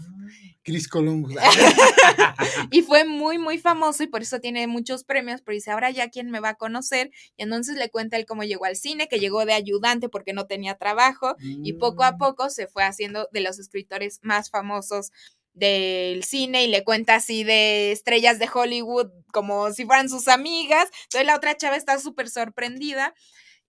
Chris 0.64 0.88
Columbus. 0.88 1.34
Y 2.70 2.82
fue 2.82 3.04
muy, 3.04 3.38
muy 3.38 3.58
famoso 3.58 4.02
y 4.02 4.06
por 4.06 4.22
eso 4.22 4.40
tiene 4.40 4.66
muchos 4.66 5.04
premios, 5.04 5.40
pero 5.42 5.54
dice, 5.54 5.70
ahora 5.70 5.90
ya 5.90 6.08
quién 6.08 6.30
me 6.30 6.40
va 6.40 6.50
a 6.50 6.54
conocer. 6.54 7.10
Y 7.36 7.42
entonces 7.44 7.76
le 7.76 7.90
cuenta 7.90 8.16
él 8.16 8.26
cómo 8.26 8.42
llegó 8.42 8.64
al 8.64 8.76
cine, 8.76 9.08
que 9.08 9.20
llegó 9.20 9.44
de 9.44 9.52
ayudante 9.52 10.08
porque 10.08 10.32
no 10.32 10.46
tenía 10.46 10.74
trabajo. 10.76 11.36
y 11.40 11.74
poco 11.74 12.02
a 12.04 12.12
Mm. 12.12 12.18
poco 12.18 12.50
se 12.50 12.66
fue 12.66 12.84
haciendo 12.84 13.28
de 13.32 13.40
los 13.40 13.58
escritores 13.58 14.18
más 14.22 14.50
famosos 14.50 15.12
del 15.52 16.24
cine 16.24 16.64
y 16.64 16.68
le 16.68 16.82
cuenta 16.84 17.14
así 17.16 17.44
de 17.44 17.92
estrellas 17.92 18.38
de 18.38 18.48
Hollywood 18.52 19.10
como 19.32 19.72
si 19.72 19.84
fueran 19.84 20.08
sus 20.08 20.26
amigas. 20.28 20.88
Entonces 21.04 21.26
la 21.26 21.36
otra 21.36 21.56
chava 21.56 21.76
está 21.76 21.98
súper 21.98 22.28
sorprendida 22.28 23.14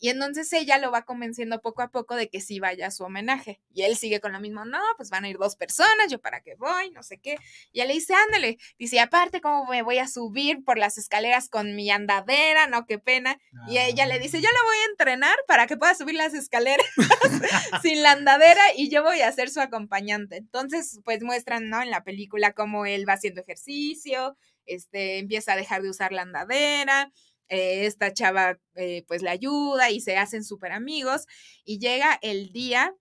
y 0.06 0.10
entonces 0.10 0.54
ella 0.54 0.78
lo 0.78 0.92
va 0.92 1.02
convenciendo 1.02 1.62
poco 1.62 1.82
a 1.82 1.90
poco 1.90 2.16
de 2.16 2.30
que 2.30 2.40
sí 2.40 2.60
vaya 2.60 2.86
a 2.86 2.92
su 2.92 3.04
homenaje. 3.04 3.60
Y 3.74 3.82
él 3.82 3.96
sigue 3.98 4.20
con 4.20 4.34
lo 4.34 4.40
mismo, 4.40 4.64
no, 4.64 4.78
pues 4.98 5.10
van 5.10 5.24
a 5.24 5.30
ir 5.30 5.40
dos 5.40 5.56
personas, 5.56 6.12
yo 6.12 6.20
para 6.20 6.42
qué 6.42 6.54
voy, 6.60 6.92
no 6.92 7.02
sé 7.02 7.18
qué. 7.18 7.40
Y 7.72 7.80
ella 7.80 7.88
le 7.88 7.96
dice, 7.96 8.14
ándale. 8.14 8.60
Dice, 8.78 8.98
"Y 8.98 9.00
aparte, 9.00 9.42
¿cómo 9.42 9.66
me 9.66 9.82
voy 9.82 9.98
a 9.98 10.08
subir 10.08 10.64
por 10.64 10.78
las 10.78 11.00
escaleras 11.00 11.50
con 11.50 11.76
mi 11.76 11.90
andadera? 11.90 12.68
No, 12.68 12.86
qué 12.86 13.00
pena. 13.00 13.40
Y 13.68 13.80
ella 13.80 14.06
le 14.06 14.20
dice, 14.20 14.40
yo 14.40 14.48
la 14.48 14.64
voy 14.68 14.78
a 14.78 14.92
entrenar 14.92 15.36
para 15.48 15.66
que 15.66 15.76
pueda 15.76 15.96
subir 15.96 16.14
las 16.14 16.36
escaleras 16.36 16.86
sin 17.82 18.04
la 18.04 18.12
andadera 18.12 18.62
y 18.76 18.92
yo 18.92 19.02
voy 19.02 19.22
a 19.22 19.32
ser 19.32 19.50
su 19.50 19.60
acompañante. 19.60 20.38
Entonces, 20.38 21.00
pues 21.04 21.24
muestran, 21.24 21.68
¿no? 21.72 21.82
En 21.82 21.90
la 21.90 22.04
película 22.04 22.54
cómo 22.54 22.86
él 22.86 23.10
va 23.10 23.14
haciendo 23.14 23.42
ejercicio, 23.42 24.38
este, 24.68 25.18
empieza 25.18 25.54
a 25.54 25.56
dejar 25.56 25.82
de 25.82 25.90
usar 25.90 26.12
la 26.12 26.22
andadera, 26.22 27.12
eh, 27.50 27.86
esta 27.86 28.14
chava 28.14 28.60
eh, 28.76 29.04
pues 29.08 29.22
le 29.22 29.30
ayuda 29.30 29.90
y 29.90 30.02
se 30.02 30.18
hacen 30.18 30.44
súper 30.44 30.72
amigos 30.72 31.28
y 31.64 31.80
llega 31.80 32.18
el 32.22 32.52
día 32.52 32.96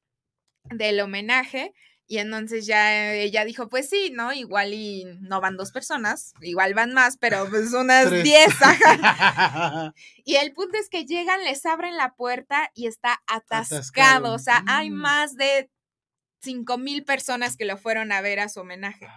del 0.70 1.00
homenaje 1.00 1.72
y 2.06 2.18
entonces 2.18 2.66
ya 2.66 3.14
ella 3.14 3.44
dijo, 3.46 3.68
pues 3.70 3.88
sí, 3.88 4.10
¿no? 4.12 4.32
Igual 4.32 4.74
y 4.74 5.04
no 5.20 5.40
van 5.40 5.56
dos 5.56 5.72
personas, 5.72 6.34
igual 6.42 6.74
van 6.74 6.92
más, 6.92 7.16
pero 7.16 7.48
pues 7.48 7.72
unas 7.72 8.10
diez. 8.22 8.54
y 10.24 10.36
el 10.36 10.52
punto 10.52 10.76
es 10.78 10.90
que 10.90 11.06
llegan, 11.06 11.42
les 11.44 11.64
abren 11.64 11.96
la 11.96 12.14
puerta 12.14 12.70
y 12.74 12.88
está 12.88 13.22
atascado. 13.26 14.34
O 14.34 14.38
sea, 14.38 14.62
hay 14.66 14.90
mm. 14.90 14.94
más 14.94 15.36
de 15.36 15.70
cinco 16.42 16.76
mil 16.76 17.04
personas 17.04 17.56
que 17.56 17.64
lo 17.64 17.78
fueron 17.78 18.12
a 18.12 18.20
ver 18.20 18.38
a 18.38 18.50
su 18.50 18.60
homenaje. 18.60 19.08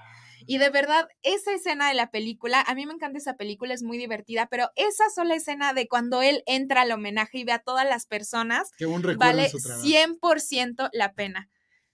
Y 0.47 0.57
de 0.57 0.69
verdad, 0.69 1.07
esa 1.23 1.53
escena 1.53 1.89
de 1.89 1.93
la 1.93 2.09
película, 2.09 2.61
a 2.61 2.73
mí 2.73 2.85
me 2.85 2.93
encanta 2.93 3.17
esa 3.17 3.35
película, 3.35 3.73
es 3.73 3.83
muy 3.83 3.97
divertida, 3.97 4.47
pero 4.49 4.71
esa 4.75 5.09
sola 5.13 5.35
escena 5.35 5.73
de 5.73 5.87
cuando 5.87 6.21
él 6.21 6.41
entra 6.45 6.81
al 6.81 6.91
homenaje 6.91 7.39
y 7.39 7.43
ve 7.43 7.51
a 7.51 7.59
todas 7.59 7.87
las 7.87 8.05
personas, 8.05 8.71
vale 9.17 9.51
100% 9.51 10.89
la 10.93 11.13
pena. 11.13 11.49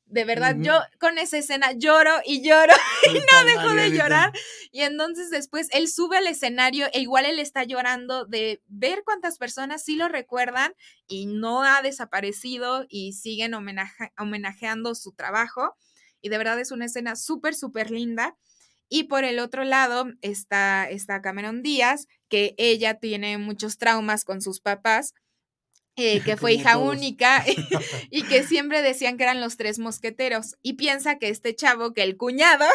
De 0.06 0.26
verdad, 0.26 0.56
yo 0.60 0.80
con 1.00 1.18
esa 1.18 1.40
escena 1.40 1.72
lloro 1.72 2.12
y 2.24 2.44
lloro 2.48 2.74
y 3.10 3.14
no 3.14 3.46
dejo 3.46 3.74
de 3.74 3.90
llorar. 3.90 4.32
Y 4.72 4.82
entonces 4.82 5.32
después 5.32 5.70
él 5.72 5.88
sube 5.88 6.18
al 6.18 6.28
escenario 6.28 6.86
e 6.94 7.00
igual 7.00 7.26
él 7.26 7.40
está 7.40 7.64
llorando 7.64 8.26
de 8.26 8.62
ver 8.68 9.02
cuántas 9.04 9.40
personas 9.40 9.84
sí 9.84 9.96
lo 9.96 10.10
recuerdan 10.10 10.76
y 11.08 11.26
no 11.26 11.64
ha 11.64 11.82
desaparecido 11.82 12.86
y 12.90 13.14
siguen 13.14 13.56
homenajeando 13.56 14.94
su 14.94 15.14
trabajo. 15.14 15.76
Y 16.24 16.30
de 16.30 16.40
verdad 16.40 16.60
es 16.60 16.72
una 16.72 16.86
escena 16.86 17.16
súper, 17.16 17.54
súper 17.54 17.92
linda. 17.92 18.36
Y 18.90 19.04
por 19.04 19.24
el 19.24 19.38
otro 19.38 19.64
lado 19.64 20.08
está, 20.22 20.90
está 20.90 21.22
Cameron 21.22 21.62
Díaz, 21.62 22.08
que 22.30 22.56
ella 22.58 22.96
tiene 22.96 23.38
muchos 23.38 23.78
traumas 23.78 24.26
con 24.26 24.42
sus 24.42 24.60
papás 24.60 25.14
eh, 25.96 26.22
que 26.26 26.38
fue 26.38 26.54
hija 26.54 26.78
única 26.78 27.44
y 28.10 28.24
que 28.24 28.44
siempre 28.44 28.82
decían 28.82 29.18
que 29.18 29.24
eran 29.24 29.42
los 29.42 29.58
tres 29.58 29.80
mosqueteros 29.80 30.56
y 30.62 30.74
piensa 30.74 31.20
que 31.20 31.30
este 31.30 31.56
chavo, 31.56 31.94
que 31.94 32.04
el 32.04 32.18
cuñado, 32.18 32.66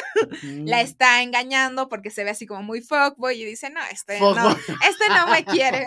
la 0.43 0.81
está 0.81 1.23
engañando 1.23 1.89
porque 1.89 2.11
se 2.11 2.25
ve 2.25 2.31
así 2.31 2.47
como 2.47 2.63
muy 2.63 2.81
fuckboy 2.81 3.41
y 3.41 3.45
dice, 3.45 3.71
no, 3.71 3.81
este 3.91 4.21
no, 4.21 4.51
este 4.51 5.09
no 5.09 5.29
me 5.29 5.45
quiere. 5.45 5.87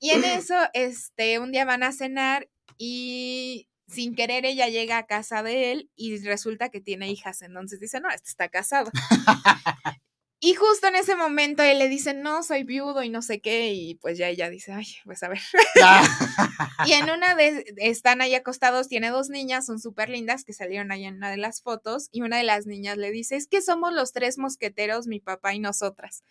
y 0.00 0.10
en 0.10 0.24
eso, 0.24 0.56
este, 0.74 1.38
un 1.38 1.52
día 1.52 1.64
van 1.64 1.82
a 1.82 1.92
cenar 1.92 2.48
y 2.78 3.68
sin 3.96 4.14
querer 4.14 4.44
ella 4.44 4.68
llega 4.68 4.98
a 4.98 5.06
casa 5.06 5.42
de 5.42 5.72
él 5.72 5.90
y 5.96 6.18
resulta 6.18 6.68
que 6.68 6.82
tiene 6.82 7.10
hijas, 7.10 7.40
entonces 7.40 7.80
dice, 7.80 7.98
no, 7.98 8.10
este 8.10 8.28
está 8.28 8.48
casado. 8.50 8.90
Y 10.38 10.54
justo 10.54 10.88
en 10.88 10.96
ese 10.96 11.16
momento 11.16 11.62
él 11.62 11.78
le 11.78 11.88
dice, 11.88 12.12
no, 12.12 12.42
soy 12.42 12.62
viudo 12.62 13.02
y 13.02 13.08
no 13.08 13.22
sé 13.22 13.40
qué, 13.40 13.72
y 13.72 13.94
pues 13.94 14.18
ya 14.18 14.28
ella 14.28 14.50
dice, 14.50 14.72
ay, 14.72 14.86
pues 15.04 15.22
a 15.22 15.28
ver. 15.28 15.40
y 16.86 16.92
en 16.92 17.08
una 17.10 17.34
de, 17.34 17.64
están 17.78 18.20
ahí 18.20 18.34
acostados, 18.34 18.88
tiene 18.88 19.08
dos 19.08 19.30
niñas, 19.30 19.64
son 19.64 19.80
súper 19.80 20.10
lindas, 20.10 20.44
que 20.44 20.52
salieron 20.52 20.92
ahí 20.92 21.06
en 21.06 21.16
una 21.16 21.30
de 21.30 21.38
las 21.38 21.62
fotos, 21.62 22.10
y 22.12 22.20
una 22.20 22.36
de 22.36 22.44
las 22.44 22.66
niñas 22.66 22.98
le 22.98 23.10
dice, 23.10 23.36
es 23.36 23.48
que 23.48 23.62
somos 23.62 23.94
los 23.94 24.12
tres 24.12 24.36
mosqueteros, 24.36 25.06
mi 25.06 25.20
papá 25.20 25.54
y 25.54 25.58
nosotras. 25.58 26.22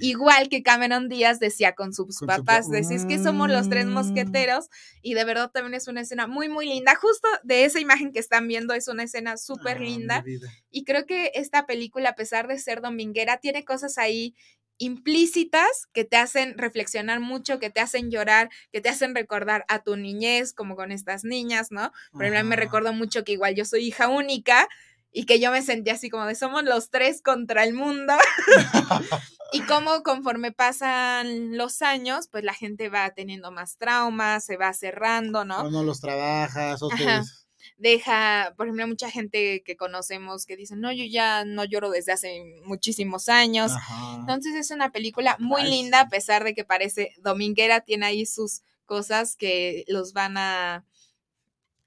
Igual 0.00 0.48
que 0.48 0.62
Cameron 0.62 1.08
Díaz 1.08 1.38
decía 1.40 1.74
con 1.74 1.92
sus 1.92 2.20
papás, 2.20 2.70
decís 2.70 2.90
es 2.90 3.06
que 3.06 3.18
somos 3.18 3.50
los 3.50 3.68
tres 3.68 3.86
mm. 3.86 3.92
mosqueteros, 3.92 4.68
y 5.02 5.14
de 5.14 5.24
verdad 5.24 5.50
también 5.50 5.74
es 5.74 5.88
una 5.88 6.00
escena 6.00 6.26
muy, 6.26 6.48
muy 6.48 6.66
linda. 6.66 6.94
Justo 6.94 7.28
de 7.42 7.64
esa 7.64 7.80
imagen 7.80 8.12
que 8.12 8.20
están 8.20 8.46
viendo 8.48 8.74
es 8.74 8.88
una 8.88 9.02
escena 9.02 9.36
súper 9.36 9.78
ah, 9.78 9.80
linda. 9.80 10.24
Y 10.70 10.84
creo 10.84 11.04
que 11.04 11.32
esta 11.34 11.66
película, 11.66 12.10
a 12.10 12.14
pesar 12.14 12.48
de 12.48 12.58
ser 12.58 12.80
dominguera, 12.80 13.38
tiene 13.38 13.51
cosas 13.64 13.98
ahí 13.98 14.34
implícitas 14.78 15.86
que 15.92 16.04
te 16.04 16.16
hacen 16.16 16.58
reflexionar 16.58 17.20
mucho, 17.20 17.60
que 17.60 17.70
te 17.70 17.80
hacen 17.80 18.10
llorar, 18.10 18.50
que 18.72 18.80
te 18.80 18.88
hacen 18.88 19.14
recordar 19.14 19.64
a 19.68 19.82
tu 19.82 19.96
niñez, 19.96 20.52
como 20.52 20.74
con 20.74 20.90
estas 20.90 21.24
niñas, 21.24 21.70
¿no? 21.70 21.92
Por 22.12 22.24
ejemplo, 22.24 22.44
me 22.44 22.56
recuerdo 22.56 22.92
mucho 22.92 23.22
que 23.22 23.32
igual 23.32 23.54
yo 23.54 23.64
soy 23.64 23.86
hija 23.86 24.08
única 24.08 24.68
y 25.12 25.24
que 25.24 25.38
yo 25.38 25.52
me 25.52 25.62
sentía 25.62 25.92
así 25.92 26.10
como 26.10 26.26
de 26.26 26.34
somos 26.34 26.64
los 26.64 26.90
tres 26.90 27.22
contra 27.22 27.62
el 27.62 27.74
mundo. 27.74 28.14
y 29.52 29.60
como 29.62 30.02
conforme 30.02 30.50
pasan 30.50 31.56
los 31.56 31.82
años, 31.82 32.28
pues 32.28 32.42
la 32.42 32.54
gente 32.54 32.88
va 32.88 33.10
teniendo 33.10 33.52
más 33.52 33.76
traumas, 33.76 34.44
se 34.44 34.56
va 34.56 34.72
cerrando, 34.72 35.44
¿no? 35.44 35.60
O 35.60 35.70
no 35.70 35.84
los 35.84 36.00
trabajas, 36.00 36.82
otros 36.82 37.41
deja, 37.82 38.54
por 38.56 38.66
ejemplo, 38.66 38.86
mucha 38.86 39.10
gente 39.10 39.62
que 39.64 39.76
conocemos 39.76 40.46
que 40.46 40.56
dicen, 40.56 40.80
no, 40.80 40.92
yo 40.92 41.04
ya 41.04 41.44
no 41.44 41.64
lloro 41.64 41.90
desde 41.90 42.12
hace 42.12 42.44
muchísimos 42.64 43.28
años. 43.28 43.72
Entonces 44.18 44.54
es 44.54 44.70
una 44.70 44.92
película 44.92 45.36
muy 45.40 45.64
linda, 45.64 46.02
a 46.02 46.08
pesar 46.08 46.44
de 46.44 46.54
que 46.54 46.64
parece 46.64 47.12
dominguera, 47.18 47.80
tiene 47.80 48.06
ahí 48.06 48.24
sus 48.24 48.62
cosas 48.86 49.36
que 49.36 49.84
los 49.88 50.12
van 50.12 50.36
a, 50.36 50.86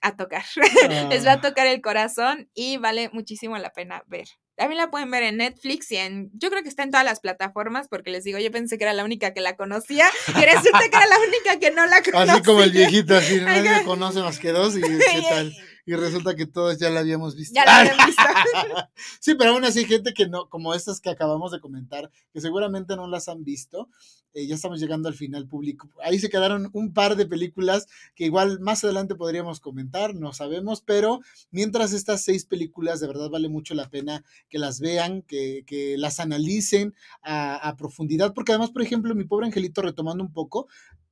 a 0.01 0.15
tocar. 0.17 0.43
Les 1.09 1.25
va 1.25 1.31
a 1.31 1.35
ah. 1.35 1.41
tocar 1.41 1.65
el 1.65 1.81
corazón 1.81 2.49
y 2.53 2.75
vale 2.75 3.09
muchísimo 3.13 3.57
la 3.57 3.71
pena 3.71 4.03
ver. 4.07 4.27
También 4.57 4.77
la 4.77 4.89
pueden 4.89 5.11
ver 5.11 5.23
en 5.23 5.37
Netflix 5.37 5.91
y 5.91 5.97
en. 5.97 6.29
Yo 6.33 6.49
creo 6.49 6.61
que 6.63 6.69
está 6.69 6.83
en 6.83 6.91
todas 6.91 7.05
las 7.05 7.19
plataformas, 7.19 7.87
porque 7.89 8.09
les 8.09 8.23
digo, 8.23 8.39
yo 8.39 8.51
pensé 8.51 8.77
que 8.77 8.85
era 8.85 8.93
la 8.93 9.03
única 9.03 9.33
que 9.33 9.41
la 9.41 9.57
conocía, 9.57 10.07
y 10.29 10.45
resulta 10.45 10.79
que 10.89 10.95
era 10.95 11.07
la 11.07 11.19
única 11.19 11.59
que 11.59 11.71
no 11.71 11.85
la 11.85 12.01
conocía. 12.01 12.33
Así 12.33 12.43
como 12.43 12.63
el 12.63 12.71
viejito, 12.71 13.15
así 13.17 13.41
nadie 13.41 13.83
conoce 13.83 14.21
más 14.21 14.39
que 14.39 14.51
dos, 14.51 14.77
y 14.77 14.81
qué 14.81 14.99
tal 15.29 15.53
y 15.85 15.93
resulta 15.93 16.35
que 16.35 16.47
todos 16.47 16.79
ya 16.79 16.89
la 16.89 17.01
habíamos 17.01 17.35
visto. 17.35 17.53
Ya 17.55 17.65
la 17.65 17.79
habían 17.79 17.97
visto. 18.05 18.23
sí, 19.19 19.35
pero 19.35 19.51
aún 19.51 19.63
así 19.65 19.79
hay 19.79 19.85
gente 19.85 20.13
que 20.13 20.27
no, 20.27 20.49
como 20.49 20.73
estas 20.73 20.99
que 20.99 21.11
acabamos 21.11 21.51
de 21.51 21.59
comentar, 21.59 22.11
que 22.33 22.41
seguramente 22.41 22.95
no 22.95 23.07
las 23.07 23.29
han 23.29 23.43
visto. 23.43 23.89
Eh, 24.33 24.47
ya 24.47 24.55
estamos 24.55 24.81
llegando 24.81 25.07
al 25.07 25.13
final 25.13 25.47
público. 25.47 25.89
Ahí 26.03 26.19
se 26.19 26.29
quedaron 26.29 26.69
un 26.73 26.93
par 26.93 27.15
de 27.15 27.25
películas 27.25 27.87
que 28.15 28.25
igual 28.25 28.59
más 28.59 28.83
adelante 28.83 29.15
podríamos 29.15 29.61
comentar, 29.61 30.15
no 30.15 30.33
sabemos, 30.33 30.81
pero 30.81 31.21
mientras 31.51 31.93
estas 31.93 32.23
seis 32.23 32.45
películas 32.45 32.99
de 32.99 33.07
verdad 33.07 33.29
vale 33.29 33.47
mucho 33.47 33.75
la 33.75 33.89
pena 33.89 34.25
que 34.49 34.59
las 34.59 34.81
vean, 34.81 35.21
que, 35.21 35.63
que 35.65 35.97
las 35.97 36.19
analicen 36.19 36.95
a, 37.21 37.55
a 37.55 37.77
profundidad, 37.77 38.33
porque 38.33 38.51
además, 38.51 38.71
por 38.71 38.81
ejemplo, 38.81 39.15
mi 39.15 39.23
pobre 39.23 39.45
angelito, 39.45 39.81
retomando 39.81 40.23
un 40.23 40.33
poco, 40.33 40.67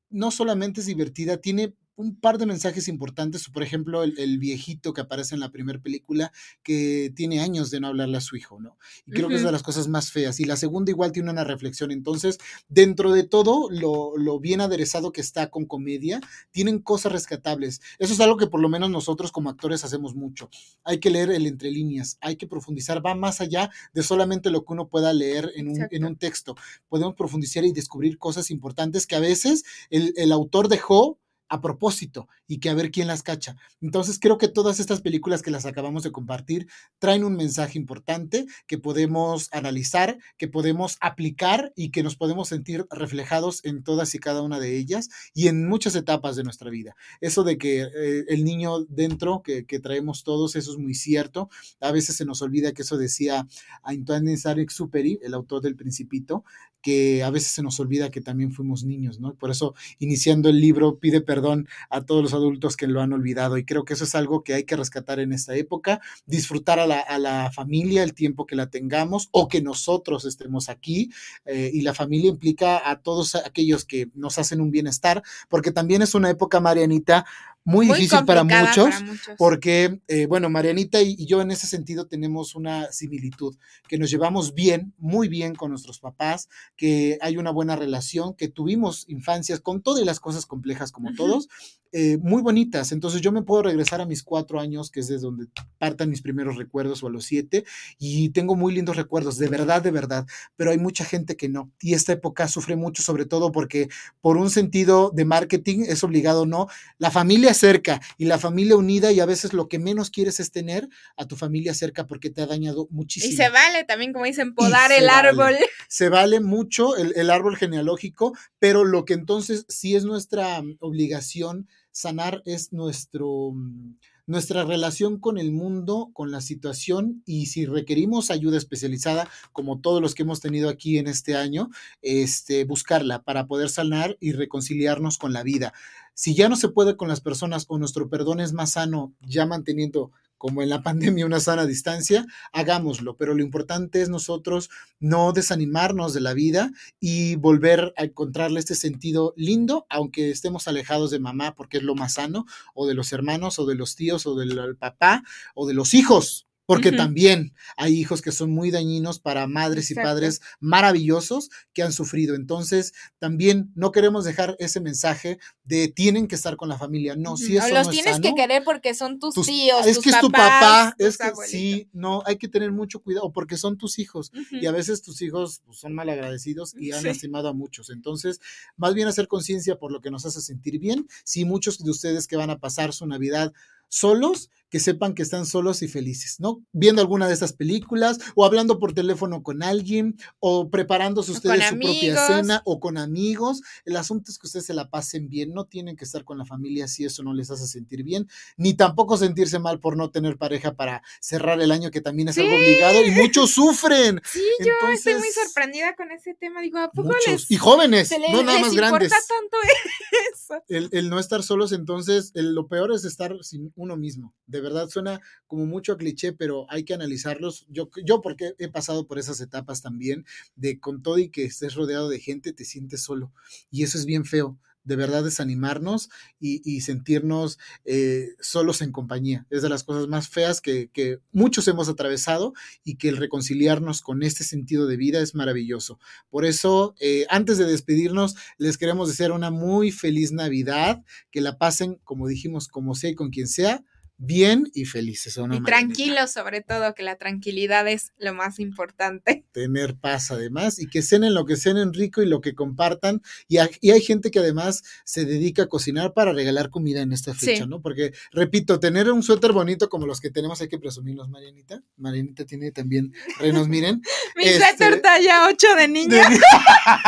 no 0.10 0.30
solamente 0.30 0.82
es 0.82 0.88
divertida, 0.88 1.38
tiene 1.38 1.76
un 1.96 2.16
par 2.20 2.38
de 2.38 2.46
mensajes 2.46 2.88
importantes, 2.88 3.48
por 3.50 3.64
ejemplo, 3.64 4.04
el, 4.04 4.40
viejito 4.40 4.94
que 4.94 5.02
aparece 5.02 5.36
en 5.36 5.42
la 5.42 5.52
primera 5.52 5.80
película 5.80 6.32
que 6.64 7.14
tiene 7.16 7.40
años 7.40 7.70
de 7.70 7.80
no 7.80 7.88
hablarle 7.88 8.18
a 8.18 8.22
su 8.22 8.36
hijo, 8.36 8.60
¿no? 8.60 8.78
Y 9.06 9.12
creo 9.12 9.30
que 9.30 9.36
es 9.36 9.44
de 9.44 9.52
las 9.52 9.64
cosas 9.64 9.88
más 9.88 10.12
feas. 10.12 10.40
Y 10.40 10.46
la 10.46 10.56
segunda 10.56 10.92
igual 10.92 11.12
tiene 11.12 11.30
una 11.30 11.44
reflexión. 11.44 11.92
Entonces, 11.92 12.40
dentro 12.68 13.12
de 13.12 13.24
todo 13.24 13.70
lo, 13.70 14.18
lo, 14.18 14.40
bien 14.40 14.62
aderezado 14.62 15.12
que 15.12 15.22
está 15.22 15.50
con 15.50 15.66
comedia, 15.66 16.20
tienen 16.52 16.80
cosas 16.80 17.12
rescatables. 17.12 17.82
Eso 18.00 18.14
es 18.14 18.20
algo 18.20 18.38
que 18.38 18.48
por 18.48 18.60
lo 18.60 18.70
menos 18.70 18.90
nosotros 18.90 19.32
como 19.32 19.50
actores 19.50 19.84
hacemos 19.86 20.16
mucho. 20.16 20.50
Hay 20.84 21.00
que 21.00 21.12
leer 21.12 21.32
el 21.32 21.46
entre 21.46 21.72
líneas, 21.72 22.18
hay 22.22 22.36
que 22.36 22.48
profundizar, 22.48 23.06
va 23.06 23.16
más 23.16 23.40
allá 23.40 23.70
de 23.94 24.04
solamente 24.04 24.50
lo 24.50 24.66
que 24.66 24.74
uno 24.74 24.90
pueda 24.90 25.14
leer 25.14 25.52
en 25.56 25.70
un, 25.70 25.88
en 25.90 26.06
un 26.06 26.16
texto. 26.16 26.56
Podemos 26.90 27.16
profundizar 27.16 27.64
y 27.66 27.72
descubrir 27.72 28.18
cosas 28.18 28.50
importantes 28.52 29.06
que 29.06 29.16
a 29.16 29.20
veces 29.20 29.64
el, 29.90 30.14
el 30.18 30.32
autor 30.32 30.68
dejó 30.68 31.20
a 31.54 31.62
propósito 31.62 32.28
y 32.54 32.60
que 32.60 32.70
a 32.70 32.76
ver 32.76 32.92
quién 32.92 33.08
las 33.08 33.24
cacha. 33.24 33.56
Entonces 33.82 34.20
creo 34.20 34.38
que 34.38 34.48
todas 34.48 34.80
estas 34.80 35.02
películas 35.02 35.42
que 35.42 35.50
las 35.50 35.66
acabamos 35.66 36.04
de 36.04 36.12
compartir 36.12 36.68
traen 37.00 37.24
un 37.24 37.36
mensaje 37.36 37.80
importante 37.80 38.46
que 38.68 38.78
podemos 38.78 39.50
analizar, 39.52 40.20
que 40.38 40.48
podemos 40.48 40.98
aplicar 41.02 41.74
y 41.76 41.90
que 41.90 42.04
nos 42.04 42.16
podemos 42.16 42.50
sentir 42.50 42.86
reflejados 42.92 43.66
en 43.66 43.82
todas 43.82 44.14
y 44.14 44.20
cada 44.20 44.44
una 44.44 44.60
de 44.60 44.78
ellas 44.78 45.10
y 45.34 45.48
en 45.48 45.68
muchas 45.68 45.96
etapas 45.96 46.36
de 46.36 46.44
nuestra 46.44 46.70
vida. 46.70 46.96
Eso 47.22 47.44
de 47.44 47.58
que 47.58 47.82
eh, 47.82 48.26
el 48.28 48.44
niño 48.44 48.86
dentro 48.86 49.42
que, 49.42 49.64
traemos 49.82 50.24
todos, 50.24 50.56
eso 50.56 50.74
es 50.74 50.78
muy 50.78 50.94
cierto. 50.94 51.50
A 51.82 51.92
veces 51.92 52.16
se 52.16 52.26
nos 52.26 52.44
olvida 52.44 52.74
que 52.74 52.84
eso 52.84 52.98
decía 52.98 53.48
Antoine 53.82 54.38
Saint-Exupéry, 54.38 55.22
el 55.24 55.34
autor 55.34 55.64
del 55.64 55.76
Principito, 55.76 56.44
que 56.84 57.24
a 57.24 57.32
veces 57.32 57.54
se 57.54 57.64
nos 57.64 57.80
olvida 57.80 58.12
que 58.12 58.22
también 58.22 58.52
fuimos 58.52 58.84
niños, 58.84 59.20
¿no? 59.20 59.34
Por 59.36 59.50
eso, 59.50 59.74
iniciando 60.00 60.50
el 60.50 60.60
libro, 60.60 61.00
pide 61.00 61.22
perdón 61.22 61.68
a 61.90 62.06
todos 62.06 62.22
los 62.22 62.34
adultos 62.44 62.78
que 62.78 62.88
lo 62.88 63.02
han 63.02 63.14
olvidado 63.14 63.58
y 63.58 63.66
creo 63.66 63.86
que 63.86 63.94
eso 63.94 64.04
es 64.04 64.16
algo 64.16 64.44
que 64.44 64.54
hay 64.54 64.64
que 64.64 64.76
rescatar 64.76 65.20
en 65.20 65.34
esta 65.34 65.56
época, 65.56 66.02
disfrutar 66.26 66.80
a 66.80 66.88
la, 66.88 67.52
familia 67.54 68.04
el 68.04 68.14
tiempo 68.14 68.46
que 68.46 68.56
la 68.56 68.70
tengamos 68.70 69.30
o 69.32 69.48
que 69.48 69.62
nosotros 69.62 70.26
estemos 70.26 70.70
aquí 70.70 71.12
eh, 71.46 71.72
y 71.74 71.82
la 71.82 71.94
familia 71.94 72.30
implica 72.30 72.90
a 72.90 73.02
todos 73.02 73.36
aquellos 73.36 73.86
que 73.86 74.10
nos 74.14 74.38
hacen 74.38 74.62
un 74.62 74.72
bienestar, 74.72 75.24
porque 75.50 75.72
también 75.72 76.02
es 76.02 76.16
una 76.16 76.30
época, 76.30 76.60
Marianita, 76.60 77.26
muy, 77.66 77.88
Muy 77.88 77.98
difícil 78.00 78.26
para 78.26 78.44
muchos, 78.44 78.86
para 78.90 79.00
muchos. 79.02 79.36
porque, 79.38 80.02
eh, 80.08 80.26
bueno, 80.26 80.50
Marianita 80.50 81.02
y, 81.02 81.16
y 81.18 81.26
yo 81.26 81.42
en 81.42 81.52
ese 81.52 81.66
sentido 81.68 82.08
tenemos 82.08 82.56
una 82.56 82.92
similitud, 82.92 83.56
que 83.88 83.98
nos 83.98 84.10
llevamos 84.10 84.54
bien, 84.54 84.94
muy 84.98 85.30
bien 85.30 85.56
con 85.56 85.70
nuestros 85.72 86.00
papás, 86.00 86.50
que 86.76 87.18
hay 87.22 87.38
una 87.38 87.52
buena 87.52 87.76
relación, 87.76 88.34
que 88.36 88.50
tuvimos 88.50 89.06
infancias 89.08 89.60
con 89.62 89.82
todas 89.82 90.06
las 90.06 90.20
cosas 90.20 90.46
complejas 90.46 90.92
como 90.92 91.08
Ujú. 91.10 91.16
todos, 91.18 91.48
eh, 91.96 92.18
muy 92.18 92.42
bonitas. 92.42 92.92
Entonces 92.92 93.22
yo 93.22 93.32
me 93.32 93.44
puedo 93.44 93.62
regresar 93.64 94.02
a 94.02 94.06
mis 94.08 94.24
cuatro 94.24 94.60
años, 94.60 94.90
que 94.90 95.00
es 95.02 95.08
desde 95.08 95.22
donde 95.22 95.46
partan 95.78 96.10
mis 96.10 96.22
primeros 96.24 96.58
recuerdos, 96.58 97.04
o 97.04 97.08
a 97.08 97.12
los 97.12 97.24
siete, 97.26 97.64
y 98.00 98.30
tengo 98.30 98.56
muy 98.56 98.74
lindos 98.74 98.96
recuerdos, 98.98 99.38
de 99.38 99.48
verdad, 99.48 99.82
de 99.84 99.92
verdad, 99.92 100.26
pero 100.56 100.72
hay 100.72 100.80
mucha 100.80 101.06
gente 101.06 101.38
que 101.38 101.50
no. 101.50 101.72
Y 101.80 101.94
esta 101.94 102.12
época 102.14 102.48
sufre 102.48 102.76
mucho, 102.76 103.04
sobre 103.04 103.26
todo 103.26 103.52
porque 103.52 103.90
por 104.22 104.38
un 104.38 104.50
sentido 104.50 105.12
de 105.14 105.24
marketing 105.26 105.86
es 105.88 106.04
obligado, 106.04 106.46
no, 106.48 106.68
la 106.98 107.12
familia 107.12 107.53
cerca 107.54 108.02
y 108.18 108.26
la 108.26 108.40
familia 108.40 108.76
unida 108.76 109.12
y 109.12 109.20
a 109.20 109.26
veces 109.26 109.54
lo 109.54 109.68
que 109.68 109.80
menos 109.80 110.10
quieres 110.10 110.40
es 110.40 110.52
tener 110.52 110.88
a 111.18 111.28
tu 111.28 111.36
familia 111.36 111.74
cerca 111.74 112.08
porque 112.08 112.30
te 112.30 112.42
ha 112.42 112.48
dañado 112.48 112.88
muchísimo. 112.90 113.34
Y 113.34 113.36
se 113.36 113.50
vale 113.50 113.84
también, 113.84 114.14
como 114.14 114.26
dicen, 114.26 114.54
podar 114.56 114.92
el 114.92 115.06
vale. 115.06 115.30
árbol. 115.30 115.56
Se 115.88 116.10
vale 116.10 116.40
mucho 116.40 116.96
el, 116.98 117.14
el 117.16 117.30
árbol 117.30 117.56
genealógico, 117.56 118.36
pero 118.60 118.84
lo 118.84 119.06
que 119.06 119.14
entonces 119.14 119.66
sí 119.70 119.96
es 119.96 120.06
nuestra 120.06 120.62
mm, 120.62 120.78
obligación 120.80 121.68
sanar 121.94 122.42
es 122.46 122.74
nuestro, 122.74 123.52
mm, 123.54 123.98
nuestra 124.26 124.64
relación 124.64 125.20
con 125.20 125.38
el 125.38 125.52
mundo, 125.52 126.10
con 126.14 126.32
la 126.32 126.42
situación 126.42 127.22
y 127.26 127.48
si 127.48 127.66
requerimos 127.66 128.32
ayuda 128.32 128.58
especializada, 128.58 129.28
como 129.52 129.80
todos 129.80 130.02
los 130.02 130.16
que 130.16 130.24
hemos 130.24 130.40
tenido 130.40 130.70
aquí 130.70 130.98
en 130.98 131.08
este 131.08 131.36
año, 131.36 131.70
este, 132.02 132.64
buscarla 132.66 133.24
para 133.24 133.48
poder 133.48 133.70
sanar 133.70 134.18
y 134.20 134.32
reconciliarnos 134.32 135.18
con 135.18 135.34
la 135.34 135.44
vida. 135.44 135.74
Si 136.14 136.36
ya 136.36 136.48
no 136.48 136.56
se 136.56 136.70
puede 136.70 136.96
con 136.96 137.08
las 137.08 137.22
personas 137.22 137.66
o 137.68 137.78
nuestro 137.78 138.08
perdón 138.08 138.40
es 138.40 138.54
más 138.54 138.72
sano, 138.72 139.14
ya 139.22 139.46
manteniendo 139.46 140.12
como 140.44 140.62
en 140.62 140.68
la 140.68 140.84
pandemia 140.84 141.26
una 141.26 141.40
sana 141.40 141.66
distancia, 141.66 142.26
hagámoslo, 142.52 143.16
pero 143.16 143.34
lo 143.34 143.42
importante 143.42 144.02
es 144.02 144.10
nosotros 144.10 144.70
no 145.00 145.32
desanimarnos 145.32 146.14
de 146.14 146.20
la 146.20 146.34
vida 146.34 146.70
y 147.00 147.38
volver 147.38 147.94
a 147.96 148.04
encontrarle 148.04 148.60
este 148.60 148.76
sentido 148.76 149.34
lindo, 149.38 149.86
aunque 149.90 150.32
estemos 150.32 150.68
alejados 150.68 151.12
de 151.12 151.20
mamá 151.20 151.56
porque 151.56 151.78
es 151.78 151.84
lo 151.84 151.96
más 151.96 152.16
sano, 152.16 152.46
o 152.74 152.86
de 152.86 152.94
los 152.94 153.14
hermanos, 153.14 153.58
o 153.58 153.66
de 153.66 153.76
los 153.76 153.96
tíos, 153.96 154.28
o 154.28 154.36
del 154.36 154.76
papá, 154.76 155.24
o 155.56 155.66
de 155.66 155.76
los 155.76 155.94
hijos. 155.94 156.46
Porque 156.66 156.92
también 156.94 157.54
hay 157.76 157.94
hijos 158.00 158.22
que 158.22 158.32
son 158.32 158.50
muy 158.52 158.72
dañinos 158.72 159.20
para 159.20 159.48
madres 159.48 159.90
y 159.90 159.94
Exacto. 159.94 160.10
padres 160.10 160.42
maravillosos 160.60 161.50
que 161.74 161.84
han 161.84 161.92
sufrido. 161.94 162.36
Entonces, 162.36 162.94
también 163.20 163.72
no 163.76 163.92
queremos 163.92 164.26
dejar 164.26 164.56
ese 164.60 164.80
mensaje 164.80 165.40
de 165.66 165.88
tienen 165.90 166.28
que 166.28 166.36
estar 166.36 166.56
con 166.56 166.70
la 166.70 166.78
familia. 166.78 167.16
No, 167.16 167.38
si 167.38 167.58
Ujú. 167.58 167.66
eso 167.66 167.74
o 167.74 167.78
los 167.78 167.88
no 167.88 167.92
es 167.94 168.02
tienes 168.02 168.20
que 168.22 168.34
querer 168.34 168.64
porque 168.64 168.94
son 168.94 169.20
tus, 169.20 169.34
tus- 169.36 169.46
tíos, 169.48 169.86
es 169.86 169.96
tus 169.96 170.04
que 170.06 170.10
es 170.12 170.20
tu 170.20 170.30
papá, 170.32 170.96
es 170.98 171.18
que 171.18 171.24
abuelitos. 171.28 171.52
sí, 171.52 171.90
no, 171.94 172.24
hay 172.26 172.38
que 172.38 172.48
tener 172.48 172.72
mucho 172.72 173.00
cuidado 173.02 173.32
porque 173.32 173.58
son 173.58 173.78
tus 173.78 174.00
hijos 174.00 174.32
y 174.52 174.66
a 174.66 174.72
veces 174.72 175.02
tus 175.02 175.22
hijos 175.22 175.62
pues, 175.66 175.80
son 175.80 175.94
malagradecidos 175.94 176.76
y 176.78 176.92
han 176.92 177.02
Sí. 177.02 177.08
lastimado 177.08 177.50
a 177.50 177.54
muchos. 177.54 177.90
Entonces, 177.90 178.40
más 178.78 178.94
bien 178.94 179.08
hacer 179.08 179.28
conciencia 179.28 179.78
por 179.78 179.92
lo 179.92 180.02
que 180.02 180.12
nos 180.12 180.26
hace 180.26 180.42
sentir 180.42 180.80
bien. 180.80 181.08
Si 181.24 181.46
muchos 181.46 181.78
de 181.84 181.92
ustedes 181.92 182.28
que 182.28 182.36
van 182.38 182.50
a 182.50 182.60
pasar 182.60 182.94
su 182.94 183.06
Navidad 183.06 183.54
solos, 183.90 184.50
que 184.70 184.80
sepan 184.80 185.14
que 185.14 185.22
están 185.22 185.46
solos 185.46 185.84
y 185.84 185.88
felices, 185.88 186.38
¿no? 186.40 186.64
Viendo 186.72 187.00
alguna 187.00 187.28
de 187.28 187.34
estas 187.36 187.54
películas 187.54 188.18
o 188.34 188.44
hablando 188.44 188.80
por 188.80 188.94
teléfono 188.94 189.44
con 189.44 189.62
alguien 189.62 190.18
o 190.40 190.72
preparándose 190.72 191.32
ustedes 191.32 191.68
su 191.70 191.78
propia 191.78 192.26
cena 192.26 192.62
o 192.66 192.80
con 192.80 192.98
amigos. 192.98 193.62
El 193.86 193.98
asunto 193.98 194.32
es 194.32 194.40
que 194.40 194.48
ustedes 194.48 194.66
se 194.66 194.74
la 194.74 194.90
pasen 194.90 195.30
bien, 195.30 195.54
no 195.54 195.66
tienen 195.66 195.96
que 195.96 196.06
estar 196.06 196.24
con 196.24 196.40
la 196.40 196.46
familia 196.46 196.88
si 196.88 197.06
eso 197.06 197.22
no 197.22 197.36
les 197.36 197.52
hace 197.52 197.68
sentir 197.68 198.02
bien, 198.02 198.28
ni 198.58 198.74
tampoco 198.74 199.16
sentirse 199.16 199.60
mal 199.60 199.80
por 199.80 199.96
no 199.96 200.10
tener 200.10 200.40
pareja 200.40 200.74
para 200.74 201.04
cerrar 201.22 201.62
el 201.62 201.70
año, 201.72 201.92
que 201.92 202.02
también 202.02 202.30
es 202.30 202.38
algo 202.40 202.56
obligado 202.56 203.06
y 203.06 203.12
muchos 203.12 203.52
sufren. 203.54 204.22
Sí, 204.26 204.42
yo 204.66 204.74
estoy 204.92 205.14
muy 205.18 205.30
sorprendida 205.30 205.96
con 205.96 206.10
ese 206.10 206.34
tema. 206.34 206.62
Digo, 206.64 206.80
¿a 206.80 206.90
poco 206.90 207.10
Muchos. 207.10 207.28
les, 207.28 207.52
Y 207.52 207.58
jóvenes, 207.58 208.10
no 208.32 208.42
nada 208.42 208.54
les 208.58 208.62
más 208.62 208.74
grandes. 208.76 209.12
tanto 209.12 209.58
eso? 210.34 210.64
El, 210.68 210.90
el 210.94 211.12
no 211.12 211.20
estar 211.20 211.44
solos, 211.44 211.72
entonces, 211.74 212.32
el- 212.34 212.56
lo 212.56 212.68
peor 212.68 212.92
es 212.92 213.06
estar 213.06 213.36
sin 213.44 213.70
uno 213.76 213.98
mismo. 213.98 214.34
De 214.48 214.62
verdad 214.62 214.90
suena 214.90 215.22
como 215.48 215.66
mucho 215.66 215.94
a 215.94 215.98
cliché, 215.98 216.34
pero 216.34 216.66
hay 216.70 216.84
que 216.84 216.94
analizarlos. 216.94 217.66
Yo, 217.70 217.90
yo 218.04 218.22
porque 218.22 218.54
he 218.58 218.70
pasado 218.70 219.08
por 219.08 219.20
esas 219.20 219.42
etapas 219.42 219.82
también, 219.82 220.26
de 220.56 220.80
con 220.80 221.02
todo 221.02 221.18
y 221.18 221.30
que 221.30 221.46
estés 221.46 221.76
rodeado 221.76 222.10
de 222.10 222.20
gente, 222.20 222.54
te 222.54 222.66
sientes 222.66 223.02
solo. 223.04 223.32
Y 223.72 223.84
eso 223.84 223.98
es 223.98 224.06
bien 224.06 224.26
feo. 224.26 224.58
De 224.84 224.96
verdad 224.96 225.24
desanimarnos 225.24 226.10
y, 226.40 226.62
y 226.70 226.82
sentirnos 226.82 227.60
eh, 227.86 228.30
solos 228.40 228.82
en 228.82 228.92
compañía. 228.92 229.46
Es 229.50 229.62
de 229.62 229.70
las 229.70 229.84
cosas 229.84 230.08
más 230.08 230.28
feas 230.30 230.62
que, 230.62 230.90
muchos 231.32 231.68
hemos 231.68 231.90
atravesado 231.90 232.54
y 232.84 232.96
que 232.96 233.10
el 233.10 233.18
reconciliarnos 233.18 234.02
con 234.02 234.24
este 234.24 234.44
sentido 234.44 234.88
de 234.88 234.98
vida 234.98 235.22
es 235.22 235.36
maravilloso. 235.36 236.00
Por 236.30 236.46
eso, 236.46 236.96
eh, 237.00 237.26
antes 237.30 237.58
de 237.58 237.66
despedirnos, 237.66 238.36
les 238.58 238.78
queremos 238.78 239.08
desear 239.08 239.32
una 239.32 239.52
muy 239.52 239.92
feliz 239.92 240.32
Navidad, 240.32 241.04
que 241.32 241.42
la 241.42 241.58
pasen, 241.58 242.00
como 242.04 242.28
dijimos, 242.28 242.68
como 242.68 242.96
sea 242.96 243.12
y 243.12 243.16
con 243.16 243.30
quien 243.30 243.48
sea, 243.48 243.84
bien 244.18 244.70
y 244.74 244.86
felices. 244.86 245.38
¿o 245.38 245.48
no, 245.48 245.56
Y 245.56 245.64
tranquilos, 245.64 246.32
sobre 246.32 246.62
todo, 246.62 246.94
que 246.94 247.04
la 247.04 247.18
tranquilidad 247.18 247.88
es 247.88 248.14
lo 248.18 248.34
más 248.34 248.60
importante. 248.60 249.46
Tener 249.52 249.96
paz 249.96 250.32
además 250.32 250.80
y 250.80 250.88
que 250.88 251.02
cenen 251.02 251.34
lo 251.34 251.46
que 251.46 251.56
cenen 251.58 251.94
rico 251.94 252.22
y 252.22 252.26
lo 252.26 252.40
que 252.42 252.54
compartan. 252.56 253.22
Y, 253.48 253.58
hay- 253.58 253.70
y 253.82 253.92
hay 253.92 254.02
gente 254.02 254.32
que 254.32 254.40
además 254.40 254.84
se 255.04 255.26
dedica 255.26 255.64
a 255.64 255.68
cocinar 255.68 256.14
para 256.14 256.32
regalar 256.34 256.70
comida 256.70 257.02
en 257.02 257.12
esta 257.12 257.34
fecha, 257.34 257.64
Sí. 257.64 257.70
¿no? 257.70 257.82
Porque, 257.82 258.14
repito, 258.32 258.80
tener 258.80 259.12
un 259.12 259.24
suéter 259.24 259.52
bonito 259.52 259.90
como 259.90 260.06
los 260.06 260.22
que 260.22 260.30
tenemos 260.30 260.62
hay 260.62 260.68
que 260.70 260.80
presumirnos, 260.80 261.30
Marianita. 261.30 261.82
Marianita 261.98 262.46
tiene 262.46 262.72
también 262.72 263.14
renos, 263.40 263.68
miren. 263.68 264.02
Mi 264.36 264.44
Este- 264.46 264.60
suéter 264.78 265.02
talla 265.02 265.48
8 265.48 265.68
de 265.78 265.88
niña. 265.88 266.24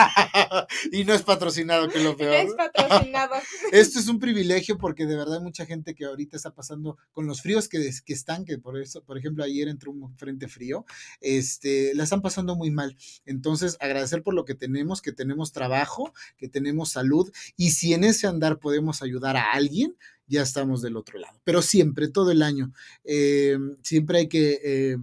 y 0.92 1.04
no 1.06 1.14
es 1.14 1.22
patrocinado, 1.22 1.88
que 1.90 2.00
es 2.00 2.04
lo 2.04 2.16
peor. 2.18 2.34
Es 2.36 2.54
patrocinado. 2.56 3.36
Esto 3.72 4.00
es 4.00 4.08
un 4.08 4.20
privilegio 4.20 4.78
porque 4.78 5.06
de 5.06 5.16
verdad 5.16 5.36
hay 5.38 5.44
mucha 5.44 5.66
gente 5.66 5.96
que 5.96 6.06
ahorita 6.06 6.38
está 6.38 6.52
pasando 6.54 6.95
con 7.12 7.28
los 7.28 7.42
fríos 7.42 7.68
que, 7.68 7.90
que 8.06 8.14
están, 8.14 8.46
que 8.46 8.58
por 8.58 8.80
eso, 8.80 9.04
por 9.04 9.18
ejemplo, 9.18 9.44
ayer 9.44 9.68
entró 9.68 9.92
un 9.92 10.16
frente 10.18 10.48
frío, 10.48 10.86
este, 11.22 11.94
la 11.96 12.04
están 12.04 12.22
pasando 12.22 12.56
muy 12.56 12.72
mal. 12.72 12.96
Entonces, 13.26 13.78
agradecer 13.80 14.24
por 14.24 14.34
lo 14.34 14.46
que 14.46 14.56
tenemos, 14.56 15.02
que 15.02 15.12
tenemos 15.12 15.52
trabajo, 15.52 16.14
que 16.38 16.48
tenemos 16.48 16.92
salud 16.92 17.32
y 17.58 17.72
si 17.72 17.94
en 17.94 18.04
ese 18.04 18.28
andar 18.28 18.60
podemos 18.60 19.02
ayudar 19.02 19.38
a 19.38 19.52
alguien, 19.54 19.96
ya 20.28 20.42
estamos 20.42 20.82
del 20.82 20.98
otro 20.98 21.20
lado. 21.20 21.40
Pero 21.44 21.62
siempre, 21.62 22.08
todo 22.08 22.32
el 22.32 22.42
año, 22.42 22.74
eh, 23.04 23.58
siempre 23.84 24.20
hay 24.20 24.28
que... 24.28 24.60
eh, 24.64 24.98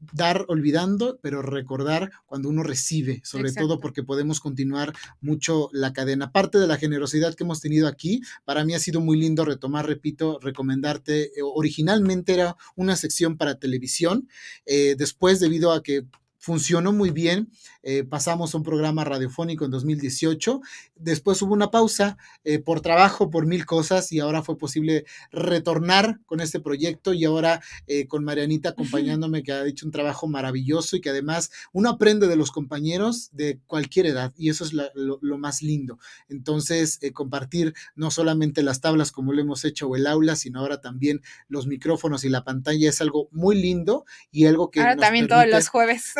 dar 0.00 0.44
olvidando, 0.48 1.18
pero 1.22 1.42
recordar 1.42 2.10
cuando 2.26 2.48
uno 2.48 2.62
recibe, 2.62 3.20
sobre 3.24 3.48
Exacto. 3.48 3.68
todo 3.68 3.80
porque 3.80 4.02
podemos 4.02 4.40
continuar 4.40 4.92
mucho 5.20 5.68
la 5.72 5.92
cadena. 5.92 6.32
Parte 6.32 6.58
de 6.58 6.66
la 6.66 6.76
generosidad 6.78 7.34
que 7.34 7.44
hemos 7.44 7.60
tenido 7.60 7.88
aquí, 7.88 8.20
para 8.44 8.64
mí 8.64 8.74
ha 8.74 8.78
sido 8.78 9.00
muy 9.00 9.18
lindo 9.18 9.44
retomar, 9.44 9.86
repito, 9.86 10.38
recomendarte. 10.40 11.24
eh, 11.24 11.42
Originalmente 11.42 12.34
era 12.34 12.56
una 12.76 12.96
sección 12.96 13.36
para 13.36 13.58
televisión, 13.58 14.28
eh, 14.66 14.94
después 14.96 15.40
debido 15.40 15.72
a 15.72 15.82
que 15.82 16.06
funcionó 16.42 16.92
muy 16.92 17.10
bien, 17.10 17.52
eh, 17.84 18.02
pasamos 18.02 18.52
a 18.52 18.58
un 18.58 18.64
programa 18.64 19.04
radiofónico 19.04 19.64
en 19.64 19.70
2018, 19.70 20.60
después 20.96 21.40
hubo 21.42 21.52
una 21.54 21.70
pausa 21.70 22.18
eh, 22.42 22.58
por 22.58 22.80
trabajo, 22.80 23.30
por 23.30 23.46
mil 23.46 23.64
cosas, 23.64 24.10
y 24.10 24.18
ahora 24.18 24.42
fue 24.42 24.58
posible 24.58 25.04
retornar 25.30 26.18
con 26.26 26.40
este 26.40 26.58
proyecto 26.60 27.12
y 27.12 27.24
ahora 27.24 27.60
eh, 27.86 28.08
con 28.08 28.24
Marianita 28.24 28.70
acompañándome, 28.70 29.44
que 29.44 29.52
ha 29.52 29.64
hecho 29.66 29.86
un 29.86 29.92
trabajo 29.92 30.26
maravilloso 30.26 30.96
y 30.96 31.00
que 31.00 31.10
además 31.10 31.50
uno 31.72 31.90
aprende 31.90 32.26
de 32.26 32.34
los 32.34 32.50
compañeros 32.50 33.28
de 33.32 33.60
cualquier 33.68 34.06
edad 34.06 34.32
y 34.36 34.50
eso 34.50 34.64
es 34.64 34.72
la- 34.72 34.90
lo, 34.96 35.20
lo 35.22 35.38
más 35.38 35.62
lindo. 35.62 35.98
Entonces, 36.28 36.98
eh, 37.02 37.12
compartir 37.12 37.72
no 37.94 38.10
solamente 38.10 38.62
las 38.64 38.80
tablas 38.80 39.12
como 39.12 39.32
lo 39.32 39.40
hemos 39.40 39.64
hecho 39.64 39.86
o 39.86 39.94
el 39.94 40.08
aula, 40.08 40.34
sino 40.34 40.58
ahora 40.58 40.80
también 40.80 41.20
los 41.46 41.68
micrófonos 41.68 42.24
y 42.24 42.28
la 42.30 42.42
pantalla 42.42 42.88
es 42.88 43.00
algo 43.00 43.28
muy 43.30 43.54
lindo 43.60 44.04
y 44.32 44.46
algo 44.46 44.70
que... 44.70 44.80
Ahora 44.80 44.96
nos 44.96 45.04
también 45.04 45.28
todos 45.28 45.46
los 45.48 45.68
jueves. 45.68 46.12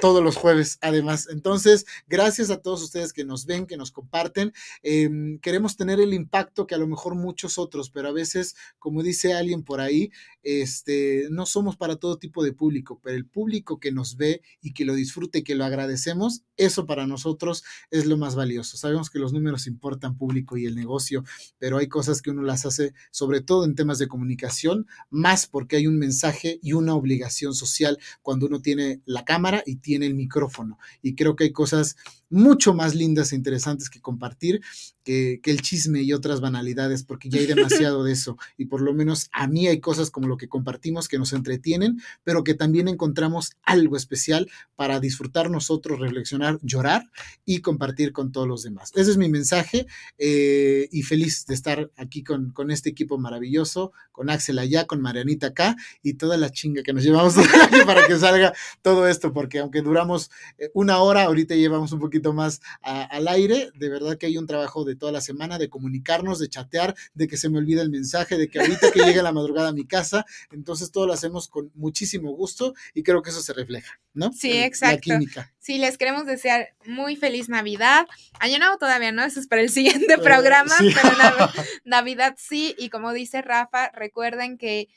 Todos 0.00 0.22
los 0.22 0.36
jueves, 0.36 0.78
además. 0.80 1.28
Entonces, 1.30 1.86
gracias 2.06 2.50
a 2.50 2.60
todos 2.60 2.82
ustedes 2.82 3.12
que 3.12 3.24
nos 3.24 3.46
ven, 3.46 3.66
que 3.66 3.76
nos 3.76 3.90
comparten. 3.90 4.52
Eh, 4.82 5.38
queremos 5.40 5.76
tener 5.76 6.00
el 6.00 6.14
impacto 6.14 6.66
que 6.66 6.74
a 6.74 6.78
lo 6.78 6.86
mejor 6.86 7.14
muchos 7.14 7.58
otros, 7.58 7.90
pero 7.90 8.08
a 8.08 8.12
veces, 8.12 8.56
como 8.78 9.02
dice 9.02 9.34
alguien 9.34 9.62
por 9.62 9.80
ahí, 9.80 10.10
este, 10.42 11.28
no 11.30 11.46
somos 11.46 11.76
para 11.76 11.96
todo 11.96 12.18
tipo 12.18 12.42
de 12.42 12.52
público, 12.52 13.00
pero 13.02 13.16
el 13.16 13.26
público 13.26 13.80
que 13.80 13.92
nos 13.92 14.16
ve 14.16 14.42
y 14.60 14.72
que 14.72 14.84
lo 14.84 14.94
disfrute 14.94 15.38
y 15.38 15.42
que 15.42 15.54
lo 15.54 15.64
agradecemos, 15.64 16.42
eso 16.56 16.86
para 16.86 17.06
nosotros 17.06 17.64
es 17.90 18.06
lo 18.06 18.16
más 18.16 18.34
valioso. 18.34 18.76
Sabemos 18.76 19.10
que 19.10 19.18
los 19.18 19.32
números 19.32 19.66
importan 19.66 20.16
público 20.16 20.56
y 20.56 20.66
el 20.66 20.74
negocio, 20.74 21.24
pero 21.58 21.78
hay 21.78 21.88
cosas 21.88 22.22
que 22.22 22.30
uno 22.30 22.42
las 22.42 22.66
hace, 22.66 22.94
sobre 23.10 23.40
todo 23.40 23.64
en 23.64 23.74
temas 23.74 23.98
de 23.98 24.08
comunicación, 24.08 24.86
más 25.10 25.46
porque 25.46 25.76
hay 25.76 25.86
un 25.86 25.98
mensaje 25.98 26.58
y 26.62 26.72
una 26.72 26.94
obligación 26.94 27.54
social 27.54 27.98
cuando 28.22 28.46
uno 28.46 28.60
tiene 28.60 29.00
la 29.04 29.24
cámara 29.24 29.53
y 29.64 29.76
tiene 29.76 30.06
el 30.06 30.14
micrófono. 30.14 30.78
Y 31.02 31.14
creo 31.14 31.36
que 31.36 31.44
hay 31.44 31.52
cosas 31.52 31.96
mucho 32.30 32.74
más 32.74 32.94
lindas 32.94 33.32
e 33.32 33.36
interesantes 33.36 33.90
que 33.90 34.00
compartir 34.00 34.62
que, 35.04 35.40
el 35.44 35.60
chisme 35.60 36.02
y 36.02 36.12
otras 36.12 36.40
banalidades, 36.40 37.04
porque 37.04 37.28
ya 37.28 37.38
hay 37.38 37.46
demasiado 37.46 38.02
de 38.02 38.12
eso. 38.12 38.36
Y 38.56 38.64
por 38.64 38.80
lo 38.80 38.94
menos 38.94 39.28
a 39.32 39.46
mí 39.46 39.68
hay 39.68 39.80
cosas 39.80 40.10
como 40.10 40.26
lo 40.26 40.36
que 40.36 40.48
compartimos 40.48 41.06
que 41.06 41.18
nos 41.18 41.32
entretienen, 41.32 42.00
pero 42.24 42.42
que 42.42 42.54
también 42.54 42.88
encontramos 42.88 43.52
algo 43.62 43.96
especial 43.96 44.50
para 44.74 44.98
disfrutar 45.00 45.50
nosotros, 45.50 46.00
reflexionar, 46.00 46.58
llorar 46.62 47.10
y 47.44 47.60
compartir 47.60 48.12
con 48.12 48.32
todos 48.32 48.48
los 48.48 48.62
demás. 48.62 48.90
Ese 48.94 49.10
es 49.10 49.16
mi 49.16 49.28
mensaje 49.28 49.86
eh, 50.18 50.88
y 50.90 51.02
feliz 51.02 51.46
de 51.46 51.54
estar 51.54 51.90
aquí 51.96 52.24
con, 52.24 52.50
con, 52.50 52.70
este 52.70 52.88
equipo 52.88 53.18
maravilloso, 53.18 53.92
con 54.10 54.30
Axel 54.30 54.58
allá, 54.58 54.86
con 54.86 55.00
Marianita 55.00 55.48
acá 55.48 55.76
y 56.02 56.14
toda 56.14 56.36
la 56.38 56.50
chinga 56.50 56.82
que 56.82 56.92
nos 56.92 57.04
llevamos 57.04 57.34
para 57.86 58.06
que 58.06 58.16
salga 58.16 58.54
todo 58.80 59.06
esto, 59.06 59.32
porque 59.32 59.58
aunque 59.58 59.82
duramos 59.82 60.30
eh, 60.58 60.70
una 60.72 60.98
hora, 60.98 61.24
ahorita 61.24 61.54
llevamos 61.54 61.92
un 61.92 62.00
poquito 62.00 62.32
más 62.32 62.60
al 62.82 63.28
aire. 63.28 63.70
De 63.74 63.88
verdad 63.88 64.16
que 64.16 64.26
hay 64.26 64.38
un 64.38 64.46
trabajo 64.46 64.84
de 64.84 64.93
toda 64.94 65.12
la 65.12 65.20
semana 65.20 65.58
de 65.58 65.68
comunicarnos, 65.68 66.38
de 66.38 66.48
chatear, 66.48 66.94
de 67.14 67.28
que 67.28 67.36
se 67.36 67.48
me 67.48 67.58
olvide 67.58 67.80
el 67.80 67.90
mensaje, 67.90 68.36
de 68.36 68.48
que 68.48 68.60
ahorita 68.60 68.92
que 68.92 69.00
llegue 69.00 69.22
la 69.22 69.32
madrugada 69.32 69.68
a 69.68 69.72
mi 69.72 69.86
casa, 69.86 70.24
entonces 70.50 70.90
todo 70.90 71.06
lo 71.06 71.12
hacemos 71.12 71.48
con 71.48 71.70
muchísimo 71.74 72.32
gusto 72.32 72.74
y 72.94 73.02
creo 73.02 73.22
que 73.22 73.30
eso 73.30 73.42
se 73.42 73.52
refleja, 73.52 74.00
¿no? 74.12 74.32
Sí, 74.32 74.52
exacto. 74.52 75.14
Sí, 75.58 75.78
les 75.78 75.96
queremos 75.96 76.26
desear 76.26 76.74
muy 76.84 77.16
feliz 77.16 77.48
Navidad. 77.48 78.06
Año 78.38 78.58
Nuevo 78.58 78.76
todavía 78.76 79.12
no, 79.12 79.24
eso 79.24 79.40
es 79.40 79.46
para 79.46 79.62
el 79.62 79.70
siguiente 79.70 80.18
programa, 80.18 80.74
pero 80.78 81.50
Navidad 81.84 82.34
sí. 82.38 82.74
Y 82.78 82.90
como 82.90 83.12
dice 83.12 83.40
Rafa, 83.40 83.90
recuerden 83.94 84.58
que 84.58 84.88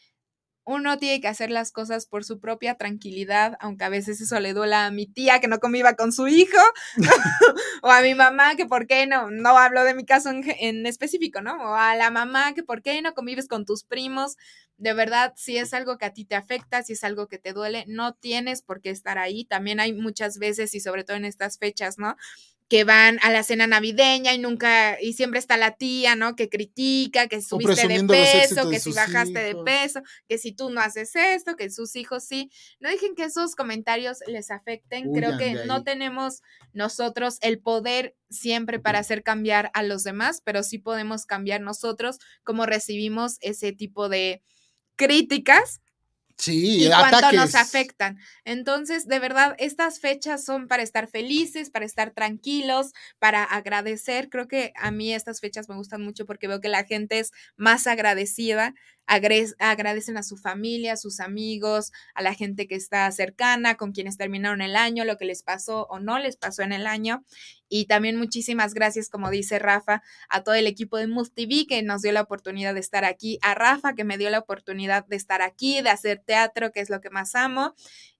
uno 0.67 0.97
tiene 0.97 1.21
que 1.21 1.29
hacer 1.29 1.49
las 1.49 1.71
cosas 1.71 2.07
por 2.07 2.25
su 2.25 2.41
propia 2.41 2.75
tranquilidad, 2.75 3.55
aunque 3.61 3.85
a 3.85 3.89
veces 3.89 4.19
eso 4.19 4.37
le 4.41 4.53
duela 4.53 4.85
a 4.85 4.91
mi 4.91 5.07
tía 5.07 5.39
que 5.39 5.47
no 5.47 5.59
conviva 5.59 5.93
con 5.93 6.11
su 6.11 6.27
hijo, 6.27 6.57
o 7.81 7.89
a 7.89 8.01
mi 8.01 8.15
mamá 8.15 8.57
que 8.57 8.65
por 8.65 8.85
qué 8.85 9.07
no, 9.07 9.31
no 9.31 9.57
hablo 9.57 9.85
de 9.85 9.93
mi 9.93 10.05
caso 10.05 10.29
en, 10.29 10.85
específico, 10.85 11.41
¿no? 11.41 11.55
O 11.55 11.73
a 11.73 11.95
la 11.95 12.11
mamá 12.11 12.53
que 12.53 12.63
por 12.63 12.81
qué 12.81 13.01
no 13.01 13.13
convives 13.13 13.47
con 13.47 13.65
tus 13.65 13.85
primos. 13.85 14.35
De 14.75 14.93
verdad, 14.93 15.33
si 15.37 15.57
es 15.57 15.73
algo 15.73 15.97
que 15.97 16.05
a 16.05 16.13
ti 16.13 16.25
te 16.25 16.35
afecta, 16.35 16.83
si 16.83 16.93
es 16.93 17.03
algo 17.05 17.27
que 17.27 17.39
te 17.39 17.53
duele, 17.53 17.85
no 17.87 18.13
tienes 18.13 18.61
por 18.61 18.81
qué 18.81 18.89
estar 18.89 19.17
ahí. 19.17 19.45
También 19.45 19.79
hay 19.79 19.93
muchas 19.93 20.37
veces, 20.37 20.75
y 20.75 20.81
sobre 20.81 21.05
todo 21.05 21.15
en 21.15 21.25
estas 21.25 21.57
fechas, 21.57 21.97
¿no? 21.97 22.17
Que 22.69 22.83
van 22.83 23.17
a 23.21 23.31
la 23.31 23.43
cena 23.43 23.65
navideña 23.65 24.33
y 24.33 24.39
nunca, 24.39 25.01
y 25.01 25.13
siempre 25.13 25.39
está 25.39 25.55
la 25.55 25.77
tía, 25.77 26.15
¿no? 26.15 26.35
Que 26.35 26.49
critica, 26.49 27.27
que 27.27 27.41
subiste 27.41 27.87
de 27.87 28.03
peso, 28.03 28.69
que 28.69 28.79
si 28.79 28.91
bajaste 28.91 29.39
de 29.39 29.55
peso, 29.63 30.01
que 30.27 30.37
si 30.37 30.51
tú 30.51 30.69
no 30.69 30.81
haces 30.81 31.15
esto, 31.15 31.55
que 31.55 31.69
sus 31.69 31.95
hijos 31.95 32.25
sí. 32.25 32.51
No 32.79 32.89
dejen 32.89 33.15
que 33.15 33.23
esos 33.23 33.55
comentarios 33.55 34.19
les 34.27 34.51
afecten. 34.51 35.13
Creo 35.13 35.37
que 35.37 35.65
no 35.65 35.83
tenemos 35.83 36.41
nosotros 36.73 37.37
el 37.41 37.59
poder 37.59 38.15
siempre 38.29 38.79
para 38.79 38.99
hacer 38.99 39.23
cambiar 39.23 39.71
a 39.73 39.83
los 39.83 40.03
demás, 40.03 40.41
pero 40.43 40.61
sí 40.61 40.77
podemos 40.77 41.25
cambiar 41.25 41.61
nosotros 41.61 42.19
cómo 42.43 42.65
recibimos 42.65 43.37
ese 43.39 43.71
tipo 43.71 44.09
de 44.09 44.43
críticas 44.97 45.79
Sí, 46.37 46.85
y 46.85 46.89
cuánto 46.89 47.31
nos 47.31 47.55
afectan. 47.55 48.19
Entonces, 48.45 49.07
de 49.07 49.19
verdad, 49.19 49.55
estas 49.57 49.99
fechas 49.99 50.45
son 50.45 50.67
para 50.67 50.83
estar 50.83 51.07
felices, 51.07 51.71
para 51.71 51.85
estar 51.85 52.11
tranquilos, 52.11 52.91
para 53.17 53.43
agradecer. 53.43 54.29
Creo 54.29 54.47
que 54.47 54.71
a 54.75 54.91
mí 54.91 55.13
estas 55.13 55.39
fechas 55.39 55.67
me 55.67 55.75
gustan 55.75 56.03
mucho 56.03 56.25
porque 56.25 56.47
veo 56.47 56.61
que 56.61 56.69
la 56.69 56.83
gente 56.83 57.19
es 57.19 57.31
más 57.55 57.87
agradecida 57.87 58.75
agradecen 59.07 60.17
a 60.17 60.23
su 60.23 60.37
familia, 60.37 60.93
a 60.93 60.97
sus 60.97 61.19
amigos, 61.19 61.91
a 62.13 62.21
la 62.21 62.33
gente 62.33 62.67
que 62.67 62.75
está 62.75 63.09
cercana, 63.11 63.75
con 63.75 63.91
quienes 63.91 64.17
terminaron 64.17 64.61
el 64.61 64.75
año, 64.75 65.05
lo 65.05 65.17
que 65.17 65.25
les 65.25 65.43
pasó 65.43 65.87
o 65.89 65.99
no 65.99 66.19
les 66.19 66.35
pasó 66.35 66.61
en 66.61 66.73
el 66.73 66.85
año. 66.85 67.23
Y 67.69 67.85
también 67.85 68.17
muchísimas 68.17 68.73
gracias, 68.73 69.09
como 69.09 69.29
dice 69.29 69.59
Rafa, 69.59 70.01
a 70.29 70.43
todo 70.43 70.55
el 70.55 70.67
equipo 70.67 70.97
de 70.97 71.07
Move 71.07 71.29
TV 71.33 71.65
que 71.67 71.83
nos 71.83 72.01
dio 72.01 72.11
la 72.11 72.21
oportunidad 72.21 72.73
de 72.73 72.79
estar 72.79 73.05
aquí, 73.05 73.39
a 73.41 73.55
Rafa 73.55 73.93
que 73.93 74.03
me 74.03 74.17
dio 74.17 74.29
la 74.29 74.39
oportunidad 74.39 75.05
de 75.05 75.15
estar 75.15 75.41
aquí, 75.41 75.81
de 75.81 75.89
hacer 75.89 76.21
teatro, 76.25 76.71
que 76.71 76.79
es 76.79 76.89
lo 76.89 77.01
que 77.01 77.09
más 77.09 77.35
amo, 77.35 77.75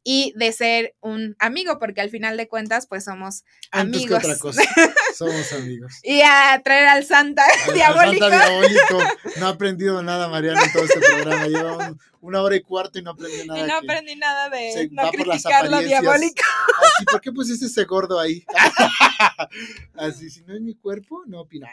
y 0.09 0.31
de 0.37 0.53
ser 0.53 0.95
un 1.01 1.35
amigo, 1.37 1.79
porque 1.79 1.99
al 1.99 2.09
final 2.09 2.37
de 2.37 2.47
cuentas, 2.47 2.87
pues 2.87 3.03
somos 3.03 3.43
Antes 3.71 4.03
amigos. 4.03 4.21
Que 4.21 4.27
otra 4.27 4.39
cosa. 4.39 4.61
Somos 5.17 5.51
amigos. 5.51 5.99
y 6.03 6.21
a 6.21 6.61
traer 6.63 6.87
al 6.87 7.03
Santa 7.03 7.43
diabólico. 7.73 8.23
Al 8.23 8.31
Santa 8.31 8.47
diabólico. 8.47 8.99
No 9.37 9.47
ha 9.47 9.49
aprendido 9.49 10.01
nada, 10.03 10.29
Mariana, 10.29 10.63
en 10.63 10.71
todo 10.71 10.85
este 10.85 10.99
programa. 11.01 11.47
Lleva 11.47 11.95
una 12.21 12.41
hora 12.41 12.55
y 12.55 12.61
cuarto 12.61 12.99
y 12.99 13.01
no 13.01 13.11
aprendí 13.11 13.45
nada. 13.47 13.59
Y 13.59 13.63
no 13.63 13.75
aprendí 13.75 14.15
nada 14.15 14.49
de 14.49 14.87
no 14.91 15.09
criticar 15.09 15.69
lo 15.69 15.79
diabólico. 15.79 16.43
Así, 16.81 17.05
¿por 17.11 17.19
qué 17.19 17.33
pusiste 17.33 17.65
ese 17.65 17.83
gordo 17.83 18.17
ahí? 18.17 18.45
Así, 19.97 20.29
si 20.29 20.41
no 20.43 20.53
es 20.53 20.61
mi 20.61 20.75
cuerpo, 20.75 21.23
no 21.25 21.41
opinas. 21.41 21.71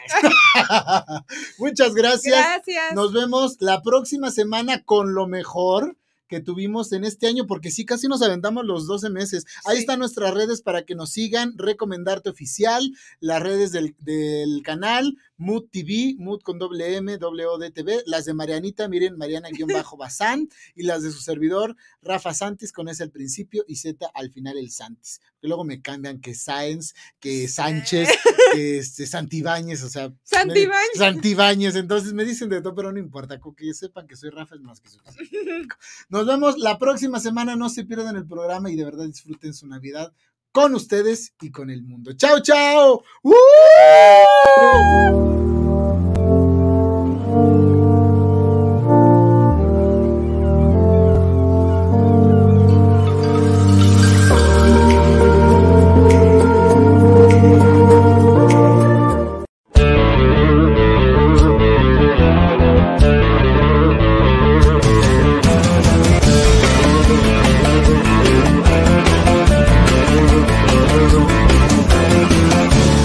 Muchas 1.57 1.93
gracias. 1.93 2.35
Gracias. 2.35 2.93
Nos 2.95 3.13
vemos 3.13 3.55
la 3.61 3.81
próxima 3.81 4.29
semana 4.29 4.83
con 4.83 5.13
lo 5.13 5.25
mejor 5.25 5.95
que 6.27 6.41
tuvimos 6.41 6.91
en 6.91 7.03
este 7.03 7.27
año, 7.27 7.45
porque 7.47 7.71
sí, 7.71 7.85
casi 7.85 8.07
nos 8.07 8.21
aventamos 8.21 8.65
los 8.65 8.87
12 8.87 9.09
meses. 9.09 9.45
Ahí 9.65 9.77
están 9.77 9.99
nuestras 9.99 10.33
redes 10.33 10.61
para 10.61 10.83
que 10.83 10.95
nos 10.95 11.11
sigan, 11.11 11.57
recomendarte 11.57 12.29
oficial, 12.29 12.91
las 13.19 13.41
redes 13.41 13.71
del, 13.71 13.95
del 13.99 14.61
canal, 14.63 15.17
Mood 15.37 15.65
TV, 15.71 16.15
Mood 16.17 16.41
con 16.41 16.59
doble 16.59 16.95
M, 16.97 17.17
W 17.17 17.71
TV, 17.71 18.03
las 18.05 18.25
de 18.25 18.33
Marianita, 18.33 18.87
miren, 18.87 19.17
Mariana-Bazán, 19.17 20.49
y 20.75 20.83
las 20.83 21.03
de 21.03 21.11
su 21.11 21.21
servidor, 21.21 21.75
Rafa 22.01 22.33
Santis, 22.33 22.71
con 22.71 22.87
S 22.87 23.01
al 23.03 23.11
principio 23.11 23.63
y 23.67 23.75
Z 23.75 24.09
al 24.13 24.31
final 24.31 24.57
el 24.57 24.71
Santis. 24.71 25.19
Que 25.45 25.49
luego 25.49 25.63
me 25.63 25.79
cambian 25.79 26.19
que 26.19 26.33
Sáenz, 26.33 26.95
que 27.19 27.47
Sánchez, 27.47 28.09
que 28.55 28.79
este, 28.79 29.05
Santibáñez, 29.05 29.83
o 29.83 29.89
sea. 29.89 30.11
Santibáñez. 30.23 30.97
Santibáñez, 30.97 31.75
entonces 31.75 32.13
me 32.13 32.25
dicen 32.25 32.49
de 32.49 32.63
todo, 32.63 32.73
pero 32.73 32.91
no 32.91 32.97
importa, 32.97 33.39
que 33.55 33.75
sepan 33.75 34.07
que 34.07 34.15
soy 34.15 34.31
Rafa 34.31 34.55
es 34.55 34.61
más 34.61 34.81
que 34.81 34.89
su. 34.89 34.97
Nos 36.09 36.25
vemos 36.25 36.57
la 36.57 36.79
próxima 36.79 37.19
semana, 37.19 37.55
no 37.55 37.69
se 37.69 37.85
pierdan 37.85 38.15
el 38.15 38.25
programa 38.25 38.71
y 38.71 38.75
de 38.75 38.85
verdad 38.85 39.05
disfruten 39.05 39.53
su 39.53 39.67
Navidad 39.67 40.11
con 40.51 40.73
ustedes 40.73 41.35
y 41.41 41.51
con 41.51 41.69
el 41.69 41.83
mundo. 41.83 42.13
¡Chao, 42.13 42.39
chao! 42.41 43.03
¡Uh! 43.21 43.33